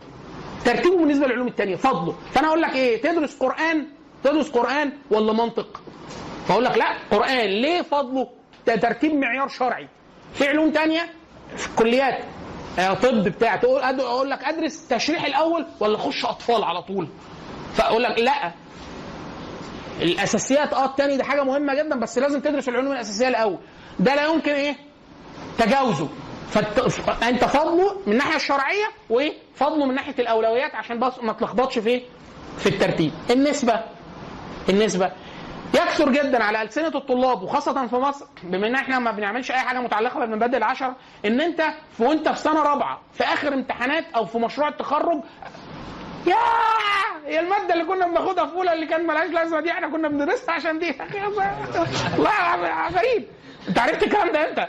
ترتيبه 0.66 0.98
بالنسبة 0.98 1.28
للعلوم 1.28 1.48
الثانية 1.48 1.76
فضله. 1.76 2.16
فأنا 2.32 2.48
أقول 2.48 2.62
لك 2.62 2.76
إيه 2.76 3.02
تدرس 3.02 3.38
قرآن 3.40 3.88
تدرس 4.24 4.50
قرآن 4.52 4.92
ولا 5.12 5.34
منطق؟ 5.34 5.82
فأقول 6.48 6.66
لك 6.66 6.78
لا 6.78 6.86
قرآن 7.12 7.48
ليه 7.48 7.82
فضله؟ 7.82 8.30
ده 8.68 8.76
ترتيب 8.76 9.14
معيار 9.16 9.48
شرعي. 9.48 9.88
في 10.34 10.48
علوم 10.48 10.72
ثانية 10.72 11.02
في 11.58 11.68
الكليات 11.68 12.18
طب 12.78 13.24
بتاع 13.24 13.56
تقول 13.56 13.82
أقول 13.82 14.30
لك 14.30 14.44
أدرس 14.44 14.88
تشريح 14.88 15.26
الأول 15.26 15.66
ولا 15.80 15.96
أخش 15.96 16.26
أطفال 16.26 16.64
على 16.64 16.82
طول؟ 16.82 17.08
فأقول 17.74 18.04
لك 18.04 18.20
لا. 18.20 18.52
الأساسيات 20.02 20.74
آه 20.74 20.86
التاني 20.86 21.18
دي 21.18 21.24
حاجة 21.24 21.44
مهمة 21.44 21.76
جدا 21.76 22.00
بس 22.00 22.18
لازم 22.18 22.40
تدرس 22.42 22.70
العلوم 22.70 22.92
الأساسية 22.92 23.28
الأول. 23.28 23.58
ده 24.00 24.16
لا 24.16 24.26
يمكن 24.26 24.52
إيه؟ 24.52 24.76
تجاوزه. 25.58 26.08
فت... 26.52 26.80
ف- 26.80 27.24
أنت 27.24 27.46
فضله 27.46 27.98
من 28.08 28.14
الناحية 28.14 28.36
الشرعية 28.36 28.86
وإيه؟ 29.10 29.34
فضله 29.56 29.86
من 29.86 29.96
ناحية 29.96 30.16
الأولويات 30.20 30.76
عشان 30.76 31.00
بس 31.00 31.14
ما 31.22 31.34
تلخبطش 31.34 31.80
في؟ 31.80 32.02
في 32.58 32.70
الترتيب. 32.70 33.12
النسبة 33.32 33.80
النسبة. 34.70 35.12
يكثر 35.74 36.10
جدا 36.10 36.44
على 36.44 36.62
ألسنة 36.62 36.88
الطلاب 36.96 37.44
وخاصة 37.44 37.88
في 37.88 37.96
مصر 37.96 38.26
بما 38.44 38.68
إن 38.68 38.76
إحنا 38.76 39.00
ما 39.00 39.12
بنعملش 39.12 39.52
أي 39.52 39.60
حاجة 39.60 39.80
متعلقة 39.80 40.20
بالمبادئ 40.20 40.58
العشر 40.58 40.94
إن 41.26 41.42
أنت 41.42 41.64
وأنت 42.00 42.30
في 42.30 42.40
سنة 42.40 42.64
رابعة 42.64 43.02
في 43.14 43.24
آخر 43.24 43.54
امتحانات 43.54 44.06
أو 44.16 44.26
في 44.26 44.38
مشروع 44.38 44.68
التخرج 44.68 45.22
يا! 46.28 46.36
هي 47.26 47.40
المادة 47.40 47.74
اللي 47.74 47.86
كنا 47.86 48.08
بناخدها 48.08 48.46
في 48.46 48.56
أولى 48.56 48.74
اللي 48.74 48.86
كان 48.86 49.08
ملهاش 49.08 49.30
لازمة 49.30 49.60
دي 49.62 49.72
إحنا 49.72 49.90
كنا 49.90 50.08
بندرسها 50.08 50.56
عشان 50.56 50.80
دي. 50.80 50.88
يا 51.16 51.28
والله 51.28 52.68
يا 52.68 52.90
فريد 52.90 53.28
أنت 53.68 53.80
عرفت 53.80 54.04
الكلام 54.04 54.32
ده 54.32 54.50
إمتى؟ 54.50 54.68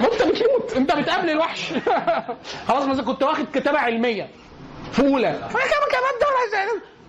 وانت 0.00 0.22
بتموت. 0.22 0.72
أنت 0.76 0.92
بتقابل 0.92 1.30
الوحش. 1.30 1.72
خلاص 2.68 2.84
مثلا 2.84 3.04
كنت 3.04 3.22
واخد 3.22 3.46
كتابه 3.54 3.78
علمية 3.78 4.28
في 4.92 5.02
فكما 5.02 5.86
كمان 5.90 6.16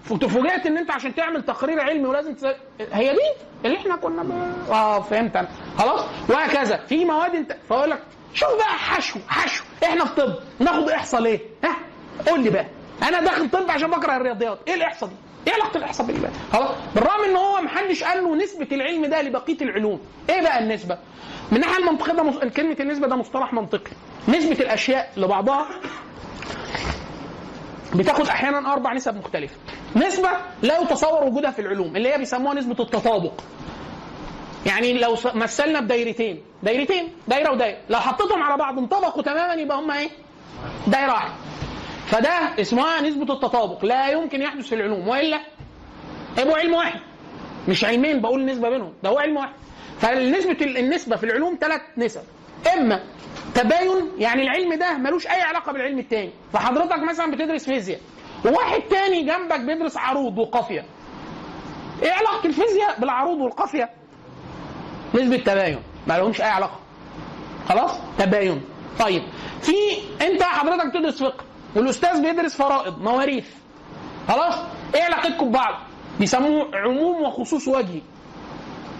فوجئت 0.07 0.65
ان 0.65 0.77
انت 0.77 0.91
عشان 0.91 1.15
تعمل 1.15 1.43
تقرير 1.45 1.81
علمي 1.81 2.05
ولازم 2.05 2.33
تس... 2.33 2.45
هي 2.91 3.13
دي 3.13 3.19
اللي 3.65 3.77
إحنا 3.77 3.95
كنا 3.95 4.23
ب... 4.23 4.31
آه 4.71 5.01
فهمت 5.01 5.35
أنا. 5.35 5.47
خلاص؟ 5.77 6.01
وهكذا. 6.29 6.77
في 6.77 7.05
مواد 7.05 7.35
انت 7.35 7.55
فاقول 7.69 7.89
لك 7.89 8.03
شوف 8.33 8.49
بقى 8.49 8.67
حشو 8.77 9.19
حشو. 9.27 9.63
إحنا 9.83 10.05
في 10.05 10.15
طب. 10.21 10.33
ناخد 10.59 10.89
احصاء 10.89 11.21
ليه؟ 11.21 11.39
ها؟ 11.63 11.75
قول 12.27 12.43
لي 12.43 12.49
بقى. 12.49 12.65
أنا 13.03 13.19
داخل 13.21 13.49
طب 13.49 13.71
عشان 13.71 13.89
بكره 13.91 14.15
الرياضيات. 14.17 14.59
إيه 14.67 14.73
الاحصاء 14.75 15.09
دي؟ 15.09 15.15
إيه 15.47 15.53
علاقة 15.53 15.77
الاحصاء 15.77 16.07
بالله؟ 16.07 16.29
خلاص؟ 16.53 16.71
بالرغم 16.95 17.23
ان 17.23 17.35
هو 17.35 17.61
محدش 17.61 18.03
قال 18.03 18.23
له 18.23 18.35
نسبة 18.35 18.67
العلم 18.71 19.05
ده 19.05 19.21
لبقية 19.21 19.57
العلوم. 19.61 19.99
إيه 20.29 20.41
بقى 20.41 20.59
النسبة؟ 20.59 20.97
من 21.51 21.57
الناحيه 21.57 21.77
المنطقية 21.77 22.13
ده 22.13 22.23
مص... 22.23 22.37
كلمة 22.37 22.75
النسبة 22.79 23.07
ده 23.07 23.15
مصطلح 23.15 23.53
منطقي. 23.53 23.91
نسبة 24.27 24.51
الأشياء 24.65 25.11
لبعضها 25.17 25.67
بتاخد 27.95 28.27
أحيانا 28.27 28.73
أربع 28.73 28.93
نسب 28.93 29.17
مختلفة. 29.17 29.55
نسبة 29.95 30.29
لا 30.61 30.79
يتصور 30.81 31.23
وجودها 31.23 31.51
في 31.51 31.59
العلوم 31.59 31.95
اللي 31.95 32.13
هي 32.13 32.17
بيسموها 32.17 32.53
نسبة 32.53 32.83
التطابق. 32.83 33.33
يعني 34.65 34.93
لو 34.93 35.15
مثلنا 35.35 35.79
بدايرتين. 35.79 36.41
دايرتين 36.63 37.11
دايرة 37.27 37.51
ودايرة. 37.51 37.77
لو 37.89 37.99
حطيتهم 37.99 38.43
على 38.43 38.57
بعض 38.57 38.79
انطبقوا 38.79 39.23
تماما 39.23 39.53
يبقى 39.53 39.77
هم 39.77 39.91
إيه؟ 39.91 40.09
دايرة 40.87 41.11
واحدة. 41.11 41.33
فده 42.07 42.61
اسمها 42.61 43.01
نسبة 43.01 43.33
التطابق. 43.33 43.85
لا 43.85 44.09
يمكن 44.09 44.41
يحدث 44.41 44.67
في 44.67 44.75
العلوم 44.75 45.07
وإلا 45.07 45.39
يبقوا 46.37 46.57
علم 46.57 46.73
واحد. 46.73 46.99
مش 47.67 47.85
علمين 47.85 48.21
بقول 48.21 48.45
نسبة 48.45 48.69
بينهم. 48.69 48.93
ده 49.03 49.09
هو 49.09 49.17
علم 49.17 49.37
واحد. 49.37 49.53
فالنسبة 49.99 50.57
النسبة 50.61 51.15
في 51.15 51.23
العلوم 51.23 51.57
ثلاث 51.61 51.81
نسب. 51.97 52.21
إما 52.73 53.03
تباين 53.55 54.11
يعني 54.17 54.43
العلم 54.43 54.73
ده 54.73 54.97
ملوش 54.97 55.27
أي 55.27 55.41
علاقة 55.41 55.71
بالعلم 55.71 55.99
التاني. 55.99 56.31
فحضرتك 56.53 56.99
مثلا 56.99 57.31
بتدرس 57.31 57.65
فيزياء. 57.65 57.99
وواحد 58.45 58.81
تاني 58.81 59.23
جنبك 59.23 59.59
بيدرس 59.59 59.97
عروض 59.97 60.37
وقافية. 60.37 60.85
إيه 62.03 62.11
علاقة 62.11 62.45
الفيزياء 62.45 62.99
بالعروض 62.99 63.37
والقافية؟ 63.37 63.89
نسبة 65.15 65.37
تباين. 65.37 65.79
ما 66.07 66.17
لهمش 66.17 66.41
أي 66.41 66.49
علاقة. 66.49 66.79
خلاص؟ 67.69 67.91
تباين. 68.17 68.61
طيب 68.99 69.23
في 69.61 69.73
انت 70.21 70.43
حضرتك 70.43 70.85
بتدرس 70.85 71.23
فقه 71.23 71.43
والاستاذ 71.75 72.21
بيدرس 72.21 72.55
فرائض 72.55 73.01
مواريث. 73.01 73.45
خلاص؟ 74.27 74.55
إيه 74.95 75.03
علاقتكم 75.03 75.49
ببعض؟ 75.49 75.75
بيسموه 76.19 76.69
عموم 76.73 77.21
وخصوص 77.21 77.67
وجهي. 77.67 78.01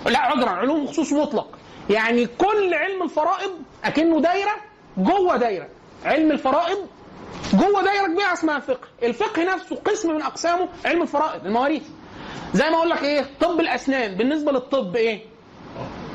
لا 0.06 0.20
عذرا 0.20 0.50
علوم 0.50 0.84
وخصوص 0.84 1.14
مطلق. 1.14 1.48
يعني 1.90 2.26
كل 2.26 2.74
علم 2.74 3.04
الفرائض 3.04 3.52
أكنه 3.84 4.22
دايرة 4.22 4.56
جوه 4.98 5.38
دايرة. 5.38 5.68
علم 6.06 6.32
الفرائض 6.32 6.78
جوه 7.54 7.84
دايره 7.84 8.06
كبيره 8.08 8.34
اسمها 8.34 8.58
الفقه 8.58 8.88
الفقه 9.04 9.44
نفسه 9.44 9.76
قسم 9.76 10.16
من 10.16 10.22
أقسامه 10.22 10.68
علم 10.86 11.02
الفرائض 11.02 11.46
المواريث. 11.46 11.84
زي 12.54 12.70
ما 12.70 12.76
أقول 12.78 12.90
لك 12.90 13.04
إيه 13.04 13.26
طب 13.42 13.60
الأسنان. 13.60 14.16
بالنسبة 14.16 14.52
للطب 14.52 14.96
إيه؟ 14.96 15.22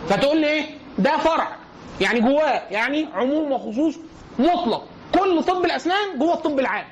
فتقول 0.08 0.40
لي 0.40 0.46
إيه؟ 0.48 0.64
ده 0.98 1.16
فرع. 1.16 1.56
يعني 2.00 2.20
جواه 2.20 2.62
يعني 2.70 3.08
عموم 3.14 3.52
وخصوص 3.52 3.94
مطلق. 4.38 4.86
كل 5.14 5.42
طب 5.42 5.64
الأسنان 5.64 6.18
جوه 6.18 6.34
الطب 6.34 6.58
العام. 6.58 6.84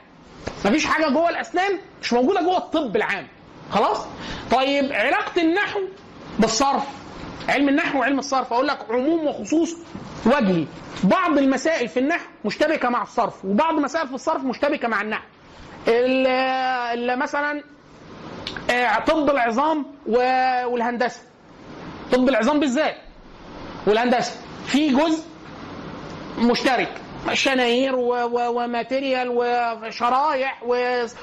مفيش 0.64 0.86
حاجة 0.86 1.08
جوه 1.08 1.28
الأسنان 1.30 1.78
مش 2.02 2.12
موجودة 2.12 2.42
جوه 2.42 2.56
الطب 2.56 2.96
العام. 2.96 3.26
خلاص؟ 3.70 3.98
طيب 4.50 4.92
علاقة 4.92 5.42
النحو 5.42 5.80
بالصرف. 6.38 6.82
علم 7.48 7.68
النحو 7.68 7.98
وعلم 7.98 8.18
الصرف. 8.18 8.52
أقول 8.52 8.66
لك 8.68 8.78
عموم 8.90 9.26
وخصوص 9.26 9.74
وجهي 10.26 10.64
بعض 11.04 11.38
المسائل 11.38 11.88
في 11.88 12.00
النحو 12.00 12.24
مشتبكة 12.44 12.88
مع 12.88 13.02
الصرف 13.02 13.44
وبعض 13.44 13.74
المسائل 13.74 14.08
في 14.08 14.14
الصرف 14.14 14.42
مشتبكة 14.44 14.88
مع 14.88 15.00
النحو 15.02 15.22
ال- 15.88 16.26
ال- 16.26 17.18
مثلا 17.18 17.62
آه، 18.70 18.98
طب 18.98 19.30
العظام 19.30 19.86
والهندسة 20.06 21.20
طب 22.12 22.28
العظام 22.28 22.60
بالذات 22.60 22.96
والهندسة 23.86 24.40
في 24.66 24.88
جزء 24.88 25.24
مشترك 26.38 26.92
شناير. 27.32 27.96
وماتيريال 27.96 29.28
وشرايح. 29.28 30.62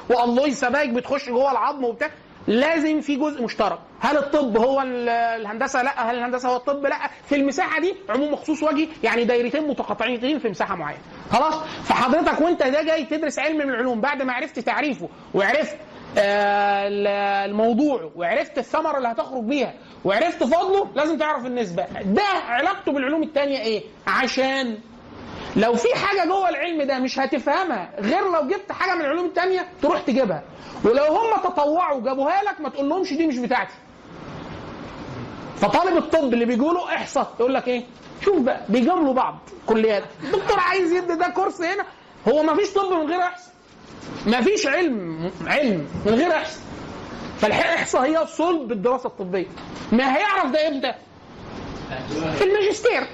والله 0.09 0.49
سبايك 0.51 0.89
بتخش 0.89 1.29
جوه 1.29 1.51
العظم 1.51 1.83
وبتاع 1.83 2.09
لازم 2.47 3.01
في 3.01 3.15
جزء 3.15 3.43
مشترك. 3.43 3.79
هل 3.99 4.17
الطب 4.17 4.57
هو 4.57 4.81
ال- 4.81 5.09
الهندسة؟ 5.09 5.81
لا. 5.81 6.11
هل 6.11 6.15
الهندسة 6.15 6.49
هو 6.49 6.55
الطب؟ 6.55 6.85
لا. 6.85 6.95
في 7.29 7.35
المساحة 7.35 7.81
دي 7.81 7.95
عموم 8.09 8.33
وخصوص 8.33 8.63
وجهي 8.63 8.87
يعني 9.03 9.23
دايرتين 9.23 9.67
متقاطعين 9.67 10.39
في 10.39 10.49
مساحة 10.49 10.75
معينة. 10.75 11.01
خلاص؟ 11.31 11.53
فحضرتك 11.83 12.41
وانت 12.41 12.63
ده 12.63 12.83
جاي 12.83 13.05
تدرس 13.05 13.39
علم 13.39 13.57
من 13.57 13.69
العلوم. 13.69 14.01
بعد 14.01 14.21
ما 14.21 14.33
عرفت 14.33 14.59
تعريفه 14.59 15.09
وعرفت 15.33 15.75
آه، 16.17 16.87
ال- 16.87 17.07
الموضوع 17.49 18.11
وعرفت 18.15 18.57
الثمرة 18.57 18.97
اللي 18.97 19.07
هتخرج 19.07 19.43
بيها 19.43 19.73
وعرفت 20.05 20.43
فضله 20.43 20.87
لازم 20.95 21.17
تعرف 21.17 21.45
النسبة. 21.45 21.85
ده 22.05 22.21
علاقته 22.47 22.91
بالعلوم 22.91 23.23
الثانية 23.23 23.59
إيه؟ 23.59 23.83
عشان 24.07 24.77
لو 25.55 25.73
في 25.75 25.95
حاجة 25.95 26.27
جوه 26.27 26.49
العلم 26.49 26.81
ده 26.83 26.99
مش 26.99 27.19
هتفهمها 27.19 27.89
غير 27.99 28.31
لو 28.31 28.47
جبت 28.47 28.71
حاجة 28.71 28.95
من 28.95 29.01
العلوم 29.01 29.25
التانية 29.25 29.67
تروح 29.81 30.01
تجيبها. 30.01 30.43
ولو 30.83 31.03
هم 31.03 31.41
تطوعوا 31.43 31.97
وجابوها 31.97 32.43
لك 32.43 32.61
ما 32.61 32.69
تقول 32.69 32.89
لهمش 32.89 33.13
دي 33.13 33.27
مش 33.27 33.37
بتاعتي. 33.37 33.73
فطالب 35.57 35.97
الطب 35.97 36.33
اللي 36.33 36.45
بيقولوا 36.45 36.85
احصى 36.95 37.25
يقول 37.39 37.53
لك 37.53 37.67
إيه؟ 37.67 37.83
شوف 38.21 38.39
بقى 38.39 38.61
بيجاملوا 38.69 39.13
بعض 39.13 39.37
كليات. 39.65 40.03
الدكتور 40.23 40.59
عايز 40.59 40.91
يدي 40.91 41.15
ده 41.15 41.27
كورس 41.27 41.61
هنا. 41.61 41.85
هو 42.27 42.43
ما 42.43 42.55
فيش 42.55 42.69
طب 42.73 42.91
من 42.93 43.09
غير 43.09 43.21
احصى 43.21 43.49
ما 44.25 44.41
فيش 44.41 44.67
علم 44.67 45.31
علم 45.47 45.87
من 46.05 46.13
غير 46.13 46.31
احصى 46.35 46.59
فالاحصاء 47.39 48.01
هي 48.05 48.27
صلب 48.27 48.71
الدراسة 48.71 49.07
الطبية. 49.07 49.47
ما 49.91 50.17
هيعرف 50.17 50.51
ده 50.51 50.67
إمتى؟ 50.67 50.93
في 52.37 52.43
الماجستير. 52.43 53.07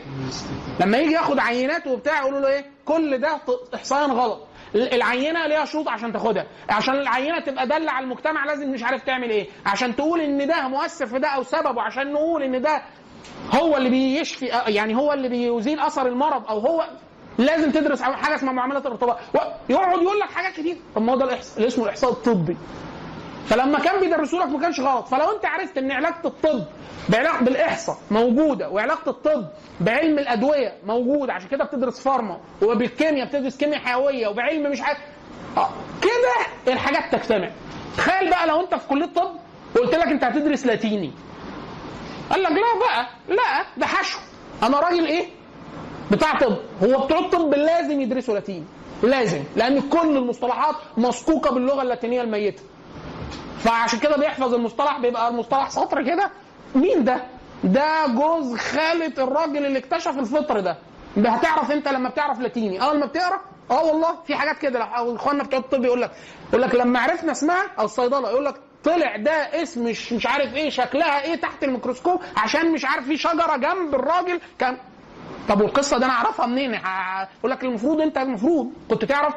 لما 0.79 0.97
يجي 0.97 1.13
ياخد 1.13 1.39
عينات 1.39 1.87
وبتاع 1.87 2.19
يقولوا 2.21 2.39
له 2.39 2.47
إيه؟ 2.47 2.65
كل 2.85 3.17
ده 3.17 3.39
احصائيا 3.75 4.07
غلط. 4.07 4.39
العينة 4.75 5.47
ليها 5.47 5.65
شروط 5.65 5.87
عشان 5.87 6.13
تاخدها. 6.13 6.45
عشان 6.69 6.93
العينة 6.95 7.39
تبقى 7.39 7.67
دالة 7.67 7.91
على 7.91 8.03
المجتمع 8.03 8.45
لازم 8.45 8.71
مش 8.71 8.83
عارف 8.83 9.03
تعمل 9.03 9.29
إيه. 9.29 9.47
عشان 9.65 9.95
تقول 9.95 10.21
إن 10.21 10.47
ده 10.47 10.67
مؤثر 10.67 11.05
في 11.05 11.19
ده 11.19 11.27
أو 11.27 11.43
سببه 11.43 11.81
عشان 11.81 12.13
نقول 12.13 12.43
إن 12.43 12.61
ده 12.61 12.81
هو 13.51 13.77
اللي 13.77 13.89
بيشفي 13.89 14.45
يعني 14.67 14.95
هو 14.95 15.13
اللي 15.13 15.29
بيزيل 15.29 15.79
أثر 15.79 16.07
المرض 16.07 16.47
أو 16.47 16.59
هو 16.59 16.87
لازم 17.37 17.71
تدرس 17.71 18.01
حاجة 18.01 18.35
اسمها 18.35 18.53
معاملة 18.53 18.77
الارتباط. 18.79 19.17
يقعد 19.69 20.01
يقول 20.01 20.19
لك 20.19 20.29
حاجات 20.31 20.53
كتير. 20.53 20.77
طب 20.95 21.01
ما 21.01 21.13
هو 21.13 21.17
ده 21.17 21.25
الإحصاء 21.25 21.67
اسمه 21.67 21.83
الإحصاء 21.85 22.11
الطبي. 22.11 22.57
فلما 23.49 23.79
كان 23.79 23.99
بيدرسوا 23.99 24.39
لك 24.39 24.47
ما 24.49 24.59
كانش 24.59 24.79
غلط. 24.79 25.07
فلو 25.07 25.31
انت 25.35 25.45
عرفت 25.45 25.77
ان 25.77 25.91
علاقة 25.91 26.27
الطب 26.27 26.63
بعلاقة 27.09 27.43
بالإحصاء 27.43 27.97
موجودة 28.11 28.69
وعلاقة 28.69 29.09
الطب 29.09 29.45
بعلم 29.81 30.19
الأدوية 30.19 30.73
موجودة 30.85 31.33
عشان 31.33 31.49
كده 31.49 31.63
بتدرس 31.63 31.99
فارما 31.99 32.37
وبالكيمياء 32.61 33.27
بتدرس 33.27 33.57
كيمياء 33.57 33.79
حيوية 33.81 34.27
وبعلم 34.27 34.71
مش 34.71 34.81
عارف. 34.81 34.99
آه 35.57 35.69
كده 36.01 36.73
الحاجات 36.73 37.15
تجتمع. 37.15 37.49
تخيل 37.97 38.29
بقى 38.29 38.47
لو 38.47 38.61
انت 38.61 38.75
في 38.75 38.87
كلية 38.87 39.05
طب 39.05 39.31
وقلت 39.75 39.95
لك 39.95 40.07
انت 40.07 40.23
هتدرس 40.23 40.65
لاتيني. 40.65 41.11
قال 42.29 42.43
لك 42.43 42.51
لا 42.51 42.79
بقى 42.79 43.07
لا 43.29 43.65
ده 43.77 43.85
حشو. 43.85 44.19
أنا 44.63 44.79
راجل 44.79 45.05
إيه؟ 45.05 45.25
بتاع 46.11 46.39
طب. 46.39 46.57
هو 46.83 47.05
بتوع 47.05 47.19
الطب 47.19 47.53
لازم 47.53 48.01
يدرسوا 48.01 48.33
لاتيني. 48.33 48.63
لازم 49.03 49.43
لأن 49.55 49.81
كل 49.81 50.17
المصطلحات 50.17 50.75
مسقوقة 50.97 51.51
باللغة 51.51 51.81
اللاتينية 51.81 52.21
الميتة. 52.21 52.63
فعشان 53.59 53.99
كده 53.99 54.17
بيحفظ 54.17 54.53
المصطلح 54.53 54.99
بيبقى 54.99 55.29
المصطلح 55.29 55.69
سطر 55.69 56.03
كده. 56.03 56.31
مين 56.75 57.03
ده؟ 57.03 57.23
ده 57.63 58.07
جوز 58.07 58.55
خالة 58.57 59.13
الراجل 59.23 59.65
اللي 59.65 59.79
اكتشف 59.79 60.19
الفطر 60.19 60.59
ده. 60.59 60.77
هتعرف 61.17 61.71
انت 61.71 61.87
لما 61.87 62.09
بتعرف 62.09 62.39
لاتيني. 62.39 62.83
أول 62.83 62.99
ما 62.99 63.05
بتقرأ 63.05 63.39
آه 63.71 63.83
والله 63.83 64.15
في 64.27 64.35
حاجات 64.35 64.57
كده. 64.57 64.83
أو 64.83 65.15
اخواننا 65.15 65.43
بتوع 65.43 65.59
الطب 65.59 65.85
يقول 65.85 66.01
لك 66.01 66.11
يقول 66.49 66.61
لك 66.61 66.75
لما 66.75 66.99
عرفنا 66.99 67.31
اسمها 67.31 67.63
أو 67.79 67.85
الصيدلة 67.85 68.29
يقول 68.29 68.45
لك 68.45 68.55
طلع 68.83 69.15
ده 69.17 69.31
اسم 69.31 69.83
مش 70.11 70.25
عارف 70.25 70.53
إيه 70.55 70.69
شكلها 70.69 71.21
إيه 71.23 71.35
تحت 71.35 71.63
الميكروسكوب 71.63 72.21
عشان 72.37 72.71
مش 72.71 72.85
عارف 72.85 73.05
في 73.05 73.17
شجرة 73.17 73.55
جنب 73.57 73.95
الراجل 73.95 74.39
كان. 74.59 74.77
طب 75.49 75.61
والقصة 75.61 75.97
دي 75.97 76.05
أنا 76.05 76.13
أعرفها 76.13 76.45
منين؟ 76.45 76.73
يقول 77.39 77.51
لك 77.51 77.63
المفروض 77.63 78.01
أنت 78.01 78.17
المفروض 78.17 78.71
كنت 78.89 79.05
تعرف 79.05 79.33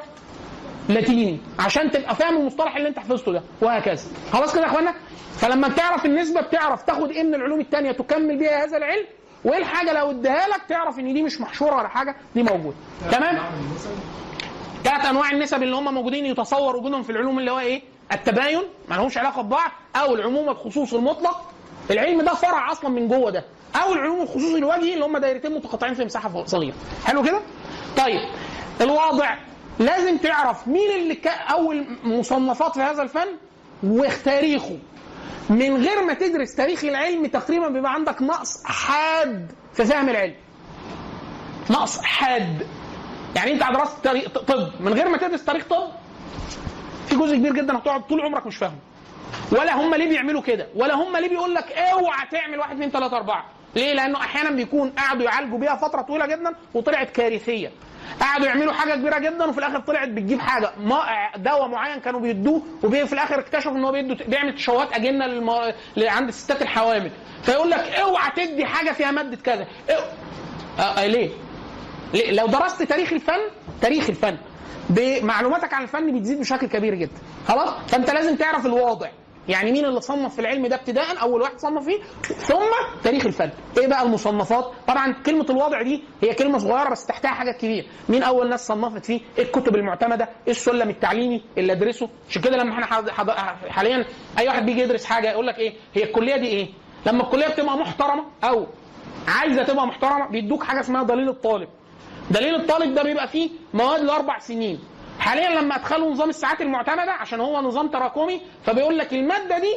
لاتيني 0.89 1.39
عشان 1.59 1.91
تبقى 1.91 2.15
فاهم 2.17 2.37
المصطلح 2.37 2.77
اللي 2.77 2.89
انت 2.89 2.99
حفظته 2.99 3.33
ده 3.33 3.43
وهكذا. 3.63 4.03
خلاص 4.33 4.53
كده 4.53 4.63
يا 4.63 4.67
أخوانا؟ 4.69 4.95
فلما 5.39 5.69
بتعرف 5.69 6.05
النسبة 6.07 6.41
بتعرف 6.41 6.83
تاخد 6.83 7.11
إيه 7.11 7.23
من 7.23 7.35
العلوم 7.35 7.61
الثانية 7.61 7.93
تكمل 7.93 8.39
بيها 8.39 8.65
هذا 8.65 8.77
العلم 8.77 9.05
وإيه 9.45 9.59
الحاجة 9.59 9.93
لو 9.93 10.11
اديها 10.11 10.49
لك 10.49 10.61
تعرف 10.69 10.99
إن 10.99 11.15
دي 11.15 11.23
مش 11.23 11.41
محشورة 11.41 11.77
ولا 11.77 11.89
حاجة 11.89 12.17
دي 12.35 12.43
موجودة. 12.43 12.77
تمام؟ 13.13 13.39
ثلاث 14.85 15.07
أنواع 15.07 15.31
النسب 15.31 15.63
اللي 15.63 15.77
هم 15.77 15.95
موجودين 15.95 16.27
يتصور 16.27 16.77
وجودهم 16.77 17.03
في 17.03 17.11
العلوم 17.11 17.39
اللي 17.39 17.51
هو 17.51 17.59
إيه؟ 17.59 17.83
التباين 18.13 18.63
ما 18.89 18.95
لهمش 18.95 19.19
علاقة 19.19 19.43
ببعض 19.43 19.71
أو 19.97 20.15
العموم 20.15 20.49
الخصوص 20.49 20.95
المطلق. 20.95 21.51
العلم 21.91 22.23
ده 22.23 22.35
فرع 22.35 22.73
أصلا 22.73 22.91
من 22.91 23.09
جوه 23.09 23.31
ده 23.31 23.45
أو 23.83 23.93
العلوم 23.93 24.21
الخصوص 24.21 24.55
الوجهي 24.55 24.95
اللي 24.95 25.05
هم 25.05 25.19
دايرتين 25.19 25.55
متقاطعين 25.55 25.95
في 25.95 26.05
مساحة 26.05 26.45
صغيره 26.47 26.75
حلو 27.05 27.23
كده؟ 27.23 27.41
طيب 27.97 28.21
الواضع 28.81 29.35
لازم 29.79 30.17
تعرف 30.17 30.69
مين 30.69 30.91
اللي 30.91 31.15
ك... 31.15 31.27
أول 31.27 31.87
مصنفات 32.05 32.75
في 32.75 32.81
هذا 32.81 33.03
الفن؟ 33.03 33.27
وتاريخه 33.83 34.79
من 35.51 35.77
غير 35.77 36.05
ما 36.05 36.15
تدرس 36.15 36.55
تاريخ 36.55 36.85
العلم 36.85 37.27
تقريبا 37.27 37.69
بيبقى 37.69 37.93
عندك 37.95 38.23
نقص 38.23 38.65
حاد 38.65 39.53
في 39.75 39.85
فهم 39.85 40.09
العلم. 40.09 40.35
نقص 41.71 41.99
حاد. 42.03 42.67
يعني 43.37 43.53
أنت 43.53 43.63
درست 43.79 44.05
تاريخ 44.05 44.29
طب. 44.29 44.71
من 44.81 44.93
غير 44.95 45.09
ما 45.09 45.17
تدرس 45.19 45.45
تاريخ 45.45 45.65
طب 45.65 45.89
في 47.09 47.17
جزء 47.17 47.37
كبير 47.37 47.53
جدا 47.53 47.79
هتقعد 47.79 48.07
طول 48.07 48.21
عمرك 48.21 48.47
مش 48.47 48.57
فاهمه. 48.57 48.79
ولا 49.53 49.75
هم 49.77 49.95
ليه 49.95 50.09
بيعملوا 50.09 50.43
كده؟ 50.43 50.67
ولا 50.75 50.95
هم 50.95 51.17
ليه 51.17 51.29
بيقول 51.29 51.55
لك 51.55 51.73
اوعى 51.73 52.27
تعمل 52.33 52.59
واحد 52.59 52.73
اثنين 52.75 52.91
ثلاثة 52.91 53.17
أربعة؟ 53.17 53.45
ليه؟ 53.77 53.93
لأنه 53.93 54.19
أحيانا 54.21 54.51
بيكون 54.51 54.91
قعدوا 54.91 55.23
يعالجوا 55.25 55.59
بيها 55.59 55.77
فترة 55.77 56.03
طويلة 56.03 56.27
جدا 56.27 56.55
وطلعت 56.75 57.11
كارثية. 57.11 57.73
قعدوا 58.21 58.47
يعملوا 58.47 58.73
حاجة 58.73 58.95
كبيرة 58.95 59.19
جدا 59.19 59.45
وفي 59.45 59.59
الآخر 59.59 59.81
طلعت 59.81 60.09
بتجيب 60.09 60.41
حاجة. 60.41 60.71
ما 60.79 60.99
دواء 61.37 61.69
معين 61.69 62.01
كانوا 62.01 62.21
بيدوه 62.21 62.63
وفي 62.83 63.13
الآخر 63.13 63.39
اكتشفوا 63.39 63.73
إن 63.73 63.85
هو 63.85 63.93
بيدوا 63.93 64.17
بيعمل 64.29 64.55
تشوهات 64.55 64.93
أجنة 64.93 65.27
للم... 65.27 65.51
عند 65.99 66.29
الستات 66.29 66.63
الحوامل. 66.63 67.11
فيقول 67.43 67.71
لك 67.71 67.79
اوعى 67.81 68.31
تدي 68.37 68.65
حاجة 68.67 68.93
فيها 68.93 69.11
مادة 69.11 69.37
كذا. 69.37 69.67
إو... 69.91 70.01
آه 70.79 70.83
آه 70.83 71.07
ليه؟ 71.07 71.31
ليه؟ 72.15 72.33
لو 72.33 72.47
درست 72.47 72.83
تاريخ 72.83 73.13
الفن 73.13 73.41
تاريخ 73.81 74.09
الفن. 74.09 74.37
بمعلوماتك 74.91 75.75
عن 75.75 75.83
الفن 75.83 76.19
بتزيد 76.19 76.41
بشكل 76.41 76.67
كبير 76.67 76.95
جدا. 76.95 77.19
خلاص؟ 77.49 77.71
فأنت 77.89 78.11
لازم 78.11 78.37
تعرف 78.37 78.67
الواضع. 78.67 79.09
يعني 79.49 79.73
مين 79.73 79.85
اللي 79.85 80.01
صنف 80.01 80.35
في 80.35 80.41
العلم 80.41 80.67
ده 80.67 80.77
ابتداء 80.77 81.21
أول 81.23 81.41
واحد 81.43 81.59
صنف 81.59 81.85
فيه 81.85 81.99
ثم 82.23 82.71
تاريخ 83.05 83.27
الفن. 83.27 83.51
إيه 83.79 83.87
بقى 83.87 84.03
المصنفات؟ 84.03 84.71
طبعا 84.89 85.13
كلمة 85.27 85.47
الواضع 85.51 85.83
دي 85.83 86.03
هي 86.23 86.35
كلمة 86.35 86.59
صغيرة 86.59 86.89
بس 86.91 87.07
تحتها 87.07 87.31
حاجات 87.31 87.57
كتير 87.57 87.87
مين 88.09 88.23
أول 88.23 88.49
ناس 88.49 88.67
صنفت 88.67 89.05
فيه؟ 89.07 89.21
إيه 89.39 89.45
الكتب 89.45 89.77
المعتمدة 89.77 90.25
إيه 90.47 90.51
السلم 90.53 90.91
التعليمي 90.91 91.43
اللي 91.59 91.73
أدرسه. 91.73 92.09
عشان 92.31 92.43
كده 92.43 92.57
لما 92.57 92.73
إحنا. 92.73 92.87
حاليا 93.69 94.05
أي 94.39 94.49
واحد 94.49 94.67
بيجي 94.67 94.81
يدرس 94.81 95.05
حاجة 95.05 95.31
يقول 95.31 95.47
لك 95.47 95.59
إيه؟ 95.59 95.75
هي 95.95 96.03
الكلية 96.05 96.37
دي 96.37 96.47
إيه؟ 96.47 96.69
لما 97.07 97.23
الكلية 97.23 97.49
بتبقى 97.49 97.79
محترمة 97.79 98.25
أو 98.45 98.67
عايزة 99.29 99.63
تبقى 99.63 99.87
محترمة 99.87 100.29
بيدوك 100.29 100.63
حاجة 100.65 100.81
اسمها 100.81 101.03
دليل 101.03 101.29
الطالب. 101.29 101.69
دليل 102.31 102.55
الطالب 102.55 102.95
ده 102.95 103.03
بيبقى 103.03 103.29
فيه 103.29 103.51
مواد 103.75 104.01
لأربع 104.01 104.39
سنين. 104.39 104.79
حاليا 105.19 105.61
لما 105.61 105.77
أدخلوا 105.77 106.11
نظام 106.11 106.29
الساعات 106.29 106.61
المعتمدة 106.61 107.13
عشان 107.13 107.41
هو 107.41 107.61
نظام 107.61 107.89
تراكمي 107.89 108.41
فبيقول 108.65 108.99
لك 108.99 109.13
المادة 109.13 109.59
دي 109.59 109.77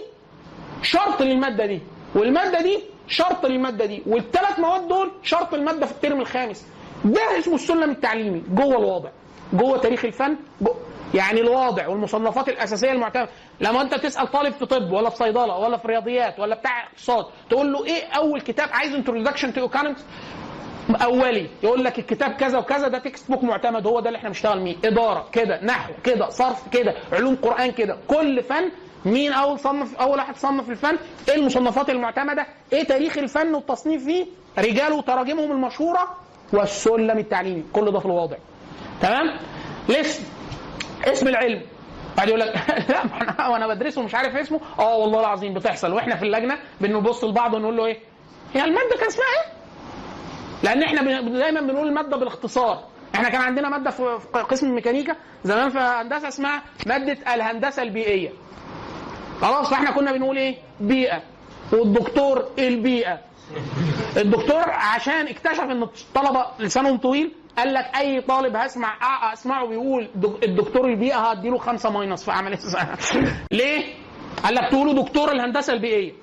شرط 0.81 1.21
للمادة 1.21 1.65
دي 1.65 1.81
والمادة 2.15 2.61
دي 2.61 2.79
شرط 3.07 3.45
للمادة 3.45 3.85
دي 3.85 4.03
والثلاث 4.07 4.59
مواد 4.59 4.87
دول 4.87 5.11
شرط 5.23 5.53
المادة 5.53 5.85
في 5.85 5.91
الترم 5.91 6.21
الخامس. 6.21 6.67
ده 7.05 7.39
اسمه 7.39 7.55
السلم 7.55 7.89
التعليمي 7.91 8.43
جوه 8.49 8.77
الواضع 8.77 9.09
جوه 9.53 9.77
تاريخ 9.77 10.05
الفن 10.05 10.37
جوه 10.61 10.75
يعني 11.13 11.41
الواضع 11.41 11.87
والمصنفات 11.87 12.49
الأساسية 12.49 12.91
المعتمدة. 12.91 13.29
لما 13.61 13.81
أنت 13.81 13.95
تسأل 13.95 14.27
طالب 14.31 14.53
في 14.53 14.65
طب 14.65 14.91
ولا 14.91 15.09
في 15.09 15.15
صيدلة 15.15 15.57
ولا 15.57 15.77
في 15.77 15.87
رياضيات 15.87 16.39
ولا 16.39 16.55
بتاع 16.55 16.83
اقتصاد 16.87 17.25
تقول 17.49 17.73
له 17.73 17.85
إيه 17.85 18.03
أول 18.07 18.41
كتاب 18.41 18.69
عايز 18.71 18.93
introduction 18.95 19.53
to 19.53 19.63
economics 19.63 20.01
أولي 20.95 21.49
يقول 21.63 21.83
لك 21.83 21.99
الكتاب 21.99 22.31
كذا 22.31 22.57
وكذا 22.57 22.87
ده 22.87 22.97
textbook 22.99 23.43
معتمد 23.43 23.87
هو 23.87 23.99
ده 23.99 24.07
اللي 24.07 24.17
إحنا 24.17 24.29
بنشتغل 24.29 24.59
بيه 24.59 24.75
إدارة 24.85 25.29
كده 25.31 25.59
نحو 25.63 25.93
كده 26.03 26.29
صرف 26.29 26.69
كده 26.71 26.93
علوم 27.13 27.35
قرآن 27.35 27.71
كده. 27.71 27.97
كل 28.07 28.43
فن 28.43 28.71
مين 29.05 29.33
أول 29.33 29.59
صنف 29.59 29.95
أول 30.01 30.17
واحد 30.17 30.37
صنف 30.37 30.69
الفن؟ 30.69 30.97
إيه 31.29 31.35
المصنفات 31.35 31.89
المعتمدة. 31.89 32.47
إيه 32.73 32.83
تاريخ 32.83 33.17
الفن 33.17 33.53
والتصنيف 33.53 34.05
فيه؟ 34.05 34.25
رجاله 34.57 34.95
وتراجمهم 34.95 35.51
المشهورة 35.51 36.17
والسلم 36.53 37.17
التعليمي. 37.17 37.63
كل 37.73 37.91
ده 37.91 37.99
في 37.99 38.05
الواضع 38.05 38.37
تمام؟ 39.01 39.37
الاسم 39.89 40.23
اسم 41.07 41.27
العلم. 41.27 41.61
بعد 42.17 42.27
يقول 42.27 42.39
لك 42.39 42.53
لا 42.89 43.03
أنا 43.21 43.47
وأنا 43.47 43.67
بدرسه 43.67 44.01
مش 44.01 44.15
عارف 44.15 44.35
اسمه. 44.35 44.59
آه 44.79 44.97
والله 44.97 45.19
العظيم 45.19 45.53
بتحصل. 45.53 45.93
وإحنا 45.93 46.15
في 46.15 46.25
اللجنة 46.25 46.57
بنبص 46.81 47.23
لبعض 47.23 47.53
ونقول 47.53 47.77
له 47.77 47.85
إيه؟ 47.85 47.99
هي 48.53 48.63
المادة 48.63 48.95
كان 48.99 49.07
اسمها 49.07 49.25
إيه؟ 49.25 49.58
لأن 50.63 50.83
إحنا 50.83 51.21
دايما 51.21 51.61
بنقول 51.61 51.87
الماده 51.87 52.17
بالاختصار. 52.17 52.83
إحنا 53.15 53.29
كان 53.29 53.41
عندنا 53.41 53.69
مادة 53.69 53.89
في 53.91 54.03
قسم 54.49 54.67
الميكانيكا 54.67 55.15
زمان 55.43 55.69
في 55.69 55.77
هندسة 55.79 56.27
اسمها 56.27 56.61
مادة 56.85 57.33
الهندسة 57.33 57.83
البيئية. 57.83 58.29
خلاص 59.41 59.69
فاحنا 59.69 59.91
كنا 59.91 60.11
بنقول 60.11 60.37
إيه؟ 60.37 60.55
بيئة. 60.79 61.21
والدكتور 61.73 62.45
البيئة؟ 62.59 63.19
الدكتور 64.17 64.69
عشان 64.69 65.27
اكتشف 65.27 65.59
ان 65.59 65.83
الطلبة 65.83 66.45
لسانهم 66.59 66.97
طويل 66.97 67.31
قال 67.57 67.73
لك 67.73 67.85
أي 67.97 68.21
طالب 68.21 68.55
هسمع 68.55 68.97
أسمعه 69.33 69.67
بيقول 69.67 70.07
دك- 70.15 70.43
الدكتور 70.43 70.85
البيئة 70.85 71.17
هديله 71.17 71.57
خمسة 71.57 71.89
minus 71.89 72.23
في 72.25 72.31
عمليه. 72.31 72.57
ليه؟ 73.51 73.83
قال 74.43 74.55
لك 74.55 74.69
تقولوا 74.71 74.93
دكتور 74.93 75.31
الهندسة 75.31 75.73
البيئية. 75.73 76.13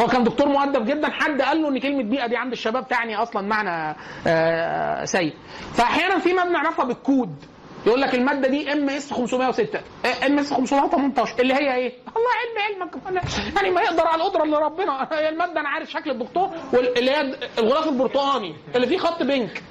هو 0.00 0.06
كان 0.06 0.24
دكتور 0.24 0.48
مؤدب 0.48 0.86
جدا. 0.86 1.08
حد 1.10 1.42
قال 1.42 1.62
له 1.62 1.68
إن 1.68 1.78
كلمة 1.78 2.02
بيئة 2.02 2.26
دي 2.26 2.36
عند 2.36 2.52
الشباب 2.52 2.88
تعني 2.88 3.16
أصلا 3.16 3.42
معنى 3.42 3.96
آه، 4.26 5.04
سيء. 5.04 5.34
فاحيانا 5.74 6.18
في 6.18 6.32
مبنى 6.32 6.50
نعرفها 6.52 6.84
بالكود. 6.84 7.44
يقول 7.86 8.00
لك 8.00 8.14
المادة 8.14 8.48
دي 8.48 8.72
MS 8.72 9.12
506 9.12 9.80
MS 10.26 10.52
518 10.52 11.34
اللي 11.40 11.54
هي 11.54 11.74
إيه؟ 11.74 11.92
الله 12.16 12.28
علم 12.40 12.82
علمك. 12.82 13.22
يعني 13.56 13.70
ما 13.70 13.80
يقدر 13.80 14.06
على 14.06 14.22
القدرة 14.22 14.42
اللي 14.42 14.56
ربنا. 14.56 15.08
هي 15.12 15.28
المادة 15.28 15.60
أنا 15.60 15.68
عارف 15.68 15.90
شكل 15.90 16.10
الدكتور 16.10 16.50
واللي 16.72 17.10
هي 17.10 17.34
الغلاف 17.58 17.88
البرتقاني 17.88 18.54
اللي 18.74 18.86
فيه 18.86 18.98
خط 18.98 19.22
pink. 19.22 19.62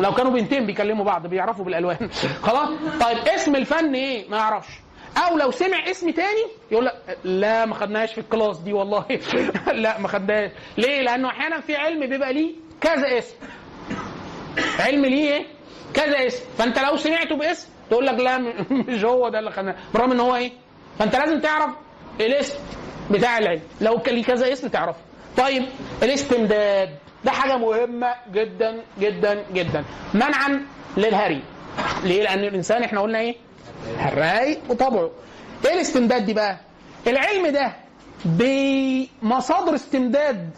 لو 0.00 0.12
كانوا 0.14 0.30
بنتين 0.32 0.66
بيكلموا 0.66 1.04
بعض 1.04 1.26
بيعرفوا 1.26 1.64
بالألوان. 1.64 2.10
خلاص؟ 2.42 2.68
طيب 3.00 3.18
اسم 3.18 3.56
الفن 3.56 3.94
إيه؟ 3.94 4.28
ما 4.30 4.36
يعرفش 4.36 4.68
أو 5.16 5.36
لو 5.38 5.50
سمع 5.50 5.90
اسم 5.90 6.10
تاني 6.10 6.42
يقول 6.70 6.84
لك 6.86 7.18
لا 7.24 7.66
ما 7.66 7.74
خدناهاش 7.74 8.12
في 8.12 8.18
ال 8.20 8.26
class 8.26 8.58
دي 8.58 8.72
والله. 8.72 9.04
لأ 9.72 9.98
ما 9.98 10.08
خدناهاش. 10.08 10.50
ليه؟ 10.78 11.02
لأنه 11.02 11.28
أحيانا 11.28 11.60
في 11.60 11.76
علم 11.76 12.06
بيبقى 12.06 12.32
ليه 12.32 12.52
كذا 12.80 13.18
اسم. 13.18 13.34
علم 14.78 15.04
ليه 15.04 15.32
إيه؟ 15.32 15.46
كذا 15.94 16.26
اسم. 16.26 16.44
فأنت 16.58 16.78
لو 16.78 16.96
سمعته 16.96 17.36
باسم 17.36 17.68
تقول 17.90 18.06
لك 18.06 18.20
لا 18.20 18.38
مش 18.88 19.04
هو 19.04 19.28
ده 19.28 19.38
اللي 19.38 19.50
خدناه. 19.50 19.74
برغم 19.94 20.12
إن 20.12 20.20
هو 20.20 20.36
إيه؟ 20.36 20.52
فأنت 20.98 21.16
لازم 21.16 21.40
تعرف 21.40 21.70
الاسم 22.20 22.58
بتاع 23.10 23.38
العلم. 23.38 23.60
لو 23.80 23.98
كان 23.98 24.14
ليه 24.14 24.24
كذا 24.24 24.52
اسم 24.52 24.68
تعرفه. 24.68 24.98
طيب 25.36 25.64
الاستمداد. 26.02 26.90
ده 27.24 27.30
حاجة 27.30 27.56
مهمة 27.56 28.14
جدا 28.32 28.82
جدا 29.00 29.44
جدا. 29.52 29.84
منعا 30.14 30.66
للهري. 30.96 31.42
ليه؟ 32.04 32.22
لأن 32.22 32.38
الإنسان 32.44 32.82
إحنا 32.82 33.00
قلنا 33.00 33.18
إيه؟ 33.18 33.34
هراي 33.98 34.58
وطبعه. 34.68 35.10
إيه 35.66 35.74
الاستمداد 35.74 36.24
دي 36.26 36.34
بقى؟ 36.34 36.56
العلم 37.06 37.46
ده 37.46 37.72
بمصادر 38.24 39.74
استمداد 39.74 40.50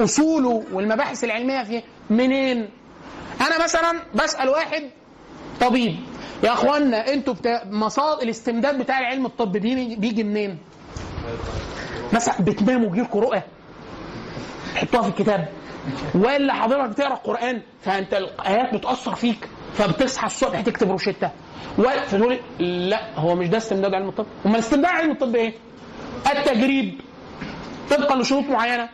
أصوله 0.00 0.64
والمباحث 0.72 1.24
العلمية 1.24 1.62
فيه 1.64 1.82
منين؟ 2.10 2.68
أنا 3.40 3.64
مثلا 3.64 3.92
بسأل 4.14 4.48
واحد 4.48 4.82
طبيب 5.60 5.96
يا 6.42 6.52
أخوانا 6.52 7.12
أنتوا 7.12 7.34
بتا... 7.34 7.64
مصادر 7.70 8.22
الاستمداد 8.22 8.78
بتاع 8.78 8.98
العلم 9.00 9.26
الطبي 9.26 9.58
بيجي, 9.58 9.96
بيجي 9.96 10.24
منين؟ 10.24 10.58
مثلا 12.12 12.34
بتناموا 12.40 12.88
ويجيلكوا 12.90 13.20
رؤى 13.20 13.42
تحطوها 14.74 15.02
في 15.02 15.08
الكتاب. 15.08 15.48
ولا 16.14 16.52
حضرتك 16.54 16.90
بتقرأ 16.90 17.12
القران 17.14 17.62
فأنت 17.84 18.14
الآيات 18.14 18.74
بتأثر 18.74 19.14
فيك. 19.14 19.48
فبتصحى 19.74 20.26
الصبح 20.26 20.60
تكتب 20.60 20.90
روشتة. 20.90 21.30
فتقول 21.76 22.38
لا 22.58 23.18
هو 23.18 23.34
مش 23.34 23.48
ده 23.48 23.56
استمداد 23.56 23.94
علم 23.94 24.08
الطب؟ 24.08 24.26
أمال 24.46 24.58
استمداد 24.58 24.90
علم 24.92 25.10
الطب 25.10 25.36
إيه؟ 25.36 25.52
التجريب. 26.32 27.00
طبقا 27.90 28.16
لشروط 28.16 28.44
معينة. 28.44 28.88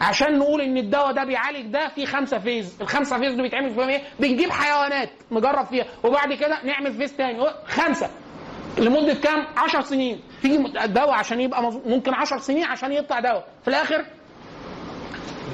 عشان 0.00 0.38
نقول 0.38 0.60
إن 0.60 0.76
الدواء 0.76 1.12
ده 1.12 1.24
بيعالج 1.24 1.66
ده 1.66 1.88
في 1.88 2.06
خمسة 2.06 2.38
phase. 2.38 2.76
الخمسة 2.80 3.18
phase 3.18 3.32
دول 3.32 3.42
بيتعمل 3.42 3.70
فيهم 3.74 3.88
إيه؟ 3.88 4.02
بنجيب 4.20 4.50
حيوانات 4.50 5.10
نجرب 5.30 5.66
فيها. 5.66 5.84
وبعد 6.04 6.32
كده 6.32 6.58
نعمل 6.64 6.92
phase 6.94 7.12
تاني. 7.16 7.46
خمسة. 7.66 8.10
لمدة 8.78 9.14
كام؟ 9.14 9.46
10 9.56 9.80
سنين. 9.80 10.20
تيجي 10.42 10.56
دواء 10.86 11.10
عشان 11.10 11.40
يبقى 11.40 11.62
ممكن 11.86 12.14
10 12.14 12.38
سنين 12.38 12.64
عشان 12.64 12.92
يطلع 12.92 13.20
دواء. 13.20 13.46
في 13.62 13.68
الآخر 13.68 14.04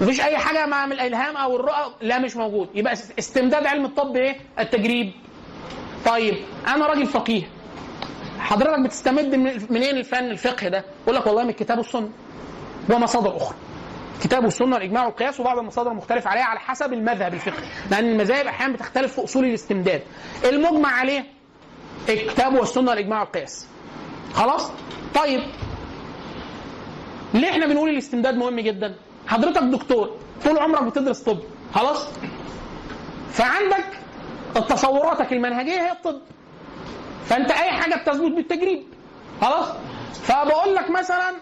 مفيش 0.01 0.21
أي 0.21 0.39
حاجة 0.39 0.67
مع 0.67 0.85
الإلهام 0.85 1.37
أو 1.37 1.57
الرؤى 1.57 1.95
لا 2.01 2.19
مش 2.19 2.37
موجود. 2.37 2.69
يبقى 2.75 2.93
است- 2.93 3.13
استمداد 3.19 3.67
علم 3.67 3.85
الطب 3.85 4.17
إيه؟ 4.17 4.37
التجريب. 4.59 5.13
طيب 6.07 6.35
أنا 6.69 6.87
راجل 6.87 7.07
فقيه. 7.07 7.43
حضرتك 8.39 8.81
بتستمد 8.85 9.35
من 9.35 9.67
منين 9.71 9.97
الفن 9.97 10.25
الفقه 10.31 10.69
ده؟ 10.69 10.85
يقول 11.05 11.17
لك 11.17 11.27
والله 11.27 11.43
من 11.43 11.51
الكتاب 11.51 11.79
والسنة. 11.79 12.11
ومصادر 12.91 13.37
أخرى. 13.37 13.57
الكتاب 14.17 14.45
والسنة 14.45 14.75
والإجماع 14.75 15.07
والقياس 15.07 15.41
وبعض 15.41 15.59
المصادر 15.59 15.91
المختلف 15.91 16.27
عليها 16.27 16.45
على 16.45 16.61
حسب 16.61 16.93
المذهب 16.93 17.35
الفقهي. 17.35 17.69
لأن 17.91 18.05
المذاهب 18.05 18.47
أحيانا 18.47 18.73
بتختلف 18.73 19.15
في 19.15 19.25
أصول 19.25 19.45
الاستمداد. 19.45 20.03
المجمع 20.45 20.89
عليه 20.89 21.25
الكتاب 22.09 22.55
والسنة 22.55 22.91
والإجماع 22.91 23.21
والقياس. 23.21 23.69
خلاص؟ 24.35 24.71
طيب. 25.15 25.41
ليه 27.35 27.51
إحنا 27.51 27.67
بنقول 27.67 27.91
الاستمداد 27.91 28.35
مهم 28.37 28.61
جدا؟ 28.61 28.95
حضرتك 29.31 29.63
دكتور 29.63 30.11
طول 30.45 30.59
عمرك 30.59 30.83
بتدرس 30.83 31.21
طب 31.23 31.39
خلاص؟ 31.75 32.09
فعندك 33.31 33.85
تصوراتك 34.69 35.33
المنهجية 35.33 35.81
هي 35.81 35.93
الطب. 35.93 36.21
فأنت 37.25 37.51
أي 37.51 37.71
حاجة 37.71 37.95
بتثبت 37.95 38.33
بالتجريب 38.33 38.83
خلاص؟ 39.41 39.69
فبقول 40.23 40.75
لك 40.75 40.91
مثلا 40.91 41.35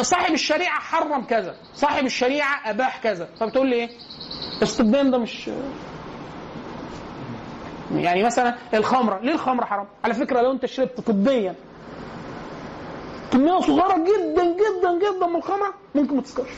صاحب 0.00 0.34
الشريعة 0.34 0.80
حرم 0.80 1.24
كذا 1.24 1.54
صاحب 1.74 2.04
الشريعة 2.04 2.70
أباح 2.70 2.98
كذا. 3.02 3.28
فبتقول 3.40 3.66
لي 3.68 3.76
إيه؟ 3.76 3.88
الطبيا 4.62 5.02
ده 5.02 5.18
مش 5.18 5.50
يعني 7.94 8.22
مثلا 8.22 8.54
الخمرة 8.74 9.18
ليه 9.20 9.32
الخمرة 9.32 9.64
حرام؟ 9.64 9.86
على 10.04 10.14
فكرة 10.14 10.40
لو 10.42 10.52
أنت 10.52 10.66
شربت 10.66 11.00
طبيا 11.00 11.54
كمية 13.32 13.60
صغيرة 13.60 13.96
جدا 13.96 14.44
جدا 14.44 14.98
جدا 14.98 15.26
من 15.26 15.36
الخمره 15.36 15.74
ممكن 15.94 16.16
ما 16.16 16.22
تسكرش 16.22 16.48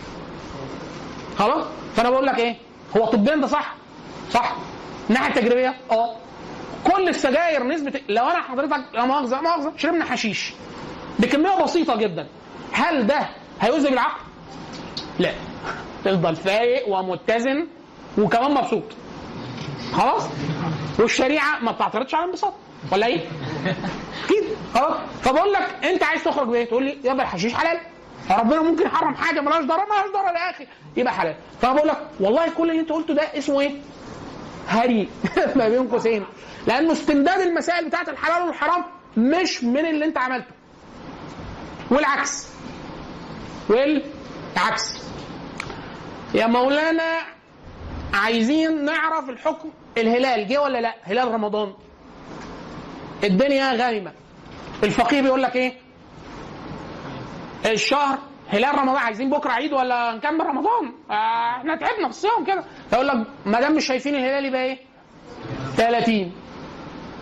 خلاص؟ 1.39 1.65
فأنا 1.97 2.11
بقول 2.11 2.27
لك 2.27 2.39
إيه؟ 2.39 2.57
هو 2.97 3.07
طبيا 3.07 3.37
ده 3.37 3.47
صح؟ 3.47 3.75
صح. 4.31 4.57
الناحية 5.11 5.29
التجريبية؟ 5.29 5.75
آه. 5.91 6.17
كل 6.85 7.09
السجاير 7.09 7.67
نسبة 7.67 8.01
لو 8.09 8.25
أنا 8.25 8.43
حضرتك 8.43 8.85
لا 8.95 9.05
مؤاخذة 9.05 9.41
مؤاخذة 9.41 9.73
شربنا 9.77 10.05
حشيش. 10.05 10.53
بكمية 11.19 11.63
بسيطة 11.63 11.97
جدا. 11.97 12.27
هل 12.73 13.07
ده 13.07 13.29
هيؤذي 13.61 13.89
بالعقل؟ 13.91 14.21
لا. 15.19 15.33
تفضل 16.05 16.37
فايق 16.37 16.89
ومتزن 16.89 17.67
وكمان 18.19 18.55
مبسوط. 18.55 18.83
خلاص؟ 19.93 20.23
والشريعة 20.99 21.59
ما 21.61 21.73
بتعترضش 21.73 22.15
على 22.15 22.25
الانبساط. 22.25 22.53
ولا 22.93 23.07
إيه؟ 23.07 23.21
أكيد 24.25 24.45
خلاص. 24.75 24.97
فبقول 25.23 25.53
لك 25.53 25.85
أنت 25.85 26.03
عايز 26.03 26.25
تخرج 26.25 26.49
بإيه؟ 26.49 26.65
تقول 26.65 26.85
لي 26.85 26.99
يبقى 27.05 27.23
الحشيش 27.27 27.55
حلال. 27.55 27.81
ربنا 28.31 28.63
ممكن 28.63 28.87
يحرم 28.87 29.15
حاجة 29.15 29.41
ملهاش 29.41 29.65
ضرر 29.65 29.85
ملهاش 29.87 30.11
ضرر 30.15 30.35
يا 30.35 30.51
أخي. 30.51 30.67
يبقى 30.97 31.13
حلال. 31.15 31.35
فانا 31.63 31.75
بقول 31.75 31.89
لك 31.89 31.99
والله 32.21 32.51
كل 32.51 32.71
اللي 32.71 32.81
أنت 32.81 32.93
قلته 32.93 33.15
ده 33.15 33.23
اسمه 33.39 33.61
إيه؟ 33.61 33.81
هري. 34.69 35.09
ما 35.57 35.69
بين 35.69 35.89
قوسين. 35.89 36.25
لأنه 36.67 36.93
استمداد 36.93 37.41
المسائل 37.41 37.89
بتاعت 37.89 38.09
الحلال 38.09 38.43
والحرام 38.43 38.85
مش 39.17 39.65
من 39.65 39.87
اللي 39.87 40.05
أنت 40.05 40.19
عملته. 40.19 40.51
والعكس. 41.91 42.49
والعكس. 43.69 45.03
يا 46.35 46.47
مولانا 46.47 47.19
عايزين 48.15 48.85
نعرف 48.85 49.29
الحكم 49.29 49.71
الهلال 49.99 50.49
جه 50.49 50.63
ولا 50.63 50.79
لأ؟ 50.81 50.95
هلال 51.03 51.35
رمضان. 51.35 51.73
الدنيا 53.25 53.73
غانمة. 53.73 54.13
الفقيه 54.83 55.21
بيقول 55.23 55.43
لك 55.43 55.57
إيه؟ 55.57 55.73
الشهر 57.67 58.19
هلال 58.49 58.79
رمضان 58.79 58.97
عايزين 58.97 59.31
بكرة 59.31 59.51
عيد 59.51 59.73
ولا 59.73 60.13
نكمل 60.15 60.47
رمضان؟ 60.47 60.93
آه 61.11 61.57
إحنا 61.57 61.77
تعبنا 61.77 62.05
في 62.05 62.11
الصيام 62.11 62.45
كده. 62.47 62.65
فيقول 62.91 63.07
لك 63.09 63.27
ما 63.47 63.61
دام 63.61 63.77
مش 63.77 63.87
شايفين 63.87 64.15
الهلال 64.15 64.45
يبقى 64.45 64.65
إيه؟ 64.65 64.79
30 65.77 66.33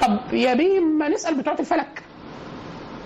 طب 0.01 0.19
يا 0.35 0.55
بيه 0.55 0.81
ما 0.81 1.09
نسأل 1.09 1.35
بتوع 1.35 1.52
الفلك. 1.60 2.02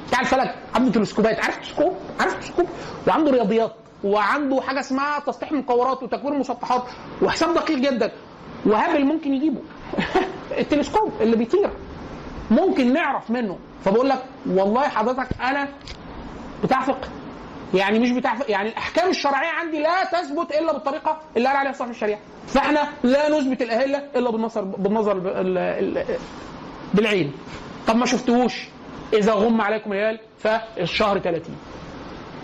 بتاع 0.09 0.21
الفلك 0.21 0.55
عنده 0.75 0.93
تلسكوبات 0.93 1.41
عارف 1.45 1.57
تلسكوب؟ 1.57 1.97
عارف 2.21 2.35
تلسكوب؟ 2.35 2.69
وعنده 3.09 3.31
رياضيات 3.31 3.75
وعنده 4.05 4.61
حاجة 4.61 4.81
اسمها 4.81 5.19
تسطيح 5.21 5.53
مكورات 5.53 6.03
وتكوين 6.03 6.39
مسطحات 6.39 6.83
وحساب 7.23 7.55
دقيق 7.55 7.79
جدا. 7.79 8.13
وهابل 8.67 9.05
ممكن 9.05 9.35
يجيبه. 9.35 9.61
التلسكوب 10.59 11.13
اللي 11.21 11.37
بيطير. 11.37 11.71
ممكن 12.51 12.93
نعرف 12.93 13.31
منه. 13.31 13.59
فبقول 13.85 14.09
لك 14.09 14.23
والله 14.47 14.89
حضرتك 14.89 15.29
أنا 15.41 15.69
بتاع 16.65 16.81
فقه. 16.83 17.09
يعني 17.75 17.99
مش 17.99 18.11
بتاع 18.11 18.35
فقه. 18.35 18.51
يعني 18.51 18.69
الأحكام 18.69 19.11
الشرعية 19.11 19.49
عندي 19.49 19.79
لا 19.83 20.05
تثبت 20.05 20.51
إلا 20.55 20.73
بالطريقة 20.73 21.19
اللي 21.37 21.49
قال 21.49 21.57
عليها 21.57 21.73
صاحب 21.73 21.91
الشريعة. 21.91 22.19
فإحنا 22.47 22.89
لا 23.03 23.29
نثبت 23.39 23.63
الأهلة 23.63 23.99
إلا 24.17 24.31
بالنظر 24.31 24.61
بالنظر 24.63 25.13
ال- 25.17 25.59
ال- 25.59 26.05
بالعين. 26.95 27.33
طب 27.87 27.97
ما 27.97 28.07
شفتوش؟ 28.07 28.65
إذا 29.13 29.33
غم 29.33 29.61
عليكم 29.61 29.93
الهلال 29.93 30.21
فالشهر 30.39 31.19
30 31.19 31.57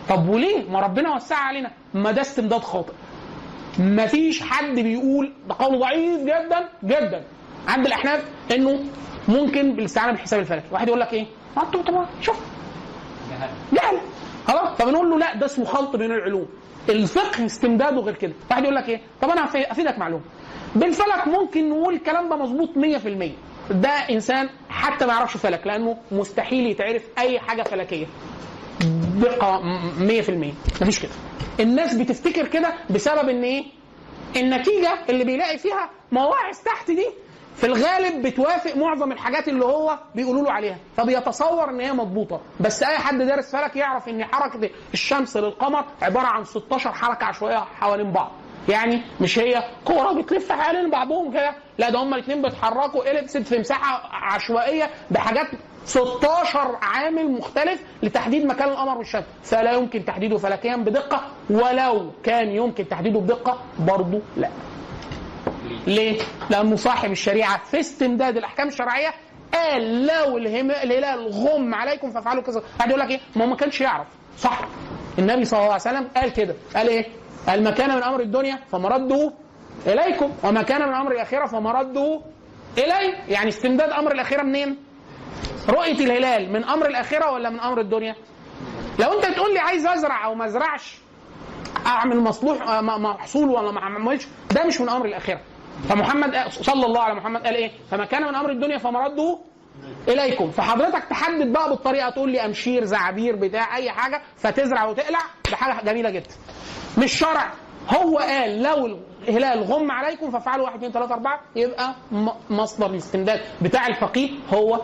طب 0.09 0.29
وليه؟ 0.29 0.71
ما 0.71 0.81
ربنا 0.81 1.15
وسع 1.15 1.37
علينا. 1.37 1.71
ما 1.95 2.11
ده 2.13 2.21
استمداد 2.21 2.61
خاطئ. 2.61 2.93
ما 3.79 4.07
فيش 4.07 4.43
حد 4.43 4.75
بيقول 4.75 5.33
ده 5.49 5.55
قول 5.59 5.79
ضعيف 5.81 6.21
جدا 6.21 6.69
جدا. 6.85 7.23
عند 7.69 7.87
الأحناف 7.87 8.25
إنه 8.55 8.81
ممكن 9.33 9.73
بالاستعانه 9.73 10.13
بالحساب 10.13 10.41
الفلكي 10.41 10.65
واحد 10.71 10.89
يقول 10.89 11.01
لك 11.01 11.13
إيه؟ 11.13 11.27
ما 11.57 11.65
طبعا 11.65 12.07
شوف. 12.21 12.37
جهل. 13.73 13.99
خلاص؟ 14.49 14.77
فبنقول 14.79 15.11
له 15.11 15.19
لا 15.19 15.35
ده 15.35 15.47
اسمه 15.47 15.65
خلط 15.65 15.97
بين 15.97 16.13
العلوم. 16.13 16.47
الفقه 16.89 17.47
استمداده 17.47 18.01
غير 18.01 18.15
كده. 18.15 18.33
واحد 18.51 18.63
يقول 18.63 18.75
لك 18.77 18.89
إيه؟ 18.89 19.01
طب 19.23 19.31
أنا 19.31 19.45
افيدك 19.45 19.99
معلومة. 19.99 20.23
بالفلك 20.75 21.27
ممكن 21.27 21.71
نقول 21.71 21.95
الكلام 21.95 22.29
ده 22.29 22.37
مظبوط 22.37 22.69
100% 22.77 23.31
ده 23.71 23.89
إنسان 23.89 24.49
حتى 24.69 25.07
ما 25.07 25.13
يعرفش 25.13 25.37
فلك 25.37 25.67
لأنه 25.67 25.97
مستحيل 26.13 26.67
يتعرف 26.67 27.03
أي 27.19 27.39
حاجة 27.41 27.63
فلكية. 27.63 28.07
دقة 29.21 29.61
م- 29.61 30.09
100% 30.09 30.55
مفيش 30.83 30.99
كده. 31.01 31.11
الناس 31.61 31.95
بتفتكر 31.95 32.49
كده 32.49 32.75
بسبب 32.91 33.29
إن 33.29 33.43
إيه؟ 33.45 33.65
النتيجة 34.37 34.91
اللي 35.09 35.25
بيلاقي 35.25 35.59
فيها 35.59 35.91
مواعظ 36.13 36.57
تحت 36.65 36.91
دي 36.91 37.07
في 37.57 37.67
الغالب 37.67 38.27
بتوافق 38.27 38.77
معظم 38.77 39.13
الحاجات 39.13 39.49
اللي 39.49 39.65
هو 39.65 39.99
بيقولوا 40.15 40.43
له 40.45 40.53
عليها. 40.53 40.77
فبيتصور 40.97 41.71
إن 41.71 41.81
هي 41.81 41.93
مضبوطة. 41.93 42.41
بس 42.61 42.83
أي 42.83 42.99
حد 42.99 43.19
دارس 43.19 43.57
فلك 43.57 43.77
يعرف 43.77 44.09
إن 44.09 44.25
حركة 44.25 44.71
الشمس 44.95 45.37
للقمر 45.37 45.85
عبارة 46.03 46.27
عن 46.27 46.45
16 46.45 46.93
حركة 46.93 47.25
عشوائية 47.25 47.59
حوالين 47.59 48.13
بعض. 48.13 48.31
يعني 48.69 49.03
مش 49.21 49.39
هي 49.39 49.63
كورة 49.85 50.13
بتلف 50.13 50.53
حوالين 50.53 50.91
بعضهم 50.91 51.33
كده. 51.33 51.55
لا 51.79 51.91
ده 51.91 51.99
هما 51.99 52.17
الاثنين 52.17 52.43
بيتحركوا. 52.43 53.11
اليبسد 53.11 53.43
في 53.43 53.59
مساحة 53.59 54.09
عشوائية 54.13 54.91
بحاجات 55.11 55.47
16 55.85 56.79
عامل 56.83 57.31
مختلف 57.33 57.83
لتحديد 58.03 58.47
مكان 58.47 58.69
القمر 58.69 58.99
والشمس. 58.99 59.25
فلا 59.43 59.73
يمكن 59.73 60.05
تحديده 60.05 60.39
فلكيا 60.39 60.77
بدقة 60.77 61.21
ولو 61.51 62.11
كان 62.25 62.49
يمكن 62.49 62.89
تحديده 62.89 63.21
بدقة 63.21 63.59
برضه 63.79 64.21
لا. 64.37 64.49
ليه؟ 65.87 66.21
لأنه 66.51 66.77
صاحب 66.77 67.11
الشريعة 67.13 67.65
في 67.65 67.81
استمداد 67.81 68.37
الأحكام 68.37 68.69
الشرعية 68.69 69.11
قال 69.55 70.07
لو 70.07 70.39
الهلال 70.39 71.29
غم 71.33 71.75
عليكم 71.75 72.11
فافعلوا 72.11 72.43
كذا 72.43 72.63
قاعد 72.79 72.89
يقول 72.91 73.01
لك 73.01 73.11
إيه؟ 73.11 73.21
ما 73.37 73.45
هو 73.45 73.49
ما 73.49 73.57
كانش 73.57 73.81
يعرف 73.81 74.07
صح 74.39 74.61
النبي 75.19 75.45
صلى 75.45 75.59
الله 75.61 75.73
عليه 75.73 75.83
وسلم 75.83 76.09
قال 76.17 76.33
كده 76.33 76.55
قال 76.77 76.89
إيه؟ 76.89 77.07
قال 77.49 77.65
ما 77.65 77.71
كان 77.71 77.97
من 77.97 78.03
أمر 78.03 78.21
الدنيا 78.21 78.59
فمرده 78.73 79.33
إليكم 79.87 80.31
وما 80.45 80.63
كان 80.63 80.89
من 80.89 80.95
أمر 80.95 81.13
الأخرة 81.13 81.47
فمرده 81.47 82.21
إلي 82.79 83.15
يعني 83.29 83.49
استمداد 83.49 83.91
أمر 83.91 84.13
الأخرة 84.13 84.43
منين؟ 84.43 84.77
رؤية 85.69 86.05
الهلال 86.05 86.53
من 86.53 86.65
أمر 86.65 86.87
الأخرة 86.87 87.31
ولا 87.33 87.51
من 87.51 87.61
أمر 87.61 87.81
الدنيا؟ 87.81 88.15
لو 88.99 89.13
أنت 89.13 89.25
تقول 89.37 89.53
لي 89.55 89.59
عايز 89.59 89.87
أزرع 89.87 90.25
أو 90.25 90.35
ما 90.35 90.47
أزرعش 90.47 90.97
أعمل 91.87 92.21
مصلوح 92.21 92.69
آه، 92.69 92.81
محصول 92.81 93.49
ولا 93.51 93.73
ما 93.73 93.81
أعملش 93.81 94.27
ده 94.51 94.65
مش 94.67 94.81
من 94.81 94.89
أمر 94.89 95.07
الأخرة 95.07 95.41
فمحمد 95.89 96.49
صلى 96.49 96.87
الله 96.87 97.01
على 97.01 97.15
محمد 97.15 97.43
قال 97.47 97.55
إيه؟ 97.55 97.71
فما 97.91 98.05
كان 98.05 98.23
من 98.23 98.35
أمر 98.35 98.51
الدنيا 98.51 98.79
فمرده 98.79 99.39
إليكم. 100.09 100.51
فحضرتك 100.51 101.05
تحدد 101.11 101.53
بقى 101.53 101.71
بالطريقة 101.71 102.11
تقول 102.11 102.31
لي 102.33 102.45
أمشير 102.45 102.85
زعبير 102.85 103.37
بتاع 103.37 103.77
أي 103.77 103.91
حاجة 103.91 104.23
فتزرع 104.37 104.85
وتقلع 104.85 105.21
ده 105.51 105.57
حاجة 105.57 105.85
جميلة 105.85 106.11
جدا. 106.11 106.31
مش 106.99 107.13
شرع. 107.13 107.53
هو 107.89 108.19
قال 108.19 108.63
لو 108.63 108.99
الهلال 109.29 109.63
غم 109.63 109.91
عليكم 109.91 110.31
فافعلوا 110.31 110.65
واحد 110.65 110.77
اثنين 110.77 110.93
ثلاثة 110.93 111.15
أربعة 111.15 111.41
يبقى 111.57 111.95
م- 112.13 112.29
مصدر 112.51 112.87
الاستمداد. 112.91 113.41
بتاع 113.63 113.87
الفقيه 113.87 114.31
هو 114.55 114.81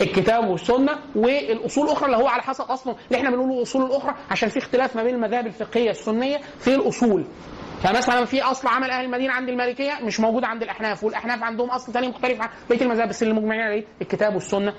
الكتاب 0.00 0.48
والسنة 0.48 0.98
والأصول 1.16 1.86
الأخرى 1.86 2.06
اللي 2.06 2.16
هو 2.16 2.26
على 2.28 2.42
حسب 2.42 2.64
اصله 2.64 2.96
اللي 3.06 3.18
إحنا 3.18 3.30
بنقوله 3.30 3.56
الاصول 3.58 3.82
الأخرى 3.82 4.14
عشان 4.30 4.48
في 4.48 4.58
اختلاف 4.58 4.96
ما 4.96 5.02
بين 5.02 5.14
المذاهب 5.14 5.46
الفقهية 5.46 5.90
السنية 5.90 6.40
في 6.58 6.74
الأصول. 6.74 7.24
فمثلا 7.82 8.24
في 8.24 8.42
أصل 8.42 8.68
عمل 8.68 8.90
أهل 8.90 9.04
المدينة 9.04 9.32
عند 9.32 9.48
المالكية 9.48 9.92
مش 10.02 10.20
موجود 10.20 10.44
عند 10.44 10.62
الأحناف 10.62 11.04
والأحناف 11.04 11.42
عندهم 11.42 11.70
أصل 11.70 11.92
ثاني 11.92 12.08
مختلف 12.08 12.40
عن 12.40 12.48
بقيه 12.70 12.80
المذاهب 12.80 13.08
بس 13.08 13.22
اللي 13.22 13.34
مجمعين 13.34 13.60
عليه 13.60 13.84
الكتاب 14.02 14.34
والسنة 14.34 14.74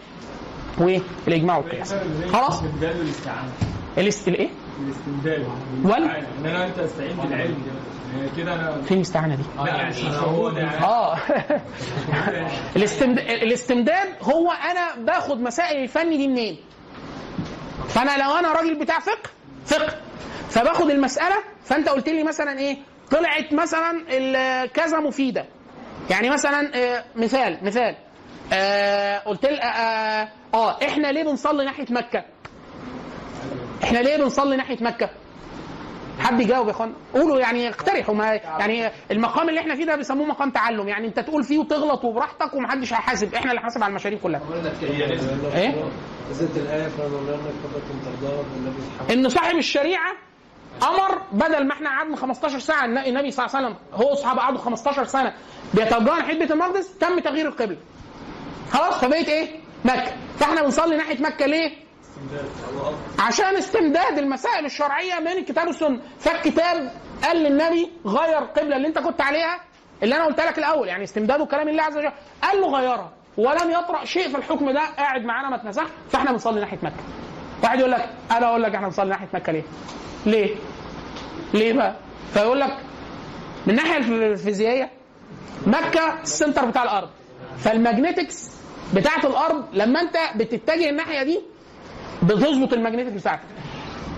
والإجماع 0.78 1.58
والقياس. 1.58 1.94
خلاص؟ 2.34 2.62
الاستبدال 2.62 3.00
والاستعانه 3.00 3.52
الاست 3.98 4.28
الإيه؟ 4.28 4.50
الاستبدال. 4.80 5.48
وال؟ 5.84 6.04
إن 6.04 6.46
أنا 6.46 6.66
أنت 6.66 6.80
استعين 6.80 7.16
بالعلم. 7.18 7.58
كده 8.38 8.54
أنا 8.56 8.82
فين 8.82 8.98
الاستعانه 8.98 9.36
دي؟ 9.36 9.44
لا 9.58 9.68
يعني 9.68 9.96
آه. 10.84 11.18
الاستمداد, 12.76 13.26
الاستمداد 13.30 14.08
هو 14.22 14.52
أنا 14.52 15.06
باخد 15.06 15.42
مسائل 15.42 15.84
الفن 15.84 16.10
دي 16.10 16.28
منين؟ 16.28 16.58
فأنا 17.90 18.24
لو 18.24 18.32
أنا 18.38 18.52
راجل 18.52 18.80
بتاع 18.80 19.00
فقه 19.00 19.30
فقه. 19.66 19.96
فباخد 20.50 20.90
المسألة 20.90 21.36
فأنت 21.64 21.90
قلت 21.90 22.10
لي 22.10 22.24
مثلا 22.24 22.60
إيه؟ 22.60 22.78
طلعت 23.12 23.54
مثلا 23.54 24.04
كذا 24.66 25.00
مفيدة. 25.00 25.46
يعني 26.10 26.30
مثلا 26.30 26.72
آه، 26.76 27.04
مثال 27.16 27.58
مثال. 27.64 27.96
آه 28.54 29.18
قلت 29.20 29.46
آه, 29.46 29.64
آه, 29.64 30.30
آه 30.54 30.78
إحنا 30.88 31.08
ليه 31.12 31.24
بنصلي 31.24 31.66
ناحية 31.66 31.86
مكة؟ 31.90 32.24
إحنا 33.84 33.98
ليه 34.00 34.18
بنصلي 34.18 34.56
ناحية 34.58 34.78
مكة؟ 34.84 35.10
حد 36.20 36.40
يجاوب 36.42 36.66
يا 36.68 36.72
إخوان؟ 36.72 36.94
قولوا 37.14 37.40
يعني 37.40 37.70
اقترحوا 37.70 38.16
ما 38.16 38.34
يعني 38.34 38.90
المقام 39.12 39.50
اللي 39.50 39.60
إحنا 39.60 39.76
فيه 39.76 39.86
ده 39.86 39.96
بيسموه 39.96 40.26
مقام 40.28 40.50
تعلم. 40.52 40.88
يعني 40.88 41.08
أنت 41.08 41.20
تقول 41.20 41.44
فيه 41.44 41.58
وتغلط 41.58 42.06
وبراحتك 42.06 42.54
ومحدش 42.54 42.94
هيحاسب. 42.94 43.36
إحنا 43.36 43.52
اللي 43.52 43.60
هنحاسب 43.62 43.84
على 43.84 43.90
المشاريع 43.92 44.20
كلها. 44.20 44.42
إيه؟ 45.56 45.76
نزلت 46.32 46.52
فمن 46.52 46.98
قبلة 47.64 47.82
ترضاه 48.06 48.38
والنبي 48.38 48.82
محمد 49.00 49.12
ان 49.12 49.30
صاحب 49.30 49.56
الشريعة 49.58 50.14
أمر 50.84 51.22
بدل 51.32 51.64
ما 51.68 51.74
إحنا 51.74 51.90
قعدنا 51.90 52.16
15 52.16 52.60
ساعة 52.60 52.86
الن- 52.86 52.98
النبي 52.98 53.32
صلى 53.32 53.46
الله 53.46 53.56
عليه 53.58 53.68
وسلم 53.68 53.78
هو 53.94 54.10
وأصحابه 54.10 54.42
قعدوا 54.42 54.60
15 54.60 55.06
سنة. 55.06 55.34
بيتوجهوا 55.74 56.16
ناحيه 56.16 56.40
بيت 56.40 56.52
المقدس 56.52 56.98
تم 56.98 57.20
تغيير 57.20 57.48
القبلة. 57.48 57.78
خلاص 58.72 58.94
فبقيت 58.96 59.30
إيه؟ 59.30 59.48
مكة. 59.86 60.12
فإحنا 60.40 60.62
بنصلي 60.64 60.98
ناحية 60.98 61.22
مكة 61.22 61.46
ليه؟ 61.46 61.72
عشان 63.20 63.56
استمداد 63.56 64.18
المسائل 64.18 64.66
الشرعية 64.66 65.20
من 65.20 65.28
الكتاب 65.28 65.68
والسنة. 65.68 66.00
فالكتاب 66.20 66.92
قال 67.24 67.38
للنبي 67.38 67.90
غير 68.06 68.38
القبله 68.40 68.76
اللي 68.76 68.88
انت 68.88 69.00
كنت 69.00 69.22
عليها 69.22 69.60
اللي 70.04 70.16
أنا 70.16 70.26
قلت 70.26 70.40
لك 70.42 70.58
الأول 70.58 70.88
يعني 70.88 71.04
استمداده 71.04 71.46
كلام 71.46 71.70
الله 71.70 71.84
عز 71.84 71.98
وجل. 71.98 72.12
قال 72.44 72.62
له 72.62 72.68
غيرها. 72.68 73.12
ولم 73.38 73.72
يطرأ 73.72 74.06
شيء 74.06 74.30
في 74.30 74.38
الحكم 74.38 74.72
ده 74.72 74.82
قاعد 74.98 75.26
معانا 75.26 75.50
ما 75.50 75.56
اتنسخ 75.56 75.86
فإحنا 76.12 76.32
بنصلي 76.32 76.60
ناحية 76.60 76.78
مكة. 76.84 76.96
واحد 77.64 77.80
يقول 77.80 77.92
لك 77.92 78.10
أنا 78.32 78.48
أقول 78.48 78.64
لك 78.64 78.76
إحنا 78.76 78.88
بنصلي 78.88 79.10
ناحية 79.10 79.28
مكة 79.34 79.52
ليه؟ 79.52 79.64
ليه؟ 80.26 80.56
ليه 81.54 81.74
بقى؟ 81.74 81.96
فيقول 82.34 82.60
لك 82.60 82.78
من 83.66 83.72
الناحيه 83.80 83.98
الفيزيائية 83.98 84.90
مكة 85.68 86.22
ال 86.24 86.30
center 86.30 86.66
بتاع 86.66 86.84
الأرض. 86.84 87.10
فال 87.60 87.76
magnetics 87.76 88.52
بتاعت 88.94 89.26
الأرض 89.26 89.66
لما 89.74 90.02
أنت 90.02 90.18
بتتجه 90.36 90.90
الناحية 90.90 91.24
دي 91.24 91.40
بتظبط 92.24 92.74
ال 92.74 92.78
magnetic 92.78 93.14
بتاعتك. 93.14 93.44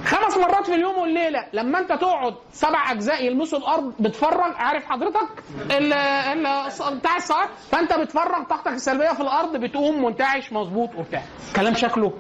خمس 0.05 0.37
مرات 0.37 0.65
في 0.65 0.75
اليوم 0.75 0.97
والليله 0.97 1.45
لما 1.53 1.79
أنت 1.79 1.89
تقعد 1.89 2.35
سبع 2.53 2.91
أجزاء 2.91 3.25
يلمسوا 3.25 3.59
الأرض 3.59 3.93
بتفرج 3.99 4.53
عارف 4.55 4.85
حضرتك؟ 4.85 5.43
ال 5.71 5.93
ال 5.93 6.97
بتاع 6.99 7.17
الصلاه 7.17 7.47
فأنت 7.71 7.93
بتفرغ 7.93 8.43
طاقتك 8.49 8.71
السلبية 8.73 9.09
في 9.09 9.21
الأرض 9.21 9.57
بتقوم 9.57 10.05
منتعش 10.05 10.53
مظبوط 10.53 10.89
وبتاع. 10.97 11.21
كلام 11.55 11.73
شكله 11.75 12.13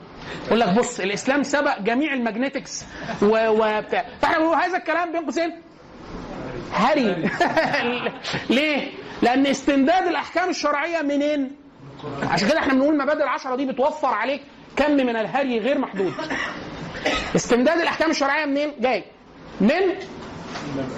يقول 0.47 0.59
لك 0.59 0.69
بص 0.69 0.99
الإسلام 0.99 1.43
سبق 1.43 1.79
جميع 1.79 2.13
ال 2.13 2.20
magnetics 2.20 2.85
وبتاع 3.21 4.05
فاحنا 4.21 4.37
بنقول 4.37 4.55
هذا 4.55 4.77
الكلام 4.77 5.11
بين 5.11 5.25
قوسين 5.25 5.61
هري 6.73 7.29
ليه؟ 8.49 8.91
لأن 9.21 9.45
استمداد 9.47 10.07
الأحكام 10.07 10.49
الشرعية 10.49 11.01
منين؟ 11.01 11.51
عشان 12.23 12.49
كده 12.49 12.59
إحنا 12.59 12.73
بنقول 12.73 12.93
المبادئ 12.93 13.23
العشرة 13.23 13.55
دي 13.55 13.65
بتوفر 13.65 14.07
عليك 14.07 14.41
كم 14.75 14.91
من 14.91 15.15
الهري 15.15 15.59
غير 15.59 15.77
محدود. 15.77 16.13
استمداد 17.35 17.77
الأحكام 17.79 18.11
الشرعية 18.11 18.45
منين؟ 18.45 18.71
جاي 18.79 19.03
من 19.61 19.81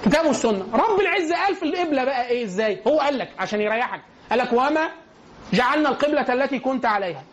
كتاب 0.06 0.26
والسنة. 0.26 0.66
رب 0.74 1.00
العزه 1.00 1.36
قال 1.36 1.56
في 1.56 1.64
القبلة 1.64 2.04
بقى 2.04 2.28
إيه 2.28 2.44
إزاي؟ 2.46 2.80
هو 2.88 3.00
قال 3.00 3.18
لك 3.18 3.30
عشان 3.40 3.62
يريحك 3.62 4.02
قال 4.30 4.40
لك 4.40 4.54
وما 4.54 4.90
جعلنا 5.54 5.90
القبلة 5.90 6.34
التي 6.34 6.60
كنت 6.60 6.86
عليها. 6.86 7.24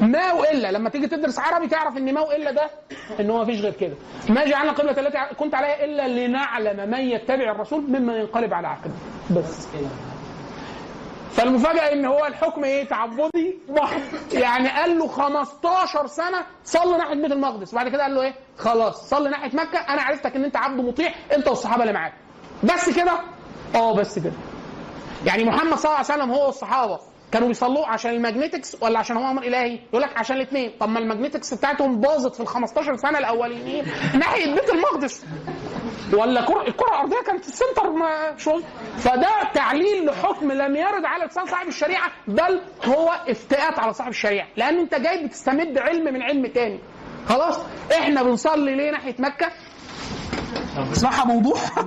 ما 0.00 0.32
والا 0.32 0.72
لما 0.72 0.90
تيجي 0.90 1.06
تدرس 1.06 1.38
عربي 1.38 1.66
تعرف 1.68 1.96
إن 1.96 2.14
ما 2.14 2.20
والا 2.20 2.50
ده 2.50 2.70
إن 3.20 3.30
هو 3.30 3.42
مفيش 3.42 3.60
غير 3.60 3.72
كده. 3.72 3.94
ما 4.28 4.44
جعلنا 4.44 4.70
القبله 4.70 4.90
التي 5.00 5.34
كنت 5.34 5.54
عليها 5.54 5.84
إلا 5.84 6.08
لنعلم 6.26 6.90
من 6.90 6.98
يتبع 7.00 7.50
الرسول 7.50 7.80
ممن 7.80 8.14
ينقلب 8.14 8.54
على 8.54 8.68
عقبه 8.68 8.92
بس. 9.30 9.68
فالمفاجأة 11.30 11.92
إن 11.92 12.04
هو 12.04 12.26
الحكم 12.26 12.64
إيه؟ 12.64 12.88
تعبدي. 12.88 13.58
محض 13.68 14.00
يعني 14.32 14.68
قال 14.68 14.98
له 14.98 15.08
15 15.08 16.06
سنة 16.06 16.42
صلي 16.64 16.98
ناحية 16.98 17.14
بيت 17.14 17.32
المقدس. 17.32 17.74
بعد 17.74 17.88
كده 17.88 18.02
قال 18.02 18.14
له 18.14 18.22
إيه؟ 18.22 18.34
خلاص. 18.58 19.08
صلي 19.10 19.28
ناحية 19.30 19.56
مكة. 19.56 19.78
أنا 19.78 20.02
عرفتك 20.02 20.36
إن 20.36 20.44
أنت 20.44 20.56
عبد 20.56 20.80
مطيع. 20.80 21.10
أنت 21.36 21.48
والصحابة 21.48 21.82
اللي 21.82 21.92
معاك. 21.94 22.12
بس 22.62 22.90
كده؟ 22.96 23.12
آه 23.74 23.94
بس 23.94 24.18
كده. 24.18 24.32
يعني 25.26 25.44
محمد 25.44 25.74
صلى 25.74 25.84
الله 25.84 25.96
عليه 25.96 26.22
وسلم 26.22 26.30
هو 26.30 26.46
والصحابة. 26.46 26.98
كانوا 27.32 27.48
بيصلوا 27.48 27.86
عشان 27.86 28.10
ال 28.10 28.17
magnetics 28.17 28.76
ولا 28.82 28.98
عشان 28.98 29.16
هو 29.16 29.30
أمر 29.30 29.42
إلهي؟ 29.42 29.78
يقول 29.88 30.02
لك 30.02 30.18
عشان 30.18 30.36
الاثنين، 30.36 30.72
طب 30.80 30.88
ما 30.88 30.98
ال 30.98 31.04
magnetics 31.04 31.54
بتاعتهم 31.54 32.00
باظت 32.00 32.34
في 32.34 32.40
ال 32.40 32.46
15 32.48 32.96
سنة 32.96 33.18
الأولانيين. 33.18 33.84
ناحية 34.14 34.54
بيت 34.54 34.70
المقدس. 34.70 35.26
ولا 36.12 36.44
كرة 36.44 36.62
الكرة 36.68 36.88
الأرضية 36.88 37.22
كانت 37.26 37.46
السنتر 37.46 37.90
ما 37.90 38.36
شو 38.36 38.60
فده 38.98 39.28
تعليل 39.54 40.06
لحكم 40.06 40.52
لم 40.52 40.76
يرد 40.76 41.04
على 41.04 41.24
لسان 41.24 41.46
صاحب 41.46 41.68
الشريعة 41.68 42.10
بل 42.28 42.60
هو 42.84 43.08
افتئات 43.28 43.78
على 43.78 43.92
صاحب 43.92 44.10
الشريعة. 44.10 44.48
لأن 44.56 44.78
أنت 44.78 44.94
جاي 44.94 45.26
بتستمد 45.26 45.78
علم 45.78 46.14
من 46.14 46.22
علم 46.22 46.46
تاني. 46.46 46.78
خلاص؟ 47.28 47.60
إحنا 47.92 48.22
بنصلي 48.22 48.74
ليه 48.76 48.90
ناحية 48.90 49.14
مكة؟ 49.18 49.50
اسمعها 50.92 51.24
بوضوح 51.24 51.78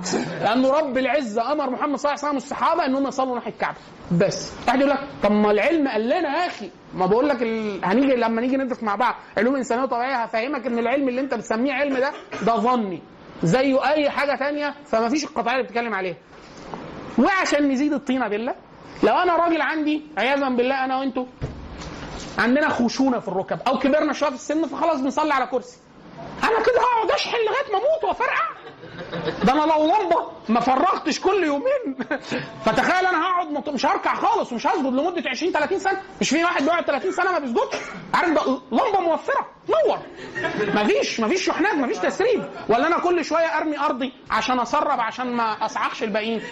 لأنه 0.42 0.70
رب 0.70 0.98
العزة 0.98 1.52
أمر 1.52 1.70
محمد 1.70 1.96
صلى 1.96 2.10
الله 2.12 2.24
عليه 2.24 2.28
وسلم 2.28 2.34
والصحابه 2.34 2.86
إنهم 2.86 3.06
يصلوا 3.06 3.34
ناحية 3.34 3.50
الكعبة. 3.50 3.76
بس 4.20 4.52
واحد 4.66 4.78
يقول 4.78 4.90
لك 4.90 4.98
طب 5.22 5.32
ما 5.32 5.50
العلم 5.50 5.88
قال 5.88 6.04
لنا 6.08 6.18
يا 6.42 6.46
أخي. 6.46 6.70
ما 6.94 7.06
بقول 7.06 7.28
لك 7.28 7.42
ال... 7.42 7.84
هنيجي 7.84 8.14
لما 8.14 8.40
نيجي 8.40 8.56
ندرس 8.56 8.82
مع 8.82 8.94
بعض 8.94 9.14
علوم 9.38 9.56
إنسانية 9.56 9.82
وطبيعية 9.82 10.14
هفهمك 10.22 10.66
إن 10.66 10.78
العلم 10.78 11.08
اللي 11.08 11.20
أنت 11.20 11.34
بتسميه 11.34 11.72
علم 11.72 11.96
ده 11.98 12.12
ده 12.46 12.56
ظني. 12.56 13.02
زيه 13.42 13.86
أي 13.88 14.10
حاجة 14.10 14.36
تانية 14.38 14.74
فما 14.86 15.08
فيش 15.08 15.24
القطعيه 15.24 15.52
اللي 15.54 15.64
بتتكلم 15.64 15.94
عليها. 15.94 16.16
وعشان 17.18 17.68
نزيد 17.72 17.92
الطينه 17.92 18.28
بالله 18.28 18.54
لو 19.02 19.14
أنا 19.14 19.36
راجل 19.36 19.62
عندي 19.62 20.02
عياذا 20.18 20.48
بالله 20.48 20.84
أنا 20.84 20.98
وأنتوا 20.98 21.26
عندنا 22.38 22.68
خشونة 22.68 23.18
في 23.18 23.28
الركب 23.28 23.58
أو 23.66 23.78
كبرنا 23.78 24.12
شوية 24.12 24.28
في 24.30 24.34
السن 24.36 24.66
فخلاص 24.66 25.00
بنصلي 25.00 25.32
على 25.34 25.46
كرسي. 25.46 25.78
أنا 26.44 26.62
كده 26.62 26.80
هقعد 26.80 27.10
أشحن 27.10 27.36
لغاية 27.36 27.72
ما 27.72 27.78
أموت 27.78 28.04
وأفرقع؟ 28.04 28.48
ده 29.44 29.52
أنا 29.52 29.72
لو 29.72 29.84
لمبه 29.84 30.34
ما 30.48 30.60
فرغتش 30.60 31.20
كل 31.20 31.44
يومين. 31.44 31.96
فتخيل 32.64 33.06
أنا 33.06 33.22
هقعد 33.22 33.68
مش 33.68 33.86
هركع 33.86 34.14
خالص 34.14 34.52
ومش 34.52 34.66
هسجد 34.66 34.86
لمده 34.86 35.30
20 35.30 35.52
30 35.52 35.78
سنة. 35.78 36.00
مش 36.20 36.30
في 36.30 36.44
واحد 36.44 36.62
بيقعد 36.64 36.84
30 36.84 37.12
سنة 37.12 37.32
ما 37.32 37.38
بيسجدش. 37.38 37.76
عارف 38.14 38.30
ده 38.30 38.60
لمبة 38.72 39.00
موفرة. 39.00 39.46
نور. 39.68 39.98
مفيش 40.74 41.20
مفيش 41.20 41.44
شحنات 41.44 41.74
مفيش 41.74 41.98
تسريب. 41.98 42.44
ولا 42.68 42.86
أنا 42.86 42.98
كل 42.98 43.24
شوية 43.24 43.58
أرمي 43.58 43.78
أرضي 43.78 44.12
عشان 44.30 44.60
أسرب 44.60 45.00
عشان 45.00 45.36
ما 45.36 45.66
أصعقش 45.66 46.02
الباقيين. 46.02 46.42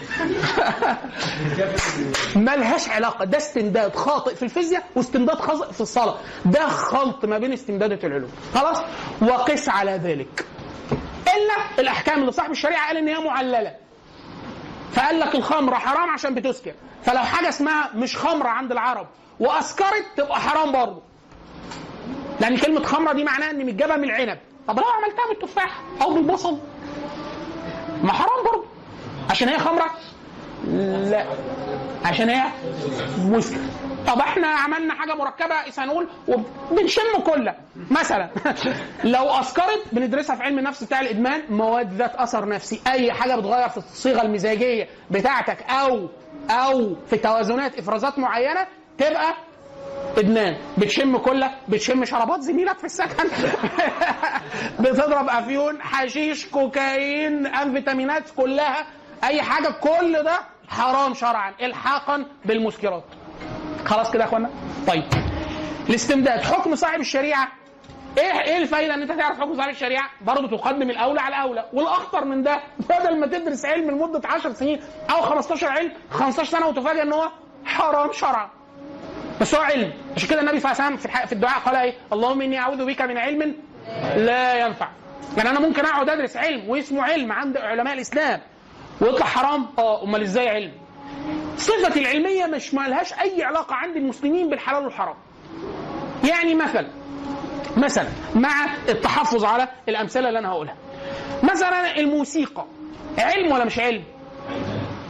ملهاش 2.35 2.89
علاقة. 2.89 3.25
ده 3.25 3.37
استمداد 3.37 3.95
خاطئ 3.95 4.35
في 4.35 4.43
الفيزياء 4.43 4.83
واستمداد 4.95 5.37
خاطئ 5.37 5.73
في 5.73 5.81
الصلاة. 5.81 6.15
ده 6.45 6.67
خلط 6.67 7.25
ما 7.25 7.37
بين 7.37 7.53
استمدادات 7.53 8.05
العلوم. 8.05 8.29
خلاص؟ 8.55 8.77
وقس 9.21 9.69
على 9.69 9.91
ذلك. 9.91 10.45
إلا 11.27 11.79
الأحكام 11.79 12.21
اللي 12.21 12.31
صاحب 12.31 12.51
الشريعة 12.51 12.87
قال 12.87 12.97
إن 12.97 13.07
هي 13.07 13.19
معللة. 13.19 13.75
فقال 14.93 15.19
لك 15.19 15.35
الخمرة 15.35 15.75
حرام 15.75 16.09
عشان 16.09 16.35
بتسكر. 16.35 16.73
فلو 17.03 17.19
حاجة 17.19 17.49
اسمها 17.49 17.89
مش 17.95 18.17
خمرة 18.17 18.47
عند 18.47 18.71
العرب 18.71 19.07
وأسكرت 19.39 20.05
تبقى 20.17 20.39
حرام 20.39 20.71
برضه. 20.71 21.01
لأن 22.39 22.57
كلمة 22.57 22.83
خمرة 22.83 23.13
دي 23.13 23.23
معناها 23.23 23.51
إن 23.51 23.65
متجابة 23.65 23.95
من 23.95 24.03
العنب. 24.03 24.37
طب 24.67 24.79
لو 24.79 24.85
عملتها 24.85 25.27
بالتفاح 25.29 25.81
أو 26.01 26.13
بالبصل 26.13 26.59
ما 28.03 28.13
حرام 28.13 28.43
برضه. 28.45 28.65
عشان 29.29 29.49
هي 29.49 29.59
خمرة؟ 29.59 29.89
لا. 31.09 31.25
عشان 32.05 32.29
هي 32.29 32.43
مسكر 33.17 33.57
طب 34.07 34.19
إحنا 34.19 34.47
عملنا 34.47 34.93
حاجة 34.93 35.15
مركبة 35.15 35.63
إيثانول 35.65 36.07
وبنشم 36.27 37.19
كلها. 37.25 37.55
مثلا 37.91 38.29
لو 39.03 39.29
اسكرت 39.29 39.81
بندرسها 39.91 40.35
في 40.35 40.43
علم 40.43 40.59
النفس 40.59 40.83
بتاع 40.83 41.01
الإدمان 41.01 41.41
مواد 41.49 41.93
ذات 41.93 42.15
أثر 42.15 42.49
نفسي. 42.49 42.81
أي 42.87 43.11
حاجة 43.13 43.35
بتغير 43.35 43.69
في 43.69 43.77
الصيغة 43.77 44.21
المزاجية 44.21 44.87
بتاعتك 45.11 45.57
أو 45.69 46.09
أو 46.49 46.95
في 47.09 47.17
توازنات 47.17 47.79
إفرازات 47.79 48.19
معينة 48.19 48.67
تبقى 48.97 49.33
إدمان. 50.17 50.57
بتشم 50.77 51.17
كله 51.17 51.51
بتشم 51.69 52.05
شرابات 52.05 52.41
زميلك 52.41 52.77
في 52.77 52.83
السكن. 52.85 53.27
بتضرب 54.79 55.29
أفيون 55.29 55.81
حشيش 55.81 56.45
كوكايين 56.45 57.47
أنفيتامينات 57.47 58.23
كلها. 58.37 58.85
أي 59.23 59.41
حاجة 59.41 59.67
كل 59.69 60.23
ده 60.23 60.39
حرام 60.69 61.13
شرعا 61.13 61.53
الحاقا 61.61 62.25
بالمسكرات 62.45 63.03
خلاص 63.85 64.11
كده 64.11 64.23
يا 64.23 64.27
إخوانا 64.29 64.49
طيب 64.87 65.03
الاستمداد 65.89 66.41
حكم 66.41 66.75
صاحب 66.75 66.99
الشريعة 66.99 67.47
إيه 68.17 68.41
إيه 68.41 68.57
الفايدة 68.57 68.93
إن 68.93 69.01
أنت 69.01 69.11
تعرف 69.11 69.39
حكم 69.39 69.55
صاحب 69.57 69.69
الشريعة؟ 69.69 70.09
برضه 70.21 70.57
تقدم 70.57 70.89
الأولى 70.89 71.21
على 71.21 71.35
الأولى، 71.35 71.65
والأخطر 71.73 72.25
من 72.25 72.43
ده 72.43 72.59
بدل 72.79 73.19
ما 73.19 73.27
تدرس 73.27 73.65
علم 73.65 73.91
لمدة 73.91 74.21
10 74.29 74.53
سنين 74.53 74.81
أو 75.09 75.21
15 75.21 75.67
علم 75.67 75.91
15 76.11 76.51
سنة 76.51 76.67
وتفاجئ 76.67 77.01
إن 77.01 77.13
هو 77.13 77.29
حرام 77.65 78.11
شرعا. 78.11 78.49
بس 79.41 79.55
هو 79.55 79.61
علم، 79.61 79.93
عشان 80.15 80.29
كده 80.29 80.41
النبي 80.41 80.59
صلى 80.59 80.71
الله 80.71 80.83
عليه 80.83 80.95
وسلم 80.95 81.11
في 81.11 81.27
في 81.27 81.33
الدعاء 81.33 81.59
قال 81.59 81.75
إيه؟ 81.75 81.93
اللهم 82.13 82.41
إني 82.41 82.59
أعوذ 82.59 82.85
بك 82.85 83.01
من 83.01 83.17
علم 83.17 83.55
لا 84.15 84.65
ينفع. 84.65 84.87
يعني 85.37 85.49
أنا 85.49 85.59
ممكن 85.59 85.85
أقعد 85.85 86.09
أدرس 86.09 86.37
علم 86.37 86.69
واسمه 86.69 87.03
علم 87.03 87.31
عند 87.31 87.57
علماء 87.57 87.93
الإسلام 87.93 88.41
ويطلع 89.01 89.25
حرام؟ 89.25 89.65
آه 89.79 90.03
أمال 90.03 90.21
إزاي 90.21 90.49
علم؟ 90.49 90.71
صفة 91.57 92.01
العلمية 92.01 92.45
مش 92.45 92.73
ما 92.73 92.87
لهاش 92.87 93.13
أي 93.13 93.43
علاقة 93.43 93.75
عند 93.75 93.95
المسلمين 93.95 94.49
بالحلال 94.49 94.83
والحرام. 94.85 95.15
يعني 96.29 96.55
مثلا 96.55 96.87
مثلا 97.77 98.07
مع 98.35 98.65
التحفظ 98.89 99.45
على 99.45 99.67
الأمثلة 99.89 100.27
اللي 100.27 100.39
أنا 100.39 100.49
هقولها. 100.49 100.75
مثلا 101.43 101.97
الموسيقى 101.99 102.65
علم 103.17 103.51
ولا 103.51 103.65
مش 103.65 103.79
علم؟ 103.79 104.03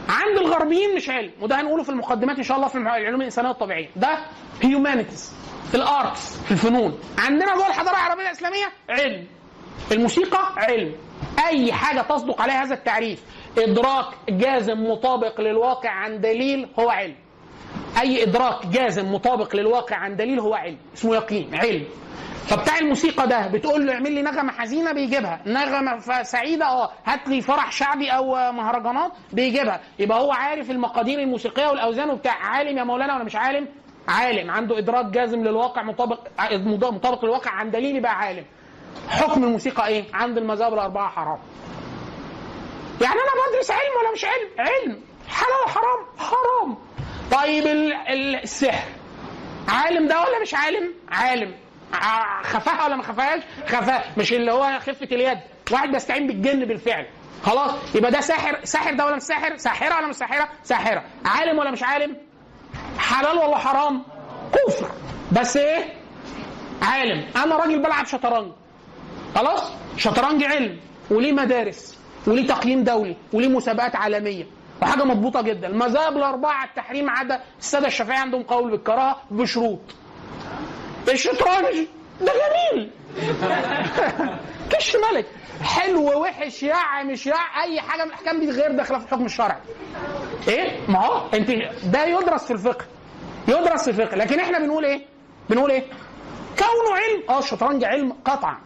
عند 0.08 0.38
الغربيين 0.38 0.96
مش 0.96 1.10
علم. 1.10 1.30
وده 1.40 1.60
هنقوله 1.60 1.82
في 1.82 1.88
المقدمات 1.88 2.36
إن 2.36 2.42
شاء 2.42 2.56
الله 2.56 2.68
في 2.68 2.78
العلوم 2.78 3.20
الإنسانية 3.20 3.50
الطبيعية. 3.50 3.88
ده 3.96 4.18
humanities 4.62 5.32
ال 5.74 5.87
arts 5.87 6.38
الفنون. 6.50 6.98
عندنا 7.18 7.54
جوه 7.56 7.66
الحضارة 7.66 7.94
العربية 7.94 8.26
الإسلامية 8.26 8.66
علم. 8.90 9.26
الموسيقى 9.92 10.38
علم. 10.56 10.94
أي 11.46 11.72
حاجة 11.72 12.00
تصدق 12.00 12.42
عليها 12.42 12.62
هذا 12.64 12.74
التعريف. 12.74 13.22
إدراك 13.58 14.06
جازم 14.28 14.84
مطابق 14.90 15.40
للواقع 15.40 15.90
عن 15.90 16.20
دليل 16.20 16.68
هو 16.78 16.90
علم. 16.90 17.14
أي 18.00 18.22
إدراك 18.22 18.66
جازم 18.66 19.12
مطابق 19.12 19.56
للواقع 19.56 19.96
عن 19.96 20.16
دليل 20.16 20.40
هو 20.40 20.54
علم. 20.54 20.78
اسمه 20.94 21.14
يقين 21.16 21.54
علم. 21.54 21.84
فبتاع 22.46 22.78
الموسيقى 22.78 23.28
ده 23.28 23.46
بتقول 23.46 23.86
له 23.86 23.92
اعمل 23.94 24.12
لي 24.12 24.22
نغمة 24.22 24.52
حزينة 24.52 24.92
بيجيبها. 24.92 25.40
نغمة 25.46 26.22
سعيدة 26.22 26.66
آه 26.66 26.90
هات 27.04 27.28
لي 27.28 27.40
فرح 27.40 27.72
شعبي 27.72 28.10
أو 28.10 28.52
مهرجانات 28.52 29.12
بيجيبها. 29.32 29.80
يبقى 29.98 30.20
هو 30.20 30.32
عارف 30.32 30.70
المقادير 30.70 31.18
الموسيقية 31.18 31.66
والأوزان 31.68 32.10
وبتاع. 32.10 32.34
عالم 32.34 32.78
يا 32.78 32.84
مولانا 32.84 33.14
ولا 33.14 33.24
مش 33.24 33.36
عالم؟ 33.36 33.68
عالم. 34.08 34.50
عنده 34.50 34.78
إدراك 34.78 35.06
جازم 35.06 35.40
للواقع 35.44 35.82
مطابق 35.82 36.20
مطابق 36.66 37.24
للواقع 37.24 37.50
عن 37.50 37.70
دليل 37.70 37.96
يبقى 37.96 38.18
عالم. 38.18 38.44
حكم 39.08 39.44
الموسيقى 39.44 39.86
إيه؟ 39.86 40.04
عند 40.14 40.38
المذاهب 40.38 40.74
الأربعة 40.74 41.08
حرام. 41.08 41.38
يعني 43.00 43.14
أنا 43.14 43.52
بدرس 43.52 43.70
علم 43.70 43.92
ولا 44.00 44.12
مش 44.12 44.24
علم؟ 44.24 44.48
علم. 44.58 45.00
حلال 45.28 45.52
وحرام؟ 45.66 46.06
حرام. 46.18 46.76
طيب 47.32 47.66
ال- 47.66 47.92
ال- 47.92 48.42
السحر. 48.42 48.88
عالم 49.68 50.08
ده 50.08 50.20
ولا 50.20 50.42
مش 50.42 50.54
عالم؟ 50.54 50.94
عالم. 51.08 51.54
خفاها 52.42 52.84
ولا 52.84 52.96
ما 52.96 53.02
خفاهاش؟ 53.02 53.42
خفاها. 53.66 54.04
مش 54.16 54.32
اللي 54.32 54.52
هو 54.52 54.78
خفة 54.80 55.08
اليد. 55.12 55.38
واحد 55.70 55.90
بيستعين 55.92 56.26
بالجن 56.26 56.64
بالفعل. 56.64 57.06
خلاص. 57.42 57.70
يبقى 57.94 58.10
ده 58.10 58.20
ساحر. 58.20 58.58
ساحر 58.64 58.94
ده 58.94 59.06
ولا 59.06 59.16
مش 59.16 59.22
ساحر؟ 59.22 59.56
ساحرة 59.56 59.96
ولا 59.96 60.06
مش 60.06 60.14
ساحرة؟ 60.16 60.48
ساحرة. 60.64 61.04
عالم 61.24 61.58
ولا 61.58 61.70
مش 61.70 61.82
عالم؟ 61.82 62.16
حلال 62.98 63.38
ولا 63.38 63.58
حرام؟ 63.58 64.02
كفر. 64.52 64.90
بس 65.32 65.56
إيه؟ 65.56 65.92
عالم. 66.82 67.26
أنا 67.36 67.56
راجل 67.56 67.78
بلعب 67.82 68.06
شطرنج. 68.06 68.52
خلاص؟ 69.34 69.72
شطرنج 69.96 70.44
علم. 70.44 70.80
وليه 71.10 71.32
مدارس؟ 71.32 71.93
وليه 72.26 72.46
تقييم 72.46 72.84
دولي 72.84 73.16
وليه 73.32 73.48
مسابقات 73.48 73.96
عالمية. 73.96 74.46
وحاجة 74.82 75.04
مضبوطة 75.04 75.42
جدا. 75.42 75.66
المذاهب 75.68 76.16
الاربعه 76.16 76.64
التحريم 76.64 77.10
عدا 77.10 77.40
السادة 77.58 77.86
الشافعية 77.86 78.18
عندهم 78.18 78.42
قول 78.42 78.70
بالكراهة 78.70 79.16
بشروط. 79.30 79.80
الشطرنج 81.08 81.86
ده 82.20 82.32
جميل. 82.32 82.90
كش 84.70 84.96
ملك. 85.12 85.26
حلو 85.62 86.20
وحش 86.22 86.62
يع 86.62 87.02
مش 87.02 87.26
يع 87.26 87.62
أي 87.64 87.80
حاجة 87.80 88.02
من 88.04 88.08
الأحكام 88.08 88.40
دي 88.40 88.50
غير 88.50 88.72
داخلة 88.72 88.98
في 88.98 89.04
الحكم 89.04 89.24
الشرعي. 89.24 89.60
إيه؟ 90.48 90.80
ما 90.88 91.06
هو 91.06 91.28
أنت 91.34 91.50
ده 91.84 92.04
يدرس 92.06 92.44
في 92.44 92.50
الفقه. 92.52 92.84
يدرس 93.48 93.82
في 93.88 93.90
الفقه. 94.02 94.16
لكن 94.16 94.40
إحنا 94.40 94.58
بنقول 94.58 94.84
إيه؟ 94.84 95.06
بنقول 95.50 95.70
إيه؟ 95.70 95.82
كونه 96.58 96.96
علم. 96.96 97.22
آه 97.28 97.38
الشطرنج 97.38 97.84
علم 97.84 98.12
قطعا. 98.24 98.58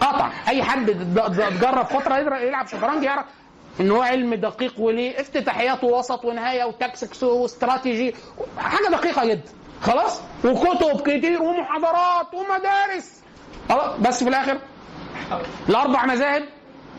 قطعا 0.00 0.30
أي 0.48 0.62
حد 0.62 0.86
د- 0.90 1.14
د- 1.14 1.60
جرب 1.60 1.86
فترة 1.86 2.16
يلعب 2.38 2.66
شطرنج 2.66 3.02
يعرف 3.04 3.24
إن 3.80 3.90
هو 3.90 4.02
علم 4.02 4.34
دقيق 4.34 4.74
وليه 4.80 5.20
افتتاحيات 5.20 5.84
ووسط 5.84 6.24
ونهاية 6.24 6.64
وتكسكس 6.64 7.22
واستراتيجي. 7.22 8.14
حاجة 8.58 8.88
دقيقة 8.90 9.24
جدا 9.24 9.50
خلاص؟ 9.82 10.20
وكتب 10.44 11.00
كتير 11.00 11.42
ومحاضرات 11.42 12.34
ومدارس. 12.34 13.20
خلاص 13.68 13.96
بس 14.00 14.22
في 14.24 14.28
الآخر. 14.30 14.58
الأربع 15.68 16.06
مذاهب 16.06 16.42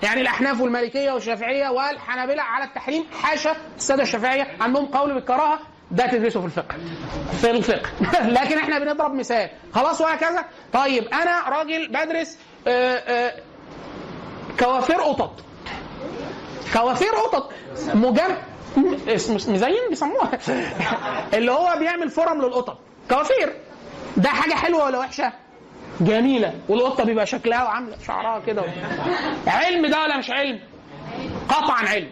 يعني 0.03 0.21
الأحناف 0.21 0.61
والمالكية 0.61 1.11
والشافعية 1.11 1.69
والحنابلة 1.69 2.41
على 2.41 2.65
التحريم 2.65 3.05
حاشا 3.21 3.55
السادة 3.77 4.03
الشافعية 4.03 4.47
عندهم 4.61 4.85
قول 4.85 5.13
بالكراهة. 5.13 5.59
ده 5.91 6.07
تدرسه 6.07 6.39
في 6.39 6.45
الفقه. 6.45 6.75
في 7.41 7.51
الفقه. 7.51 7.89
لكن 8.37 8.57
إحنا 8.57 8.79
بنضرب 8.79 9.13
مثال. 9.13 9.49
خلاص 9.73 10.01
وهكذا؟ 10.01 10.45
طيب 10.73 11.07
أنا 11.07 11.49
راجل 11.49 11.87
بدرس 11.87 12.37
كوافير 14.59 15.01
قطط. 15.01 15.31
كوافير 16.73 17.09
قطط. 17.15 17.49
مجم 17.93 18.35
مزين 19.27 19.89
بيسموها. 19.89 20.31
اللي 21.37 21.51
هو 21.51 21.75
بيعمل 21.79 22.09
فرم 22.09 22.41
للقطط. 22.41 22.77
كوافير. 23.09 23.53
ده 24.17 24.29
حاجة 24.29 24.53
حلوة 24.53 24.85
ولا 24.85 24.99
وحشة؟ 24.99 25.33
جميلة. 26.01 26.53
والقطة 26.69 27.03
بيبقى 27.03 27.25
شكلها 27.25 27.63
وعاملة 27.63 27.97
شعرها 28.07 28.39
كده. 28.39 28.63
علم 29.47 29.85
ده 29.85 30.01
ولا 30.01 30.17
مش 30.17 30.29
علم؟ 30.31 30.59
قطعا 31.49 31.85
علم. 31.87 32.09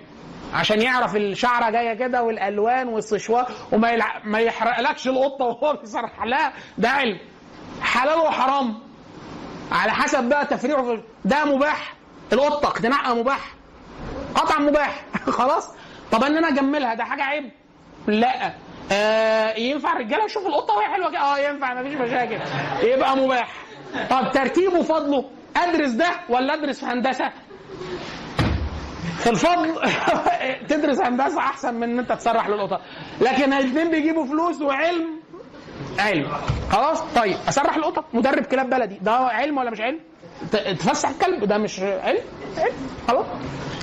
عشان 0.54 0.82
يعرف 0.82 1.16
الشعرة 1.16 1.70
جاية 1.70 1.94
كده 1.94 2.24
والألوان 2.24 2.88
والسشوار 2.88 3.52
وما 3.72 3.90
يلع... 3.92 4.22
ما 4.24 4.40
يحرقلكش 4.40 5.08
القطة 5.08 5.46
وهو 5.46 5.74
بيسرح 5.82 6.24
لها. 6.26 6.54
ده 6.78 6.90
علم. 6.90 7.18
حلال 7.82 8.20
وحرام. 8.20 8.80
على 9.72 9.92
حسب 9.92 10.24
بقى 10.24 10.46
تفريعه 10.46 10.98
ده 11.26 11.46
مباح؟ 11.46 11.94
القطة 12.34 12.68
اقتناعها 12.68 13.14
مباح؟ 13.14 13.54
قطعا 14.36 14.60
مباح. 14.60 15.06
خلاص؟ 15.40 15.70
طب 16.12 16.24
إن 16.24 16.38
أنا 16.38 16.48
أجملها 16.48 16.94
ده 16.94 17.04
حاجة 17.04 17.24
عيب. 17.24 17.52
لا. 18.08 18.54
آه 18.92 19.58
ينفع 19.58 19.94
الرجالة 19.94 20.26
يشوفوا 20.26 20.50
القطة 20.50 20.74
وهي 20.74 20.86
حلوة 20.86 21.10
كده؟ 21.10 21.20
آه 21.20 21.38
ينفع 21.38 21.74
مفيش 21.74 21.94
مشاكل. 21.94 22.40
يبقى 22.84 23.18
مباح. 23.18 23.54
طب 24.10 24.32
ترتيبه 24.34 24.84
فضله 24.84 25.26
أدرس 25.58 25.92
ده 25.92 26.08
ولا 26.30 26.54
أدرس 26.54 26.80
في 26.80 26.86
هندسة؟ 26.86 27.32
في 29.20 29.30
الفضل 29.30 29.76
تدرس 30.70 31.00
هندسة 31.02 31.40
أحسن 31.40 31.74
من 31.74 31.84
إن 31.84 32.00
أنت 32.00 32.12
تسرح 32.12 32.48
للقطط 32.48 32.82
لكن 33.22 33.54
الاثنين 33.54 33.92
بيجيبوا 33.92 34.26
فلوس 34.26 34.62
وعلم 34.62 35.21
علم. 36.00 36.28
خلاص؟ 36.72 37.02
طيب 37.02 37.38
اسرح 37.50 37.76
القطط. 37.76 38.06
مدرب 38.14 38.44
كلاب 38.46 38.70
بلدي. 38.70 38.98
ده 39.02 39.12
علم 39.12 39.58
ولا 39.58 39.72
مش 39.72 39.82
علم؟ 39.82 40.00
تفسح 40.52 41.10
الكلب. 41.10 41.44
ده 41.44 41.58
مش 41.58 41.80
علم. 41.80 42.20
علم. 42.58 42.74
خلاص؟ 43.08 43.26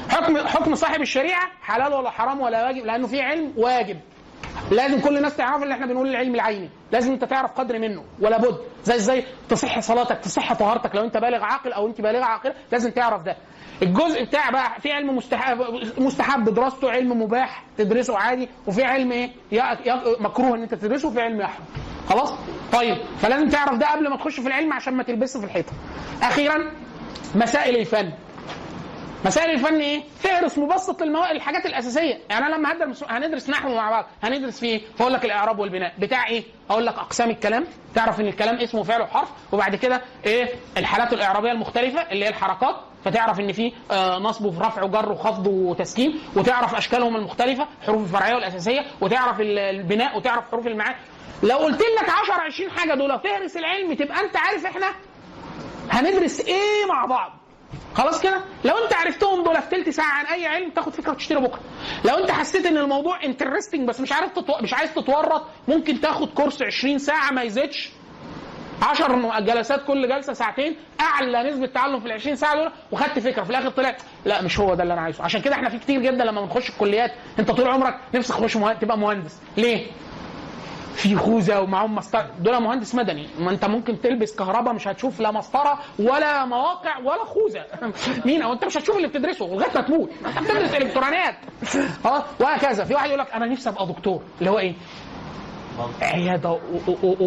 حكم 0.08 0.38
حكم 0.38 0.74
صاحب 0.74 1.00
الشريعة 1.00 1.50
حلال 1.62 1.92
ولا 1.94 2.10
حرام 2.10 2.40
ولا 2.40 2.66
واجب 2.66 2.84
لأنه 2.84 3.06
في 3.06 3.20
علم 3.20 3.52
واجب. 3.56 4.00
لازم 4.70 5.00
كل 5.00 5.16
الناس 5.16 5.36
تعرف 5.36 5.62
اللي 5.62 5.74
إحنا 5.74 5.86
بنقول 5.86 6.08
العلم 6.08 6.34
العيني. 6.34 6.70
لازم 6.92 7.12
انت 7.12 7.24
تعرف 7.24 7.50
قدر 7.52 7.78
منه. 7.78 8.04
ولا 8.20 8.38
بد. 8.38 8.58
زي 8.84 8.94
إزاي 8.94 9.24
تصح 9.48 9.80
صلاتك 9.80 10.18
تصح 10.18 10.52
طهارتك. 10.54 10.94
لو 10.94 11.04
انت 11.04 11.16
بالغ 11.16 11.42
عاقل 11.42 11.72
أو 11.72 11.86
انت 11.86 12.00
بالغه 12.00 12.24
عاقله 12.24 12.54
لازم 12.72 12.90
تعرف 12.90 13.22
ده. 13.22 13.36
الجزء 13.82 14.24
بتاع 14.24 14.50
بقى 14.50 14.80
في 14.80 14.92
علم 14.92 15.16
مستحب 15.16 15.58
مستحب 15.98 16.48
دراسته 16.54 16.90
علم 16.90 17.22
مباح 17.22 17.64
تدرسه 17.78 18.18
عادي. 18.18 18.48
وفي 18.66 18.84
علم 18.84 19.12
إيه؟ 19.12 19.30
مكروه 20.20 20.56
ان 20.56 20.62
انت 20.62 20.74
تدرسه 20.74 21.08
وفي 21.08 21.20
علم 21.20 21.40
يحرم 21.40 21.64
خلاص؟ 22.08 22.34
طيب. 22.72 22.96
فلازم 23.20 23.48
تعرف 23.48 23.78
ده 23.78 23.86
قبل 23.86 24.10
ما 24.10 24.16
تخش 24.16 24.40
في 24.40 24.46
العلم 24.48 24.72
عشان 24.72 24.94
ما 24.94 25.02
تلبسه 25.02 25.40
في 25.40 25.46
الحيطة. 25.46 25.72
أخيرا 26.22 26.70
مسائل 27.34 27.76
الفن. 27.76 28.12
مسائل 29.24 29.50
الفن 29.50 29.80
إيه؟ 29.80 30.02
فهرس 30.20 30.58
مبسط 30.58 31.02
للمواد 31.02 31.30
الحاجات 31.30 31.66
الأساسية، 31.66 32.18
يعني 32.30 32.46
أنا 32.46 32.56
لما 32.56 32.72
هدرس 32.72 33.04
هندرس 33.08 33.50
نحو 33.50 33.74
مع 33.74 33.90
بعض، 33.90 34.06
هندرس 34.22 34.60
فيه؟ 34.60 34.80
هقول 35.00 35.12
لك 35.12 35.24
الإعراب 35.24 35.58
والبناء، 35.58 35.92
بتاع 35.98 36.26
إيه؟ 36.28 36.42
أقول 36.70 36.86
لك 36.86 36.94
أقسام 36.94 37.30
الكلام، 37.30 37.64
تعرف 37.94 38.20
إن 38.20 38.26
الكلام 38.26 38.56
اسمه 38.56 38.82
فعل 38.82 39.02
وحرف، 39.02 39.28
وبعد 39.52 39.76
كده 39.76 40.02
إيه؟ 40.26 40.48
الحالات 40.76 41.12
الإعرابية 41.12 41.52
المختلفة 41.52 42.00
اللي 42.00 42.24
هي 42.24 42.28
الحركات، 42.28 42.76
فتعرف 43.04 43.40
إن 43.40 43.52
في 43.52 43.72
آه، 43.90 44.18
نصب 44.18 44.44
ورفع 44.44 44.82
وجر 44.82 45.12
وخفض 45.12 45.46
وتسكين 45.46 46.20
وتعرف 46.36 46.74
أشكالهم 46.74 47.16
المختلفة 47.16 47.66
حروف 47.86 48.02
الفرعية 48.02 48.34
والأساسية 48.34 48.80
وتعرف 49.00 49.40
ال- 49.40 49.58
البناء 49.58 50.16
وتعرف 50.16 50.50
حروف 50.50 50.66
المعاني 50.66 50.96
لو 51.42 51.56
قلت 51.56 51.80
لك 51.80 52.10
10 52.10 52.34
20 52.46 52.70
حاجة 52.70 52.94
دول 52.94 53.20
فهرس 53.20 53.56
العلم 53.56 53.94
تبقى 53.94 54.20
أنت 54.20 54.36
عارف 54.36 54.66
إحنا 54.66 54.86
هندرس 55.90 56.40
إيه 56.40 56.86
مع 56.88 57.04
بعض 57.04 57.32
خلاص 57.94 58.22
كده؟ 58.22 58.40
لو 58.64 58.74
انت 58.84 58.92
عرفتهم 58.94 59.44
دول 59.44 59.62
في 59.62 59.68
تلت 59.70 59.88
ساعة 59.88 60.12
عن 60.12 60.26
أي 60.26 60.46
علم 60.46 60.70
تاخد 60.70 60.92
فكرة 60.92 61.10
وتشتري 61.12 61.40
بكرة. 61.40 61.60
لو 62.04 62.14
انت 62.14 62.30
حسيت 62.30 62.66
إن 62.66 62.76
الموضوع 62.76 63.24
interesting 63.24 63.88
بس 63.88 64.00
مش 64.00 64.12
عارف 64.12 64.32
تتو... 64.32 64.54
مش 64.62 64.74
عايز 64.74 64.94
تتورط 64.94 65.42
ممكن 65.68 66.00
تاخد 66.00 66.28
course 66.28 66.62
20 66.62 66.98
ساعة 66.98 67.30
ما 67.30 67.42
يزيدش. 67.42 67.90
10 68.82 69.40
جلسات 69.40 69.84
كل 69.84 70.08
جلسة 70.08 70.32
ساعتين 70.32 70.76
أعلى 71.00 71.50
نسبة 71.50 71.66
تعلم 71.66 72.00
في 72.00 72.06
ال 72.06 72.12
20 72.12 72.36
ساعة 72.36 72.56
دول 72.56 72.70
وخدت 72.92 73.18
فكرة. 73.18 73.42
في 73.42 73.50
الآخر 73.50 73.68
طلع 73.70 73.96
لا 74.24 74.42
مش 74.42 74.58
هو 74.60 74.74
ده 74.74 74.82
اللي 74.82 74.94
أنا 74.94 75.02
عايزه. 75.02 75.24
عشان 75.24 75.40
كده 75.40 75.54
إحنا 75.54 75.68
في 75.68 75.78
كتير 75.78 76.00
جدا 76.00 76.24
لما 76.24 76.40
بنخش 76.40 76.68
الكليات 76.70 77.12
أنت 77.38 77.50
طول 77.50 77.68
عمرك 77.68 77.98
نفسك 78.14 78.34
تخش 78.34 78.54
تبقى 78.80 78.98
مهندس. 78.98 79.38
ليه؟ 79.56 79.86
في 80.98 81.16
خوذة 81.16 81.60
ومعاهم 81.60 81.94
مسطرة. 81.94 82.26
دول 82.40 82.60
مهندس 82.62 82.94
مدني 82.94 83.26
ما 83.38 83.50
انت 83.50 83.64
ممكن 83.64 84.00
تلبس 84.00 84.34
كهرباء 84.36 84.74
مش 84.74 84.88
هتشوف 84.88 85.20
لا 85.20 85.30
مسطرة 85.30 85.78
ولا 85.98 86.44
مواقع 86.44 86.98
ولا 86.98 87.24
خوذة. 87.24 87.64
مين؟ 88.26 88.42
أو 88.42 88.52
انت 88.52 88.64
مش 88.64 88.76
هتشوف 88.76 88.96
اللي 88.96 89.08
بتدرسه 89.08 89.46
لغايه 89.46 89.70
ما 89.74 89.80
تموت 89.80 90.10
انت 90.26 90.38
بتدرس 90.50 90.74
إلكترونيات. 90.74 91.34
آه 92.04 92.24
وهكذا. 92.40 92.84
في 92.84 92.94
واحد 92.94 93.08
يقول 93.08 93.18
لك 93.20 93.32
أنا 93.34 93.46
نفسي 93.46 93.68
أبقى 93.68 93.86
دكتور. 93.86 94.22
اللي 94.40 94.50
هو 94.50 94.58
إيه؟ 94.58 94.74
عيادة 96.02 96.58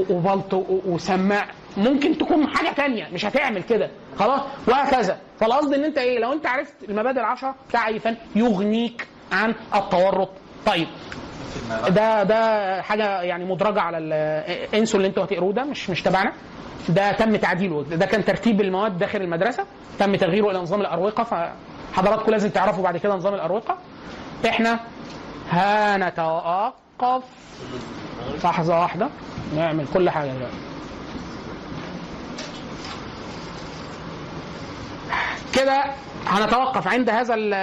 وبلط 0.09 0.53
وسماع. 0.85 1.47
ممكن 1.77 2.17
تكون 2.17 2.47
حاجة 2.47 2.69
تانية 2.73 3.07
مش 3.13 3.25
هتعمل 3.25 3.63
كده. 3.63 3.89
خلاص؟ 4.19 4.41
وهكذا. 4.67 5.17
فالقصد 5.39 5.73
إن 5.73 5.83
أنت 5.83 5.97
إيه؟ 5.97 6.19
لو 6.19 6.33
أنت 6.33 6.45
عرفت 6.47 6.73
المبادئ 6.89 7.19
العشرة 7.19 7.55
بتاع 7.69 7.87
اي 7.87 7.99
فن 7.99 8.15
يغنيك 8.35 9.07
عن 9.31 9.53
التورط. 9.75 10.29
طيب. 10.65 10.87
ده 11.89 12.23
ده 12.23 12.81
حاجة 12.81 13.21
يعني 13.21 13.45
مدرجة 13.45 13.81
على 13.81 13.97
انسوا 14.73 14.97
اللي 14.99 15.07
أنتوا 15.07 15.23
هتقروه 15.23 15.53
ده 15.53 15.63
مش 15.63 15.89
مش 15.89 16.01
تبعنا. 16.01 16.33
ده 16.89 17.11
تم 17.11 17.35
تعديله. 17.35 17.83
ده 17.83 18.05
كان 18.05 18.25
ترتيب 18.25 18.61
المواد 18.61 18.97
داخل 18.97 19.21
المدرسة. 19.21 19.65
تم 19.99 20.15
تغييره 20.15 20.51
إلى 20.51 20.59
نظام 20.59 20.81
الأروقة 20.81 21.23
فحضراتكم 21.93 22.31
لازم 22.31 22.49
تعرفوا 22.49 22.83
بعد 22.83 22.97
كده 22.97 23.15
نظام 23.15 23.33
الأروقة. 23.33 23.77
إحنا 24.47 24.79
هنتوقف. 25.49 27.23
لحظة 28.43 28.79
واحدة. 28.79 29.09
نعمل 29.55 29.85
كل 29.93 30.09
حاجة 30.09 30.29
دلوقتي. 30.31 30.55
كده 35.53 35.83
هنتوقف 36.27 36.87
عند 36.87 37.09
هذا 37.09 37.33
ال- 37.33 37.53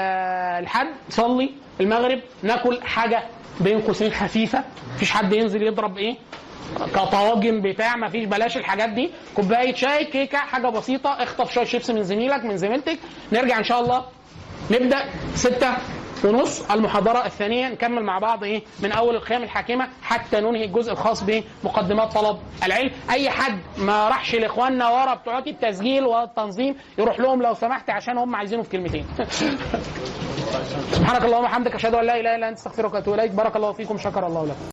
الحد. 0.62 0.86
صلي 1.10 1.50
المغرب. 1.80 2.20
ناكل 2.42 2.82
حاجة 2.82 3.22
بين 3.60 3.80
قوسين 3.80 4.10
خفيفة 4.12 4.64
مفيش 4.94 5.10
حد 5.10 5.32
ينزل 5.32 5.62
يضرب 5.62 5.98
إيه؟ 5.98 6.16
كطواجن 6.94 7.60
بتاع 7.60 7.96
مفيش 7.96 8.24
بلاش 8.24 8.56
الحاجات 8.56 8.88
دي. 8.88 9.10
كوباية 9.36 9.74
شاي 9.74 10.04
كيكة 10.04 10.38
حاجة 10.38 10.68
بسيطة. 10.68 11.10
اخطف 11.10 11.52
شوية 11.52 11.64
شيبس 11.64 11.90
من 11.90 12.02
زميلك 12.02 12.44
من 12.44 12.56
زميلتك. 12.56 12.98
نرجع 13.32 13.58
إن 13.58 13.64
شاء 13.64 13.80
الله. 13.80 14.04
نبدأ. 14.70 15.04
ستة 15.34 15.74
ونص. 16.24 16.70
المحاضرة 16.70 17.26
الثانية. 17.26 17.68
نكمل 17.68 18.02
مع 18.04 18.18
بعض 18.18 18.44
إيه؟ 18.44 18.62
من 18.82 18.92
أول 18.92 19.16
القيم 19.16 19.42
الحاكمة 19.42 19.88
حتى 20.02 20.40
ننهي 20.40 20.64
الجزء 20.64 20.92
الخاص 20.92 21.24
بمقدمات 21.24 22.12
طلب 22.12 22.38
العلم. 22.64 22.90
أي 23.10 23.30
حد 23.30 23.58
ما 23.78 24.08
راحش 24.08 24.34
لإخواننا 24.34 24.88
ورا 24.88 25.14
بتوع 25.14 25.38
التسجيل 25.38 26.04
والتنظيم 26.04 26.76
يروح 26.98 27.20
لهم 27.20 27.42
لو 27.42 27.54
سمحت 27.54 27.90
عشان 27.90 28.18
هم 28.18 28.34
عايزينه 28.36 28.62
في 28.62 28.70
كلمتين. 28.70 29.06
سبحانك 30.92 31.24
اللهم 31.24 31.44
وبحمدك 31.44 31.74
أشهد 31.74 31.94
أن 31.94 32.04
لا 32.04 32.20
إله 32.20 32.34
إلا 32.36 32.48
أنت 32.48 32.58
أستغفرك 32.58 32.94
وأتوب 32.94 33.14
إليك. 33.14 33.30
بارك 33.30 33.56
الله 33.56 33.72
فيكم 33.72 33.98
شكر 33.98 34.26
الله 34.26 34.44
لكم. 34.44 34.68